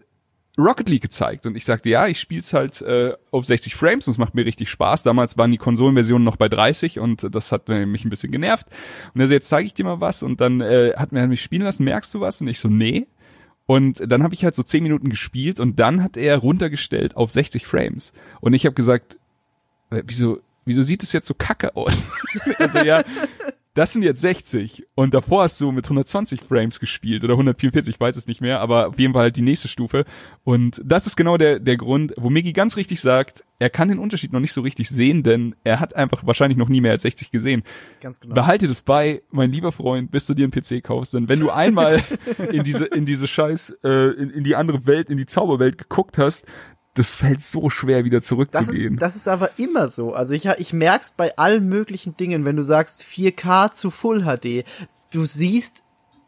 Rocket 0.58 0.90
League 0.90 1.04
gezeigt 1.04 1.46
und 1.46 1.56
ich 1.56 1.66
sagte, 1.66 1.90
ja, 1.90 2.08
ich 2.08 2.20
spiel's 2.20 2.54
halt 2.54 2.82
äh, 2.82 3.14
auf 3.32 3.46
60 3.46 3.76
Frames 3.76 4.08
und 4.08 4.12
es 4.12 4.18
macht 4.18 4.34
mir 4.34 4.46
richtig 4.46 4.70
Spaß. 4.70 5.04
Damals 5.04 5.38
waren 5.38 5.52
die 5.52 5.58
Konsolenversionen 5.58 6.24
noch 6.24 6.36
bei 6.36 6.50
30 6.50 7.00
und 7.00 7.36
das 7.36 7.52
hat 7.52 7.68
mich 7.68 8.06
ein 8.06 8.10
bisschen 8.10 8.32
genervt. 8.32 8.68
Und 9.14 9.22
er 9.22 9.28
so, 9.28 9.34
jetzt 9.34 9.50
zeige 9.50 9.68
ich 9.68 9.74
dir 9.74 9.86
mal 9.86 10.02
was 10.02 10.24
und 10.24 10.42
dann 10.42 10.62
äh, 10.62 10.94
hat 10.96 11.14
er 11.14 11.28
mich 11.28 11.42
spielen 11.42 11.62
lassen, 11.62 11.84
merkst 11.84 12.14
du 12.14 12.22
was? 12.22 12.42
Und 12.42 12.48
ich 12.48 12.60
so, 12.60 12.70
nee. 12.70 13.08
Und 13.68 14.02
dann 14.12 14.24
habe 14.24 14.34
ich 14.34 14.44
halt 14.44 14.56
so 14.56 14.64
10 14.64 14.82
Minuten 14.82 15.10
gespielt 15.10 15.60
und 15.60 15.80
dann 15.80 16.02
hat 16.02 16.18
er 16.18 16.38
runtergestellt 16.38 17.16
auf 17.16 17.32
60 17.32 17.68
Frames. 17.68 18.14
Und 18.42 18.54
ich 18.54 18.66
habe 18.66 18.74
gesagt, 18.74 19.20
äh, 19.92 20.02
wieso, 20.06 20.40
wieso 20.66 20.82
sieht 20.82 21.04
es 21.04 21.14
jetzt 21.14 21.28
so 21.28 21.34
kacke 21.34 21.76
aus? 21.76 22.10
also 22.58 22.80
ja, 22.80 23.04
das 23.78 23.94
sind 23.94 24.02
jetzt 24.02 24.22
60 24.22 24.88
und 24.96 25.14
davor 25.14 25.44
hast 25.44 25.62
du 25.62 25.72
mit 25.72 25.86
120 25.86 26.42
Frames 26.42 26.80
gespielt 26.80 27.24
oder 27.24 27.36
144, 27.36 27.94
ich 27.94 28.00
weiß 28.00 28.18
es 28.18 28.26
nicht 28.26 28.42
mehr, 28.42 28.60
aber 28.60 28.88
auf 28.88 28.98
jeden 28.98 29.14
Fall 29.14 29.24
halt 29.24 29.36
die 29.36 29.44
nächste 29.44 29.68
Stufe. 29.68 30.04
Und 30.44 30.82
das 30.84 31.06
ist 31.06 31.16
genau 31.16 31.38
der, 31.38 31.60
der 31.60 31.78
Grund, 31.78 32.12
wo 32.18 32.32
Migi 32.32 32.54
ganz 32.54 32.76
richtig 32.76 33.02
sagt, 33.02 33.44
er 33.60 33.70
kann 33.70 33.88
den 33.88 34.00
Unterschied 34.00 34.34
noch 34.34 34.40
nicht 34.40 34.54
so 34.54 34.62
richtig 34.62 34.90
sehen, 34.90 35.22
denn 35.22 35.54
er 35.64 35.80
hat 35.80 35.96
einfach 35.96 36.26
wahrscheinlich 36.26 36.58
noch 36.58 36.70
nie 36.70 36.82
mehr 36.82 36.94
als 36.94 37.04
60 37.04 37.30
gesehen. 37.30 37.62
Ganz 38.02 38.20
genau. 38.20 38.34
Behalte 38.34 38.68
das 38.68 38.82
bei, 38.82 39.22
mein 39.30 39.52
lieber 39.52 39.72
Freund, 39.72 40.10
bis 40.10 40.26
du 40.26 40.34
dir 40.34 40.46
einen 40.46 40.52
PC 40.52 40.84
kaufst, 40.84 41.14
denn 41.14 41.30
wenn 41.30 41.40
du 41.40 41.52
einmal 41.52 42.02
in 42.52 42.64
diese, 42.64 42.86
in 42.86 43.06
diese 43.06 43.28
Scheiß, 43.28 43.78
äh, 43.84 44.12
in, 44.14 44.32
in 44.32 44.44
die 44.44 44.56
andere 44.56 44.88
Welt, 44.88 45.12
in 45.12 45.18
die 45.18 45.28
Zauberwelt 45.28 45.78
geguckt 45.78 46.18
hast, 46.18 46.48
das 46.98 47.12
fällt 47.12 47.42
so 47.42 47.70
schwer 47.70 48.06
wieder 48.06 48.20
Das 48.20 48.28
zurückzugehen. 48.28 48.96
ist, 48.96 49.02
das 49.02 49.16
ist 49.16 49.28
aber 49.28 49.52
immer 49.58 49.90
so. 49.90 50.14
Also 50.14 50.34
ich, 50.34 50.46
ich 50.46 50.74
merk's 50.74 51.14
bei 51.16 51.38
allen 51.38 51.68
möglichen 51.70 52.18
Dingen, 52.18 52.46
wenn 52.46 52.56
du 52.56 52.64
sagst 52.64 53.02
4K 53.02 53.72
zu 53.72 53.92
Full 53.92 54.24
HD, 54.24 54.66
du 55.12 55.26
siehst 55.26 55.84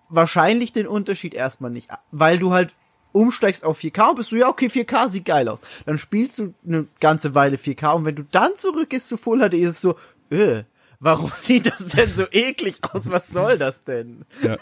wahrscheinlich 0.10 0.72
den 0.74 0.88
Unterschied 0.88 1.34
erstmal 1.34 1.72
nicht, 1.72 1.90
weil 2.12 2.40
du 2.40 2.52
halt 2.54 2.76
umsteigst 3.12 3.64
auf 3.64 3.80
4K 3.80 4.10
und 4.12 4.16
bist 4.18 4.32
du, 4.32 4.36
ja, 4.36 4.48
okay, 4.48 4.68
4K 4.68 5.10
sieht 5.10 5.26
geil 5.26 5.48
aus. 5.50 5.62
Dann 5.86 5.98
spielst 5.98 6.38
du 6.40 6.54
eine 6.66 6.88
ganze 7.00 7.34
Weile 7.36 7.58
4K 7.58 7.94
und 7.96 8.06
wenn 8.06 8.16
du 8.16 8.24
dann 8.32 8.52
zurückgehst 8.56 9.08
zu 9.08 9.18
Full 9.18 9.40
HD, 9.40 9.56
ist 9.56 9.70
es 9.70 9.82
so, 9.82 9.96
äh, 10.30 10.64
warum 11.00 11.32
sieht 11.36 11.66
das 11.68 11.90
denn 11.90 12.12
so 12.12 12.26
eklig 12.32 12.78
aus? 12.82 13.10
Was 13.10 13.30
soll 13.30 13.58
das 13.58 13.84
denn? 13.84 14.26
Ja. 14.44 14.58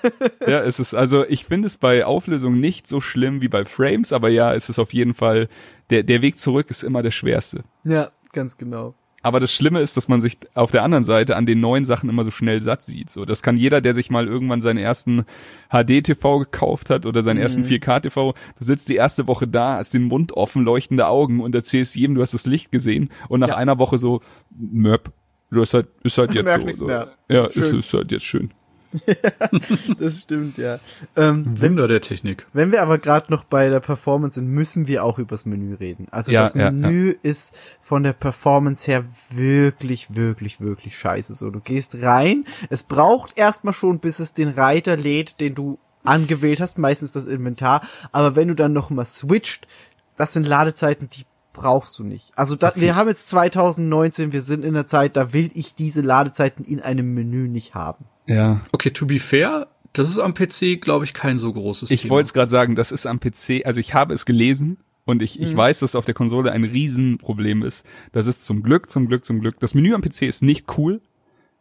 ja, 0.48 0.62
es 0.62 0.80
ist, 0.80 0.94
also 0.94 1.26
ich 1.26 1.46
finde 1.46 1.68
es 1.68 1.78
bei 1.78 2.06
Auflösung 2.06 2.60
nicht 2.60 2.88
so 2.88 3.02
schlimm 3.02 3.42
wie 3.42 3.48
bei 3.50 3.66
Frames, 3.66 4.14
aber 4.14 4.30
ja, 4.30 4.54
es 4.54 4.70
ist 4.70 4.80
auf 4.80 4.94
jeden 4.94 5.14
Fall, 5.14 5.50
der, 5.90 6.04
der 6.04 6.22
Weg 6.22 6.40
zurück 6.40 6.70
ist 6.70 6.84
immer 6.84 7.02
der 7.02 7.12
schwerste. 7.12 7.64
Ja, 7.84 8.12
ganz 8.34 8.58
genau. 8.58 8.94
Aber 9.24 9.40
das 9.42 9.52
Schlimme 9.52 9.82
ist, 9.82 9.98
dass 9.98 10.08
man 10.08 10.22
sich 10.22 10.38
auf 10.54 10.72
der 10.72 10.84
anderen 10.84 11.04
Seite 11.04 11.36
an 11.36 11.46
den 11.46 11.60
neuen 11.60 11.84
Sachen 11.86 12.08
immer 12.10 12.24
so 12.24 12.32
schnell 12.32 12.62
satt 12.62 12.84
sieht. 12.84 13.10
So, 13.10 13.26
das 13.26 13.42
kann 13.42 13.58
jeder, 13.58 13.82
der 13.82 13.94
sich 13.94 14.10
mal 14.10 14.28
irgendwann 14.28 14.62
seinen 14.62 14.78
ersten 14.78 15.26
HD-TV 15.70 16.40
gekauft 16.40 16.90
hat 16.90 17.06
oder 17.06 17.24
seinen 17.24 17.40
ersten 17.40 17.64
4K-TV. 17.64 18.36
Du 18.58 18.64
sitzt 18.64 18.88
die 18.88 18.96
erste 18.96 19.28
Woche 19.28 19.48
da, 19.48 19.78
hast 19.78 19.94
den 19.94 20.04
Mund 20.04 20.32
offen, 20.34 20.64
leuchtende 20.64 21.08
Augen 21.08 21.42
und 21.42 21.54
erzählst 21.56 21.96
jedem, 21.96 22.16
du 22.16 22.22
hast 22.22 22.36
das 22.36 22.46
Licht 22.46 22.72
gesehen. 22.72 23.10
Und 23.28 23.40
nach 23.42 23.50
Ja. 23.50 23.58
einer 23.58 23.80
Woche 23.80 23.98
so, 23.98 24.22
Möp, 24.56 25.12
du 25.52 25.62
hast 25.62 25.74
halt, 25.74 25.88
ist 26.04 26.18
halt 26.18 26.32
jetzt 26.34 26.50
so. 26.78 26.88
so. 26.88 26.90
Ja, 26.90 27.46
ist, 27.46 27.58
ist 27.58 27.94
halt 27.94 28.12
jetzt 28.12 28.26
schön. 28.26 28.52
Das 30.00 30.22
stimmt, 30.22 30.58
ja. 30.58 30.80
Ähm, 31.16 31.60
Wunder 31.60 31.88
der 31.88 32.02
Technik. 32.02 32.48
Wenn 32.54 32.72
wir 32.72 32.82
aber 32.82 32.98
gerade 32.98 33.32
noch 33.32 33.44
bei 33.44 33.70
der 33.70 33.80
Performance 33.80 34.36
sind, 34.36 34.50
müssen 34.50 34.88
wir 34.88 35.04
auch 35.04 35.20
übers 35.20 35.46
Menü 35.46 35.76
reden. 35.76 36.08
Also 36.12 36.32
Ja, 36.32 36.42
das 36.42 36.54
ja, 36.54 36.72
Menü 36.72 37.16
ist 37.22 37.58
von 37.82 38.04
der 38.04 38.14
Performance 38.14 38.90
her 38.90 39.06
wirklich, 39.32 40.16
wirklich, 40.16 40.62
wirklich 40.62 40.98
scheiße. 40.98 41.34
So, 41.34 41.50
du 41.50 41.60
gehst 41.60 42.02
rein, 42.02 42.46
es 42.70 42.84
braucht 42.84 43.38
erstmal 43.38 43.74
schon, 43.74 44.00
bis 44.00 44.20
es 44.20 44.34
den 44.34 44.50
Reiter 44.50 44.96
lädt, 44.96 45.40
den 45.42 45.56
du 45.56 45.80
angewählt 46.04 46.62
hast, 46.62 46.78
meistens 46.78 47.14
das 47.14 47.26
Inventar. 47.26 47.82
Aber 48.12 48.36
wenn 48.36 48.48
du 48.48 48.56
dann 48.56 48.74
noch 48.74 48.90
mal 48.90 49.06
switcht, 49.06 49.68
das 50.16 50.34
sind 50.34 50.48
Ladezeiten, 50.48 51.10
die 51.10 51.26
brauchst 51.58 52.00
du 52.00 52.06
nicht. 52.06 52.32
Also 52.38 52.56
da, 52.56 52.72
wir 52.76 52.96
haben 52.96 53.10
jetzt 53.10 53.28
2019, 53.30 54.32
wir 54.32 54.42
sind 54.42 54.64
in 54.64 54.74
der 54.74 54.88
Zeit, 54.88 55.18
da 55.18 55.34
will 55.34 55.50
ich 55.54 55.76
diese 55.76 56.00
Ladezeiten 56.02 56.64
in 56.64 56.80
einem 56.82 57.14
Menü 57.14 57.50
nicht 57.50 57.76
haben. 57.76 58.06
Ja. 58.28 58.62
Okay, 58.72 58.92
to 58.92 59.06
be 59.06 59.20
fair, 59.20 59.68
das 59.94 60.10
ist 60.10 60.20
am 60.20 60.34
PC, 60.34 60.80
glaube 60.80 61.06
ich, 61.06 61.14
kein 61.14 61.38
so 61.40 61.52
großes 61.52 61.92
Ich 61.92 62.04
Thema. 62.04 62.12
wollte 62.12 62.28
es 62.28 62.34
gerade 62.34 62.50
sagen, 62.50 62.76
das 62.76 62.92
ist 62.92 63.06
am 63.06 63.20
PC, 63.20 63.66
also 63.66 63.80
ich 63.80 63.94
habe 63.94 64.14
es 64.14 64.26
gelesen 64.26 64.78
und 65.06 65.22
ich, 65.22 65.38
Mhm. 65.40 65.46
ich 65.46 65.56
weiß, 65.58 65.80
dass 65.80 65.96
auf 65.96 66.06
der 66.06 66.14
Konsole 66.14 66.52
ein 66.52 66.64
Riesenproblem 66.64 67.64
ist. 67.64 67.86
Das 68.12 68.28
ist 68.28 68.46
zum 68.46 68.64
Glück, 68.64 68.90
zum 68.92 69.08
Glück, 69.08 69.26
zum 69.26 69.40
Glück. 69.40 69.60
Das 69.60 69.74
Menü 69.74 69.94
am 69.94 70.02
PC 70.02 70.24
ist 70.28 70.44
nicht 70.44 70.78
cool. 70.78 71.02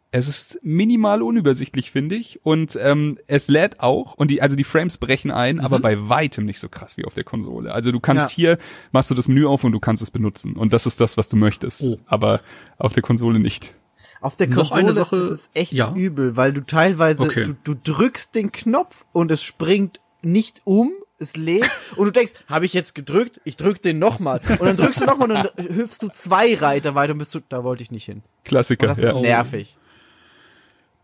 Es 0.09 0.29
ist 0.29 0.59
minimal 0.63 1.21
unübersichtlich, 1.21 1.91
finde 1.91 2.15
ich. 2.15 2.39
Und 2.43 2.77
ähm, 2.81 3.19
es 3.27 3.49
lädt 3.49 3.81
auch, 3.81 4.13
und 4.15 4.31
die, 4.31 4.41
also 4.41 4.55
die 4.55 4.63
Frames 4.63 4.97
brechen 4.97 5.31
ein, 5.31 5.59
aber 5.59 5.79
bei 5.79 6.07
weitem 6.09 6.45
nicht 6.45 6.59
so 6.61 6.69
krass 6.69 6.95
wie 6.97 7.03
auf 7.05 7.13
der 7.13 7.25
Konsole. 7.25 7.73
Also 7.73 7.91
du 7.91 7.99
kannst 7.99 8.29
Ja. 8.31 8.35
hier, 8.35 8.57
machst 8.93 9.11
du 9.11 9.15
das 9.15 9.27
Menü 9.27 9.45
auf 9.45 9.63
und 9.65 9.73
du 9.73 9.79
kannst 9.81 10.01
es 10.01 10.09
benutzen. 10.11 10.55
Und 10.55 10.71
das 10.71 10.85
ist 10.85 11.01
das, 11.01 11.17
was 11.17 11.27
du 11.27 11.35
möchtest. 11.35 11.83
Oh. 11.83 11.97
Aber 12.05 12.39
auf 12.77 12.93
der 12.93 13.03
Konsole 13.03 13.39
nicht. 13.39 13.73
Auf 14.21 14.35
der 14.37 14.47
Noch 14.47 14.55
Konsole 14.69 14.79
eine 14.79 14.93
Sache- 14.93 15.17
ist 15.17 15.29
es 15.29 15.49
echt 15.53 15.73
ja. 15.73 15.93
übel, 15.93 16.37
weil 16.37 16.53
du 16.53 16.61
teilweise, 16.65 17.23
Okay. 17.23 17.43
du, 17.43 17.73
du 17.75 17.75
drückst 17.93 18.33
den 18.33 18.51
Knopf 18.51 19.05
und 19.11 19.29
es 19.31 19.43
springt 19.43 19.99
nicht 20.21 20.61
um, 20.63 20.91
es 21.19 21.35
lädt 21.35 21.69
und 21.97 22.05
du 22.05 22.11
denkst, 22.11 22.31
habe 22.47 22.65
ich 22.65 22.73
jetzt 22.73 22.95
gedrückt? 22.95 23.41
Ich 23.43 23.57
drück 23.57 23.81
den 23.81 23.99
nochmal. 23.99 24.39
Und 24.57 24.61
dann 24.61 24.77
drückst 24.77 25.01
du 25.01 25.05
nochmal 25.05 25.31
und 25.31 25.35
dann 25.57 25.65
hüpfst 25.75 25.99
du 26.01 26.07
zwei 26.07 26.55
Reiter 26.55 26.95
weiter 26.95 27.11
und 27.13 27.19
bist 27.19 27.35
du, 27.35 27.41
da 27.47 27.63
wollte 27.63 27.83
ich 27.83 27.91
nicht 27.91 28.05
hin. 28.05 28.23
Klassiker. 28.45 28.83
Und 28.89 28.97
das 28.97 29.03
ja. 29.03 29.09
ist 29.15 29.21
nervig. 29.21 29.77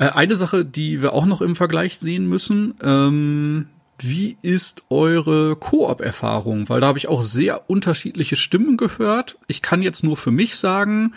Äh, 0.04 0.10
eine 0.10 0.36
Sache, 0.36 0.66
die 0.66 1.02
wir 1.02 1.14
auch 1.14 1.26
noch 1.26 1.42
im 1.42 1.56
Vergleich 1.56 1.98
sehen 1.98 2.28
müssen, 2.28 2.76
ähm, 2.82 3.68
Wie 4.00 4.38
ist 4.42 4.84
eure 4.90 5.56
Koop-Erfahrung? 5.56 6.68
Weil 6.68 6.82
da 6.82 6.88
habe 6.88 6.98
ich 6.98 7.08
auch 7.08 7.22
sehr 7.22 7.70
unterschiedliche 7.70 8.36
Stimmen 8.36 8.76
gehört. 8.76 9.38
Ich 9.48 9.62
kann 9.62 9.82
jetzt 9.82 10.04
nur 10.04 10.18
für 10.18 10.32
mich 10.32 10.58
sagen, 10.58 11.14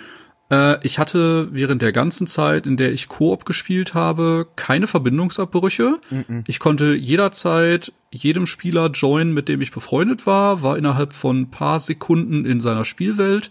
äh, 0.51 0.76
ich 0.87 0.99
hatte 0.99 1.49
während 1.53 1.82
der 1.82 1.91
ganzen 1.91 2.26
Zeit, 2.28 2.66
in 2.66 2.76
der 2.76 2.93
ich 2.93 3.09
Koop 3.09 3.45
gespielt 3.45 3.95
habe, 3.95 4.47
keine 4.57 4.87
Verbindungsabbrüche. 4.87 5.99
Mhm. 6.11 6.45
Ich 6.47 6.61
konnte 6.61 6.95
jederzeit 6.95 7.93
jedem 8.12 8.47
Spieler 8.47 8.91
joinen, 8.91 9.34
mit 9.34 9.49
dem 9.49 9.62
ich 9.62 9.72
befreundet 9.72 10.26
war, 10.26 10.62
war 10.62 10.78
innerhalb 10.78 11.12
von 11.12 11.51
paar 11.51 11.80
Sekunden 11.80 12.45
in 12.45 12.61
seiner 12.61 12.84
Spielwelt 12.84 13.51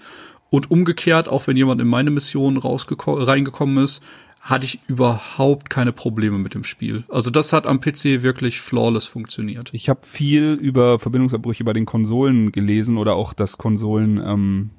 und 0.50 0.72
umgekehrt, 0.72 1.28
auch 1.28 1.48
wenn 1.48 1.58
jemand 1.58 1.82
in 1.82 1.88
meine 1.88 2.12
Mission 2.12 2.58
reingekommen 2.58 3.84
ist, 3.84 4.02
hatte 4.46 4.66
ich 4.66 4.80
überhaupt 4.88 5.72
keine 5.72 5.92
Probleme 5.92 6.38
mit 6.38 6.54
dem 6.54 6.64
Spiel. 6.64 7.04
Also 7.10 7.32
das 7.32 7.52
hat 7.52 7.66
am 7.66 7.82
PC 7.82 8.22
wirklich 8.22 8.62
flawless 8.62 9.08
funktioniert. 9.08 9.72
Ich 9.74 9.90
habe 9.90 10.02
viel 10.04 10.54
über 10.54 11.00
Verbindungsabbrüche 11.00 11.64
bei 11.64 11.74
den 11.74 11.88
Konsolen 11.88 12.52
gelesen 12.52 12.98
oder 12.98 13.16
auch, 13.16 13.34
dass 13.34 13.58
Konsolen, 13.58 14.22
ähm, 14.24 14.70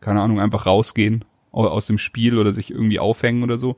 keine 0.00 0.20
Ahnung, 0.20 0.40
einfach 0.40 0.66
rausgehen 0.66 1.24
aus 1.52 1.86
dem 1.86 1.98
Spiel 1.98 2.36
oder 2.36 2.52
sich 2.52 2.72
irgendwie 2.72 2.98
aufhängen 2.98 3.44
oder 3.44 3.58
so. 3.58 3.76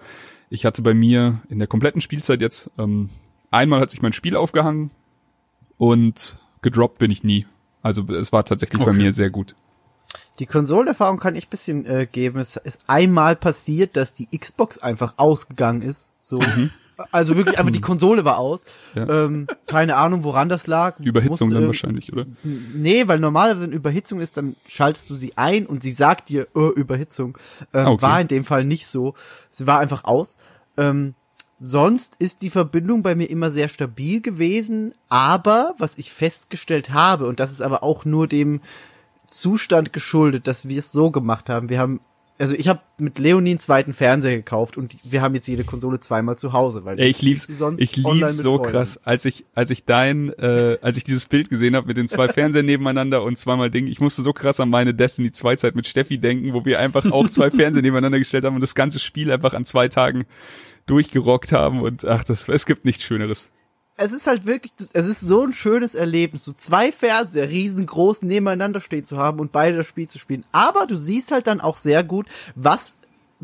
Ich 0.49 0.65
hatte 0.65 0.81
bei 0.81 0.95
mir 0.95 1.43
in 1.51 1.59
der 1.59 1.69
kompletten 1.69 2.01
Spielzeit 2.01 2.41
jetzt, 2.41 2.71
ähm, 2.79 3.11
einmal 3.51 3.81
hat 3.81 3.91
sich 3.91 4.01
mein 4.01 4.15
Spiel 4.15 4.37
aufgehangen 4.37 4.93
und 5.77 6.39
gedroppt 6.63 6.99
bin 6.99 7.11
ich 7.11 7.23
nie. 7.23 7.47
Also 7.83 8.05
es 8.15 8.33
war 8.33 8.47
tatsächlich 8.47 8.81
okay. 8.81 8.93
bei 8.93 8.97
mir 8.97 9.13
sehr 9.13 9.29
gut. 9.29 9.57
Die 10.39 10.47
Konsolenerfahrung 10.47 11.19
kann 11.19 11.37
ich 11.37 11.49
bisschen 11.49 11.87
äh, 11.87 12.07
geben. 12.11 12.41
Es 12.41 12.57
ist 12.57 12.85
einmal 12.89 13.37
passiert, 13.37 13.97
dass 13.97 14.15
die 14.15 14.27
Xbox 14.37 14.79
einfach 14.79 15.15
ausgegangen 15.17 15.83
ist. 15.83 16.15
So. 16.19 16.41
Mhm. 16.41 16.71
Also 17.11 17.37
wirklich 17.37 17.59
einfach 17.59 17.73
die 17.73 17.81
Konsole 17.81 18.25
war 18.25 18.39
aus. 18.39 18.65
Ja. 18.95 19.25
Ähm, 19.25 19.47
keine 19.67 19.97
Ahnung, 19.97 20.23
woran 20.23 20.49
das 20.49 20.67
lag. 20.67 20.99
Überhitzung 21.01 21.49
Muss, 21.49 21.55
dann 21.55 21.67
wahrscheinlich, 21.67 22.13
oder? 22.13 22.27
Nee, 22.43 23.09
weil 23.09 23.19
normalerweise 23.19 23.65
wenn 23.65 23.73
Überhitzung 23.73 24.21
ist, 24.21 24.37
dann 24.37 24.55
schaltest 24.69 25.11
du 25.11 25.17
sie 25.17 25.37
ein 25.37 25.67
und 25.67 25.83
sie 25.83 25.93
sagt 25.93 26.29
dir, 26.29 26.47
oh, 26.55 26.71
Überhitzung. 26.71 27.37
Ähm, 27.73 27.87
ah, 27.87 27.91
okay. 27.91 28.03
War 28.03 28.21
in 28.21 28.29
dem 28.29 28.45
Fall 28.45 28.65
nicht 28.65 28.87
so. 28.87 29.15
Sie 29.51 29.67
war 29.67 29.81
einfach 29.81 30.05
aus. 30.05 30.37
Ähm, 30.77 31.15
sonst 31.59 32.17
ist 32.21 32.43
die 32.43 32.51
Verbindung 32.51 33.03
bei 33.03 33.15
mir 33.15 33.29
immer 33.29 33.51
sehr 33.51 33.69
stabil 33.69 34.21
gewesen. 34.21 34.95
Aber 35.09 35.75
was 35.79 35.99
ich 35.99 36.13
festgestellt 36.13 36.93
habe, 36.93 37.27
und 37.27 37.41
das 37.41 37.51
ist 37.51 37.61
aber 37.61 37.83
auch 37.83 38.05
nur 38.05 38.29
dem 38.29 38.61
Zustand 39.27 39.93
geschuldet, 39.93 40.47
dass 40.47 40.69
wir 40.69 40.79
es 40.79 40.93
so 40.93 41.11
gemacht 41.11 41.49
haben. 41.49 41.69
Wir 41.69 41.79
haben 41.79 42.01
also 42.39 42.55
ich 42.55 42.67
habe 42.67 42.81
mit 42.99 43.19
Leonie 43.19 43.51
einen 43.51 43.59
zweiten 43.61 43.93
Fernseher 43.93 44.37
gekauft 44.37 44.77
und 44.77 44.97
wir 45.05 45.23
haben 45.23 45.35
jetzt 45.35 45.47
jede 45.47 45.63
Konsole 45.63 46.01
zweimal 46.01 46.37
zu 46.37 46.53
Hause, 46.53 46.85
weil 46.85 46.99
Ey, 46.99 47.09
ich 47.09 47.23
lieb's, 47.23 47.49
ich 47.79 47.97
lieb's 47.97 48.39
so 48.39 48.57
Freunden. 48.57 48.73
krass, 48.73 49.01
als 49.05 49.25
ich 49.25 49.45
als 49.55 49.71
ich 49.71 49.85
dein 49.85 50.31
äh, 50.31 50.79
als 50.83 50.97
ich 50.97 51.05
dieses 51.05 51.27
Bild 51.27 51.49
gesehen 51.49 51.77
habe 51.77 51.87
mit 51.87 51.97
den 51.97 52.09
zwei 52.09 52.29
Fernsehern 52.33 52.67
nebeneinander 52.67 53.23
und 53.23 53.39
zweimal 53.39 53.71
Ding, 53.71 53.87
ich 53.87 54.01
musste 54.01 54.23
so 54.23 54.33
krass 54.33 54.59
an 54.59 54.69
meine 54.69 54.95
Destiny 54.95 55.31
2 55.31 55.57
Zeit 55.57 55.77
mit 55.77 55.87
Steffi 55.87 56.19
denken, 56.19 56.55
wo 56.55 56.65
wir 56.65 56.81
einfach 56.81 57.11
auch 57.11 57.29
zwei 57.29 57.51
Fernseher 57.53 57.83
nebeneinander 57.83 58.19
gestellt 58.19 58.45
haben 58.45 58.57
und 58.57 58.63
das 58.63 58.75
ganze 58.75 58.99
Spiel 58.99 59.31
einfach 59.31 59.55
an 59.55 59.65
zwei 59.65 59.87
Tagen 59.89 60.25
durchgerockt 60.87 61.53
haben 61.53 61.83
und 61.83 62.05
ach, 62.05 62.25
das 62.25 62.49
es 62.49 62.67
gibt 62.67 62.85
nichts 62.85 63.05
schöneres 63.05 63.49
es 63.97 64.13
ist 64.13 64.27
halt 64.27 64.45
wirklich, 64.45 64.73
es 64.93 65.07
ist 65.07 65.21
so 65.21 65.43
ein 65.43 65.53
schönes 65.53 65.95
Erlebnis, 65.95 66.45
so 66.45 66.53
zwei 66.53 66.91
Fernseher 66.91 67.49
riesengroß 67.49 68.23
nebeneinander 68.23 68.81
stehen 68.81 69.05
zu 69.05 69.19
haben 69.19 69.39
und 69.39 69.53
beide 69.53 69.77
das 69.77 69.87
Spiel 69.87 70.09
zu 70.09 70.19
spielen. 70.19 70.45
Aber 70.53 70.87
du 70.87 70.97
siehst 70.97 71.31
halt 71.31 71.47
dann 71.47 71.61
auch 71.61 71.77
sehr 71.77 72.03
gut, 72.03 72.27
was 72.57 72.99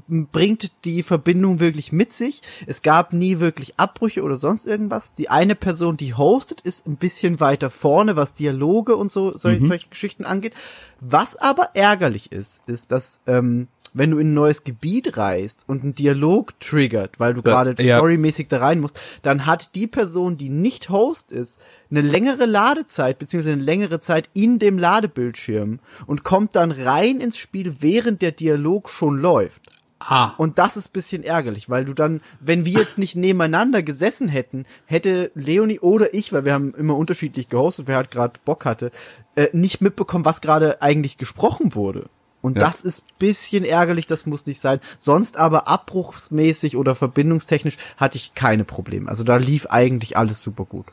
bringt 0.09 0.73
die 0.85 1.03
Verbindung 1.03 1.61
wirklich 1.61 1.93
mit 1.93 2.13
sich. 2.13 2.43
Es 2.67 2.83
gab 2.83 3.13
nie 3.13 3.39
wirklich 3.39 3.79
Abbrüche 3.79 4.23
oder 4.23 4.37
sonst 4.37 4.67
irgendwas. 4.67 5.15
Die 5.15 5.29
eine 5.29 5.55
Person, 5.55 5.97
die 5.97 6.15
hostet, 6.15 6.61
ist 6.63 6.87
ein 6.87 6.97
bisschen 6.97 7.41
weiter 7.41 7.71
vorne, 7.71 8.17
was 8.17 8.35
Dialoge 8.35 8.97
und 8.97 9.11
so 9.11 9.37
solche, 9.37 9.63
mhm. 9.63 9.69
solche 9.69 9.89
Geschichten 9.89 10.25
angeht. 10.25 10.55
Was 11.01 11.37
aber 11.37 11.71
ärgerlich 11.75 12.33
ist, 12.33 12.63
ist, 12.67 12.93
dass 12.93 13.23
ähm, 13.27 13.69
wenn 13.95 14.11
du 14.11 14.19
in 14.19 14.31
ein 14.31 14.35
neues 14.35 14.65
Gebiet 14.65 15.17
reist 15.17 15.65
und 15.69 15.85
ein 15.85 15.95
Dialog 15.95 16.59
triggert, 16.61 17.19
weil 17.19 17.35
du 17.35 17.43
gerade 17.43 17.75
ja. 17.83 17.97
storymäßig 17.97 18.49
da 18.49 18.59
rein 18.59 18.81
musst, 18.81 19.01
dann 19.23 19.47
hat 19.47 19.75
die 19.75 19.87
Person, 19.87 20.37
die 20.37 20.49
nicht 20.49 20.91
Host 20.91 21.33
ist, 21.33 21.61
eine 21.91 22.01
längere 22.01 22.47
Ladezeit, 22.47 23.19
beziehungsweise 23.19 23.55
eine 23.55 23.63
längere 23.63 24.01
Zeit 24.01 24.29
in 24.35 24.59
dem 24.59 24.79
Ladebildschirm 24.79 25.81
und 26.07 26.25
kommt 26.25 26.57
dann 26.57 26.71
rein 26.71 27.21
ins 27.21 27.39
Spiel, 27.39 27.77
während 27.81 28.23
der 28.23 28.33
Dialog 28.33 28.89
schon 28.89 29.19
läuft. 29.19 29.63
Ah. 30.01 30.33
Und 30.39 30.59
das 30.59 30.79
ist 30.79 30.95
bisschen 30.95 31.23
ärgerlich, 31.23 31.69
weil 31.69 31.85
du 31.85 31.93
dann, 31.93 32.23
wenn 32.41 32.65
wir 32.65 32.73
jetzt 32.73 32.99
nicht 32.99 33.17
nebeneinander 33.17 33.83
gesessen 33.83 34.29
hätten, 34.29 34.65
hätte 34.87 35.31
Leonie 35.35 35.79
oder 35.79 36.15
ich, 36.15 36.33
weil 36.33 36.47
wir 36.47 36.55
haben 36.55 36.75
immer 36.75 36.97
unterschiedlich 36.97 37.51
gehostet, 37.51 37.87
wer 37.87 37.97
halt 37.97 38.11
gerade 38.11 38.41
Bock 38.47 38.65
hatte, 38.65 38.91
äh, 39.37 39.49
nicht 39.53 39.83
mitbekommen, 39.83 40.25
was 40.25 40.41
gerade 40.41 40.81
eigentlich 40.81 41.19
gesprochen 41.19 41.75
wurde. 41.75 42.09
Und 42.43 42.57
ja. 42.57 42.61
das 42.61 42.85
ist 42.85 43.19
bisschen 43.19 43.65
ärgerlich, 43.65 44.07
das 44.07 44.27
muss 44.27 44.47
nicht 44.47 44.61
sein. 44.61 44.81
Sonst 44.99 45.37
aber 45.37 45.69
abbruchsmäßig 45.69 46.77
oder 46.77 46.95
verbindungstechnisch 46.95 47.77
hatte 47.97 48.17
ich 48.17 48.35
keine 48.35 48.65
Probleme. 48.65 49.09
Also 49.09 49.25
da 49.25 49.37
lief 49.37 49.67
eigentlich 49.67 50.17
alles 50.17 50.41
super 50.41 50.65
gut. 50.65 50.87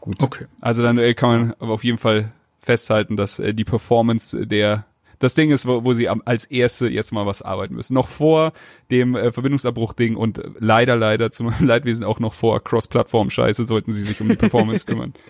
Gut. 0.00 0.22
Okay. 0.22 0.46
Also 0.60 0.82
dann 0.82 0.98
äh, 0.98 1.14
kann 1.14 1.28
man 1.28 1.54
aber 1.58 1.72
auf 1.72 1.84
jeden 1.84 1.98
Fall 1.98 2.32
festhalten, 2.60 3.16
dass 3.16 3.38
äh, 3.38 3.54
die 3.54 3.64
Performance 3.64 4.46
der 4.46 4.84
das 5.18 5.34
Ding 5.34 5.50
ist, 5.50 5.66
wo, 5.66 5.84
wo 5.84 5.92
sie 5.92 6.08
als 6.08 6.44
erste 6.44 6.86
jetzt 6.88 7.12
mal 7.12 7.24
was 7.24 7.40
arbeiten 7.40 7.74
müssen. 7.74 7.94
Noch 7.94 8.08
vor 8.08 8.52
dem 8.90 9.16
äh, 9.16 9.32
Verbindungsabbruch-Ding 9.32 10.16
und 10.16 10.42
leider, 10.58 10.96
leider 10.96 11.32
zum 11.32 11.52
Leidwesen 11.60 12.04
auch 12.04 12.20
noch 12.20 12.34
vor 12.34 12.62
Cross-Plattform-Scheiße 12.62 13.66
sollten 13.66 13.92
sie 13.92 14.02
sich 14.02 14.20
um 14.20 14.28
die 14.28 14.36
Performance 14.36 14.84
kümmern. 14.84 15.14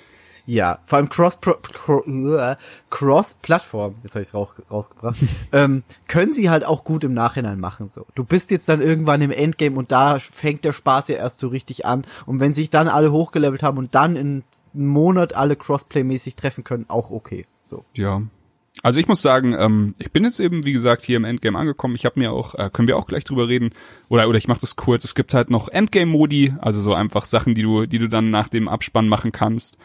Ja, 0.46 0.78
vor 0.84 0.98
allem 0.98 1.08
Cross 1.08 1.38
Cross 2.90 3.34
Plattform, 3.34 3.94
jetzt 4.02 4.14
habe 4.14 4.22
ich 4.22 4.34
raus, 4.34 4.48
rausgebracht, 4.70 5.16
ähm, 5.52 5.82
können 6.06 6.32
sie 6.32 6.50
halt 6.50 6.64
auch 6.64 6.84
gut 6.84 7.04
im 7.04 7.14
Nachhinein 7.14 7.58
machen 7.58 7.88
so. 7.88 8.06
Du 8.14 8.24
bist 8.24 8.50
jetzt 8.50 8.68
dann 8.68 8.82
irgendwann 8.82 9.22
im 9.22 9.30
Endgame 9.30 9.76
und 9.76 9.90
da 9.90 10.18
fängt 10.18 10.64
der 10.64 10.72
Spaß 10.72 11.08
ja 11.08 11.16
erst 11.16 11.38
so 11.38 11.48
richtig 11.48 11.86
an 11.86 12.04
und 12.26 12.40
wenn 12.40 12.52
sich 12.52 12.68
dann 12.68 12.88
alle 12.88 13.10
hochgelevelt 13.10 13.62
haben 13.62 13.78
und 13.78 13.94
dann 13.94 14.16
in 14.16 14.44
einem 14.74 14.86
Monat 14.86 15.34
alle 15.34 15.56
Crossplay 15.56 16.04
mäßig 16.04 16.36
treffen 16.36 16.62
können, 16.62 16.84
auch 16.88 17.10
okay. 17.10 17.46
So. 17.66 17.84
Ja. 17.94 18.22
Also 18.82 19.00
ich 19.00 19.08
muss 19.08 19.22
sagen, 19.22 19.54
ähm, 19.58 19.94
ich 19.98 20.10
bin 20.10 20.24
jetzt 20.24 20.40
eben 20.40 20.66
wie 20.66 20.72
gesagt 20.72 21.02
hier 21.02 21.16
im 21.16 21.24
Endgame 21.24 21.58
angekommen. 21.58 21.94
Ich 21.94 22.04
habe 22.04 22.18
mir 22.18 22.32
auch, 22.32 22.54
äh, 22.54 22.68
können 22.70 22.88
wir 22.88 22.98
auch 22.98 23.06
gleich 23.06 23.24
drüber 23.24 23.48
reden 23.48 23.70
oder 24.08 24.28
oder 24.28 24.36
ich 24.36 24.48
mache 24.48 24.60
das 24.60 24.76
kurz. 24.76 25.04
Es 25.04 25.14
gibt 25.14 25.32
halt 25.32 25.48
noch 25.48 25.68
Endgame-Modi, 25.68 26.54
also 26.60 26.80
so 26.80 26.92
einfach 26.92 27.24
Sachen, 27.24 27.54
die 27.54 27.62
du 27.62 27.86
die 27.86 27.98
du 27.98 28.08
dann 28.08 28.30
nach 28.30 28.48
dem 28.48 28.68
Abspann 28.68 29.08
machen 29.08 29.32
kannst. 29.32 29.78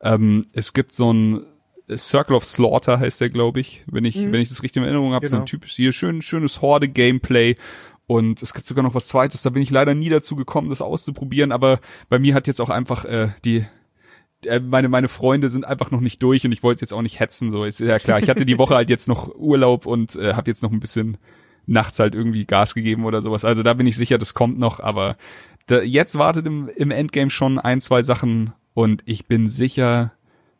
Ähm, 0.00 0.46
es 0.52 0.72
gibt 0.72 0.94
so 0.94 1.12
ein 1.12 1.46
Circle 1.94 2.36
of 2.36 2.44
Slaughter 2.44 2.98
heißt 2.98 3.20
der, 3.20 3.30
glaube 3.30 3.60
ich, 3.60 3.84
wenn 3.86 4.04
ich, 4.04 4.16
mhm. 4.16 4.32
wenn 4.32 4.40
ich 4.40 4.48
das 4.48 4.62
richtig 4.62 4.78
in 4.78 4.84
Erinnerung 4.84 5.12
habe, 5.12 5.26
genau. 5.26 5.30
so 5.30 5.36
ein 5.36 5.40
genau. 5.40 5.50
typisch 5.50 5.74
hier 5.74 5.92
schön, 5.92 6.22
schönes 6.22 6.62
Horde-Gameplay. 6.62 7.56
Und 8.06 8.42
es 8.42 8.52
gibt 8.54 8.66
sogar 8.66 8.82
noch 8.82 8.94
was 8.94 9.08
zweites, 9.08 9.42
da 9.42 9.50
bin 9.50 9.62
ich 9.62 9.70
leider 9.70 9.94
nie 9.94 10.10
dazu 10.10 10.36
gekommen, 10.36 10.68
das 10.68 10.82
auszuprobieren, 10.82 11.52
aber 11.52 11.80
bei 12.10 12.18
mir 12.18 12.34
hat 12.34 12.46
jetzt 12.46 12.60
auch 12.60 12.68
einfach 12.68 13.06
äh, 13.06 13.28
die 13.46 13.64
äh, 14.44 14.60
meine 14.60 14.90
meine 14.90 15.08
Freunde 15.08 15.48
sind 15.48 15.64
einfach 15.64 15.90
noch 15.90 16.00
nicht 16.00 16.22
durch 16.22 16.44
und 16.44 16.52
ich 16.52 16.62
wollte 16.62 16.82
jetzt 16.82 16.92
auch 16.92 17.00
nicht 17.00 17.18
hetzen 17.18 17.50
so 17.50 17.64
ist 17.64 17.80
ja 17.80 17.98
klar 17.98 18.18
ich 18.18 18.28
hatte 18.28 18.44
die 18.44 18.58
Woche 18.58 18.74
halt 18.74 18.90
jetzt 18.90 19.08
noch 19.08 19.34
Urlaub 19.34 19.86
und 19.86 20.16
äh, 20.16 20.34
habe 20.34 20.50
jetzt 20.50 20.62
noch 20.62 20.70
ein 20.70 20.80
bisschen 20.80 21.16
nachts 21.64 21.98
halt 21.98 22.14
irgendwie 22.14 22.44
Gas 22.44 22.74
gegeben 22.74 23.06
oder 23.06 23.22
sowas 23.22 23.46
also 23.46 23.62
da 23.62 23.72
bin 23.72 23.86
ich 23.86 23.96
sicher 23.96 24.18
das 24.18 24.34
kommt 24.34 24.58
noch 24.58 24.80
aber 24.80 25.16
da, 25.64 25.80
jetzt 25.80 26.18
wartet 26.18 26.46
im, 26.46 26.68
im 26.68 26.90
Endgame 26.90 27.30
schon 27.30 27.58
ein 27.58 27.80
zwei 27.80 28.02
Sachen 28.02 28.52
und 28.74 29.02
ich 29.06 29.26
bin 29.26 29.48
sicher, 29.48 30.12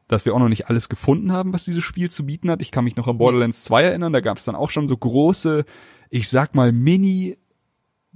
dass 0.08 0.24
wir 0.24 0.34
auch 0.34 0.38
noch 0.38 0.48
nicht 0.48 0.68
alles 0.68 0.88
gefunden 0.88 1.32
haben, 1.32 1.52
was 1.52 1.64
dieses 1.64 1.82
Spiel 1.82 2.10
zu 2.10 2.26
bieten 2.26 2.50
hat. 2.50 2.62
Ich 2.62 2.70
kann 2.70 2.84
mich 2.84 2.96
noch 2.96 3.08
an 3.08 3.18
Borderlands 3.18 3.64
2 3.64 3.82
erinnern, 3.82 4.12
da 4.12 4.20
gab 4.20 4.38
es 4.38 4.44
dann 4.44 4.54
auch 4.54 4.70
schon 4.70 4.88
so 4.88 4.96
große, 4.96 5.64
ich 6.10 6.28
sag 6.28 6.54
mal, 6.54 6.72
Mini 6.72 7.36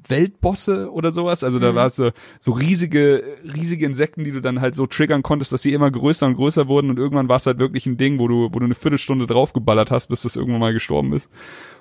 Weltbosse 0.07 0.93
oder 0.93 1.11
sowas. 1.11 1.43
Also 1.43 1.59
da 1.59 1.73
mhm. 1.73 1.77
war 1.77 1.87
es 1.87 1.97
so, 1.97 2.11
so 2.39 2.53
riesige, 2.53 3.25
riesige 3.43 3.85
Insekten, 3.85 4.23
die 4.23 4.31
du 4.31 4.41
dann 4.41 4.61
halt 4.61 4.75
so 4.75 4.87
triggern 4.87 5.23
konntest, 5.23 5.53
dass 5.53 5.63
sie 5.63 5.73
immer 5.73 5.91
größer 5.91 6.27
und 6.27 6.37
größer 6.37 6.69
wurden 6.69 6.91
und 6.91 6.99
irgendwann 6.99 7.29
war 7.29 7.37
es 7.37 7.47
halt 7.47 7.59
wirklich 7.59 7.87
ein 7.87 7.97
Ding, 7.97 8.19
wo 8.19 8.29
du, 8.29 8.49
wo 8.53 8.59
du 8.59 8.65
eine 8.65 8.75
Viertelstunde 8.75 9.27
draufgeballert 9.27 9.91
hast, 9.91 10.09
bis 10.09 10.23
das 10.23 10.37
irgendwann 10.37 10.61
mal 10.61 10.73
gestorben 10.73 11.13
ist. 11.13 11.31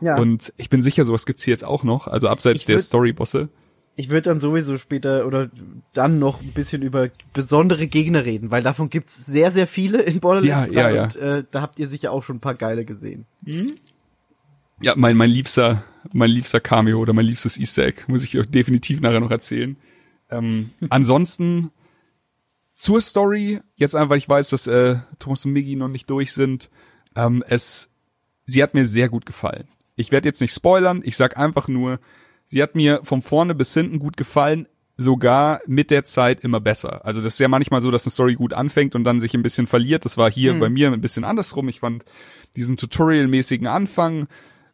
Ja. 0.02 0.18
Und 0.18 0.54
ich 0.58 0.70
bin 0.70 0.82
sicher, 0.82 1.06
sowas 1.06 1.26
gibt's 1.26 1.44
hier 1.44 1.52
jetzt 1.52 1.66
auch 1.66 1.84
noch, 1.84 2.08
also 2.08 2.28
abseits 2.28 2.66
der 2.66 2.80
Storybosse 2.80 3.50
ich 4.00 4.10
würde 4.10 4.30
dann 4.30 4.40
sowieso 4.40 4.78
später 4.78 5.26
oder 5.26 5.50
dann 5.92 6.20
noch 6.20 6.42
ein 6.42 6.52
bisschen 6.54 6.84
über 6.84 7.10
besondere 7.34 7.88
Gegner 7.88 8.26
reden, 8.26 8.52
weil 8.52 8.62
davon 8.62 8.92
gibt's 8.92 9.26
sehr, 9.26 9.52
sehr 9.52 9.66
viele 9.66 10.04
in 10.04 10.20
Borderlands 10.20 10.72
ja, 10.72 10.84
3 10.84 10.90
ja, 10.90 10.96
ja. 10.96 11.04
und 11.04 11.16
äh, 11.16 11.44
da 11.50 11.62
habt 11.62 11.80
ihr 11.80 11.88
sicher 11.88 12.12
auch 12.12 12.22
schon 12.24 12.38
ein 12.38 12.42
paar 12.42 12.54
geile 12.54 12.86
gesehen. 12.86 13.26
Mhm. 13.42 13.74
Ja, 14.82 14.94
mein, 14.96 15.18
mein 15.18 15.32
liebster, 15.32 15.84
mein 16.14 16.30
liebster 16.30 16.60
Cameo 16.60 17.00
oder 17.00 17.14
mein 17.14 17.26
liebstes 17.26 17.58
Easter 17.58 17.86
Egg, 17.86 18.04
muss 18.06 18.24
ich 18.24 18.38
euch 18.38 18.50
definitiv 18.52 19.02
nachher 19.02 19.20
noch 19.20 19.32
erzählen. 19.32 19.76
Ähm, 20.30 20.70
ansonsten 20.92 21.72
zur 22.76 23.02
Story, 23.02 23.62
jetzt 23.78 23.96
einfach, 23.96 24.12
weil 24.12 24.20
ich 24.20 24.30
weiß, 24.30 24.50
dass 24.50 24.68
äh, 24.68 24.98
Thomas 25.18 25.44
und 25.44 25.54
Miggy 25.54 25.76
noch 25.76 25.88
nicht 25.88 26.08
durch 26.12 26.34
sind, 26.34 26.70
ähm, 27.16 27.44
es, 27.48 27.90
sie 28.46 28.62
hat 28.62 28.76
mir 28.76 28.86
sehr 28.86 29.10
gut 29.10 29.26
gefallen. 29.26 29.68
Ich 29.96 30.12
werde 30.12 30.30
jetzt 30.30 30.42
nicht 30.42 30.54
spoilern, 30.54 31.02
ich 31.04 31.18
sag 31.18 31.40
einfach 31.40 31.68
nur, 31.68 32.00
Sie 32.48 32.64
hat 32.64 32.74
mir 32.76 33.02
von 33.04 33.22
vorne 33.22 33.54
bis 33.54 33.74
hinten 33.74 34.00
gut 34.00 34.18
gefallen. 34.18 34.68
sogar 35.00 35.62
mit 35.68 35.92
der 35.92 36.06
Zeit 36.06 36.44
immer 36.44 36.60
besser. 36.60 37.06
Also 37.06 37.22
das 37.22 37.34
ist 37.36 37.40
ja 37.40 37.48
manchmal 37.48 37.82
so, 37.82 37.92
dass 37.92 38.04
eine 38.08 38.12
Story 38.12 38.34
gut 38.34 38.54
anfängt 38.54 38.96
und 38.96 39.04
dann 39.04 39.20
sich 39.20 39.36
ein 39.36 39.44
bisschen 39.44 39.68
verliert. 39.68 40.06
Das 40.06 40.18
war 40.18 40.32
hier 40.32 40.56
Mhm. 40.56 40.60
bei 40.60 40.70
mir 40.70 40.92
ein 40.92 41.02
bisschen 41.02 41.24
andersrum. 41.24 41.70
Ich 41.70 41.82
fand 41.82 42.04
diesen 42.56 42.78
Tutorial-mäßigen 42.78 43.68
Anfang 43.68 44.28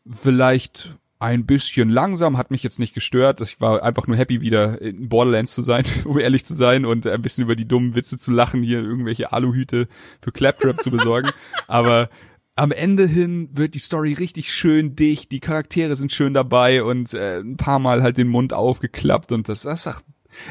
vielleicht 0.10 0.96
ein 1.20 1.46
bisschen 1.46 1.90
langsam, 1.90 2.38
hat 2.38 2.52
mich 2.52 2.64
jetzt 2.64 2.80
nicht 2.80 2.94
gestört. 2.94 3.42
Ich 3.42 3.60
war 3.62 3.84
einfach 3.84 4.08
nur 4.08 4.16
happy, 4.16 4.40
wieder 4.40 4.82
in 4.82 5.10
Borderlands 5.10 5.54
zu 5.54 5.62
sein, 5.62 5.84
um 6.06 6.18
ehrlich 6.20 6.46
zu 6.46 6.54
sein 6.54 6.86
und 6.86 7.06
ein 7.08 7.22
bisschen 7.22 7.44
über 7.44 7.58
die 7.58 7.68
dummen 7.68 7.94
Witze 7.96 8.18
zu 8.18 8.32
lachen, 8.32 8.62
hier 8.62 8.80
irgendwelche 8.80 9.34
Aluhüte 9.34 9.90
für 10.22 10.32
Claptrap 10.32 10.82
zu 10.82 10.90
besorgen. 10.92 11.32
Aber 11.68 12.10
am 12.56 12.72
Ende 12.72 13.08
hin 13.08 13.50
wird 13.54 13.74
die 13.74 13.80
Story 13.80 14.14
richtig 14.14 14.54
schön 14.54 14.96
dicht, 14.96 15.32
die 15.32 15.40
Charaktere 15.40 15.96
sind 15.96 16.12
schön 16.12 16.34
dabei 16.34 16.84
und 16.84 17.14
äh, 17.14 17.40
ein 17.40 17.58
paar 17.58 17.80
Mal 17.80 18.04
halt 18.04 18.18
den 18.18 18.28
Mund 18.28 18.54
aufgeklappt 18.54 19.32
und 19.32 19.50
das, 19.50 19.64
das 19.64 19.88
ach, 19.88 20.02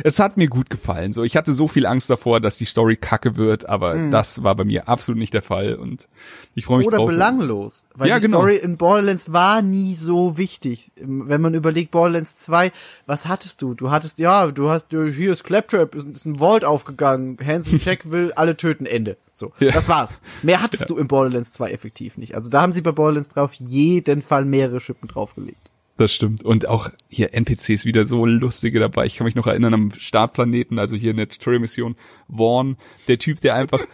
es 0.04 0.18
hat 0.18 0.36
mir 0.36 0.48
gut 0.48 0.70
gefallen. 0.70 1.12
So, 1.12 1.22
ich 1.24 1.36
hatte 1.36 1.52
so 1.52 1.68
viel 1.68 1.86
Angst 1.86 2.08
davor, 2.10 2.40
dass 2.40 2.58
die 2.58 2.64
Story 2.64 2.96
kacke 2.96 3.36
wird, 3.36 3.68
aber 3.68 3.96
das 4.10 4.42
war 4.42 4.54
bei 4.54 4.64
mir 4.64 4.88
absolut 4.88 5.18
nicht 5.18 5.34
der 5.34 5.42
Fall 5.42 5.74
und 5.74 6.08
ich 6.54 6.64
freue 6.66 6.78
mich 6.78 6.86
Oder 6.86 6.98
drauf. 6.98 7.08
belanglos. 7.10 7.86
Weil 7.94 8.08
Ja, 8.08 8.16
die 8.16 8.22
genau. 8.22 8.38
Story 8.38 8.56
in 8.56 8.76
Borderlands 8.76 9.32
war 9.32 9.62
nie 9.62 9.94
so 9.94 10.36
wichtig. 10.38 10.92
Wenn 10.96 11.40
man 11.40 11.54
überlegt, 11.54 11.90
Borderlands 11.90 12.38
2, 12.38 12.72
was 13.06 13.26
hattest 13.26 13.62
du? 13.62 13.74
Du 13.74 13.90
hattest, 13.90 14.18
ja, 14.18 14.46
du 14.48 14.68
hast, 14.68 14.90
hier 14.90 15.32
ist 15.32 15.44
Claptrap, 15.44 15.94
ist, 15.94 16.08
ist 16.08 16.24
ein 16.26 16.36
Vault 16.38 16.64
aufgegangen, 16.64 17.38
Handsome 17.44 17.78
Jack 17.78 18.10
will 18.10 18.32
alle 18.36 18.56
töten, 18.56 18.86
Ende. 18.86 19.16
So, 19.34 19.52
Ja. 19.60 19.72
das 19.72 19.88
war's. 19.88 20.20
Mehr 20.42 20.60
hattest 20.62 20.90
du 20.90 20.96
in 20.98 21.08
Borderlands 21.08 21.52
2 21.52 21.70
effektiv 21.70 22.18
nicht. 22.18 22.34
Also 22.34 22.50
da 22.50 22.60
haben 22.60 22.72
sie 22.72 22.82
bei 22.82 22.92
Borderlands 22.92 23.30
3 23.30 23.40
auf 23.40 23.54
jeden 23.54 24.20
Fall 24.22 24.44
mehrere 24.44 24.78
Schippen 24.80 25.08
draufgelegt. 25.08 25.61
Das 26.02 26.10
stimmt. 26.10 26.42
Und 26.42 26.66
auch 26.66 26.90
hier 27.08 27.32
NPCs 27.32 27.84
wieder 27.84 28.06
so 28.06 28.26
lustige 28.26 28.80
dabei. 28.80 29.06
Ich 29.06 29.14
kann 29.14 29.24
mich 29.24 29.36
noch 29.36 29.46
erinnern 29.46 29.72
am 29.72 29.92
Startplaneten, 29.96 30.80
also 30.80 30.96
hier 30.96 31.12
in 31.12 31.16
der 31.16 31.28
Tutorial-Mission, 31.28 31.94
Vaughn, 32.28 32.76
der 33.06 33.20
Typ, 33.20 33.40
der 33.40 33.54
einfach 33.54 33.84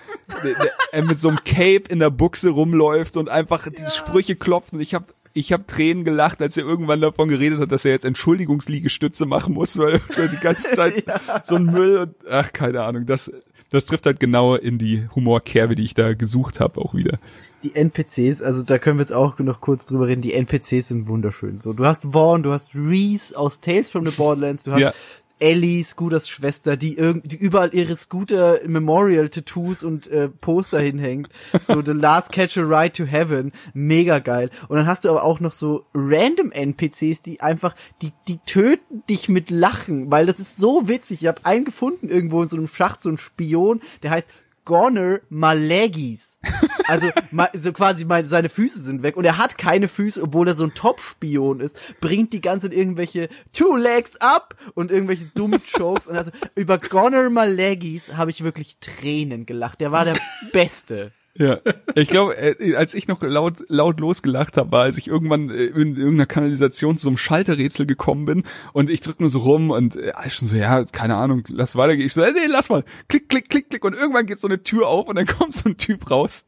der, 0.42 0.54
der, 0.54 1.04
mit 1.04 1.20
so 1.20 1.28
einem 1.28 1.44
Cape 1.44 1.82
in 1.90 1.98
der 1.98 2.08
Buchse 2.08 2.48
rumläuft 2.48 3.18
und 3.18 3.28
einfach 3.28 3.68
die 3.68 3.90
Sprüche 3.90 4.36
klopft. 4.36 4.72
Und 4.72 4.80
ich 4.80 4.94
habe 4.94 5.04
ich 5.34 5.52
hab 5.52 5.68
Tränen 5.68 6.04
gelacht, 6.04 6.40
als 6.40 6.56
er 6.56 6.64
irgendwann 6.64 7.02
davon 7.02 7.28
geredet 7.28 7.60
hat, 7.60 7.72
dass 7.72 7.84
er 7.84 7.90
jetzt 7.90 8.06
Entschuldigungsliegestütze 8.06 9.26
machen 9.26 9.52
muss, 9.52 9.76
weil 9.76 10.00
er 10.16 10.28
die 10.28 10.40
ganze 10.40 10.74
Zeit 10.74 11.04
so 11.44 11.56
ein 11.56 11.66
Müll 11.66 11.98
und 11.98 12.14
ach, 12.30 12.54
keine 12.54 12.84
Ahnung. 12.84 13.04
Das, 13.04 13.30
das 13.68 13.84
trifft 13.84 14.06
halt 14.06 14.18
genau 14.18 14.54
in 14.54 14.78
die 14.78 15.06
Humorkerbe, 15.14 15.74
die 15.74 15.84
ich 15.84 15.92
da 15.92 16.14
gesucht 16.14 16.58
habe, 16.58 16.80
auch 16.80 16.94
wieder. 16.94 17.18
Die 17.62 17.74
NPCs, 17.74 18.42
also 18.42 18.62
da 18.62 18.78
können 18.78 18.98
wir 18.98 19.02
jetzt 19.02 19.12
auch 19.12 19.38
noch 19.38 19.60
kurz 19.60 19.86
drüber 19.86 20.06
reden, 20.06 20.22
die 20.22 20.34
NPCs 20.34 20.88
sind 20.88 21.08
wunderschön. 21.08 21.56
So, 21.56 21.72
du 21.72 21.84
hast 21.84 22.04
Vaughn, 22.12 22.42
du 22.42 22.52
hast 22.52 22.74
Reese 22.74 23.36
aus 23.36 23.60
Tales 23.60 23.90
from 23.90 24.06
the 24.06 24.14
Borderlands, 24.16 24.64
du 24.64 24.72
hast 24.72 24.80
Ja. 24.80 24.92
Ellie, 25.40 25.82
Scooters 25.84 26.28
Schwester, 26.28 26.76
die 26.76 26.96
irgend, 26.96 27.30
die 27.30 27.36
überall 27.36 27.70
ihre 27.72 27.94
Scooter 27.94 28.58
Memorial 28.66 29.28
Tattoos 29.28 29.84
und 29.84 30.08
äh, 30.08 30.28
Poster 30.28 30.80
hinhängt. 30.80 31.28
So 31.62 31.80
The 31.80 31.92
Last 31.92 32.32
Catch 32.32 32.58
a 32.58 32.62
Ride 32.62 32.92
to 32.92 33.04
Heaven, 33.04 33.52
mega 33.72 34.18
geil. 34.18 34.50
Und 34.68 34.76
dann 34.76 34.86
hast 34.86 35.04
du 35.04 35.10
aber 35.10 35.22
auch 35.22 35.40
noch 35.40 35.52
so 35.52 35.86
random 35.94 36.50
NPCs, 36.50 37.22
die 37.22 37.40
einfach, 37.40 37.74
die 38.02 38.12
die 38.26 38.38
töten 38.38 39.04
dich 39.08 39.28
mit 39.28 39.50
Lachen, 39.50 40.10
weil 40.10 40.26
das 40.26 40.40
ist 40.40 40.56
so 40.58 40.88
witzig. 40.88 41.22
Ich 41.22 41.28
habe 41.28 41.44
einen 41.44 41.64
gefunden 41.64 42.08
irgendwo 42.08 42.42
in 42.42 42.48
so 42.48 42.56
einem 42.56 42.66
Schacht, 42.66 43.02
so 43.02 43.10
ein 43.10 43.18
Spion, 43.18 43.80
der 44.02 44.10
heißt 44.10 44.30
Goner 44.68 45.20
Malegis. 45.30 46.38
Also 46.86 47.08
ma- 47.30 47.48
so 47.54 47.72
quasi 47.72 48.04
meine, 48.04 48.28
seine 48.28 48.50
Füße 48.50 48.80
sind 48.80 49.02
weg 49.02 49.16
und 49.16 49.24
er 49.24 49.38
hat 49.38 49.56
keine 49.56 49.88
Füße, 49.88 50.22
obwohl 50.22 50.46
er 50.46 50.54
so 50.54 50.64
ein 50.64 50.74
Top-Spion 50.74 51.60
ist, 51.60 51.78
bringt 52.00 52.34
die 52.34 52.42
ganze 52.42 52.68
Zeit 52.68 52.76
irgendwelche 52.78 53.30
Two 53.52 53.76
Legs 53.76 54.16
Up 54.20 54.54
und 54.74 54.90
irgendwelche 54.90 55.24
dummen 55.34 55.62
Jokes 55.64 56.06
und 56.06 56.16
also 56.16 56.30
über 56.54 56.76
Goner 56.76 57.30
Malegis 57.30 58.14
habe 58.18 58.30
ich 58.30 58.44
wirklich 58.44 58.76
Tränen 58.78 59.46
gelacht. 59.46 59.80
Der 59.80 59.90
war 59.90 60.04
der 60.04 60.18
Beste. 60.52 61.12
Ja, 61.38 61.60
ich 61.94 62.08
glaube, 62.08 62.36
äh, 62.36 62.74
als 62.74 62.94
ich 62.94 63.08
noch 63.08 63.22
laut 63.22 63.64
laut 63.68 64.00
losgelacht 64.00 64.56
habe, 64.56 64.72
war, 64.72 64.82
als 64.82 64.98
ich 64.98 65.08
irgendwann 65.08 65.50
äh, 65.50 65.64
in 65.66 65.96
irgendeiner 65.96 66.26
Kanalisation 66.26 66.98
zu 66.98 67.04
so 67.04 67.08
einem 67.10 67.16
Schalterrätsel 67.16 67.86
gekommen 67.86 68.26
bin 68.26 68.44
und 68.72 68.90
ich 68.90 69.00
drück 69.00 69.20
nur 69.20 69.28
so 69.28 69.40
rum 69.40 69.70
und 69.70 69.96
äh, 69.96 70.12
ich 70.26 70.34
schon 70.34 70.48
so, 70.48 70.56
ja, 70.56 70.84
keine 70.84 71.16
Ahnung, 71.16 71.44
lass 71.48 71.76
weitergehen. 71.76 72.06
Ich 72.06 72.12
so, 72.12 72.20
nee, 72.20 72.46
lass 72.48 72.68
mal. 72.68 72.84
Klick, 73.08 73.28
klick, 73.28 73.48
klick, 73.48 73.70
klick 73.70 73.84
und 73.84 73.94
irgendwann 73.94 74.26
geht 74.26 74.40
so 74.40 74.48
eine 74.48 74.62
Tür 74.62 74.88
auf 74.88 75.08
und 75.08 75.16
dann 75.16 75.26
kommt 75.38 75.54
so 75.54 75.68
ein 75.68 75.76
Typ 75.76 76.10
raus, 76.10 76.44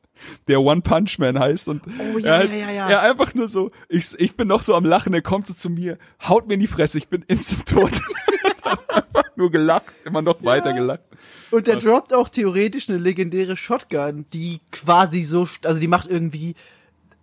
der 0.48 0.60
One 0.60 0.80
Punch 0.80 1.18
Man 1.18 1.38
heißt 1.38 1.68
und 1.68 1.82
Oh, 1.86 2.18
ja, 2.18 2.40
er, 2.40 2.44
ja, 2.46 2.56
ja, 2.56 2.70
ja. 2.72 2.88
er 2.88 3.02
einfach 3.02 3.34
nur 3.34 3.48
so, 3.48 3.70
ich, 3.88 4.12
ich 4.18 4.36
bin 4.36 4.48
noch 4.48 4.62
so 4.62 4.74
am 4.74 4.84
Lachen, 4.84 5.14
er 5.14 5.22
kommt 5.22 5.46
so 5.46 5.54
zu 5.54 5.70
mir, 5.70 5.98
haut 6.28 6.48
mir 6.48 6.54
in 6.54 6.60
die 6.60 6.66
Fresse, 6.66 6.98
ich 6.98 7.08
bin 7.08 7.24
instant 7.28 7.68
tot. 7.68 7.92
nur 9.36 9.50
gelacht, 9.50 9.92
immer 10.04 10.22
noch 10.22 10.44
weiter 10.44 10.72
gelacht. 10.72 11.00
Und 11.50 11.66
der 11.66 11.76
droppt 11.76 12.14
auch 12.14 12.28
theoretisch 12.28 12.88
eine 12.88 12.98
legendäre 12.98 13.56
Shotgun, 13.56 14.26
die 14.32 14.60
quasi 14.70 15.22
so, 15.22 15.48
also 15.64 15.80
die 15.80 15.88
macht 15.88 16.08
irgendwie 16.08 16.54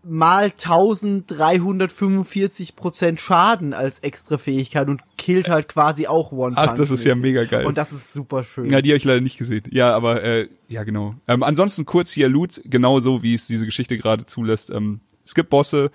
mal 0.04 0.46
1345 0.46 2.76
Prozent 2.76 3.20
Schaden 3.20 3.74
als 3.74 4.00
extra 4.00 4.38
Fähigkeit 4.38 4.88
und 4.88 5.02
killt 5.18 5.50
halt 5.50 5.68
quasi 5.68 6.08
auch 6.08 6.32
One 6.32 6.54
Ach, 6.56 6.68
Punch 6.68 6.78
das 6.78 6.92
ist 6.92 7.04
ja 7.04 7.16
mega 7.16 7.44
geil. 7.44 7.66
Und 7.66 7.78
das 7.78 7.92
ist 7.92 8.14
super 8.14 8.44
schön. 8.44 8.70
Ja, 8.70 8.82
die 8.82 8.92
habe 8.92 8.98
ich 8.98 9.04
leider 9.04 9.20
nicht 9.22 9.38
gesehen. 9.38 9.64
Ja, 9.70 9.94
aber 9.96 10.24
äh, 10.24 10.48
ja, 10.70 10.84
genau. 10.84 11.16
Ähm, 11.28 11.44
ansonsten 11.44 11.86
kurz 11.86 12.12
hier 12.12 12.30
Loot, 12.30 12.62
genauso 12.66 13.24
wie 13.24 13.34
es 13.34 13.48
diese 13.48 13.66
Geschichte 13.66 13.98
gerade 13.98 14.26
zulässt. 14.26 14.70
Ähm, 14.70 15.02
es 15.26 15.36
gibt 15.36 15.50
Bosse 15.50 15.92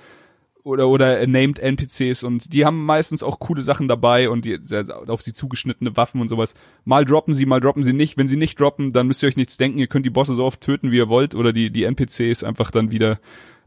oder 0.65 0.89
oder 0.89 1.27
named 1.27 1.59
NPCs 1.59 2.23
und 2.23 2.53
die 2.53 2.65
haben 2.65 2.85
meistens 2.85 3.23
auch 3.23 3.41
coole 3.41 3.63
Sachen 3.63 3.89
dabei 3.89 4.29
und 4.29 4.45
die, 4.45 4.59
auf 5.09 5.23
sie 5.23 5.33
zugeschnittene 5.33 5.97
Waffen 5.97 6.21
und 6.21 6.29
sowas. 6.29 6.55
Mal 6.85 7.05
droppen 7.05 7.35
sie, 7.35 7.47
mal 7.47 7.61
droppen 7.61 7.83
sie 7.83 7.93
nicht. 7.93 8.17
Wenn 8.17 8.29
sie 8.29 8.37
nicht 8.37 8.61
droppen, 8.61 8.93
dann 8.93 9.07
müsst 9.07 9.23
ihr 9.23 9.29
euch 9.29 9.37
nichts 9.37 9.57
denken. 9.57 9.79
Ihr 9.79 9.89
könnt 9.89 10.07
die 10.07 10.11
Bosse 10.11 10.35
so 10.35 10.45
oft 10.45 10.61
töten, 10.61 10.91
wie 10.93 10.99
ihr 10.99 11.09
wollt 11.09 11.35
oder 11.35 11.53
die 11.53 11.71
die 11.71 11.85
NPCs 11.85 12.45
einfach 12.45 12.71
dann 12.71 12.91
wieder 12.91 13.19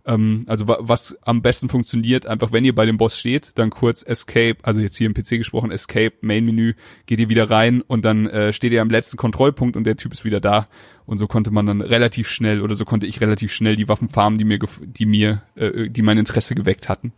ähm, 0.05 0.43
also 0.47 0.67
wa 0.67 0.77
was 0.81 1.17
am 1.23 1.41
besten 1.41 1.69
funktioniert, 1.69 2.27
einfach 2.27 2.51
wenn 2.51 2.65
ihr 2.65 2.75
bei 2.75 2.85
dem 2.85 2.97
Boss 2.97 3.19
steht, 3.19 3.51
dann 3.55 3.69
kurz 3.69 4.03
Escape, 4.03 4.57
also 4.63 4.79
jetzt 4.79 4.95
hier 4.95 5.07
im 5.07 5.13
PC 5.13 5.37
gesprochen, 5.37 5.71
Escape, 5.71 6.13
Main-Menü, 6.21 6.73
geht 7.05 7.19
ihr 7.19 7.29
wieder 7.29 7.49
rein 7.49 7.81
und 7.81 8.05
dann 8.05 8.27
äh, 8.27 8.53
steht 8.53 8.71
ihr 8.71 8.81
am 8.81 8.89
letzten 8.89 9.17
Kontrollpunkt 9.17 9.75
und 9.75 9.85
der 9.85 9.97
Typ 9.97 10.13
ist 10.13 10.25
wieder 10.25 10.39
da. 10.39 10.67
Und 11.05 11.19
so 11.19 11.27
konnte 11.27 11.51
man 11.51 11.67
dann 11.67 11.81
relativ 11.81 12.27
schnell 12.27 12.61
oder 12.61 12.73
so 12.73 12.83
konnte 12.83 13.05
ich 13.05 13.21
relativ 13.21 13.53
schnell 13.53 13.75
die 13.75 13.87
Waffen 13.87 14.09
farmen, 14.09 14.39
die 14.39 14.45
mir, 14.45 14.59
die 14.81 15.05
mir, 15.05 15.43
äh, 15.55 15.89
die 15.89 16.01
mein 16.01 16.17
Interesse 16.17 16.55
geweckt 16.55 16.89
hatten. 16.89 17.13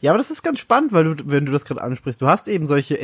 Ja, 0.00 0.10
aber 0.12 0.18
das 0.18 0.30
ist 0.30 0.42
ganz 0.42 0.58
spannend, 0.58 0.92
weil 0.92 1.04
du, 1.04 1.14
wenn 1.26 1.46
du 1.46 1.52
das 1.52 1.64
gerade 1.64 1.82
ansprichst, 1.82 2.20
du 2.20 2.26
hast 2.26 2.48
eben 2.48 2.66
solche 2.66 2.96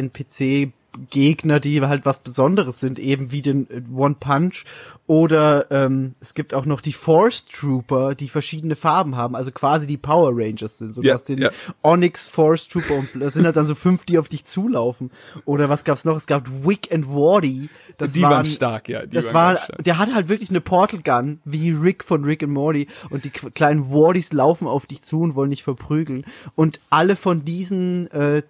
NPC-Gegner, 0.93 1.61
die 1.61 1.81
halt 1.83 2.05
was 2.07 2.21
Besonderes 2.21 2.81
sind, 2.81 2.99
eben 2.99 3.33
wie 3.33 3.43
den 3.43 3.69
äh, 3.71 3.83
One 3.95 4.17
Punch 4.19 4.65
oder 5.07 5.71
ähm, 5.71 6.15
es 6.21 6.35
gibt 6.35 6.55
auch 6.55 6.65
noch 6.65 6.81
die 6.81 6.93
Force 6.93 7.45
Trooper, 7.45 8.15
die 8.15 8.29
verschiedene 8.29 8.77
Farben 8.77 9.17
haben, 9.17 9.35
also 9.35 9.51
quasi 9.51 9.87
die 9.87 9.97
Power 9.97 10.33
Rangers 10.35 10.79
sind. 10.79 10.95
So, 10.95 11.03
Ja, 11.03 11.15
hast 11.15 11.29
den 11.29 11.39
ja. 11.39 11.51
Onyx 11.83 12.29
Force 12.29 12.69
Trooper 12.69 12.95
und 12.95 13.09
das 13.21 13.35
sind 13.35 13.45
halt 13.45 13.57
dann 13.57 13.65
so 13.65 13.75
fünf, 13.75 14.05
die 14.05 14.19
auf 14.19 14.29
dich 14.29 14.45
zulaufen. 14.45 15.11
Oder 15.45 15.69
was 15.69 15.85
gab's 15.85 16.05
noch? 16.05 16.17
Es 16.17 16.27
gab 16.27 16.49
Wick 16.65 16.93
and 16.93 17.09
Wardy. 17.09 17.69
Das 17.99 18.13
Die 18.13 18.23
waren 18.23 18.45
stark, 18.45 18.89
ja, 18.89 19.05
die 19.05 19.11
das 19.11 19.35
waren 19.35 19.57
war, 19.57 19.83
der 19.83 19.99
hat 19.99 20.15
halt 20.15 20.29
wirklich 20.29 20.51
eine 20.51 20.61
Portal 20.61 21.01
Gun, 21.03 21.41
wie 21.45 21.71
Rick 21.71 22.05
von 22.05 22.25
Rick 22.25 22.43
and 22.43 22.53
Morty. 22.53 22.87
Und 23.11 23.25
die 23.25 23.31
kleinen 23.31 23.91
Wardys 23.91 24.33
laufen 24.33 24.67
auf 24.67 24.87
dich 24.87 25.03
zu 25.03 25.21
und 25.21 25.35
wollen 25.35 25.51
dich 25.51 25.63
verprügeln. 25.63 26.25
Und 26.55 26.81
alle 26.91 27.17
von 27.17 27.45
diesen 27.45 28.11
äh, 28.13 28.43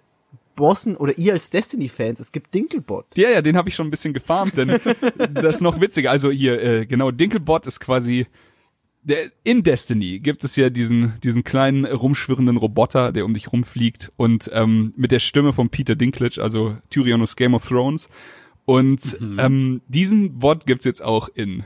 Bossen 0.55 0.95
oder 0.95 1.17
ihr 1.17 1.33
als 1.33 1.49
Destiny-Fans, 1.49 2.19
es 2.19 2.31
gibt 2.31 2.53
Dinkelbot. 2.53 3.05
Ja, 3.15 3.29
ja, 3.29 3.41
den 3.41 3.57
habe 3.57 3.69
ich 3.69 3.75
schon 3.75 3.87
ein 3.87 3.91
bisschen 3.91 4.13
gefarmt, 4.13 4.57
denn 4.57 4.79
das 5.33 5.57
ist 5.57 5.61
noch 5.61 5.79
witziger. 5.79 6.11
Also 6.11 6.31
hier, 6.31 6.61
äh, 6.61 6.85
genau, 6.85 7.11
Dinkelbot 7.11 7.67
ist 7.67 7.79
quasi 7.79 8.27
der, 9.03 9.31
in 9.43 9.63
Destiny 9.63 10.19
gibt 10.19 10.43
es 10.43 10.55
ja 10.55 10.69
diesen, 10.69 11.13
diesen 11.23 11.43
kleinen 11.43 11.85
rumschwirrenden 11.85 12.57
Roboter, 12.57 13.11
der 13.11 13.25
um 13.25 13.33
dich 13.33 13.51
rumfliegt 13.51 14.11
und 14.15 14.49
ähm, 14.53 14.93
mit 14.95 15.11
der 15.11 15.19
Stimme 15.19 15.53
von 15.53 15.69
Peter 15.69 15.95
Dinklage, 15.95 16.41
also 16.41 16.77
Tyrion 16.89 17.21
aus 17.21 17.35
Game 17.35 17.53
of 17.53 17.67
Thrones. 17.67 18.09
Und 18.65 19.19
ähm, 19.37 19.81
diesen 19.87 20.39
Bot 20.39 20.65
gibt's 20.65 20.85
jetzt 20.85 21.03
auch 21.03 21.27
in 21.33 21.63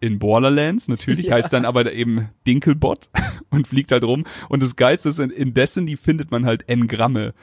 in 0.00 0.18
Borderlands 0.20 0.86
natürlich, 0.88 1.32
heißt 1.32 1.52
dann 1.52 1.64
aber 1.64 1.92
eben 1.92 2.28
Dinkelbot 2.46 3.10
und 3.50 3.66
fliegt 3.66 3.92
halt 3.92 4.04
rum. 4.04 4.24
Und 4.48 4.62
das 4.62 4.76
Geilste 4.76 5.08
ist, 5.08 5.18
in, 5.18 5.30
in 5.30 5.54
Destiny 5.54 5.96
findet 5.96 6.30
man 6.30 6.46
halt 6.46 6.68
Engramme. 6.68 7.34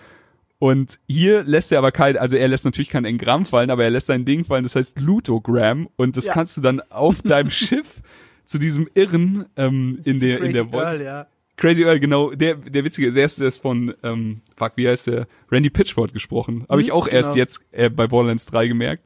Und 0.66 1.00
hier 1.08 1.44
lässt 1.44 1.72
er 1.72 1.78
aber 1.78 1.92
kein, 1.92 2.18
also 2.18 2.36
er 2.38 2.48
lässt 2.48 2.66
natürlich 2.66 2.90
kein 2.90 3.06
Engramm 3.06 3.46
fallen, 3.46 3.70
aber 3.70 3.84
er 3.84 3.92
lässt 3.92 4.10
ein 4.10 4.26
Ding 4.26 4.44
fallen, 4.46 4.64
das 4.64 4.76
heißt 4.76 5.00
Lutogramm. 5.00 5.88
Und 5.96 6.18
das 6.18 6.26
Ja. 6.26 6.34
kannst 6.34 6.58
du 6.58 6.62
dann 6.62 6.82
auf 6.90 7.22
deinem 7.22 7.50
Schiff 7.52 8.02
zu 8.46 8.58
diesem 8.58 8.88
Irren 8.96 9.46
ähm, 9.58 10.00
in 10.06 10.20
der 10.20 10.42
in 10.42 10.54
der 10.54 10.64
Crazy. 10.66 10.76
Earl, 10.78 11.02
ja. 11.02 11.28
Crazy 11.58 11.84
Earl, 11.84 12.00
genau, 12.00 12.32
der, 12.32 12.56
der 12.56 12.84
witzige, 12.84 13.12
der 13.14 13.26
ist, 13.26 13.40
der 13.40 13.48
ist 13.48 13.62
von, 13.62 13.94
ähm, 14.04 14.42
fuck, 14.58 14.74
wie 14.76 14.88
heißt 14.88 15.08
der? 15.08 15.28
Randy 15.52 15.70
Pitchford 15.70 16.14
gesprochen. 16.14 16.66
Habe 16.68 16.82
ich 16.82 16.88
Mhm, 16.88 16.94
auch 16.94 17.08
erst 17.08 17.30
genau. 17.34 17.38
jetzt 17.38 17.62
äh, 17.72 17.90
bei 17.90 18.08
Borderlands 18.08 18.46
3 18.48 18.68
gemerkt. 18.68 19.04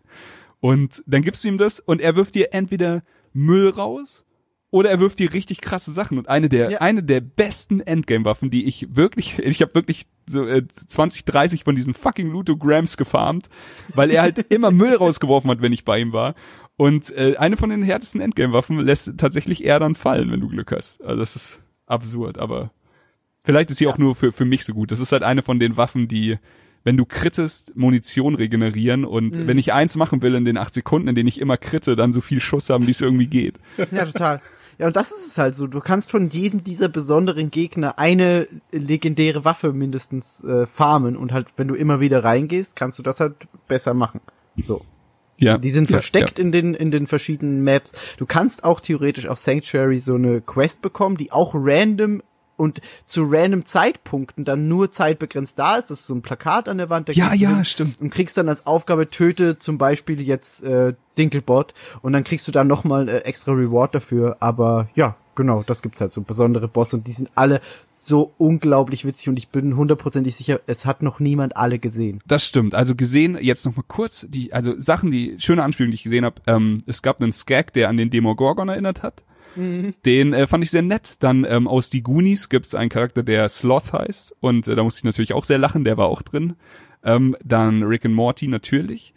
Und 0.62 1.04
dann 1.08 1.22
gibst 1.24 1.44
du 1.44 1.48
ihm 1.50 1.58
das 1.58 1.80
und 1.80 2.02
er 2.02 2.16
wirft 2.16 2.36
dir 2.36 2.54
entweder 2.54 3.04
Müll 3.34 3.70
raus 3.70 4.26
oder 4.72 4.90
er 4.92 5.00
wirft 5.00 5.20
dir 5.20 5.34
richtig 5.34 5.62
krasse 5.62 5.92
Sachen 5.92 6.18
und 6.18 6.30
eine 6.30 6.48
der 6.50 6.70
Ja. 6.72 6.78
eine 6.82 7.02
der 7.04 7.22
besten 7.22 7.80
Endgame-Waffen, 7.82 8.50
die 8.52 8.66
ich 8.66 8.88
wirklich, 8.96 9.40
ich 9.40 9.62
habe 9.62 9.74
wirklich 9.76 10.06
so 10.28 10.46
äh, 10.46 10.68
20, 10.68 11.26
30 11.26 11.64
von 11.64 11.76
diesen 11.76 11.94
fucking 11.96 12.30
Lutograms 12.32 12.96
gefarmt, 12.98 13.50
weil 13.96 14.12
er 14.12 14.22
halt 14.22 14.38
immer 14.54 14.70
Müll 14.72 14.94
rausgeworfen 14.96 15.50
hat, 15.50 15.62
wenn 15.62 15.74
ich 15.74 15.86
bei 15.86 16.00
ihm 16.00 16.14
war. 16.14 16.36
Und 16.78 17.12
äh, 17.18 17.36
eine 17.38 17.58
von 17.58 17.72
den 17.72 17.84
härtesten 17.84 18.22
Endgame-Waffen 18.22 18.80
lässt 18.80 19.18
tatsächlich 19.18 19.66
er 19.66 19.80
dann 19.80 19.96
fallen, 19.96 20.32
wenn 20.32 20.40
du 20.40 20.48
Glück 20.48 20.72
hast. 20.72 21.04
Also 21.04 21.20
das 21.20 21.36
ist 21.36 21.60
absurd, 21.88 22.38
aber 22.38 22.72
vielleicht 23.44 23.72
ist 23.72 23.78
sie 23.80 23.88
auch 23.88 23.98
nur 23.98 24.16
für 24.16 24.32
für 24.32 24.46
mich 24.46 24.64
so 24.66 24.74
gut. 24.74 24.92
Das 24.92 25.00
ist 25.00 25.12
halt 25.12 25.24
eine 25.24 25.42
von 25.42 25.60
den 25.60 25.76
Waffen, 25.78 26.08
die 26.08 26.38
wenn 26.86 26.96
du 26.96 27.06
krittest, 27.06 27.76
Munition 27.76 28.36
regenerieren 28.36 29.04
und 29.04 29.36
Mhm. 29.38 29.48
wenn 29.48 29.58
ich 29.58 29.74
eins 29.74 29.98
machen 29.98 30.22
will 30.22 30.34
in 30.36 30.46
den 30.46 30.58
acht 30.58 30.74
Sekunden, 30.74 31.10
in 31.10 31.16
denen 31.16 31.28
ich 31.28 31.42
immer 31.42 31.58
kritte, 31.58 31.98
dann 31.98 32.14
so 32.14 32.22
viel 32.22 32.40
Schuss 32.40 32.70
haben, 32.70 32.88
wie 32.88 32.92
es 32.92 33.02
irgendwie 33.02 33.28
geht. 33.28 33.56
Ja, 33.92 34.06
total. 34.06 34.42
Ja, 34.80 34.88
und 34.88 34.96
das 34.96 35.12
ist 35.12 35.28
es 35.28 35.38
halt 35.38 35.56
so. 35.56 35.68
Du 35.68 35.82
kannst 35.82 36.10
von 36.10 36.30
jedem 36.30 36.64
dieser 36.64 36.88
besonderen 36.88 37.52
Gegner 37.52 38.00
eine 38.00 38.48
legendäre 38.72 39.44
Waffe 39.44 39.74
mindestens 39.74 40.44
äh, 40.46 40.66
farmen 40.66 41.18
und 41.18 41.34
halt, 41.34 41.48
wenn 41.58 41.68
du 41.68 41.76
immer 41.76 42.00
wieder 42.00 42.24
reingehst, 42.24 42.78
kannst 42.78 42.98
du 42.98 43.04
das 43.04 43.20
halt 43.20 43.36
besser 43.68 43.94
machen. 43.94 44.22
So. 44.64 44.86
Ja. 45.38 45.58
Die 45.58 45.70
sind 45.70 45.90
ja, 45.90 45.98
versteckt 45.98 46.40
Ja. 46.40 46.46
in 46.46 46.52
den 46.52 46.74
in 46.74 46.92
den 46.92 47.08
verschiedenen 47.08 47.64
Maps. 47.64 47.92
Du 48.18 48.26
kannst 48.26 48.64
auch 48.64 48.80
theoretisch 48.80 49.28
auf 49.28 49.38
Sanctuary 49.40 50.00
so 50.00 50.16
eine 50.16 50.42
Quest 50.42 50.82
bekommen, 50.82 51.18
die 51.18 51.32
auch 51.32 51.52
random 51.56 52.22
und 52.60 52.82
zu 53.06 53.26
random 53.28 53.66
Zeitpunkten 53.66 54.44
dann 54.44 54.68
nur 54.68 54.92
zeitbegrenzt 54.92 55.58
da 55.58 55.78
ist. 55.78 55.90
Das 55.90 56.02
ist 56.02 56.08
so 56.08 56.16
ein 56.16 56.22
Plakat 56.22 56.68
an 56.68 56.78
der 56.78 56.90
Wand. 56.90 57.10
Da 57.10 57.14
Ja, 57.14 57.34
ja, 57.34 57.56
hin 57.56 57.66
stimmt. 57.66 58.02
Und 58.02 58.10
kriegst 58.10 58.38
dann 58.38 58.50
als 58.50 58.68
Aufgabe 58.68 59.10
töte 59.10 59.58
zum 59.58 59.78
Beispiel 59.78 60.22
jetzt 60.22 60.64
äh, 60.64 60.94
Dinkelbot 61.18 61.74
und 62.02 62.14
dann 62.14 62.24
kriegst 62.24 62.48
du 62.48 62.52
dann 62.52 62.68
noch 62.68 62.84
mal 62.84 63.08
äh, 63.08 63.20
extra 63.20 63.54
Reward 63.54 63.96
dafür. 63.96 64.38
Aber 64.42 64.90
ja, 64.94 65.16
genau, 65.36 65.64
das 65.64 65.82
gibt's 65.82 66.02
halt 66.02 66.12
so 66.12 66.22
besondere 66.22 66.68
Boss 66.68 66.94
und 66.94 67.08
die 67.08 67.14
sind 67.14 67.32
alle 67.36 67.62
so 67.90 68.34
unglaublich 68.38 69.06
witzig 69.06 69.30
und 69.30 69.40
ich 69.40 69.48
bin 69.48 69.78
hundertprozentig 69.78 70.36
sicher, 70.36 70.60
es 70.68 70.86
hat 70.86 71.02
noch 71.02 71.22
niemand 71.22 71.56
alle 71.56 71.80
gesehen. 71.80 72.20
Das 72.28 72.44
stimmt. 72.44 72.76
Also 72.76 72.94
gesehen, 72.94 73.38
jetzt 73.40 73.66
noch 73.66 73.76
mal 73.78 73.86
kurz, 73.88 74.26
die, 74.30 74.52
also 74.52 74.80
Sachen, 74.80 75.12
die 75.12 75.38
schöne 75.40 75.64
Anspielungen, 75.64 75.92
die 75.92 75.96
ich 75.96 76.04
gesehen 76.04 76.26
habe. 76.26 76.42
Ähm, 76.46 76.80
es 76.86 77.02
gab 77.02 77.22
einen 77.22 77.32
Skag, 77.32 77.72
der 77.72 77.88
an 77.88 77.96
den 77.96 78.10
Demogorgon 78.10 78.68
erinnert 78.68 79.02
hat. 79.02 79.24
Den 79.56 80.34
äh, 80.34 80.48
fand 80.48 80.64
ich 80.64 80.72
sehr 80.72 80.82
nett. 80.82 81.22
Dann 81.24 81.46
ähm, 81.46 81.68
aus 81.68 81.90
die 81.90 82.04
Goonies 82.04 82.50
gibt's 82.50 82.76
einen 82.76 82.90
Charakter, 82.90 83.24
der 83.24 83.50
Sloth 83.50 83.94
heißt. 83.94 84.36
Und 84.40 84.68
äh, 84.68 84.76
da 84.76 84.84
musste 84.84 85.00
ich 85.00 85.04
natürlich 85.06 85.34
auch 85.34 85.46
sehr 85.46 85.58
lachen, 85.58 85.84
der 85.84 85.98
war 85.98 86.08
auch 86.08 86.22
drin. 86.22 86.56
Ähm, 87.04 87.36
dann 87.44 87.84
Rick 87.84 88.06
and 88.06 88.16
Morty 88.16 88.48
natürlich. 88.48 89.14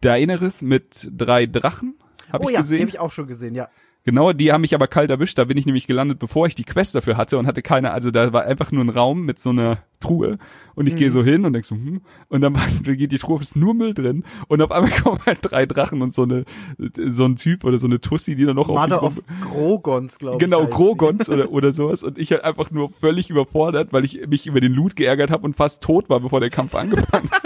Daenerys 0.00 0.62
mit 0.62 1.08
drei 1.10 1.46
Drachen. 1.46 1.98
Hab 2.32 2.42
oh 2.42 2.48
ich 2.48 2.54
ja, 2.54 2.60
gesehen. 2.60 2.76
die 2.76 2.82
habe 2.82 2.90
ich 2.90 2.98
auch 3.00 3.12
schon 3.12 3.26
gesehen, 3.26 3.54
ja. 3.54 3.68
Genau, 4.08 4.32
die 4.32 4.52
haben 4.52 4.62
mich 4.62 4.74
aber 4.74 4.86
kalt 4.86 5.10
erwischt. 5.10 5.36
Da 5.36 5.44
bin 5.44 5.58
ich 5.58 5.66
nämlich 5.66 5.86
gelandet, 5.86 6.18
bevor 6.18 6.46
ich 6.46 6.54
die 6.54 6.64
Quest 6.64 6.94
dafür 6.94 7.18
hatte 7.18 7.36
und 7.36 7.46
hatte 7.46 7.60
keine, 7.60 7.90
also 7.90 8.10
da 8.10 8.32
war 8.32 8.44
einfach 8.44 8.72
nur 8.72 8.82
ein 8.82 8.88
Raum 8.88 9.26
mit 9.26 9.38
so 9.38 9.50
einer 9.50 9.82
Truhe 10.00 10.38
und 10.74 10.86
ich 10.86 10.96
gehe 10.96 11.10
so 11.10 11.22
hin 11.22 11.44
und 11.44 11.52
denk 11.52 11.66
so, 11.66 11.74
hm, 11.74 12.00
und 12.28 12.40
dann 12.40 12.56
geht 12.84 13.12
die 13.12 13.18
Truhe, 13.18 13.38
ist 13.38 13.54
nur 13.54 13.74
Müll 13.74 13.92
drin 13.92 14.24
und 14.46 14.62
auf 14.62 14.72
einmal 14.72 14.90
kommen 15.02 15.20
halt 15.26 15.40
drei 15.42 15.66
Drachen 15.66 16.00
und 16.00 16.14
so 16.14 16.22
eine, 16.22 16.46
so 16.78 17.26
ein 17.26 17.36
Typ 17.36 17.64
oder 17.64 17.78
so 17.78 17.86
eine 17.86 18.00
Tussi, 18.00 18.34
die 18.34 18.46
dann 18.46 18.56
noch 18.56 18.70
auf 18.70 18.76
Mother 18.76 19.02
mich 19.02 19.18
of 19.18 19.22
Grogons, 19.42 20.18
glaube 20.18 20.36
ich. 20.36 20.40
Genau. 20.40 20.66
Grogons 20.68 21.28
oder, 21.28 21.50
oder 21.52 21.72
sowas. 21.72 22.02
Und 22.02 22.16
ich 22.16 22.32
halt 22.32 22.44
einfach 22.44 22.70
nur 22.70 22.90
völlig 22.92 23.28
überfordert, 23.28 23.92
weil 23.92 24.06
ich 24.06 24.26
mich 24.26 24.46
über 24.46 24.62
den 24.62 24.72
Loot 24.72 24.96
geärgert 24.96 25.30
habe 25.30 25.44
und 25.44 25.54
fast 25.54 25.82
tot 25.82 26.08
war, 26.08 26.20
bevor 26.20 26.40
der 26.40 26.48
Kampf 26.48 26.74
angefangen 26.74 27.28
hat. 27.30 27.42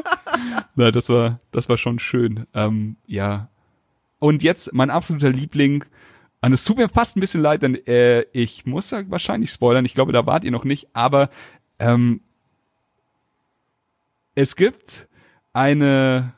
Na, 0.77 0.93
das 0.93 1.09
war, 1.09 1.41
das 1.51 1.69
war 1.69 1.77
schon 1.77 1.99
schön. 1.99 2.47
Ähm, 2.55 2.99
ja. 3.09 3.49
Und 4.21 4.45
jetzt 4.45 4.73
mein 4.73 4.91
absoluter 4.91 5.31
Liebling. 5.31 5.85
Und 6.43 6.52
es 6.52 6.64
tut 6.64 6.77
mir 6.77 6.89
fast 6.89 7.16
ein 7.16 7.20
bisschen 7.20 7.40
leid, 7.40 7.62
denn 7.62 7.74
äh, 7.86 8.23
ich 8.32 8.66
muss 8.66 8.90
ja 8.90 9.09
wahrscheinlich 9.09 9.51
spoilern. 9.51 9.85
Ich 9.85 9.94
glaube, 9.94 10.12
da 10.12 10.27
wart 10.27 10.44
ihr 10.44 10.51
noch 10.51 10.64
nicht. 10.64 10.89
Aber 10.93 11.31
ähm, 11.78 12.20
es 14.35 14.56
gibt 14.56 15.09
eine 15.52 16.35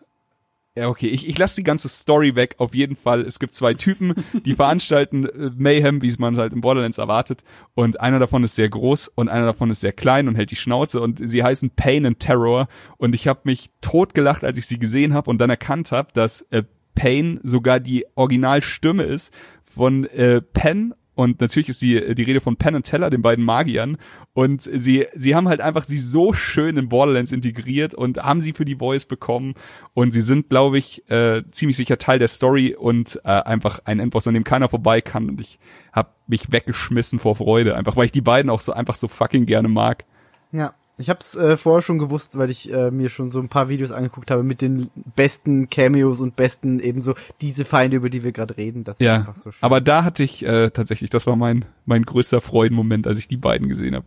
ja, 0.77 0.89
okay, 0.89 1.07
ich, 1.07 1.29
ich 1.29 1.39
lasse 1.39 1.55
die 1.57 1.63
ganze 1.63 1.89
Story 1.89 2.35
weg. 2.35 2.57
Auf 2.59 2.75
jeden 2.75 2.97
Fall, 2.97 3.21
es 3.21 3.39
gibt 3.39 3.55
zwei 3.55 3.75
Typen, 3.75 4.25
die 4.45 4.55
veranstalten 4.57 5.25
äh, 5.27 5.51
Mayhem, 5.57 6.03
wie 6.03 6.09
es 6.09 6.19
man 6.19 6.37
halt 6.37 6.53
in 6.53 6.63
Borderlands 6.63 6.99
erwartet. 6.99 7.45
Und 7.75 8.01
einer 8.01 8.19
davon 8.19 8.43
ist 8.43 8.57
sehr 8.57 8.69
groß 8.69 9.09
und 9.15 9.29
einer 9.29 9.47
davon 9.47 9.71
ist 9.71 9.81
sehr 9.81 9.93
klein 9.93 10.27
und 10.27 10.35
hält 10.35 10.51
die 10.51 10.57
Schnauze. 10.57 11.01
Und 11.01 11.21
sie 11.23 11.45
heißen 11.45 11.71
Pain 11.71 12.07
and 12.07 12.19
Terror. 12.19 12.67
Und 12.97 13.15
ich 13.15 13.29
habe 13.29 13.41
mich 13.45 13.71
totgelacht, 13.83 14.43
als 14.43 14.59
ich 14.59 14.67
sie 14.67 14.81
gesehen 14.81 15.15
habe 15.15 15.31
und 15.31 15.39
dann 15.39 15.51
erkannt 15.51 15.93
habe, 15.93 16.09
dass 16.13 16.41
äh, 16.51 16.65
Pain 16.97 17.39
sogar 17.45 17.79
die 17.79 18.07
Originalstimme 18.17 19.05
ist 19.05 19.33
von 19.75 20.05
äh, 20.05 20.41
Penn 20.41 20.95
und 21.15 21.41
natürlich 21.41 21.69
ist 21.69 21.81
die, 21.81 22.15
die 22.15 22.23
Rede 22.23 22.41
von 22.41 22.57
Penn 22.57 22.75
und 22.75 22.85
Teller, 22.85 23.09
den 23.09 23.23
beiden 23.23 23.45
Magiern. 23.45 23.99
Und 24.33 24.63
sie, 24.63 25.07
sie 25.15 25.37
haben 25.37 25.49
halt 25.49 25.61
einfach 25.61 25.85
sie 25.85 25.99
so 25.99 26.33
schön 26.33 26.77
in 26.77 26.89
Borderlands 26.89 27.31
integriert 27.31 27.95
und 27.95 28.19
haben 28.19 28.41
sie 28.41 28.53
für 28.53 28.65
die 28.65 28.75
Voice 28.77 29.07
bekommen. 29.07 29.55
Und 29.95 30.13
sie 30.13 30.21
sind, 30.21 30.49
glaube 30.49 30.79
ich, 30.79 31.09
äh, 31.09 31.43
ziemlich 31.53 31.77
sicher 31.77 31.99
Teil 31.99 32.19
der 32.19 32.29
Story 32.29 32.75
und 32.75 33.21
äh, 33.25 33.29
einfach 33.29 33.79
ein 33.85 34.01
Endboss, 34.01 34.27
an 34.27 34.35
dem 34.35 34.43
keiner 34.43 34.69
vorbei 34.69 35.01
kann. 35.01 35.29
Und 35.29 35.41
ich 35.41 35.61
habe 35.93 36.11
mich 36.27 36.51
weggeschmissen 36.51 37.21
vor 37.21 37.37
Freude, 37.37 37.77
einfach 37.77 37.97
weil 37.97 38.07
ich 38.07 38.13
die 38.13 38.21
beiden 38.21 38.51
auch 38.51 38.61
so 38.61 38.73
einfach 38.73 38.97
so 38.97 39.07
fucking 39.07 39.47
gerne 39.47 39.69
mag. 39.69 40.05
Ja, 40.51 40.75
ich 40.97 41.11
habe 41.11 41.21
es 41.21 41.35
äh, 41.35 41.57
vorher 41.57 41.83
schon 41.83 41.99
gewusst, 41.99 42.39
weil 42.39 42.51
ich 42.51 42.73
äh, 42.73 42.91
mir 42.91 43.09
schon 43.09 43.29
so 43.31 43.41
ein 43.41 43.49
paar 43.49 43.69
Videos 43.69 43.91
angeguckt 43.93 44.31
habe 44.31 44.43
mit 44.45 44.61
den 44.61 44.91
besten 45.17 45.69
Cameos 45.69 46.21
und 46.21 46.37
besten 46.37 46.79
ebenso 46.81 47.15
diese 47.41 47.65
Feinde, 47.65 47.97
über 47.97 48.11
die 48.11 48.23
wir 48.23 48.33
gerade 48.33 48.57
reden. 48.57 48.85
Das 48.85 49.01
ist 49.01 49.07
Ja, 49.07 49.17
einfach 49.17 49.35
so 49.35 49.51
schön. 49.51 49.63
aber 49.63 49.81
da 49.81 50.05
hatte 50.05 50.23
ich 50.23 50.45
äh, 50.45 50.71
tatsächlich, 50.71 51.11
das 51.11 51.27
war 51.27 51.37
mein 51.37 51.65
mein 51.85 52.05
größter 52.05 52.41
Freudenmoment, 52.41 53.07
als 53.07 53.19
ich 53.19 53.27
die 53.29 53.37
beiden 53.37 53.69
gesehen 53.69 53.95
habe. 53.97 54.07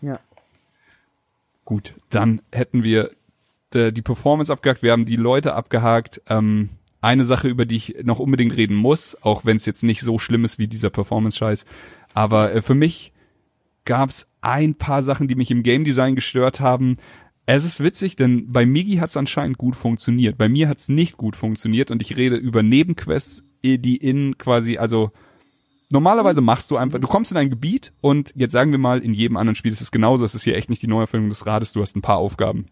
ja. 0.00 0.18
Gut, 1.64 1.94
dann 2.08 2.40
hätten 2.50 2.82
wir 2.82 3.10
äh, 3.74 3.92
die 3.92 4.00
Performance 4.00 4.50
abgehakt, 4.50 4.82
wir 4.82 4.92
haben 4.92 5.04
die 5.04 5.16
Leute 5.16 5.52
abgehakt. 5.54 6.22
Ähm, 6.28 6.70
eine 7.02 7.24
Sache, 7.24 7.46
über 7.46 7.66
die 7.66 7.76
ich 7.76 7.96
noch 8.02 8.18
unbedingt 8.18 8.56
reden 8.56 8.74
muss, 8.74 9.16
auch 9.22 9.44
wenn 9.44 9.56
es 9.56 9.66
jetzt 9.66 9.82
nicht 9.82 10.00
so 10.00 10.18
schlimm 10.18 10.44
ist 10.46 10.58
wie 10.58 10.66
dieser 10.66 10.88
Performance-Scheiß, 10.90 11.66
aber 12.14 12.54
äh, 12.54 12.62
für 12.62 12.74
mich 12.74 13.12
gab 13.88 14.10
es 14.10 14.28
ein 14.42 14.74
paar 14.74 15.02
Sachen, 15.02 15.28
die 15.28 15.34
mich 15.34 15.50
im 15.50 15.62
Game 15.62 15.82
Design 15.82 16.14
gestört 16.14 16.60
haben. 16.60 16.96
Es 17.46 17.64
ist 17.64 17.80
witzig, 17.80 18.16
denn 18.16 18.52
bei 18.52 18.66
Migi 18.66 18.96
hat 18.96 19.08
es 19.08 19.16
anscheinend 19.16 19.56
gut 19.56 19.74
funktioniert. 19.74 20.36
Bei 20.36 20.50
mir 20.50 20.68
hat 20.68 20.78
es 20.78 20.90
nicht 20.90 21.16
gut 21.16 21.36
funktioniert 21.36 21.90
und 21.90 22.02
ich 22.02 22.14
rede 22.14 22.36
über 22.36 22.62
Nebenquests, 22.62 23.42
eh, 23.62 23.78
die 23.78 23.96
in 23.96 24.36
quasi, 24.36 24.76
also 24.76 25.10
normalerweise 25.90 26.42
machst 26.42 26.70
du 26.70 26.76
einfach, 26.76 27.00
du 27.00 27.08
kommst 27.08 27.32
in 27.32 27.38
ein 27.38 27.48
Gebiet 27.48 27.94
und 28.02 28.34
jetzt 28.36 28.52
sagen 28.52 28.72
wir 28.72 28.78
mal, 28.78 29.00
in 29.00 29.14
jedem 29.14 29.38
anderen 29.38 29.54
Spiel 29.54 29.72
ist 29.72 29.80
es 29.80 29.90
genauso, 29.90 30.22
es 30.22 30.34
ist 30.34 30.44
hier 30.44 30.56
echt 30.56 30.68
nicht 30.68 30.82
die 30.82 30.86
Neuerfindung 30.86 31.30
des 31.30 31.46
Rades, 31.46 31.72
du 31.72 31.80
hast 31.80 31.96
ein 31.96 32.02
paar 32.02 32.18
Aufgaben. 32.18 32.66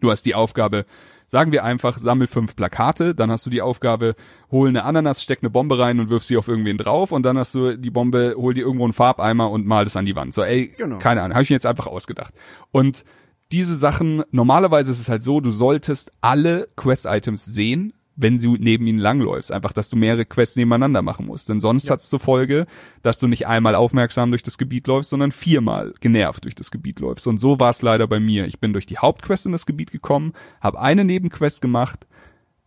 Du 0.00 0.10
hast 0.10 0.24
die 0.24 0.34
Aufgabe, 0.34 0.84
sagen 1.30 1.52
wir 1.52 1.64
einfach, 1.64 1.98
sammel 1.98 2.26
fünf 2.26 2.56
Plakate, 2.56 3.14
dann 3.14 3.30
hast 3.30 3.46
du 3.46 3.50
die 3.50 3.62
Aufgabe, 3.62 4.14
hol 4.50 4.68
eine 4.68 4.84
Ananas, 4.84 5.22
steck 5.22 5.38
eine 5.42 5.50
Bombe 5.50 5.78
rein 5.78 6.00
und 6.00 6.10
wirf 6.10 6.24
sie 6.24 6.36
auf 6.36 6.48
irgendwen 6.48 6.76
drauf 6.76 7.12
und 7.12 7.22
dann 7.22 7.38
hast 7.38 7.54
du 7.54 7.76
die 7.78 7.90
Bombe, 7.90 8.34
hol 8.36 8.52
dir 8.52 8.62
irgendwo 8.64 8.84
einen 8.84 8.92
Farbeimer 8.92 9.50
und 9.50 9.64
mal 9.66 9.84
das 9.84 9.96
an 9.96 10.04
die 10.04 10.16
Wand. 10.16 10.34
So, 10.34 10.42
ey, 10.42 10.74
Genau. 10.76 10.98
keine 10.98 11.22
Ahnung, 11.22 11.34
habe 11.34 11.44
ich 11.44 11.50
mir 11.50 11.56
jetzt 11.56 11.66
einfach 11.66 11.86
ausgedacht. 11.86 12.34
Und 12.72 13.04
diese 13.52 13.76
Sachen, 13.76 14.22
normalerweise 14.30 14.90
ist 14.92 15.00
es 15.00 15.08
halt 15.08 15.22
so, 15.22 15.40
du 15.40 15.50
solltest 15.50 16.12
alle 16.20 16.68
Quest-Items 16.76 17.44
sehen, 17.44 17.92
wenn 18.20 18.38
du 18.38 18.56
neben 18.56 18.86
ihnen 18.86 18.98
langläufst. 18.98 19.52
Einfach, 19.52 19.72
dass 19.72 19.90
du 19.90 19.96
mehrere 19.96 20.24
Quests 20.24 20.56
nebeneinander 20.56 21.02
machen 21.02 21.26
musst. 21.26 21.48
Denn 21.48 21.60
sonst 21.60 21.90
hat's 21.90 22.08
zur 22.08 22.20
Folge, 22.20 22.66
dass 23.02 23.18
du 23.18 23.28
nicht 23.28 23.46
einmal 23.46 23.74
aufmerksam 23.74 24.30
durch 24.30 24.42
das 24.42 24.58
Gebiet 24.58 24.86
läufst, 24.86 25.10
sondern 25.10 25.32
viermal 25.32 25.94
genervt 26.00 26.44
durch 26.44 26.54
das 26.54 26.70
Gebiet 26.70 27.00
läufst. 27.00 27.26
Und 27.26 27.38
so 27.38 27.58
war 27.58 27.70
es 27.70 27.82
leider 27.82 28.06
bei 28.06 28.20
mir. 28.20 28.46
Ich 28.46 28.60
bin 28.60 28.72
durch 28.72 28.86
die 28.86 28.98
Hauptquest 28.98 29.46
in 29.46 29.52
das 29.52 29.66
Gebiet 29.66 29.90
gekommen, 29.90 30.32
habe 30.60 30.80
eine 30.80 31.04
Nebenquest 31.04 31.62
gemacht, 31.62 32.06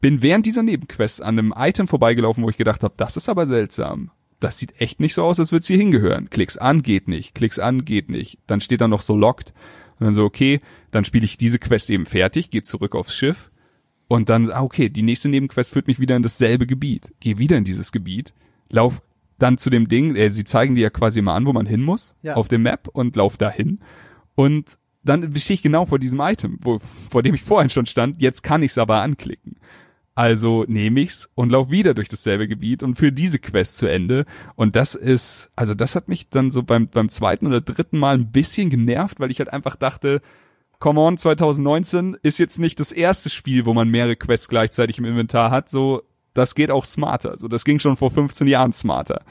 bin 0.01 0.21
während 0.21 0.45
dieser 0.45 0.63
Nebenquest 0.63 1.21
an 1.21 1.39
einem 1.39 1.53
Item 1.55 1.87
vorbeigelaufen, 1.87 2.43
wo 2.43 2.49
ich 2.49 2.57
gedacht 2.57 2.83
habe, 2.83 2.93
das 2.97 3.15
ist 3.15 3.29
aber 3.29 3.47
seltsam. 3.47 4.11
Das 4.41 4.57
sieht 4.57 4.81
echt 4.81 4.99
nicht 4.99 5.13
so 5.13 5.23
aus, 5.23 5.39
als 5.39 5.53
würde 5.53 5.61
es 5.61 5.67
hier 5.67 5.77
hingehören. 5.77 6.29
Klicks 6.29 6.57
an, 6.57 6.81
geht 6.81 7.07
nicht. 7.07 7.33
Klicks 7.33 7.59
an, 7.59 7.85
geht 7.85 8.09
nicht. 8.09 8.39
Dann 8.45 8.59
steht 8.59 8.81
da 8.81 8.89
noch 8.89 8.99
so 8.99 9.15
locked. 9.15 9.53
Und 9.99 10.07
dann 10.07 10.13
so, 10.13 10.25
okay, 10.25 10.59
dann 10.91 11.05
spiele 11.05 11.23
ich 11.23 11.37
diese 11.37 11.59
Quest 11.59 11.89
eben 11.89 12.05
fertig, 12.05 12.49
gehe 12.49 12.63
zurück 12.63 12.95
aufs 12.95 13.15
Schiff. 13.15 13.51
Und 14.07 14.29
dann, 14.29 14.51
ah, 14.51 14.61
okay, 14.61 14.89
die 14.89 15.01
nächste 15.01 15.29
Nebenquest 15.29 15.71
führt 15.71 15.87
mich 15.87 15.99
wieder 15.99 16.15
in 16.15 16.23
dasselbe 16.23 16.67
Gebiet. 16.67 17.13
Gehe 17.19 17.37
wieder 17.37 17.57
in 17.57 17.63
dieses 17.63 17.91
Gebiet, 17.91 18.33
lauf 18.69 19.01
dann 19.39 19.57
zu 19.57 19.69
dem 19.69 19.87
Ding, 19.87 20.15
äh, 20.15 20.29
sie 20.29 20.43
zeigen 20.43 20.75
dir 20.75 20.81
ja 20.83 20.89
quasi 20.89 21.19
immer 21.19 21.33
an, 21.33 21.45
wo 21.45 21.53
man 21.53 21.65
hin 21.65 21.81
muss, 21.81 22.15
Ja. 22.21 22.35
auf 22.35 22.47
dem 22.47 22.61
Map 22.63 22.87
und 22.93 23.15
lauf 23.15 23.37
dahin. 23.37 23.79
Und 24.35 24.77
dann 25.03 25.35
stehe 25.35 25.55
ich 25.55 25.63
genau 25.63 25.85
vor 25.85 25.99
diesem 25.99 26.19
Item, 26.21 26.59
wo, 26.61 26.79
vor 27.09 27.23
dem 27.23 27.33
ich 27.33 27.43
vorhin 27.43 27.69
schon 27.69 27.85
stand, 27.85 28.21
jetzt 28.21 28.41
kann 28.43 28.63
ich's 28.63 28.77
aber 28.77 29.01
anklicken. 29.01 29.55
Also 30.15 30.63
nehme 30.67 30.99
ich's 31.01 31.27
und 31.33 31.49
lauf 31.49 31.71
wieder 31.71 31.95
durch 31.95 32.07
dasselbe 32.07 32.47
Gebiet 32.47 32.83
und 32.83 32.95
für 32.99 33.11
diese 33.11 33.39
Quest 33.39 33.77
zu 33.77 33.87
Ende. 33.87 34.25
Und 34.55 34.75
das 34.75 34.93
ist, 34.93 35.49
also 35.55 35.73
das 35.73 35.95
hat 35.95 36.07
mich 36.07 36.29
dann 36.29 36.51
so 36.51 36.61
beim, 36.61 36.87
beim 36.87 37.09
zweiten 37.09 37.47
oder 37.47 37.61
dritten 37.61 37.97
Mal 37.97 38.15
ein 38.15 38.31
bisschen 38.31 38.69
genervt, 38.69 39.19
weil 39.19 39.31
ich 39.31 39.39
halt 39.39 39.51
einfach 39.51 39.75
dachte, 39.75 40.21
come 40.83 40.99
on, 40.99 41.17
2019 41.17 42.17
ist 42.23 42.39
jetzt 42.39 42.59
nicht 42.59 42.77
das 42.77 42.91
erste 42.91 43.29
Spiel, 43.29 43.65
wo 43.65 43.73
man 43.73 43.87
mehrere 43.87 44.17
Quests 44.17 44.49
gleichzeitig 44.49 44.97
im 44.97 45.05
Inventar 45.05 45.49
hat. 45.49 45.69
So, 45.69 46.03
das 46.33 46.55
geht 46.55 46.71
auch 46.71 46.83
smarter. 46.83 47.31
Also 47.31 47.47
das 47.47 47.63
ging 47.63 47.79
schon 47.79 47.95
vor 47.95 48.11
15 48.11 48.47
Jahren 48.47 48.73
smarter. 48.73 49.21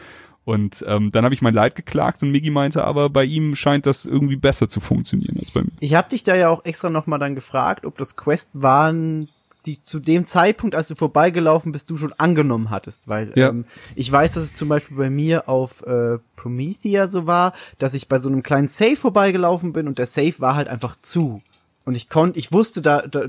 Und 0.44 0.82
ähm, 0.88 1.12
dann 1.12 1.24
habe 1.24 1.34
ich 1.34 1.42
mein 1.42 1.52
Leid 1.52 1.74
geklagt 1.74 2.22
und 2.22 2.30
Miggy 2.30 2.48
meinte, 2.48 2.84
aber 2.84 3.10
bei 3.10 3.24
ihm 3.24 3.54
scheint 3.54 3.84
das 3.84 4.06
irgendwie 4.06 4.36
besser 4.36 4.66
zu 4.66 4.80
funktionieren 4.80 5.36
als 5.40 5.50
bei 5.50 5.60
mir. 5.60 5.72
Ich 5.80 5.94
habe 5.94 6.08
dich 6.08 6.22
da 6.22 6.34
ja 6.34 6.48
auch 6.48 6.64
extra 6.64 6.88
nochmal 6.88 7.18
dann 7.18 7.34
gefragt, 7.34 7.84
ob 7.84 7.98
das 7.98 8.16
Quest 8.16 8.52
waren, 8.54 9.28
die 9.66 9.84
zu 9.84 10.00
dem 10.00 10.26
Zeitpunkt, 10.26 10.74
als 10.74 10.88
du 10.88 10.94
vorbeigelaufen 10.94 11.72
bist, 11.72 11.88
du 11.90 11.96
schon 11.96 12.12
angenommen 12.14 12.70
hattest, 12.70 13.08
weil 13.08 13.32
Ja. 13.36 13.48
ähm, 13.50 13.64
ich 13.94 14.10
weiß, 14.10 14.32
dass 14.32 14.42
es 14.42 14.54
zum 14.54 14.68
Beispiel 14.68 14.96
bei 14.96 15.10
mir 15.10 15.48
auf 15.48 15.82
äh, 15.86 16.18
Promethea 16.36 17.08
so 17.08 17.26
war, 17.26 17.52
dass 17.78 17.94
ich 17.94 18.08
bei 18.08 18.18
so 18.18 18.28
einem 18.28 18.42
kleinen 18.42 18.68
Safe 18.68 18.96
vorbeigelaufen 18.96 19.72
bin 19.72 19.86
und 19.88 19.98
der 19.98 20.06
Safe 20.06 20.34
war 20.38 20.54
halt 20.56 20.68
einfach 20.68 20.96
zu. 20.96 21.42
Und 21.84 21.96
ich 21.96 22.08
konnte, 22.08 22.38
ich 22.38 22.52
wusste, 22.52 22.82
da, 22.82 23.02
da, 23.02 23.24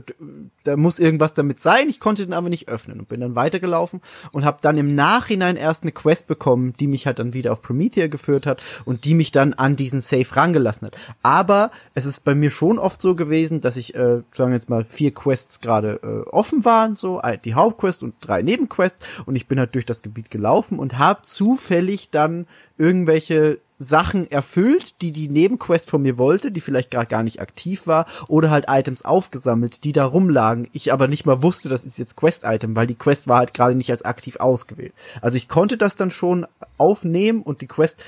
da 0.63 0.77
muss 0.77 0.99
irgendwas 0.99 1.33
damit 1.33 1.59
sein, 1.59 1.89
ich 1.89 1.99
konnte 1.99 2.25
den 2.25 2.33
aber 2.33 2.49
nicht 2.49 2.67
öffnen 2.67 2.99
und 2.99 3.07
bin 3.07 3.21
dann 3.21 3.35
weitergelaufen 3.35 4.01
und 4.31 4.45
habe 4.45 4.59
dann 4.61 4.77
im 4.77 4.95
Nachhinein 4.95 5.55
erst 5.55 5.83
eine 5.83 5.91
Quest 5.91 6.27
bekommen, 6.27 6.73
die 6.79 6.87
mich 6.87 7.07
halt 7.07 7.19
dann 7.19 7.33
wieder 7.33 7.51
auf 7.51 7.61
Promethea 7.61 8.07
geführt 8.07 8.45
hat 8.45 8.61
und 8.85 9.05
die 9.05 9.15
mich 9.15 9.31
dann 9.31 9.53
an 9.53 9.75
diesen 9.75 10.01
Safe 10.01 10.35
rangelassen 10.35 10.87
hat. 10.87 10.97
Aber 11.23 11.71
es 11.95 12.05
ist 12.05 12.21
bei 12.21 12.35
mir 12.35 12.49
schon 12.49 12.79
oft 12.79 13.01
so 13.01 13.15
gewesen, 13.15 13.61
dass 13.61 13.77
ich, 13.77 13.95
äh, 13.95 14.21
sagen 14.31 14.51
wir 14.51 14.53
jetzt 14.53 14.69
mal, 14.69 14.83
vier 14.83 15.13
Quests 15.13 15.61
gerade 15.61 15.99
äh, 16.03 16.29
offen 16.29 16.65
waren, 16.65 16.95
so 16.95 17.21
die 17.43 17.55
Hauptquest 17.55 18.03
und 18.03 18.15
drei 18.21 18.41
Nebenquests 18.41 19.05
und 19.25 19.35
ich 19.35 19.47
bin 19.47 19.59
halt 19.59 19.75
durch 19.75 19.85
das 19.85 20.01
Gebiet 20.01 20.29
gelaufen 20.29 20.79
und 20.79 20.97
habe 20.97 21.23
zufällig 21.23 22.09
dann 22.11 22.47
irgendwelche 22.77 23.59
Sachen 23.83 24.29
erfüllt, 24.31 25.01
die 25.01 25.11
die 25.11 25.29
Nebenquest 25.29 25.89
von 25.89 26.01
mir 26.01 26.17
wollte, 26.17 26.51
die 26.51 26.61
vielleicht 26.61 26.91
gerade 26.91 27.07
gar 27.07 27.23
nicht 27.23 27.41
aktiv 27.41 27.87
war, 27.87 28.05
oder 28.27 28.49
halt 28.49 28.65
Items 28.67 29.03
aufgesammelt, 29.05 29.83
die 29.83 29.91
da 29.91 30.05
rumlagen. 30.05 30.67
Ich 30.73 30.91
aber 30.91 31.07
nicht 31.07 31.25
mal 31.25 31.43
wusste, 31.43 31.69
das 31.69 31.83
ist 31.83 31.99
jetzt 31.99 32.15
Quest-Item, 32.15 32.75
weil 32.75 32.87
die 32.87 32.95
Quest 32.95 33.27
war 33.27 33.37
halt 33.37 33.53
gerade 33.53 33.75
nicht 33.75 33.91
als 33.91 34.03
aktiv 34.03 34.37
ausgewählt. 34.37 34.93
Also 35.21 35.37
ich 35.37 35.47
konnte 35.47 35.77
das 35.77 35.95
dann 35.95 36.11
schon 36.11 36.47
aufnehmen 36.77 37.41
und 37.43 37.61
die 37.61 37.67
Quest 37.67 38.03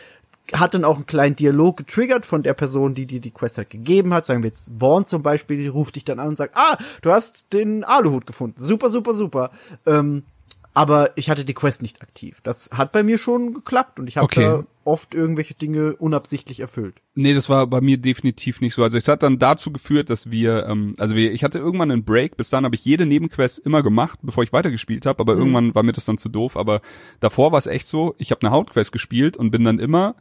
hat 0.54 0.74
dann 0.74 0.84
auch 0.84 0.96
einen 0.96 1.08
kleinen 1.08 1.36
Dialog 1.36 1.78
getriggert 1.78 2.26
von 2.26 2.44
der 2.44 2.54
Person, 2.54 2.94
die 2.94 3.06
dir 3.06 3.20
die 3.20 3.32
Quest 3.32 3.58
halt 3.58 3.70
gegeben 3.70 4.14
hat. 4.14 4.26
Sagen 4.26 4.44
wir 4.44 4.50
jetzt 4.50 4.70
Vaughn 4.80 5.08
zum 5.08 5.24
Beispiel, 5.24 5.58
die 5.58 5.68
ruft 5.68 5.96
dich 5.96 6.06
dann 6.06 6.20
an 6.20 6.30
und 6.30 6.36
sagt, 6.36 6.56
ah, 6.56 6.78
du 7.02 7.12
hast 7.12 7.54
den 7.54 7.84
Aluhut 7.84 8.28
gefunden. 8.28 8.56
Super, 8.58 8.90
super, 8.90 9.14
super. 9.14 9.50
Ähm, 9.86 10.24
aber 10.74 11.18
ich 11.18 11.30
hatte 11.30 11.46
die 11.46 11.54
Quest 11.54 11.82
nicht 11.82 12.02
aktiv. 12.02 12.42
Das 12.44 12.70
hat 12.74 12.92
bei 12.92 13.02
mir 13.02 13.18
schon 13.18 13.54
geklappt 13.54 14.00
und 14.00 14.08
ich 14.08 14.18
habe 14.18 14.26
Okay. 14.26 14.64
Oft 14.86 15.16
irgendwelche 15.16 15.54
Dinge 15.54 15.96
unabsichtlich 15.96 16.60
erfüllt. 16.60 17.02
Nee, 17.16 17.34
das 17.34 17.50
war 17.50 17.68
bei 17.68 17.82
mir 17.82 17.98
definitiv 17.98 18.62
nicht 18.62 18.74
so. 18.74 18.84
Also 18.84 18.98
es 18.98 19.08
hat 19.08 19.24
dann 19.24 19.40
dazu 19.40 19.72
geführt, 19.72 20.10
dass 20.10 20.32
wir, 20.32 20.66
ähm, 20.68 20.94
also 20.98 21.16
wir, 21.16 21.32
ich 21.34 21.44
hatte 21.44 21.60
irgendwann 21.60 21.92
einen 21.92 22.06
Break, 22.06 22.38
bis 22.38 22.50
dann 22.50 22.66
habe 22.66 22.76
ich 22.76 22.86
jede 22.86 23.06
Nebenquest 23.06 23.60
immer 23.60 23.84
gemacht, 23.84 24.20
bevor 24.22 24.44
ich 24.44 24.54
weitergespielt 24.54 25.06
habe, 25.06 25.20
aber 25.20 25.34
irgendwann 25.34 25.76
war 25.76 25.84
mir 25.84 25.94
das 25.94 26.06
dann 26.06 26.18
zu 26.18 26.30
doof. 26.30 26.56
Aber 26.56 26.82
davor 27.20 27.52
war 27.52 27.60
es 27.60 27.68
echt 27.68 27.88
so, 27.88 28.16
ich 28.18 28.32
habe 28.32 28.42
eine 28.42 28.52
Hauptquest 28.52 28.92
gespielt 28.92 29.38
und 29.38 29.52
bin 29.52 29.64
dann 29.64 29.80
immer, 29.80 30.16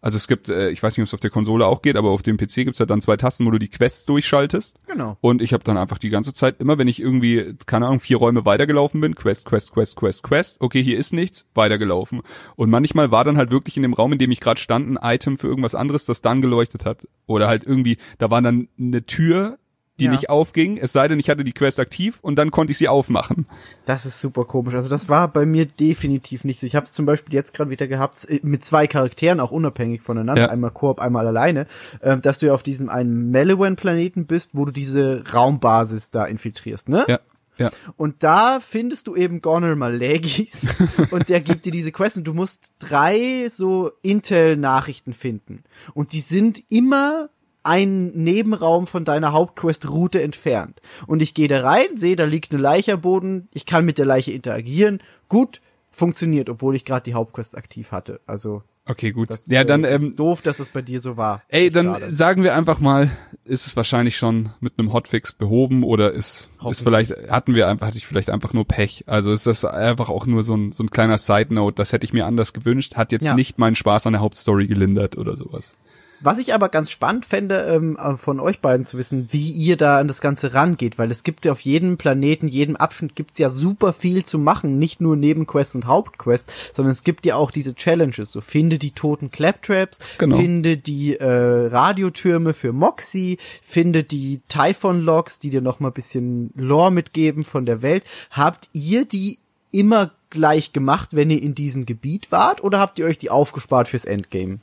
also 0.00 0.16
es 0.16 0.28
gibt, 0.28 0.48
äh, 0.48 0.70
ich 0.70 0.82
weiß 0.82 0.96
nicht, 0.96 1.02
ob 1.02 1.08
es 1.08 1.14
auf 1.14 1.20
der 1.20 1.30
Konsole 1.30 1.66
auch 1.66 1.82
geht, 1.82 1.96
aber 1.96 2.10
auf 2.10 2.22
dem 2.22 2.36
PC 2.36 2.64
gibt's 2.64 2.80
halt 2.80 2.90
dann 2.90 3.00
zwei 3.00 3.16
Tasten, 3.16 3.46
wo 3.46 3.50
du 3.50 3.58
die 3.58 3.68
Quests 3.68 4.06
durchschaltest. 4.06 4.78
Genau. 4.86 5.16
Und 5.20 5.42
ich 5.42 5.52
habe 5.52 5.64
dann 5.64 5.76
einfach 5.76 5.98
die 5.98 6.10
ganze 6.10 6.32
Zeit, 6.32 6.60
immer 6.60 6.78
wenn 6.78 6.88
ich 6.88 7.00
irgendwie, 7.00 7.54
keine 7.66 7.86
Ahnung, 7.86 8.00
vier 8.00 8.18
Räume 8.18 8.44
weitergelaufen 8.44 9.00
bin, 9.00 9.14
Quest, 9.14 9.46
Quest, 9.46 9.72
Quest, 9.72 9.96
Quest, 9.96 10.22
Quest, 10.22 10.60
okay, 10.60 10.82
hier 10.82 10.98
ist 10.98 11.12
nichts, 11.12 11.48
weitergelaufen. 11.54 12.22
Und 12.56 12.70
manchmal 12.70 13.10
war 13.10 13.24
dann 13.24 13.36
halt 13.36 13.50
wirklich 13.50 13.76
in 13.76 13.82
dem 13.82 13.94
Raum, 13.94 14.12
in 14.12 14.18
dem 14.18 14.30
ich 14.30 14.40
gerade 14.40 14.60
stand, 14.60 14.88
ein 14.88 15.14
Item 15.14 15.38
für 15.38 15.48
irgendwas 15.48 15.74
anderes, 15.74 16.06
das 16.06 16.22
dann 16.22 16.40
geleuchtet 16.40 16.84
hat. 16.84 17.08
Oder 17.26 17.48
halt 17.48 17.66
irgendwie, 17.66 17.98
da 18.18 18.30
war 18.30 18.42
dann 18.42 18.68
eine 18.78 19.04
Tür, 19.06 19.58
die 19.98 20.04
Ja. 20.06 20.10
nicht 20.10 20.28
aufging, 20.28 20.76
es 20.76 20.92
sei 20.92 21.08
denn, 21.08 21.18
ich 21.18 21.30
hatte 21.30 21.42
die 21.44 21.52
Quest 21.52 21.80
aktiv 21.80 22.18
und 22.20 22.36
dann 22.36 22.50
konnte 22.50 22.70
ich 22.72 22.78
sie 22.78 22.88
aufmachen. 22.88 23.46
Das 23.86 24.04
ist 24.04 24.20
super 24.20 24.44
komisch. 24.44 24.74
Also 24.74 24.90
das 24.90 25.08
war 25.08 25.28
bei 25.28 25.46
mir 25.46 25.64
definitiv 25.66 26.44
nicht 26.44 26.60
so. 26.60 26.66
Ich 26.66 26.76
habe 26.76 26.86
es 26.86 26.92
zum 26.92 27.06
Beispiel 27.06 27.34
jetzt 27.34 27.54
gerade 27.54 27.70
wieder 27.70 27.86
gehabt 27.86 28.28
äh, 28.28 28.40
mit 28.42 28.64
zwei 28.64 28.86
Charakteren, 28.86 29.40
auch 29.40 29.52
unabhängig 29.52 30.02
voneinander, 30.02 30.42
Ja. 30.42 30.48
einmal 30.50 30.70
Koop, 30.70 31.00
einmal 31.00 31.26
alleine, 31.26 31.66
ähm, 32.02 32.20
dass 32.20 32.40
du 32.40 32.46
ja 32.46 32.52
auf 32.54 32.62
diesem 32.62 32.88
einen 32.90 33.30
Meliwan-Planeten 33.30 34.26
bist, 34.26 34.50
wo 34.54 34.64
du 34.66 34.72
diese 34.72 35.24
Raumbasis 35.32 36.10
da 36.10 36.24
infiltrierst, 36.26 36.88
ne? 36.90 37.04
Ja, 37.08 37.20
ja. 37.58 37.70
Und 37.96 38.22
da 38.22 38.60
findest 38.60 39.06
du 39.06 39.16
eben 39.16 39.40
Gonor 39.40 39.76
Malagis 39.76 40.66
und 41.10 41.30
der 41.30 41.40
gibt 41.40 41.64
dir 41.64 41.72
diese 41.72 41.90
Quest 41.90 42.18
und 42.18 42.24
du 42.24 42.34
musst 42.34 42.74
drei 42.80 43.48
so 43.50 43.92
Intel-Nachrichten 44.02 45.12
finden. 45.14 45.62
Und 45.94 46.12
die 46.12 46.20
sind 46.20 46.62
immer 46.68 47.30
ein 47.66 48.08
Nebenraum 48.14 48.86
von 48.86 49.04
deiner 49.04 49.32
Hauptquest-Route 49.32 50.22
entfernt. 50.22 50.80
Und 51.06 51.22
ich 51.22 51.34
gehe 51.34 51.48
da 51.48 51.62
rein, 51.62 51.96
sehe, 51.96 52.16
da 52.16 52.24
liegt 52.24 52.52
eine 52.52 52.62
Leiche 52.62 52.94
am 52.94 53.00
Boden, 53.00 53.48
ich 53.52 53.66
kann 53.66 53.84
mit 53.84 53.98
der 53.98 54.06
Leiche 54.06 54.32
interagieren. 54.32 55.00
Gut, 55.28 55.60
funktioniert, 55.90 56.50
obwohl 56.50 56.76
ich 56.76 56.84
gerade 56.84 57.04
die 57.04 57.14
Hauptquest 57.14 57.56
aktiv 57.56 57.90
hatte. 57.92 58.20
Also 58.26 58.62
Okay, 58.88 59.10
gut. 59.10 59.30
das 59.30 59.48
ja, 59.48 59.64
dann, 59.64 59.82
äh, 59.82 59.94
ähm, 59.94 60.14
doof, 60.14 60.42
dass 60.42 60.58
das 60.58 60.68
bei 60.68 60.80
dir 60.82 61.00
so 61.00 61.16
war. 61.16 61.42
ey, 61.48 61.70
dann 61.70 61.86
Schade. 61.86 62.12
sagen 62.12 62.42
wir 62.44 62.54
einfach 62.54 62.78
mal, 62.78 63.10
ist 63.44 63.66
es 63.66 63.76
wahrscheinlich 63.76 64.16
schon 64.16 64.50
mit 64.60 64.74
einem 64.78 64.92
Hotfix 64.92 65.32
behoben 65.32 65.82
oder 65.82 66.12
ist, 66.12 66.50
ist 66.70 66.82
vielleicht, 66.82 67.12
hatten 67.30 67.54
wir 67.54 67.66
einfach, 67.66 67.88
hatte 67.88 67.96
ich 67.98 68.06
vielleicht 68.06 68.30
einfach 68.30 68.52
nur 68.52 68.64
Pech. 68.66 69.04
Also 69.06 69.32
ist 69.32 69.46
das 69.46 69.64
einfach 69.64 70.08
auch 70.08 70.26
nur 70.26 70.42
so 70.44 70.54
ein, 70.54 70.70
so 70.70 70.84
ein 70.84 70.90
kleiner 70.90 71.18
Side 71.18 71.52
Note, 71.52 71.74
das 71.74 71.92
hätte 71.92 72.04
ich 72.04 72.12
mir 72.12 72.26
anders 72.26 72.52
gewünscht, 72.52 72.94
hat 72.94 73.10
jetzt 73.10 73.24
Ja. 73.24 73.34
nicht 73.34 73.58
meinen 73.58 73.74
Spaß 73.74 74.06
an 74.06 74.12
der 74.12 74.22
Hauptstory 74.22 74.68
gelindert 74.68 75.16
oder 75.18 75.36
sowas. 75.36 75.76
Was 76.20 76.38
ich 76.38 76.54
aber 76.54 76.68
ganz 76.68 76.90
spannend 76.90 77.26
fände, 77.26 77.56
ähm, 77.62 77.96
äh, 77.96 78.16
von 78.16 78.40
euch 78.40 78.60
beiden 78.60 78.84
zu 78.86 78.96
wissen, 78.98 79.28
wie 79.32 79.50
ihr 79.50 79.76
da 79.76 79.98
an 79.98 80.08
das 80.08 80.20
Ganze 80.20 80.54
rangeht, 80.54 80.98
weil 80.98 81.10
es 81.10 81.22
gibt 81.22 81.44
ja 81.44 81.52
auf 81.52 81.60
jedem 81.60 81.98
Planeten, 81.98 82.48
jedem 82.48 82.76
Abschnitt 82.76 83.14
gibt's 83.16 83.38
ja 83.38 83.48
super 83.50 83.92
viel 83.92 84.24
zu 84.24 84.38
machen, 84.38 84.78
nicht 84.78 85.00
nur 85.00 85.16
Nebenquests 85.16 85.74
und 85.74 85.86
Hauptquests, 85.86 86.52
sondern 86.74 86.92
es 86.92 87.04
gibt 87.04 87.26
ja 87.26 87.36
auch 87.36 87.50
diese 87.50 87.74
Challenges, 87.74 88.32
so 88.32 88.40
finde 88.40 88.78
die 88.78 88.92
toten 88.92 89.30
Claptraps, 89.30 89.98
Genau. 90.18 90.36
finde 90.36 90.76
die 90.76 91.16
äh, 91.16 91.26
Radiotürme 91.26 92.54
für 92.54 92.72
Moxie, 92.72 93.38
finde 93.62 94.02
die 94.02 94.40
Typhon-Logs, 94.48 95.38
die 95.38 95.50
dir 95.50 95.60
noch 95.60 95.80
mal 95.80 95.88
ein 95.88 95.94
bisschen 95.94 96.50
Lore 96.54 96.90
mitgeben 96.90 97.44
von 97.44 97.66
der 97.66 97.82
Welt. 97.82 98.04
Habt 98.30 98.70
ihr 98.72 99.04
die 99.04 99.38
immer 99.70 100.10
gleich 100.30 100.72
gemacht, 100.72 101.14
wenn 101.14 101.30
ihr 101.30 101.42
in 101.42 101.54
diesem 101.54 101.86
Gebiet 101.86 102.32
wart, 102.32 102.62
oder 102.64 102.78
habt 102.78 102.98
ihr 102.98 103.06
euch 103.06 103.18
die 103.18 103.30
aufgespart 103.30 103.88
fürs 103.88 104.04
Endgame? 104.04 104.58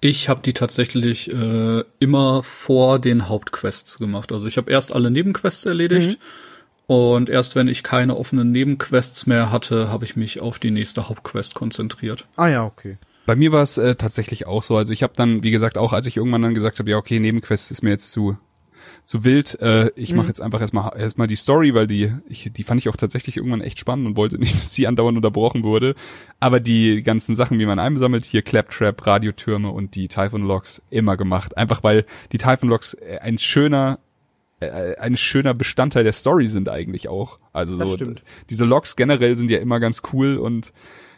Ich 0.00 0.28
habe 0.28 0.42
die 0.42 0.52
tatsächlich 0.52 1.32
äh, 1.32 1.82
immer 1.98 2.42
vor 2.42 2.98
den 2.98 3.28
Hauptquests 3.28 3.98
gemacht. 3.98 4.30
Also 4.30 4.46
ich 4.46 4.56
habe 4.56 4.70
erst 4.70 4.92
alle 4.92 5.10
Nebenquests 5.10 5.64
erledigt 5.64 6.18
und 6.86 7.28
erst 7.28 7.56
wenn 7.56 7.66
ich 7.66 7.82
keine 7.82 8.16
offenen 8.16 8.52
Nebenquests 8.52 9.26
mehr 9.26 9.50
hatte, 9.50 9.88
habe 9.88 10.04
ich 10.04 10.14
mich 10.14 10.40
auf 10.40 10.58
die 10.58 10.70
nächste 10.70 11.08
Hauptquest 11.08 11.54
konzentriert. 11.54 12.26
Ah 12.36 12.48
ja, 12.48 12.64
okay. 12.64 12.98
Bei 13.26 13.34
mir 13.34 13.50
war 13.50 13.62
es 13.62 13.76
äh, 13.76 13.96
tatsächlich 13.96 14.46
auch 14.46 14.62
so. 14.62 14.76
Also 14.76 14.92
ich 14.92 15.02
habe 15.02 15.14
dann, 15.16 15.42
wie 15.42 15.50
gesagt, 15.50 15.78
auch 15.78 15.92
als 15.92 16.06
ich 16.06 16.16
irgendwann 16.16 16.42
dann 16.42 16.54
gesagt 16.54 16.78
habe, 16.78 16.90
ja 16.90 16.96
okay, 16.96 17.18
Nebenquest 17.18 17.72
ist 17.72 17.82
mir 17.82 17.90
jetzt 17.90 18.12
zu 18.12 18.38
zu 19.06 19.24
wild. 19.24 19.58
Äh, 19.62 19.90
ich 19.94 20.12
mache 20.12 20.26
jetzt 20.26 20.42
einfach 20.42 20.60
erstmal 20.60 20.98
erstmal 20.98 21.28
die 21.28 21.36
Story, 21.36 21.74
weil 21.74 21.86
die 21.86 22.12
ich, 22.28 22.52
die 22.52 22.64
fand 22.64 22.80
ich 22.80 22.88
auch 22.88 22.96
tatsächlich 22.96 23.36
irgendwann 23.36 23.60
echt 23.60 23.78
spannend 23.78 24.06
und 24.06 24.16
wollte 24.16 24.36
nicht, 24.40 24.54
dass 24.54 24.74
sie 24.74 24.86
andauernd 24.86 25.16
unterbrochen 25.16 25.62
wurde. 25.62 25.94
Aber 26.40 26.60
die 26.60 27.02
ganzen 27.02 27.36
Sachen, 27.36 27.58
wie 27.58 27.66
man 27.66 27.78
einsammelt, 27.78 28.24
hier 28.24 28.42
Claptrap, 28.42 29.06
Radiotürme 29.06 29.70
und 29.70 29.94
die 29.94 30.08
Typhon 30.08 30.42
Logs 30.42 30.82
immer 30.90 31.16
gemacht. 31.16 31.56
Einfach 31.56 31.82
weil 31.82 32.04
die 32.32 32.38
Typhon 32.38 32.68
Logs 32.68 32.96
ein 33.22 33.38
schöner 33.38 34.00
äh, 34.58 34.96
ein 34.96 35.16
schöner 35.16 35.54
Bestandteil 35.54 36.04
der 36.04 36.12
Story 36.12 36.48
sind 36.48 36.68
eigentlich 36.68 37.08
auch. 37.08 37.38
Also 37.52 37.78
Das 37.78 37.88
so 37.88 37.94
stimmt. 37.94 38.24
diese 38.50 38.64
Logs 38.64 38.96
generell 38.96 39.36
sind 39.36 39.50
ja 39.50 39.58
immer 39.58 39.80
ganz 39.80 40.02
cool 40.12 40.36
und 40.36 40.72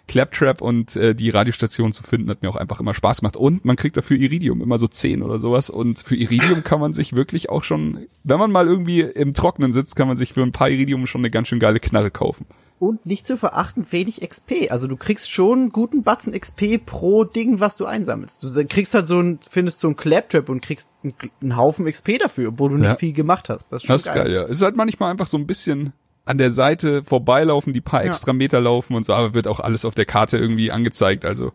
Claptrap 0.08 0.60
und 0.60 0.96
äh, 0.96 1.14
die 1.14 1.30
Radiostation 1.30 1.92
zu 1.92 2.02
finden 2.02 2.28
hat 2.30 2.42
mir 2.42 2.48
auch 2.50 2.56
einfach 2.56 2.80
immer 2.80 2.94
Spaß 2.94 3.20
gemacht 3.20 3.36
und 3.36 3.64
man 3.64 3.76
kriegt 3.76 3.96
dafür 3.96 4.16
Iridium 4.16 4.60
immer 4.62 4.78
so 4.78 4.88
10 4.88 5.22
oder 5.22 5.38
sowas 5.38 5.70
und 5.70 6.00
für 6.00 6.16
Iridium 6.16 6.64
kann 6.64 6.80
man 6.80 6.94
sich 6.94 7.12
wirklich 7.14 7.50
auch 7.50 7.62
schon, 7.62 8.06
wenn 8.24 8.38
man 8.38 8.50
mal 8.50 8.66
irgendwie 8.66 9.00
im 9.02 9.34
Trocknen 9.34 9.72
sitzt, 9.72 9.94
kann 9.94 10.08
man 10.08 10.16
sich 10.16 10.32
für 10.32 10.42
ein 10.42 10.52
paar 10.52 10.68
Iridium 10.70 11.06
schon 11.06 11.20
eine 11.20 11.30
ganz 11.30 11.48
schön 11.48 11.60
geile 11.60 11.78
Knarre 11.78 12.10
kaufen. 12.10 12.46
Und 12.80 13.04
nicht 13.06 13.26
zu 13.26 13.36
verachten, 13.36 13.84
wenig 13.90 14.20
XP. 14.20 14.70
Also 14.70 14.86
du 14.86 14.96
kriegst 14.96 15.28
schon 15.32 15.58
einen 15.58 15.70
guten 15.70 16.04
Batzen 16.04 16.32
XP 16.32 16.78
pro 16.86 17.24
Ding, 17.24 17.58
was 17.58 17.76
du 17.76 17.86
einsammelst. 17.86 18.40
Du 18.44 18.64
kriegst 18.66 18.94
halt 18.94 19.08
so 19.08 19.18
ein, 19.20 19.40
findest 19.50 19.80
so 19.80 19.88
ein 19.88 19.96
Claptrap 19.96 20.48
und 20.48 20.60
kriegst 20.62 20.92
einen, 21.02 21.12
einen 21.42 21.56
Haufen 21.56 21.86
XP 21.86 22.20
dafür, 22.20 22.50
obwohl 22.50 22.68
du 22.70 22.74
nicht 22.76 22.84
Ja. 22.84 22.94
viel 22.94 23.12
gemacht 23.12 23.48
hast. 23.48 23.72
Das 23.72 23.82
ist 23.82 23.86
schon 23.88 23.94
Das 23.94 24.06
ist 24.06 24.14
geil, 24.14 24.32
ja. 24.32 24.44
Es 24.44 24.52
ist 24.58 24.62
halt 24.62 24.76
manchmal 24.76 25.10
einfach 25.10 25.26
so 25.26 25.36
ein 25.36 25.46
bisschen 25.48 25.92
an 26.28 26.38
der 26.38 26.50
Seite 26.50 27.02
vorbeilaufen, 27.04 27.72
die 27.72 27.80
paar 27.80 28.04
Ja. 28.04 28.10
extra 28.10 28.32
Meter 28.32 28.60
laufen 28.60 28.94
und 28.94 29.06
so, 29.06 29.12
aber 29.14 29.34
wird 29.34 29.46
auch 29.48 29.60
alles 29.60 29.84
auf 29.84 29.94
der 29.94 30.04
Karte 30.06 30.36
irgendwie 30.38 30.70
angezeigt, 30.70 31.24
also 31.24 31.52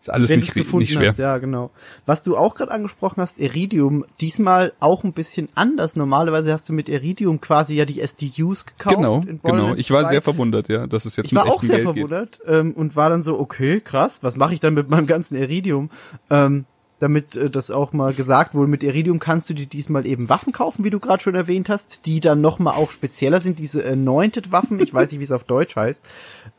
ist 0.00 0.08
alles 0.08 0.30
Wenn 0.30 0.38
nicht, 0.40 0.54
gefunden 0.54 0.84
nicht 0.84 0.94
schwer. 0.94 1.10
hast, 1.10 1.18
ja, 1.18 1.36
genau. 1.36 1.70
Was 2.06 2.22
du 2.22 2.34
auch 2.34 2.54
gerade 2.54 2.70
angesprochen 2.72 3.20
hast, 3.20 3.38
Iridium, 3.38 4.06
diesmal 4.22 4.72
auch 4.80 5.04
ein 5.04 5.12
bisschen 5.12 5.50
anders. 5.54 5.94
Normalerweise 5.94 6.54
hast 6.54 6.66
du 6.70 6.72
mit 6.72 6.88
Iridium 6.88 7.42
quasi 7.42 7.74
ja 7.76 7.84
die 7.84 8.00
SDUs 8.00 8.64
gekauft. 8.64 8.96
Genau, 8.96 9.20
in 9.26 9.40
genau. 9.42 9.74
Ich 9.74 9.90
war 9.90 10.04
2. 10.04 10.10
sehr 10.10 10.22
verwundert, 10.22 10.70
ja, 10.70 10.86
dass 10.86 11.04
es 11.04 11.16
jetzt 11.16 11.26
Ich 11.26 11.34
war 11.34 11.44
auch 11.46 11.60
sehr 11.60 11.82
Geld 11.82 11.88
verwundert 11.88 12.40
ähm, 12.46 12.72
und 12.72 12.96
war 12.96 13.10
dann 13.10 13.20
so, 13.20 13.38
okay, 13.38 13.82
krass, 13.82 14.22
was 14.22 14.36
mache 14.36 14.54
ich 14.54 14.60
dann 14.60 14.72
mit 14.72 14.88
meinem 14.88 15.06
ganzen 15.06 15.36
Iridium? 15.36 15.90
Ähm, 16.30 16.64
damit 17.00 17.34
äh, 17.34 17.50
das 17.50 17.70
auch 17.72 17.92
mal 17.92 18.12
gesagt 18.12 18.54
wurde, 18.54 18.70
mit 18.70 18.84
Iridium 18.84 19.18
kannst 19.18 19.50
du 19.50 19.54
dir 19.54 19.66
diesmal 19.66 20.06
eben 20.06 20.28
Waffen 20.28 20.52
kaufen, 20.52 20.84
wie 20.84 20.90
du 20.90 21.00
gerade 21.00 21.22
schon 21.22 21.34
erwähnt 21.34 21.68
hast, 21.68 22.06
die 22.06 22.20
dann 22.20 22.40
nochmal 22.40 22.74
auch 22.74 22.92
spezieller 22.92 23.40
sind, 23.40 23.58
diese 23.58 23.84
Anointed 23.84 24.52
Waffen, 24.52 24.78
ich 24.78 24.94
weiß 24.94 25.10
nicht, 25.10 25.20
wie 25.20 25.24
es 25.24 25.32
auf 25.32 25.44
Deutsch 25.44 25.74
heißt. 25.74 26.06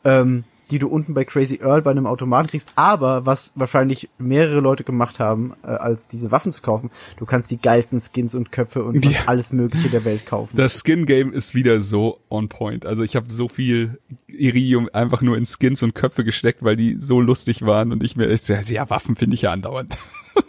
Ähm, 0.04 0.44
die 0.72 0.78
du 0.78 0.88
unten 0.88 1.14
bei 1.14 1.24
Crazy 1.24 1.60
Earl 1.62 1.82
bei 1.82 1.90
einem 1.92 2.06
Automaten 2.06 2.48
kriegst. 2.48 2.70
Aber 2.74 3.26
was 3.26 3.52
wahrscheinlich 3.54 4.08
mehrere 4.18 4.60
Leute 4.60 4.84
gemacht 4.84 5.20
haben, 5.20 5.52
äh, 5.62 5.66
als 5.68 6.08
diese 6.08 6.32
Waffen 6.32 6.50
zu 6.50 6.62
kaufen, 6.62 6.90
du 7.18 7.26
kannst 7.26 7.50
die 7.50 7.60
geilsten 7.60 8.00
Skins 8.00 8.34
und 8.34 8.50
Köpfe 8.52 8.82
und 8.82 9.04
Ja. 9.04 9.20
alles 9.26 9.52
Mögliche 9.52 9.90
der 9.90 10.04
Welt 10.04 10.26
kaufen. 10.26 10.56
Das 10.56 10.78
Skin-Game 10.82 11.32
ist 11.32 11.54
wieder 11.54 11.80
so 11.80 12.18
on 12.30 12.48
point. 12.48 12.86
Also 12.86 13.02
ich 13.02 13.14
habe 13.16 13.30
so 13.30 13.48
viel 13.48 13.98
Iridium 14.26 14.88
einfach 14.92 15.20
nur 15.20 15.36
in 15.36 15.44
Skins 15.46 15.82
und 15.82 15.94
Köpfe 15.94 16.24
gesteckt, 16.24 16.62
weil 16.64 16.76
die 16.76 16.96
so 16.98 17.20
lustig 17.20 17.62
waren 17.66 17.92
und 17.92 18.02
ich 18.02 18.16
mir, 18.16 18.28
ich, 18.30 18.42
so, 18.42 18.54
ja, 18.54 18.88
Waffen 18.90 19.14
finde 19.16 19.34
ich 19.34 19.42
ja 19.42 19.52
andauernd. 19.52 19.94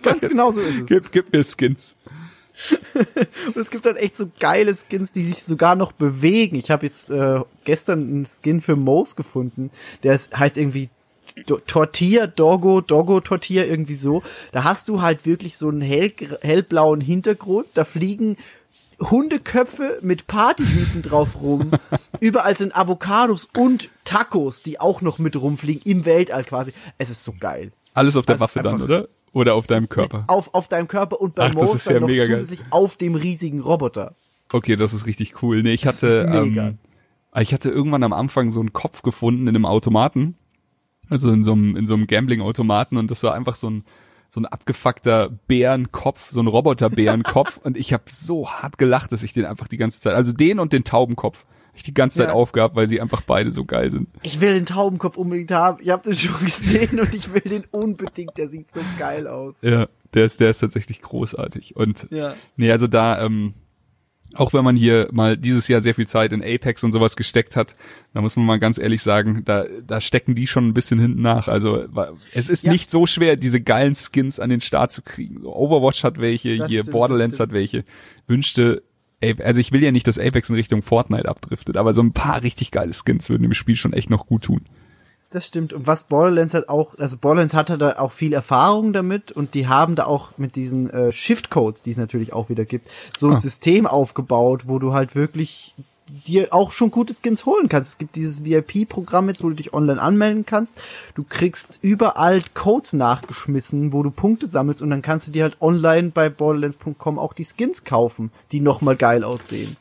Ganz 0.01 0.21
genau 0.27 0.51
so 0.51 0.61
ist 0.61 0.81
es. 0.81 0.87
gib, 0.87 1.11
gib 1.11 1.33
mir 1.33 1.43
Skins. 1.43 1.95
Und 3.47 3.57
es 3.57 3.71
gibt 3.71 3.85
dann 3.85 3.95
echt 3.95 4.15
so 4.15 4.29
geile 4.39 4.75
Skins, 4.75 5.11
die 5.11 5.23
sich 5.23 5.43
sogar 5.43 5.75
noch 5.75 5.91
bewegen. 5.91 6.55
Ich 6.55 6.71
habe 6.71 6.85
jetzt 6.85 7.09
äh, 7.09 7.41
gestern 7.63 7.99
einen 8.01 8.25
Skin 8.25 8.61
für 8.61 8.75
Moose 8.75 9.15
gefunden, 9.15 9.71
der 10.03 10.13
ist, 10.13 10.37
heißt 10.37 10.57
irgendwie 10.57 10.89
Do 11.47 11.57
Tortilla, 11.65 12.27
Doggo, 12.27 12.81
Doggo 12.81 13.19
Tortilla, 13.19 13.63
irgendwie 13.63 13.95
so. 13.95 14.21
Da 14.51 14.63
hast 14.63 14.87
du 14.87 15.01
halt 15.01 15.25
wirklich 15.25 15.57
so 15.57 15.69
einen 15.69 15.81
hell, 15.81 16.13
hellblauen 16.41 17.01
Hintergrund, 17.01 17.65
da 17.73 17.83
fliegen 17.83 18.37
Hundeköpfe 18.99 19.99
mit 20.01 20.27
Partyhüten 20.27 21.01
drauf 21.01 21.41
rum. 21.41 21.71
Überall 22.19 22.55
sind 22.55 22.75
Avocados 22.77 23.49
und 23.57 23.89
Tacos, 24.03 24.61
die 24.61 24.79
auch 24.79 25.01
noch 25.01 25.17
mit 25.17 25.35
rumfliegen, 25.35 25.81
im 25.85 26.05
Weltall 26.05 26.43
quasi. 26.43 26.71
Es 26.99 27.09
ist 27.09 27.23
so 27.23 27.33
geil. 27.39 27.71
Alles 27.95 28.15
auf 28.15 28.25
der 28.25 28.33
Also 28.33 28.45
Waffe 28.45 28.61
dann, 28.61 28.81
oder? 28.81 29.07
Oder 29.33 29.55
auf 29.55 29.67
deinem 29.67 29.89
Körper. 29.89 30.25
Auf, 30.27 30.53
auf 30.53 30.67
deinem 30.67 30.87
Körper 30.87 31.19
und 31.19 31.35
bei 31.35 31.47
Ach, 31.47 31.55
das 31.55 31.85
ja 31.85 31.99
noch 31.99 32.07
mega 32.07 32.27
geil. 32.27 32.37
zusätzlich 32.37 32.63
auf 32.71 32.97
dem 32.97 33.15
riesigen 33.15 33.59
Roboter. 33.59 34.15
Okay, 34.51 34.75
das 34.75 34.93
ist 34.93 35.07
richtig 35.07 35.41
cool. 35.41 35.63
Nee, 35.63 35.73
ich 35.73 35.81
Das 35.81 35.97
hatte, 35.97 36.29
ähm, 36.31 36.77
ich 37.39 37.53
hatte 37.53 37.69
irgendwann 37.69 38.03
am 38.03 38.13
Anfang 38.13 38.51
so 38.51 38.59
einen 38.59 38.73
Kopf 38.73 39.01
gefunden 39.01 39.47
in 39.47 39.55
einem 39.55 39.65
Automaten. 39.65 40.35
Also 41.09 41.31
in 41.31 41.43
so 41.43 41.53
einem, 41.53 41.75
in 41.75 41.87
so 41.87 41.95
einem 41.95 42.07
Gambling-Automaten 42.07 42.97
und 42.97 43.11
das 43.11 43.23
war 43.23 43.33
einfach 43.33 43.55
so 43.55 43.69
ein, 43.69 43.83
so 44.29 44.39
ein 44.39 44.45
abgefuckter 44.45 45.29
Bärenkopf, 45.47 46.31
so 46.31 46.39
ein 46.39 46.47
Roboter-Bärenkopf 46.47 47.57
und 47.63 47.77
ich 47.77 47.91
habe 47.91 48.03
so 48.07 48.49
hart 48.49 48.77
gelacht, 48.77 49.11
dass 49.11 49.23
ich 49.23 49.33
den 49.33 49.45
einfach 49.45 49.67
die 49.67 49.77
ganze 49.77 49.99
Zeit, 49.99 50.13
also 50.13 50.31
den 50.31 50.59
und 50.59 50.73
den 50.73 50.83
Taubenkopf, 50.83 51.45
ich 51.75 51.83
die 51.83 51.93
ganze 51.93 52.19
Zeit 52.19 52.27
Ja. 52.29 52.33
aufgehabt, 52.33 52.75
weil 52.75 52.87
sie 52.87 53.01
einfach 53.01 53.21
beide 53.21 53.51
so 53.51 53.65
geil 53.65 53.89
sind. 53.91 54.07
Ich 54.21 54.41
will 54.41 54.53
den 54.53 54.65
Taubenkopf 54.65 55.17
unbedingt 55.17 55.51
haben. 55.51 55.79
Ich 55.81 55.89
habe 55.89 56.03
den 56.03 56.13
schon 56.17 56.39
gesehen 56.45 56.99
und 56.99 57.13
ich 57.13 57.33
will 57.33 57.41
den 57.41 57.63
unbedingt. 57.71 58.37
Der 58.37 58.47
sieht 58.47 58.67
so 58.69 58.81
geil 58.99 59.27
aus. 59.27 59.61
Ja, 59.63 59.87
der 60.13 60.25
ist, 60.25 60.39
der 60.39 60.49
ist 60.51 60.59
tatsächlich 60.59 61.01
großartig 61.01 61.75
und 61.75 62.07
Ja. 62.11 62.35
Nee, 62.57 62.71
also 62.71 62.87
da, 62.87 63.23
ähm, 63.25 63.53
auch 64.35 64.51
wenn 64.53 64.63
man 64.63 64.75
hier 64.75 65.09
mal 65.11 65.37
dieses 65.37 65.67
Jahr 65.67 65.79
sehr 65.79 65.93
viel 65.93 66.07
Zeit 66.07 66.33
in 66.33 66.43
Apex 66.43 66.83
und 66.83 66.91
sowas 66.91 67.15
gesteckt 67.15 67.55
hat, 67.55 67.75
da 68.15 68.21
muss 68.21 68.35
man 68.35 68.45
mal 68.47 68.57
ganz 68.59 68.79
ehrlich 68.79 69.03
sagen, 69.03 69.43
da, 69.45 69.65
da 69.85 70.01
stecken 70.01 70.33
die 70.33 70.47
schon 70.47 70.67
ein 70.67 70.73
bisschen 70.73 70.99
hinten 70.99 71.21
nach. 71.21 71.47
Also 71.47 71.83
es 72.33 72.49
ist 72.49 72.63
Ja. 72.65 72.71
nicht 72.71 72.89
so 72.89 73.05
schwer, 73.05 73.35
diese 73.35 73.61
geilen 73.61 73.93
Skins 73.95 74.39
an 74.39 74.49
den 74.49 74.61
Start 74.61 74.91
zu 74.91 75.03
kriegen. 75.03 75.41
So, 75.41 75.55
Overwatch 75.55 76.03
hat 76.03 76.19
welche, 76.19 76.57
Das 76.57 76.67
hier 76.67 76.79
stimmt, 76.81 76.93
Borderlands 76.93 77.39
hat 77.39 77.51
welche. 77.51 77.83
Wünschte, 78.25 78.81
also 79.43 79.59
ich 79.59 79.71
will 79.71 79.83
ja 79.83 79.91
nicht, 79.91 80.07
dass 80.07 80.19
Apex 80.19 80.49
in 80.49 80.55
Richtung 80.55 80.81
Fortnite 80.81 81.27
abdriftet, 81.27 81.77
aber 81.77 81.93
so 81.93 82.01
ein 82.01 82.13
paar 82.13 82.41
richtig 82.43 82.71
geile 82.71 82.93
Skins 82.93 83.29
würden 83.29 83.43
dem 83.43 83.53
Spiel 83.53 83.75
schon 83.75 83.93
echt 83.93 84.09
noch 84.09 84.25
gut 84.27 84.43
tun. 84.43 84.61
Das 85.29 85.47
stimmt. 85.47 85.73
Und 85.73 85.87
was 85.87 86.03
Borderlands 86.03 86.53
halt 86.53 86.69
auch, 86.69 86.97
also 86.99 87.17
Borderlands 87.17 87.55
hatte 87.55 87.79
da 87.79 87.97
auch 87.97 88.11
viel 88.11 88.33
Erfahrung 88.33 88.93
damit 88.93 89.31
und 89.31 89.55
die 89.55 89.67
haben 89.67 89.95
da 89.95 90.05
auch 90.05 90.37
mit 90.37 90.55
diesen 90.55 90.89
äh, 90.91 91.11
Shift-Codes, 91.11 91.81
die 91.81 91.89
es 91.89 91.97
natürlich 91.97 92.33
auch 92.33 92.49
wieder 92.49 92.65
gibt, 92.65 92.89
so 93.17 93.29
ein 93.29 93.33
Ah. 93.35 93.39
System 93.39 93.87
aufgebaut, 93.87 94.67
wo 94.67 94.77
du 94.77 94.93
halt 94.93 95.15
wirklich 95.15 95.73
dir 96.27 96.53
auch 96.53 96.71
schon 96.71 96.91
gute 96.91 97.13
Skins 97.13 97.45
holen 97.45 97.69
kannst. 97.69 97.91
Es 97.91 97.97
gibt 97.97 98.15
dieses 98.15 98.43
VIP-Programm 98.45 99.29
jetzt, 99.29 99.43
wo 99.43 99.49
du 99.49 99.55
dich 99.55 99.73
online 99.73 100.01
anmelden 100.01 100.45
kannst. 100.45 100.81
Du 101.15 101.23
kriegst 101.23 101.79
überall 101.81 102.41
Codes 102.53 102.93
nachgeschmissen, 102.93 103.93
wo 103.93 104.03
du 104.03 104.11
Punkte 104.11 104.47
sammelst 104.47 104.81
und 104.81 104.89
dann 104.89 105.01
kannst 105.01 105.27
du 105.27 105.31
dir 105.31 105.43
halt 105.43 105.61
online 105.61 106.09
bei 106.09 106.29
borderlands.com 106.29 107.17
auch 107.17 107.33
die 107.33 107.45
Skins 107.45 107.83
kaufen, 107.85 108.31
die 108.51 108.59
nochmal 108.59 108.97
geil 108.97 109.23
aussehen. 109.23 109.77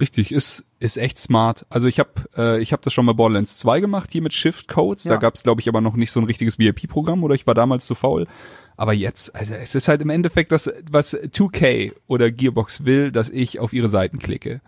Richtig, 0.00 0.32
ist 0.32 0.64
ist 0.80 0.96
echt 0.96 1.18
smart. 1.18 1.66
Also 1.70 1.86
ich 1.86 1.98
habe 1.98 2.10
äh, 2.36 2.60
ich 2.60 2.72
habe 2.72 2.82
das 2.82 2.92
schon 2.92 3.06
bei 3.06 3.12
Borderlands 3.12 3.58
2 3.58 3.80
gemacht, 3.80 4.10
hier 4.12 4.22
mit 4.22 4.32
Shift 4.34 4.68
Codes. 4.68 5.04
Da 5.04 5.10
Ja. 5.14 5.16
gab's 5.18 5.44
glaube 5.44 5.60
ich 5.60 5.68
aber 5.68 5.80
noch 5.80 5.94
nicht 5.94 6.10
so 6.10 6.20
ein 6.20 6.26
richtiges 6.26 6.58
VIP-Programm 6.58 7.22
oder 7.24 7.34
ich 7.34 7.46
war 7.46 7.54
damals 7.54 7.86
zu 7.86 7.94
faul. 7.94 8.26
Aber 8.76 8.92
jetzt, 8.92 9.34
also 9.36 9.54
es 9.54 9.76
ist 9.76 9.86
halt 9.86 10.02
im 10.02 10.10
Endeffekt 10.10 10.50
das, 10.50 10.68
was 10.90 11.14
2K 11.14 11.92
oder 12.08 12.32
Gearbox 12.32 12.84
will, 12.84 13.12
dass 13.12 13.30
ich 13.30 13.60
auf 13.60 13.72
ihre 13.72 13.88
Seiten 13.88 14.18
klicke. 14.18 14.60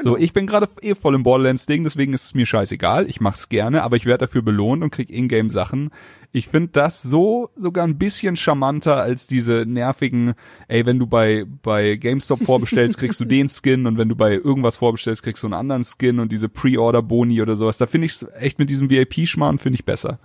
So, 0.00 0.16
ich 0.16 0.32
bin 0.32 0.46
gerade 0.46 0.68
eh 0.80 0.94
voll 0.94 1.14
im 1.14 1.22
Borderlands-Ding, 1.22 1.84
deswegen 1.84 2.14
ist 2.14 2.24
es 2.24 2.34
mir 2.34 2.46
scheißegal. 2.46 3.08
Ich 3.08 3.20
mach's 3.20 3.48
gerne, 3.48 3.82
aber 3.82 3.96
ich 3.96 4.06
werde 4.06 4.26
dafür 4.26 4.42
belohnt 4.42 4.82
und 4.82 4.90
krieg 4.90 5.10
Ingame-Sachen. 5.10 5.90
Ich 6.32 6.48
finde 6.48 6.70
das 6.72 7.02
so 7.02 7.50
sogar 7.56 7.84
ein 7.84 7.98
bisschen 7.98 8.36
charmanter 8.36 8.96
als 8.96 9.26
diese 9.26 9.64
nervigen, 9.66 10.34
ey, 10.68 10.86
wenn 10.86 10.98
du 10.98 11.06
bei, 11.06 11.44
bei 11.62 11.96
GameStop 11.96 12.42
vorbestellst, 12.42 12.96
kriegst 12.96 13.20
du 13.20 13.24
den 13.26 13.48
Skin 13.48 13.86
und 13.86 13.98
wenn 13.98 14.08
du 14.08 14.16
bei 14.16 14.32
irgendwas 14.32 14.78
vorbestellst, 14.78 15.22
kriegst 15.22 15.42
du 15.42 15.48
einen 15.48 15.54
anderen 15.54 15.84
Skin 15.84 16.20
und 16.20 16.32
diese 16.32 16.48
Pre-Order-Boni 16.48 17.42
oder 17.42 17.56
sowas. 17.56 17.76
Da 17.76 17.86
finde 17.86 18.06
ich 18.06 18.24
echt 18.38 18.58
mit 18.58 18.70
diesem 18.70 18.88
VIP-Schmarrn 18.88 19.58
finde 19.58 19.74
ich 19.74 19.84
besser. 19.84 20.18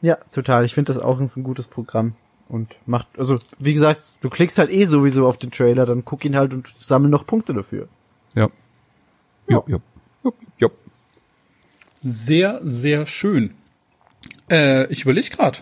Ja, 0.00 0.16
total. 0.30 0.64
Ich 0.64 0.74
finde 0.74 0.92
das 0.92 1.02
auch 1.02 1.20
ein 1.20 1.42
gutes 1.42 1.66
Programm. 1.66 2.14
Und 2.48 2.78
macht, 2.86 3.08
also, 3.18 3.38
wie 3.58 3.74
gesagt, 3.74 4.16
du 4.22 4.30
klickst 4.30 4.56
halt 4.56 4.72
eh 4.72 4.86
sowieso 4.86 5.28
auf 5.28 5.36
den 5.36 5.50
Trailer, 5.50 5.84
dann 5.84 6.06
guck 6.06 6.24
ihn 6.24 6.34
halt 6.34 6.54
und 6.54 6.72
sammel 6.80 7.10
noch 7.10 7.26
Punkte 7.26 7.52
dafür. 7.52 7.88
Ja. 8.34 8.48
Jupp, 9.48 9.68
jupp. 9.68 9.82
Jupp, 10.22 10.36
jupp. 10.58 10.72
Sehr, 12.02 12.60
sehr 12.62 13.06
schön. 13.06 13.54
Äh, 14.50 14.86
ich 14.92 15.02
überlege 15.02 15.30
gerade. 15.30 15.58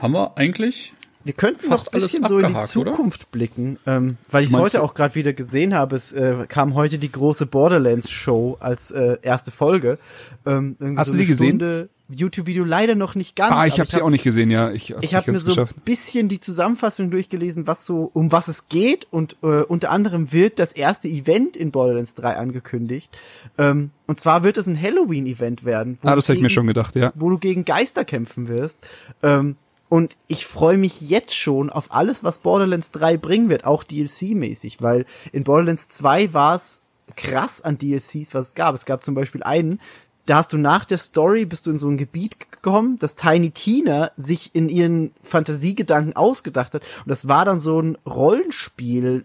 Haben 0.00 0.14
wir 0.14 0.36
eigentlich 0.36 0.93
Wir 1.24 1.32
könnten 1.32 1.68
Fast 1.68 1.86
noch 1.86 1.92
ein 1.92 2.00
bisschen 2.00 2.24
so 2.26 2.34
in 2.38 2.40
die 2.40 2.54
abgehakt, 2.54 2.76
oder? 2.76 2.90
Zukunft 2.92 3.30
blicken, 3.30 3.78
ähm, 3.86 4.16
weil 4.30 4.44
ich 4.44 4.50
es 4.50 4.56
heute 4.56 4.82
auch 4.82 4.94
gerade 4.94 5.14
wieder 5.14 5.32
gesehen 5.32 5.74
habe. 5.74 5.96
Es 5.96 6.12
äh, 6.12 6.46
kam 6.48 6.74
heute 6.74 6.98
die 6.98 7.10
große 7.10 7.46
Borderlands 7.46 8.10
Show 8.10 8.56
als 8.60 8.90
äh, 8.90 9.16
erste 9.22 9.50
Folge. 9.50 9.98
Ähm, 10.44 10.76
irgendwie 10.78 10.98
Hast 10.98 11.06
so 11.08 11.12
du 11.14 11.18
die 11.20 11.26
gesehen? 11.26 11.88
YouTube-Video 12.14 12.64
leider 12.64 12.94
noch 12.94 13.14
nicht 13.14 13.34
ganz. 13.34 13.52
Ah, 13.54 13.66
ich 13.66 13.80
habe 13.80 13.90
sie 13.90 14.02
auch 14.02 14.10
nicht 14.10 14.24
gesehen, 14.24 14.50
ja. 14.50 14.70
Ich, 14.70 14.94
Ich 15.00 15.14
habe 15.14 15.32
mir 15.32 15.38
so 15.38 15.58
ein 15.58 15.68
bisschen 15.86 16.28
die 16.28 16.38
Zusammenfassung 16.38 17.10
durchgelesen, 17.10 17.66
was 17.66 17.86
so 17.86 18.10
um 18.12 18.30
was 18.30 18.48
es 18.48 18.68
geht 18.68 19.06
und 19.10 19.36
äh, 19.42 19.62
unter 19.62 19.90
anderem 19.90 20.30
wird 20.30 20.58
das 20.58 20.74
erste 20.74 21.08
Event 21.08 21.56
in 21.56 21.70
Borderlands 21.70 22.14
3 22.16 22.36
angekündigt. 22.36 23.16
Ähm, 23.56 23.90
und 24.06 24.20
zwar 24.20 24.42
wird 24.42 24.58
es 24.58 24.66
ein 24.66 24.80
Halloween-Event 24.80 25.64
werden, 25.64 25.96
wo, 26.02 26.08
Ah, 26.08 26.14
das 26.14 26.28
habe 26.28 26.36
ich 26.36 26.42
mir 26.42 26.50
schon 26.50 26.66
gedacht, 26.66 26.94
ja. 26.94 27.10
wo 27.14 27.30
du 27.30 27.38
gegen 27.38 27.64
Geister 27.64 28.04
kämpfen 28.04 28.48
wirst. 28.48 28.86
Ähm, 29.22 29.56
und 29.94 30.16
ich 30.26 30.44
freue 30.44 30.76
mich 30.76 31.02
jetzt 31.02 31.36
schon 31.36 31.70
auf 31.70 31.94
alles, 31.94 32.24
was 32.24 32.38
Borderlands 32.38 32.90
3 32.90 33.16
bringen 33.16 33.48
wird, 33.48 33.64
auch 33.64 33.84
DLC-mäßig, 33.84 34.78
weil 34.80 35.06
in 35.30 35.44
Borderlands 35.44 35.88
2 35.88 36.34
war 36.34 36.56
es 36.56 36.82
krass 37.14 37.60
an 37.60 37.78
DLCs, 37.78 38.34
was 38.34 38.48
es 38.48 38.54
gab. 38.56 38.74
Es 38.74 38.86
gab 38.86 39.04
zum 39.04 39.14
Beispiel 39.14 39.44
einen, 39.44 39.80
da 40.26 40.38
hast 40.38 40.52
du 40.52 40.58
nach 40.58 40.84
der 40.84 40.98
Story, 40.98 41.44
bist 41.44 41.66
du 41.66 41.70
in 41.70 41.78
so 41.78 41.88
ein 41.88 41.96
Gebiet 41.96 42.50
gekommen, 42.50 42.96
das 42.98 43.14
Tiny 43.14 43.52
Tina 43.52 44.10
sich 44.16 44.52
in 44.52 44.68
ihren 44.68 45.12
Fantasiegedanken 45.22 46.16
ausgedacht 46.16 46.74
hat. 46.74 46.82
Und 46.82 47.08
das 47.08 47.28
war 47.28 47.44
dann 47.44 47.60
so 47.60 47.80
ein 47.80 47.96
Rollenspiel, 48.04 49.24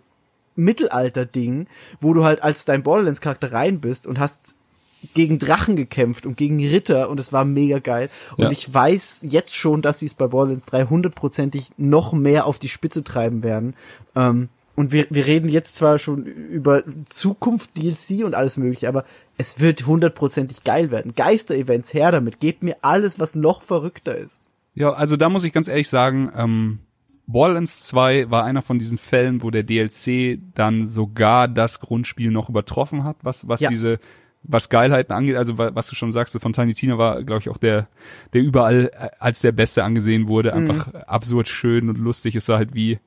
Mittelalter-Ding, 0.53 1.65
wo 1.99 2.13
du 2.13 2.25
halt 2.25 2.43
als 2.43 2.65
dein 2.65 2.83
Borderlands-Charakter 2.83 3.53
rein 3.53 3.81
bist 3.81 4.05
und 4.05 4.19
hast 4.19 4.58
gegen 5.13 5.39
Drachen 5.39 5.75
gekämpft 5.75 6.25
und 6.25 6.37
gegen 6.37 6.59
Ritter 6.59 7.09
und 7.09 7.19
es 7.19 7.31
war 7.33 7.45
mega 7.45 7.79
geil. 7.79 8.09
Und 8.37 8.45
Ja. 8.45 8.51
ich 8.51 8.73
weiß 8.73 9.21
jetzt 9.27 9.55
schon, 9.55 9.81
dass 9.81 9.99
sie 9.99 10.05
es 10.07 10.15
bei 10.15 10.27
Borderlands 10.27 10.65
3 10.65 10.85
hundertprozentig 10.85 11.69
noch 11.77 12.13
mehr 12.13 12.45
auf 12.45 12.59
die 12.59 12.69
Spitze 12.69 13.03
treiben 13.03 13.43
werden. 13.43 13.75
Ähm, 14.15 14.49
und 14.75 14.93
wir, 14.93 15.07
wir 15.09 15.25
reden 15.25 15.49
jetzt 15.49 15.75
zwar 15.75 15.97
schon 15.99 16.23
über 16.23 16.83
Zukunft, 17.09 17.71
DLC 17.77 18.23
und 18.23 18.33
alles 18.33 18.55
mögliche, 18.57 18.87
aber 18.87 19.03
es 19.37 19.59
wird 19.59 19.85
hundertprozentig 19.85 20.63
geil 20.63 20.89
werden. 20.89 21.13
Geister-Events, 21.15 21.93
her 21.93 22.11
damit. 22.13 22.39
Gebt 22.39 22.63
mir 22.63 22.77
alles, 22.81 23.19
was 23.19 23.35
noch 23.35 23.61
verrückter 23.61 24.17
ist. 24.17 24.47
Ja, 24.75 24.91
also 24.93 25.17
da 25.17 25.27
muss 25.27 25.43
ich 25.43 25.51
ganz 25.51 25.67
ehrlich 25.67 25.89
sagen, 25.89 26.31
ähm, 26.35 26.79
Borderlands 27.27 27.87
2 27.87 28.31
war 28.31 28.43
einer 28.45 28.61
von 28.61 28.79
diesen 28.79 28.97
Fällen, 28.97 29.43
wo 29.43 29.51
der 29.51 29.63
DLC 29.63 30.39
dann 30.55 30.87
sogar 30.87 31.47
das 31.47 31.79
Grundspiel 31.81 32.31
noch 32.31 32.49
übertroffen 32.49 33.03
hat, 33.03 33.17
was, 33.21 33.47
was 33.47 33.59
Ja. 33.59 33.69
diese, 33.69 33.99
was 34.43 34.69
Geilheiten 34.69 35.13
angeht, 35.13 35.35
also 35.35 35.57
wa- 35.57 35.71
was 35.73 35.87
du 35.89 35.95
schon 35.95 36.11
sagst, 36.11 36.33
so 36.33 36.39
von 36.39 36.53
Tiny 36.53 36.73
Tina 36.73 36.97
war, 36.97 37.23
glaube 37.23 37.41
ich, 37.41 37.49
auch 37.49 37.57
der, 37.57 37.87
der 38.33 38.41
überall 38.41 38.89
äh, 38.93 39.09
als 39.19 39.41
der 39.41 39.51
Beste 39.51 39.83
angesehen 39.83 40.27
wurde, 40.27 40.53
einfach 40.53 40.93
absurd 40.93 41.47
schön 41.49 41.89
und 41.89 41.97
lustig. 41.97 42.35
Es 42.35 42.47
war 42.49 42.57
halt 42.57 42.73
wie, 42.73 42.99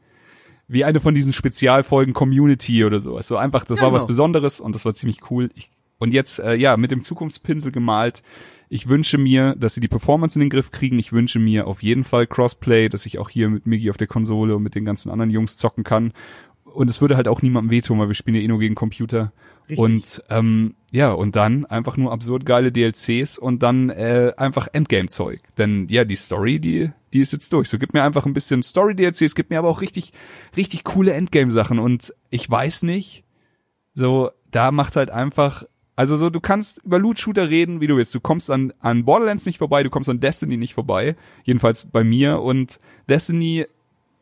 wie 0.69 0.85
eine 0.85 1.01
von 1.01 1.15
diesen 1.15 1.33
Spezialfolgen 1.33 2.13
Community 2.13 2.85
oder 2.85 3.01
so. 3.01 3.17
Also 3.17 3.37
einfach, 3.37 3.65
das 3.65 3.79
Ja, 3.79 3.85
war 3.87 3.93
was 3.93 4.03
genau. 4.03 4.09
Besonderes 4.09 4.61
und 4.61 4.75
das 4.75 4.85
war 4.85 4.95
ziemlich 4.95 5.31
cool. 5.31 5.51
Ich 5.55 5.71
Und 5.99 6.13
jetzt, 6.13 6.39
äh, 6.39 6.55
ja, 6.55 6.77
mit 6.77 6.91
dem 6.91 7.03
Zukunftspinsel 7.03 7.73
gemalt. 7.73 8.23
Ich 8.69 8.89
wünsche 8.89 9.19
mir, 9.19 9.55
dass 9.59 9.75
sie 9.75 9.81
die 9.81 9.89
Performance 9.89 10.39
in 10.39 10.41
den 10.41 10.51
Griff 10.51 10.71
kriegen. 10.71 10.99
Ich 10.99 11.13
wünsche 11.13 11.39
mir 11.39 11.67
auf 11.67 11.83
jeden 11.83 12.05
Fall 12.05 12.27
Crossplay, 12.27 12.89
dass 12.89 13.05
ich 13.05 13.19
auch 13.19 13.29
hier 13.29 13.49
mit 13.51 13.67
Miggy 13.67 13.91
auf 13.91 13.99
der 13.99 14.07
Konsole 14.07 14.57
und 14.57 14.63
mit 14.63 14.75
den 14.75 14.85
ganzen 14.87 15.11
anderen 15.11 15.31
Jungs 15.31 15.59
zocken 15.59 15.85
kann. 15.85 16.13
Und 16.73 16.91
es 16.91 17.01
würde 17.01 17.17
halt 17.17 17.29
auch 17.29 17.43
niemandem 17.43 17.71
wehtun, 17.71 17.99
weil 17.99 18.09
wir 18.09 18.15
spielen 18.15 18.37
ja 18.37 18.43
eh 18.43 18.49
nur 18.49 18.59
gegen 18.59 18.75
Computer. 18.75 19.33
Richtig. 19.69 19.79
Und 19.79 20.23
ähm, 20.29 20.75
ja, 20.91 21.13
und 21.13 21.37
dann 21.37 21.65
einfach 21.67 21.97
nur 21.97 22.13
absurd 22.13 22.45
geile 22.45 22.73
DLCs 22.73 23.39
und 23.39 23.63
dann 23.63 23.91
äh, 23.91 24.33
einfach 24.37 24.69
Endgame-Zeug. 24.73 25.41
Denn 25.57 25.87
ja, 25.89 26.05
die 26.05 26.17
Story, 26.17 26.59
die, 26.59 26.91
die 27.13 27.21
ist 27.21 27.33
jetzt 27.33 27.53
durch. 27.53 27.69
So 27.69 27.79
gibt 27.79 27.95
mir 27.95 28.03
einfach 28.03 28.27
ein 28.27 28.35
bisschen 28.35 28.63
Story-DLCs, 28.63 29.35
gibt 29.35 29.51
mir 29.51 29.59
aber 29.59 29.69
auch 29.69 29.81
richtig, 29.81 30.13
richtig 30.57 30.85
coole 30.85 31.13
Endgame-Sachen. 31.13 31.79
Und 31.79 32.13
ich 32.31 32.51
weiß 32.51 32.83
nicht, 32.83 33.25
so, 33.95 34.31
da 34.51 34.73
macht 34.73 34.97
halt 34.97 35.11
einfach, 35.11 35.65
also 35.95 36.17
so, 36.17 36.31
du 36.31 36.41
kannst 36.41 36.83
über 36.85 36.99
Loot-Shooter 36.99 37.49
reden, 37.49 37.81
wie 37.81 37.87
du 37.87 37.97
willst. 37.97 38.15
Du 38.15 38.21
kommst 38.21 38.51
an, 38.51 38.73
an 38.81 39.05
Borderlands 39.05 39.47
nicht 39.47 39.59
vorbei, 39.59 39.83
du 39.83 39.91
kommst 39.91 40.11
an 40.11 40.21
Destiny 40.21 40.57
nicht 40.57 40.75
vorbei. 40.75 41.17
Jedenfalls 41.45 41.87
bei 41.87 42.03
mir. 42.03 42.41
Und 42.41 42.81
Destiny 43.09 43.67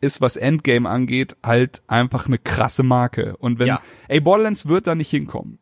ist, 0.01 0.21
was 0.21 0.37
Endgame 0.37 0.89
angeht, 0.89 1.37
halt 1.45 1.83
einfach 1.87 2.27
eine 2.27 2.39
krasse 2.39 2.83
Marke. 2.83 3.37
Und 3.37 3.59
wenn, 3.59 3.67
Ja. 3.69 3.83
ey, 4.09 4.21
Borderlands 4.21 4.67
wird 4.69 4.87
da 4.87 4.95
nicht 4.95 5.11
hinkommen. 5.11 5.59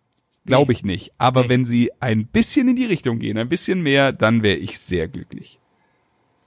Glaube 0.47 0.73
ich 0.73 0.85
nicht. 0.85 1.13
Aber 1.19 1.43
Nee. 1.43 1.49
wenn 1.51 1.65
sie 1.65 1.91
ein 2.01 2.27
bisschen 2.27 2.69
in 2.69 2.77
die 2.77 2.87
Richtung 2.87 3.19
gehen, 3.19 3.37
ein 3.37 3.49
bisschen 3.51 3.83
mehr, 3.83 4.13
dann 4.13 4.43
wäre 4.43 4.57
ich 4.57 4.79
sehr 4.79 5.07
glücklich. 5.09 5.59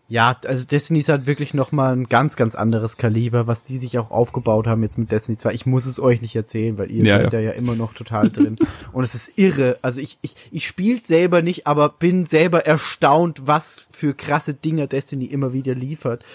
Ja, 0.08 0.36
also 0.46 0.66
Destiny 0.68 1.00
ist 1.00 1.08
halt 1.08 1.26
wirklich 1.26 1.54
noch 1.54 1.72
mal 1.72 1.94
ein 1.96 2.04
ganz, 2.10 2.36
ganz 2.36 2.56
anderes 2.56 2.98
Kaliber, 2.98 3.48
was 3.48 3.64
die 3.64 3.78
sich 3.78 3.98
auch 3.98 4.12
aufgebaut 4.12 4.68
haben 4.68 4.84
jetzt 4.84 4.98
mit 4.98 5.10
Destiny 5.10 5.38
2. 5.38 5.54
Ich 5.54 5.66
muss 5.66 5.86
es 5.86 6.02
euch 6.02 6.22
nicht 6.22 6.36
erzählen, 6.36 6.78
weil 6.78 6.92
ihr 6.92 7.06
Ja, 7.06 7.14
seid 7.16 7.24
ja. 7.26 7.30
da 7.30 7.40
ja 7.40 7.52
immer 7.52 7.76
noch 7.76 7.94
total 7.94 8.30
drin. 8.30 8.58
Und 8.92 9.06
es 9.06 9.16
ist 9.16 9.32
irre. 9.38 9.78
Also 9.82 10.02
ich, 10.02 10.18
ich, 10.22 10.36
ich 10.52 10.68
spiel's 10.68 11.08
selber 11.08 11.42
nicht, 11.42 11.66
aber 11.66 11.88
bin 11.88 12.26
selber 12.26 12.66
erstaunt, 12.66 13.44
was 13.48 13.88
für 13.92 14.14
krasse 14.14 14.54
Dinger 14.54 14.88
Destiny 14.88 15.26
immer 15.26 15.54
wieder 15.54 15.76
liefert. 15.76 16.26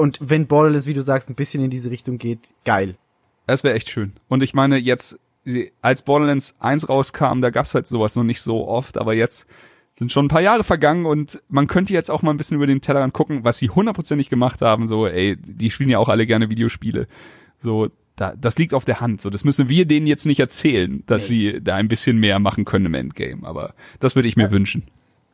Und 0.00 0.18
wenn 0.20 0.46
Borderlands, 0.46 0.86
wie 0.86 0.94
du 0.94 1.02
sagst, 1.02 1.28
ein 1.28 1.34
bisschen 1.34 1.62
in 1.62 1.70
diese 1.70 1.90
Richtung 1.90 2.18
geht, 2.18 2.54
geil. 2.64 2.96
Das 3.46 3.64
wäre 3.64 3.74
echt 3.74 3.90
schön. 3.90 4.12
Und 4.28 4.42
ich 4.42 4.54
meine, 4.54 4.78
jetzt, 4.78 5.18
als 5.82 6.02
Borderlands 6.02 6.54
1 6.58 6.88
rauskam, 6.88 7.40
da 7.40 7.50
gab's 7.50 7.74
halt 7.74 7.86
sowas 7.86 8.16
noch 8.16 8.24
nicht 8.24 8.40
so 8.40 8.66
oft, 8.66 8.96
aber 8.96 9.14
jetzt 9.14 9.46
sind 9.92 10.12
schon 10.12 10.26
ein 10.26 10.28
paar 10.28 10.40
Jahre 10.40 10.64
vergangen 10.64 11.04
und 11.04 11.42
man 11.48 11.66
könnte 11.66 11.92
jetzt 11.92 12.10
auch 12.10 12.22
mal 12.22 12.30
ein 12.30 12.36
bisschen 12.36 12.56
über 12.56 12.66
den 12.66 12.80
Tellerrand 12.80 13.12
gucken, 13.12 13.44
was 13.44 13.58
sie 13.58 13.68
hundertprozentig 13.68 14.30
gemacht 14.30 14.62
haben, 14.62 14.86
so, 14.86 15.06
ey, 15.06 15.36
die 15.36 15.70
spielen 15.70 15.90
ja 15.90 15.98
auch 15.98 16.08
alle 16.08 16.26
gerne 16.26 16.48
Videospiele. 16.48 17.06
So, 17.58 17.88
da, 18.16 18.34
das 18.36 18.58
liegt 18.58 18.72
auf 18.72 18.84
der 18.84 19.00
Hand. 19.00 19.20
So, 19.20 19.30
das 19.30 19.44
müssen 19.44 19.68
wir 19.68 19.84
denen 19.84 20.06
jetzt 20.06 20.26
nicht 20.26 20.40
erzählen, 20.40 21.02
dass 21.06 21.26
sie 21.26 21.60
da 21.60 21.76
ein 21.76 21.88
bisschen 21.88 22.18
mehr 22.18 22.38
machen 22.38 22.64
können 22.64 22.86
im 22.86 22.94
Endgame. 22.94 23.46
Aber 23.46 23.74
das 23.98 24.14
würde 24.14 24.28
ich 24.28 24.36
mir 24.36 24.50
wünschen. 24.50 24.84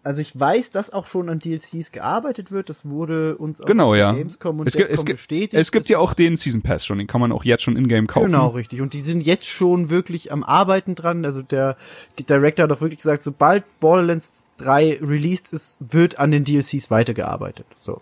Also 0.07 0.21
ich 0.21 0.39
weiß, 0.39 0.71
dass 0.71 0.93
auch 0.93 1.09
schon 1.09 1.29
an 1.29 1.41
DLCs 1.41 1.91
gearbeitet 1.91 2.53
wird. 2.53 2.71
Das 2.71 2.89
wurde 2.89 3.37
uns 3.39 3.61
auch 3.61 3.67
Genau, 3.67 3.93
ja. 3.97 4.13
Gamescom 4.13 4.61
und 4.61 4.69
Es 4.69 4.77
gibt, 4.77 4.89
es 4.89 5.05
gibt, 5.05 5.19
bestätigt. 5.19 5.55
es 5.55 5.73
gibt 5.73 5.89
ja 5.89 5.99
auch 5.99 6.15
den 6.15 6.37
Season 6.37 6.63
Pass 6.63 6.87
schon, 6.87 6.99
den 6.99 7.09
kann 7.09 7.21
man 7.21 7.33
auch 7.33 7.43
jetzt 7.45 7.65
schon 7.65 7.77
in-game 7.77 8.07
kaufen. 8.07 8.27
Genau, 8.27 8.51
richtig. 8.51 8.81
Und 8.83 8.93
die 8.93 9.01
sind 9.01 9.23
jetzt 9.27 9.49
schon 9.49 9.91
wirklich 9.91 10.31
am 10.31 10.45
Arbeiten 10.45 10.95
dran. 10.95 11.25
Also 11.25 11.43
der 11.43 11.77
Director 12.21 12.63
hat 12.63 12.71
auch 12.73 12.81
wirklich 12.81 12.99
gesagt, 12.99 13.21
sobald 13.21 13.65
Borderlands 13.81 14.47
3 14.59 15.01
released 15.03 15.53
ist, 15.53 15.93
wird 15.93 16.21
an 16.21 16.31
den 16.31 16.45
DLCs 16.45 16.89
weitergearbeitet. 16.93 17.67
So. 17.81 18.01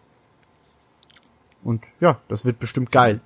Und 1.62 1.84
ja, 2.00 2.20
das 2.28 2.44
wird 2.44 2.58
bestimmt 2.58 2.92
geil. 2.92 3.22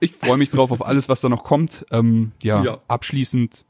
Ich 0.00 0.16
freue 0.16 0.38
mich 0.38 0.50
drauf 0.50 0.72
auf 0.72 0.84
alles, 0.84 1.08
was 1.08 1.20
da 1.20 1.28
noch 1.28 1.44
kommt. 1.44 1.86
Ähm, 1.92 2.32
ja, 2.42 2.64
Ja. 2.64 2.78
abschließend. 2.88 3.64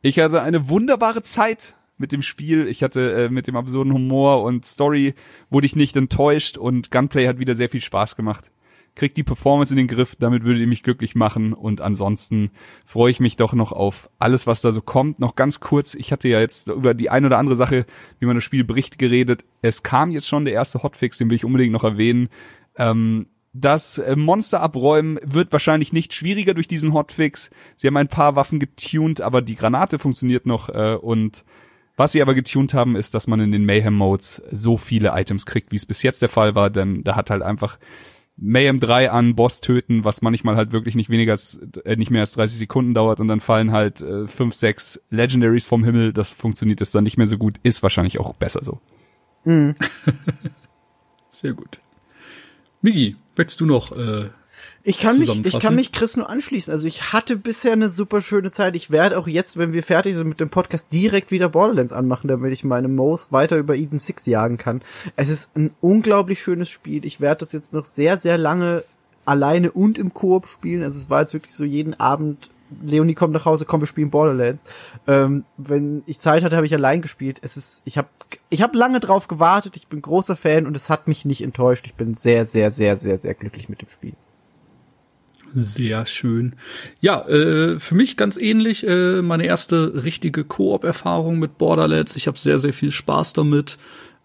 Ich 0.00 0.20
hatte 0.20 0.42
eine 0.42 0.68
wunderbare 0.68 1.24
Zeit 1.24 1.74
mit 1.98 2.12
dem 2.12 2.22
Spiel. 2.22 2.66
Ich 2.68 2.82
hatte 2.82 3.12
äh, 3.12 3.28
mit 3.28 3.46
dem 3.46 3.56
absurden 3.56 3.92
Humor 3.92 4.42
und 4.42 4.64
Story 4.64 5.14
wurde 5.50 5.66
ich 5.66 5.76
nicht 5.76 5.96
enttäuscht 5.96 6.56
und 6.56 6.90
Gunplay 6.90 7.26
hat 7.26 7.38
wieder 7.38 7.54
sehr 7.54 7.68
viel 7.68 7.80
Spaß 7.80 8.16
gemacht. 8.16 8.50
Kriegt 8.94 9.16
die 9.16 9.22
Performance 9.22 9.72
in 9.72 9.76
den 9.76 9.86
Griff, 9.86 10.16
damit 10.16 10.44
würde 10.44 10.60
ihr 10.60 10.66
mich 10.66 10.82
glücklich 10.82 11.14
machen 11.14 11.52
und 11.52 11.80
ansonsten 11.80 12.50
freue 12.84 13.12
ich 13.12 13.20
mich 13.20 13.36
doch 13.36 13.52
noch 13.52 13.70
auf 13.70 14.10
alles, 14.18 14.46
was 14.46 14.60
da 14.60 14.72
so 14.72 14.80
kommt. 14.80 15.20
Noch 15.20 15.36
ganz 15.36 15.60
kurz, 15.60 15.94
ich 15.94 16.10
hatte 16.10 16.28
ja 16.28 16.40
jetzt 16.40 16.68
über 16.68 16.94
die 16.94 17.10
ein 17.10 17.24
oder 17.24 17.38
andere 17.38 17.54
Sache, 17.54 17.86
wie 18.18 18.26
man 18.26 18.34
das 18.34 18.44
Spiel 18.44 18.64
berichtet, 18.64 18.98
geredet. 18.98 19.44
Es 19.62 19.84
kam 19.84 20.10
jetzt 20.10 20.26
schon 20.26 20.44
der 20.44 20.54
erste 20.54 20.82
Hotfix, 20.82 21.18
den 21.18 21.30
will 21.30 21.36
ich 21.36 21.44
unbedingt 21.44 21.72
noch 21.72 21.84
erwähnen. 21.84 22.28
Ähm, 22.76 23.26
das 23.52 23.98
äh, 23.98 24.16
Monster 24.16 24.60
abräumen 24.60 25.18
wird 25.24 25.52
wahrscheinlich 25.52 25.92
nicht 25.92 26.14
schwieriger 26.14 26.54
durch 26.54 26.68
diesen 26.68 26.92
Hotfix. 26.92 27.50
Sie 27.76 27.86
haben 27.86 27.96
ein 27.96 28.08
paar 28.08 28.36
Waffen 28.36 28.58
getuned, 28.58 29.20
aber 29.20 29.42
die 29.42 29.56
Granate 29.56 29.98
funktioniert 29.98 30.46
noch 30.46 30.68
äh, 30.68 30.96
und 31.00 31.44
was 31.98 32.12
sie 32.12 32.22
aber 32.22 32.34
getuned 32.34 32.74
haben, 32.74 32.94
ist, 32.94 33.12
dass 33.14 33.26
man 33.26 33.40
in 33.40 33.50
den 33.50 33.64
Mayhem-Modes 33.64 34.44
so 34.50 34.76
viele 34.76 35.10
Items 35.14 35.46
kriegt, 35.46 35.72
wie 35.72 35.76
es 35.76 35.84
bis 35.84 36.02
jetzt 36.02 36.22
der 36.22 36.28
Fall 36.28 36.54
war, 36.54 36.70
denn 36.70 37.02
da 37.02 37.16
hat 37.16 37.28
halt 37.28 37.42
einfach 37.42 37.76
Mayhem 38.36 38.78
3 38.78 39.10
an 39.10 39.34
Boss 39.34 39.60
töten, 39.60 40.04
was 40.04 40.22
manchmal 40.22 40.54
halt 40.54 40.70
wirklich 40.70 40.94
nicht 40.94 41.10
weniger 41.10 41.32
als, 41.32 41.58
äh, 41.84 41.96
nicht 41.96 42.12
mehr 42.12 42.20
als 42.20 42.34
30 42.34 42.56
Sekunden 42.56 42.94
dauert 42.94 43.18
und 43.18 43.26
dann 43.26 43.40
fallen 43.40 43.72
halt 43.72 44.00
äh, 44.00 44.28
5, 44.28 44.54
6 44.54 45.00
Legendaries 45.10 45.66
vom 45.66 45.82
Himmel, 45.82 46.12
das 46.12 46.30
funktioniert 46.30 46.78
jetzt 46.78 46.94
dann 46.94 47.02
nicht 47.02 47.18
mehr 47.18 47.26
so 47.26 47.36
gut, 47.36 47.58
ist 47.64 47.82
wahrscheinlich 47.82 48.20
auch 48.20 48.32
besser 48.32 48.62
so. 48.62 48.80
Sehr 51.30 51.52
gut. 51.52 51.80
Migi, 52.80 53.16
möchtest 53.36 53.60
du 53.60 53.66
noch 53.66 53.90
äh, 53.90 54.30
Ich 54.84 55.00
kann 55.00 55.18
mich, 55.18 55.44
ich 55.44 55.58
kann 55.58 55.74
mich 55.74 55.92
Chris 55.92 56.16
nur 56.16 56.30
anschließen. 56.30 56.72
Also 56.72 56.86
ich 56.86 57.12
hatte 57.12 57.36
bisher 57.36 57.72
eine 57.72 57.88
super 57.88 58.20
schöne 58.20 58.50
Zeit. 58.50 58.76
Ich 58.76 58.90
werde 58.90 59.18
auch 59.18 59.26
jetzt, 59.26 59.58
wenn 59.58 59.72
wir 59.72 59.82
fertig 59.82 60.16
sind 60.16 60.28
mit 60.28 60.40
dem 60.40 60.50
Podcast, 60.50 60.92
direkt 60.92 61.30
wieder 61.30 61.48
Borderlands 61.48 61.92
anmachen, 61.92 62.28
damit 62.28 62.52
ich 62.52 62.64
meine 62.64 62.88
Moos 62.88 63.32
weiter 63.32 63.56
über 63.56 63.74
Eden 63.74 63.98
6 63.98 64.26
jagen 64.26 64.56
kann. 64.56 64.80
Es 65.16 65.28
ist 65.28 65.56
ein 65.56 65.72
unglaublich 65.80 66.40
schönes 66.40 66.70
Spiel. 66.70 67.04
Ich 67.04 67.20
werde 67.20 67.40
das 67.40 67.52
jetzt 67.52 67.72
noch 67.72 67.84
sehr, 67.84 68.18
sehr 68.18 68.38
lange 68.38 68.84
alleine 69.24 69.72
und 69.72 69.98
im 69.98 70.14
Koop 70.14 70.46
spielen. 70.46 70.82
Also 70.82 70.98
es 70.98 71.10
war 71.10 71.20
jetzt 71.20 71.34
wirklich 71.34 71.52
so 71.52 71.64
jeden 71.64 71.98
Abend, 72.00 72.50
Leonie 72.82 73.14
kommt 73.14 73.32
nach 73.32 73.44
Hause, 73.44 73.64
komm, 73.64 73.80
wir 73.80 73.86
spielen 73.86 74.10
Borderlands. 74.10 74.64
Ähm, 75.06 75.44
wenn 75.56 76.02
ich 76.06 76.18
Zeit 76.18 76.42
hatte, 76.42 76.56
habe 76.56 76.66
ich 76.66 76.74
allein 76.74 77.02
gespielt. 77.02 77.38
Es 77.42 77.56
ist, 77.56 77.82
ich 77.84 77.98
habe 77.98 78.08
ich 78.50 78.62
hab 78.62 78.74
lange 78.74 79.00
drauf 79.00 79.28
gewartet. 79.28 79.76
Ich 79.76 79.88
bin 79.88 80.02
großer 80.02 80.36
Fan 80.36 80.66
und 80.66 80.76
es 80.76 80.88
hat 80.88 81.08
mich 81.08 81.24
nicht 81.24 81.42
enttäuscht. 81.42 81.86
Ich 81.86 81.94
bin 81.94 82.14
sehr, 82.14 82.46
sehr, 82.46 82.70
sehr, 82.70 82.96
sehr, 82.96 83.18
sehr 83.18 83.34
glücklich 83.34 83.68
mit 83.68 83.82
dem 83.82 83.88
Spiel. 83.88 84.14
Sehr 85.54 86.06
schön. 86.06 86.54
Ja, 87.00 87.26
äh, 87.26 87.78
für 87.78 87.94
mich 87.94 88.16
ganz 88.16 88.36
ähnlich 88.36 88.86
äh, 88.86 89.22
meine 89.22 89.46
erste 89.46 90.04
richtige 90.04 90.44
Koop-Erfahrung 90.44 91.38
mit 91.38 91.58
Borderlands. 91.58 92.16
Ich 92.16 92.26
habe 92.26 92.38
sehr, 92.38 92.58
sehr 92.58 92.72
viel 92.72 92.90
Spaß 92.90 93.32
damit. 93.32 93.78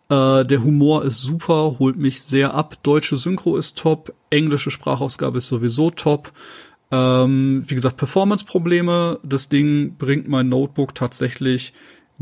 Äh, 0.09 0.45
der 0.45 0.63
Humor 0.63 1.05
ist 1.05 1.21
super, 1.21 1.77
holt 1.79 1.95
mich 1.95 2.21
sehr 2.21 2.53
ab. 2.53 2.77
Deutsche 2.83 3.17
Synchro 3.17 3.57
ist 3.57 3.77
top, 3.77 4.13
englische 4.29 4.71
Sprachausgabe 4.71 5.37
ist 5.37 5.47
sowieso 5.47 5.89
top. 5.91 6.33
Ähm, 6.91 7.63
wie 7.65 7.75
gesagt, 7.75 7.97
Performance-Probleme. 7.97 9.19
Das 9.23 9.49
Ding 9.49 9.95
bringt 9.97 10.27
mein 10.27 10.49
Notebook 10.49 10.93
tatsächlich 10.93 11.73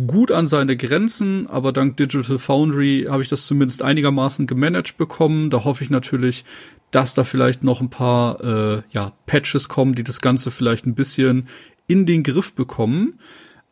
gut 0.08 0.32
an 0.32 0.48
seine 0.48 0.78
Grenzen, 0.78 1.48
aber 1.48 1.74
dank 1.74 1.98
Digital 1.98 2.40
Foundry 2.40 3.08
habe 3.10 3.22
ich 3.24 3.30
das 3.30 3.46
zumindest 3.46 3.84
einigermaßen 3.84 4.48
gemanagt 4.48 4.98
bekommen. 4.98 5.50
Da 5.50 5.64
hoffe 5.64 5.84
ich 5.84 5.90
natürlich, 5.90 6.46
dass 6.92 7.14
da 7.14 7.24
vielleicht 7.24 7.64
noch 7.64 7.82
ein 7.82 7.90
paar 7.90 8.42
äh, 8.44 8.84
ja, 8.92 9.14
Patches 9.26 9.70
kommen, 9.70 9.96
die 9.96 10.04
das 10.04 10.22
Ganze 10.22 10.52
vielleicht 10.52 10.86
ein 10.86 10.96
bisschen 10.96 11.48
in 11.88 12.06
den 12.06 12.24
Griff 12.24 12.54
bekommen. 12.54 13.20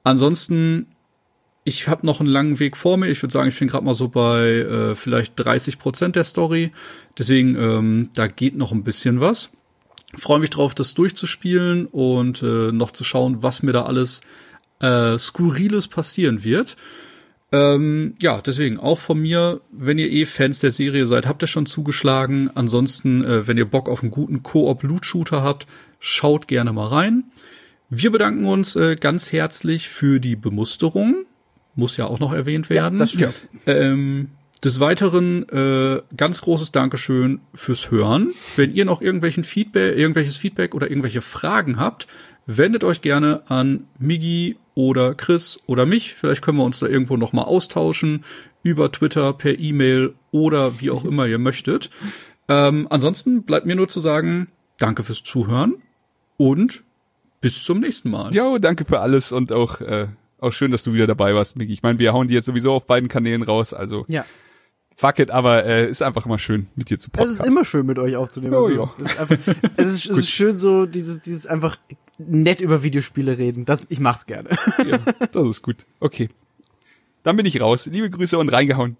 Ansonsten, 0.03 0.87
ich 1.65 1.87
habe 1.87 2.05
noch 2.05 2.21
einen 2.21 2.29
langen 2.29 2.59
Weg 2.59 2.77
vor 2.77 2.97
mir. 2.97 3.07
Ich 3.07 3.21
würde 3.21 3.33
sagen, 3.33 3.49
ich 3.49 3.59
bin 3.59 3.67
gerade 3.67 3.85
mal 3.85 3.93
so 3.93 4.07
bei 4.07 4.47
äh, 4.47 4.95
vielleicht 4.95 5.33
30 5.35 5.77
Prozent 5.77 6.15
der 6.15 6.23
Story. 6.23 6.71
Deswegen, 7.17 7.55
ähm, 7.55 8.09
da 8.13 8.27
geht 8.27 8.55
noch 8.55 8.71
ein 8.71 8.83
bisschen 8.83 9.19
was. 9.19 9.51
Freue 10.15 10.39
mich 10.39 10.49
drauf, 10.49 10.73
das 10.73 10.95
durchzuspielen 10.95 11.85
und 11.85 12.41
äh, 12.41 12.71
noch 12.71 12.91
zu 12.91 13.03
schauen, 13.03 13.43
was 13.43 13.61
mir 13.61 13.73
da 13.73 13.83
alles 13.83 14.21
äh, 14.79 15.17
Skurriles 15.17 15.87
passieren 15.87 16.43
wird. 16.43 16.77
Ähm, 17.51 18.15
ja, 18.19 18.41
deswegen 18.41 18.79
auch 18.79 18.99
von 18.99 19.19
mir, 19.19 19.61
wenn 19.71 19.97
ihr 19.97 20.11
eh 20.11 20.25
Fans 20.25 20.59
der 20.59 20.71
Serie 20.71 21.05
seid, 21.05 21.27
habt 21.27 21.43
ihr 21.43 21.47
schon 21.47 21.65
zugeschlagen. 21.65 22.51
Ansonsten, 22.53 23.23
äh, 23.23 23.47
wenn 23.47 23.57
ihr 23.57 23.65
Bock 23.65 23.89
auf 23.89 24.03
einen 24.03 24.11
guten 24.11 24.43
Koop-Loot-Shooter 24.43 25.41
habt, 25.41 25.65
schaut 25.99 26.47
gerne 26.47 26.73
mal 26.73 26.87
rein. 26.87 27.23
Wir 27.89 28.11
bedanken 28.11 28.45
uns 28.45 28.75
äh, 28.75 28.95
ganz 28.95 29.31
herzlich 29.31 29.89
für 29.89 30.19
die 30.19 30.35
Bemusterung. 30.35 31.25
Muss 31.73 31.97
ja 31.97 32.05
auch 32.05 32.19
noch 32.19 32.33
erwähnt 32.33 32.69
werden. 32.69 32.99
das 32.99 33.11
stimmt. 33.11 33.33
Ähm, 33.65 34.29
des 34.63 34.79
Weiteren 34.79 35.47
äh, 35.49 36.01
ganz 36.15 36.41
großes 36.41 36.71
Dankeschön 36.71 37.39
fürs 37.53 37.89
Hören. 37.89 38.31
Wenn 38.57 38.75
ihr 38.75 38.85
noch 38.85 39.01
irgendwelchen 39.01 39.43
Feedback, 39.43 39.97
irgendwelches 39.97 40.37
Feedback 40.37 40.75
oder 40.75 40.89
irgendwelche 40.89 41.21
Fragen 41.21 41.79
habt, 41.79 42.07
wendet 42.45 42.83
euch 42.83 43.01
gerne 43.01 43.41
an 43.47 43.85
Migi 43.97 44.57
oder 44.79 45.13
Chris 45.13 45.59
oder 45.67 45.85
mich. 45.85 46.13
Vielleicht 46.13 46.41
können 46.41 46.57
wir 46.57 46.63
uns 46.63 46.79
da 46.79 46.87
irgendwo 46.87 47.17
noch 47.17 47.33
mal 47.33 47.41
austauschen 47.43 48.23
über 48.63 48.91
Twitter, 48.93 49.33
per 49.33 49.59
E-Mail 49.59 50.13
oder 50.31 50.79
wie 50.79 50.89
auch 50.89 51.03
immer 51.03 51.27
ihr 51.27 51.37
möchtet. 51.37 51.89
Ähm, 52.47 52.87
ansonsten 52.89 53.43
bleibt 53.43 53.65
mir 53.65 53.75
nur 53.75 53.89
zu 53.89 53.99
sagen, 53.99 54.47
danke 54.77 55.03
fürs 55.03 55.21
Zuhören 55.23 55.75
und 56.37 56.83
bis 57.41 57.61
zum 57.63 57.81
nächsten 57.81 58.09
Mal. 58.09 58.33
Jo, 58.33 58.57
danke 58.57 58.85
für 58.85 59.01
alles 59.01 59.33
und 59.33 59.51
auch 59.51 59.81
äh, 59.81 60.07
auch 60.39 60.51
schön, 60.53 60.71
dass 60.71 60.85
du 60.85 60.93
wieder 60.93 61.07
dabei 61.07 61.35
warst, 61.35 61.57
Miki. 61.57 61.73
Ich 61.73 61.83
meine, 61.83 61.99
wir 61.99 62.13
hauen 62.13 62.29
die 62.29 62.33
jetzt 62.35 62.45
sowieso 62.45 62.71
auf 62.71 62.85
beiden 62.85 63.09
Kanälen 63.09 63.41
raus, 63.43 63.73
also 63.73 64.05
Ja. 64.07 64.25
fuck 64.95 65.19
it, 65.19 65.29
aber 65.31 65.65
äh, 65.65 65.89
ist 65.89 66.01
einfach 66.01 66.25
immer 66.25 66.39
schön, 66.39 66.67
mit 66.75 66.89
dir 66.89 66.97
zu 66.97 67.09
Es 67.09 67.11
podcasten. 67.11 67.45
ist 67.45 67.51
immer 67.51 67.65
schön, 67.65 67.85
mit 67.85 67.99
euch 67.99 68.15
aufzunehmen. 68.15 68.53
Oh, 68.53 68.59
also, 68.63 68.73
ja. 68.73 68.93
es 68.97 69.11
ist, 69.11 69.19
einfach, 69.19 69.37
es, 69.75 69.87
ist, 69.87 70.09
es 70.09 70.17
ist 70.19 70.29
schön 70.29 70.53
so, 70.53 70.85
dieses, 70.85 71.21
dieses 71.21 71.45
einfach 71.47 71.77
nett 72.19 72.61
über 72.61 72.83
Videospiele 72.83 73.37
reden. 73.37 73.65
Das, 73.65 73.87
ich 73.89 73.99
mach's 73.99 74.25
gerne. 74.25 74.49
ja, 74.87 74.99
das 75.31 75.47
ist 75.47 75.61
gut. 75.61 75.77
Okay. 75.99 76.29
Dann 77.23 77.35
bin 77.35 77.45
ich 77.45 77.59
raus. 77.59 77.85
Liebe 77.85 78.09
Grüße 78.09 78.37
und 78.37 78.49
reingehauen. 78.49 78.97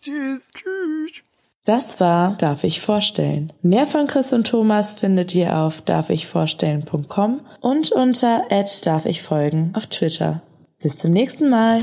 Tschüss. 0.00 0.50
Tschüss. 0.52 1.22
Das 1.64 2.00
war 2.00 2.36
Darf 2.38 2.64
ich 2.64 2.80
vorstellen. 2.80 3.52
Mehr 3.62 3.86
von 3.86 4.08
Chris 4.08 4.32
und 4.32 4.48
Thomas 4.48 4.94
findet 4.94 5.32
ihr 5.34 5.56
auf 5.56 5.80
darfichvorstellen.com 5.80 7.40
und 7.60 7.92
unter 7.92 8.42
darf 8.84 9.06
ich 9.06 9.22
folgen 9.22 9.70
auf 9.74 9.86
Twitter. 9.86 10.42
Bis 10.80 10.98
zum 10.98 11.12
nächsten 11.12 11.48
Mal. 11.48 11.82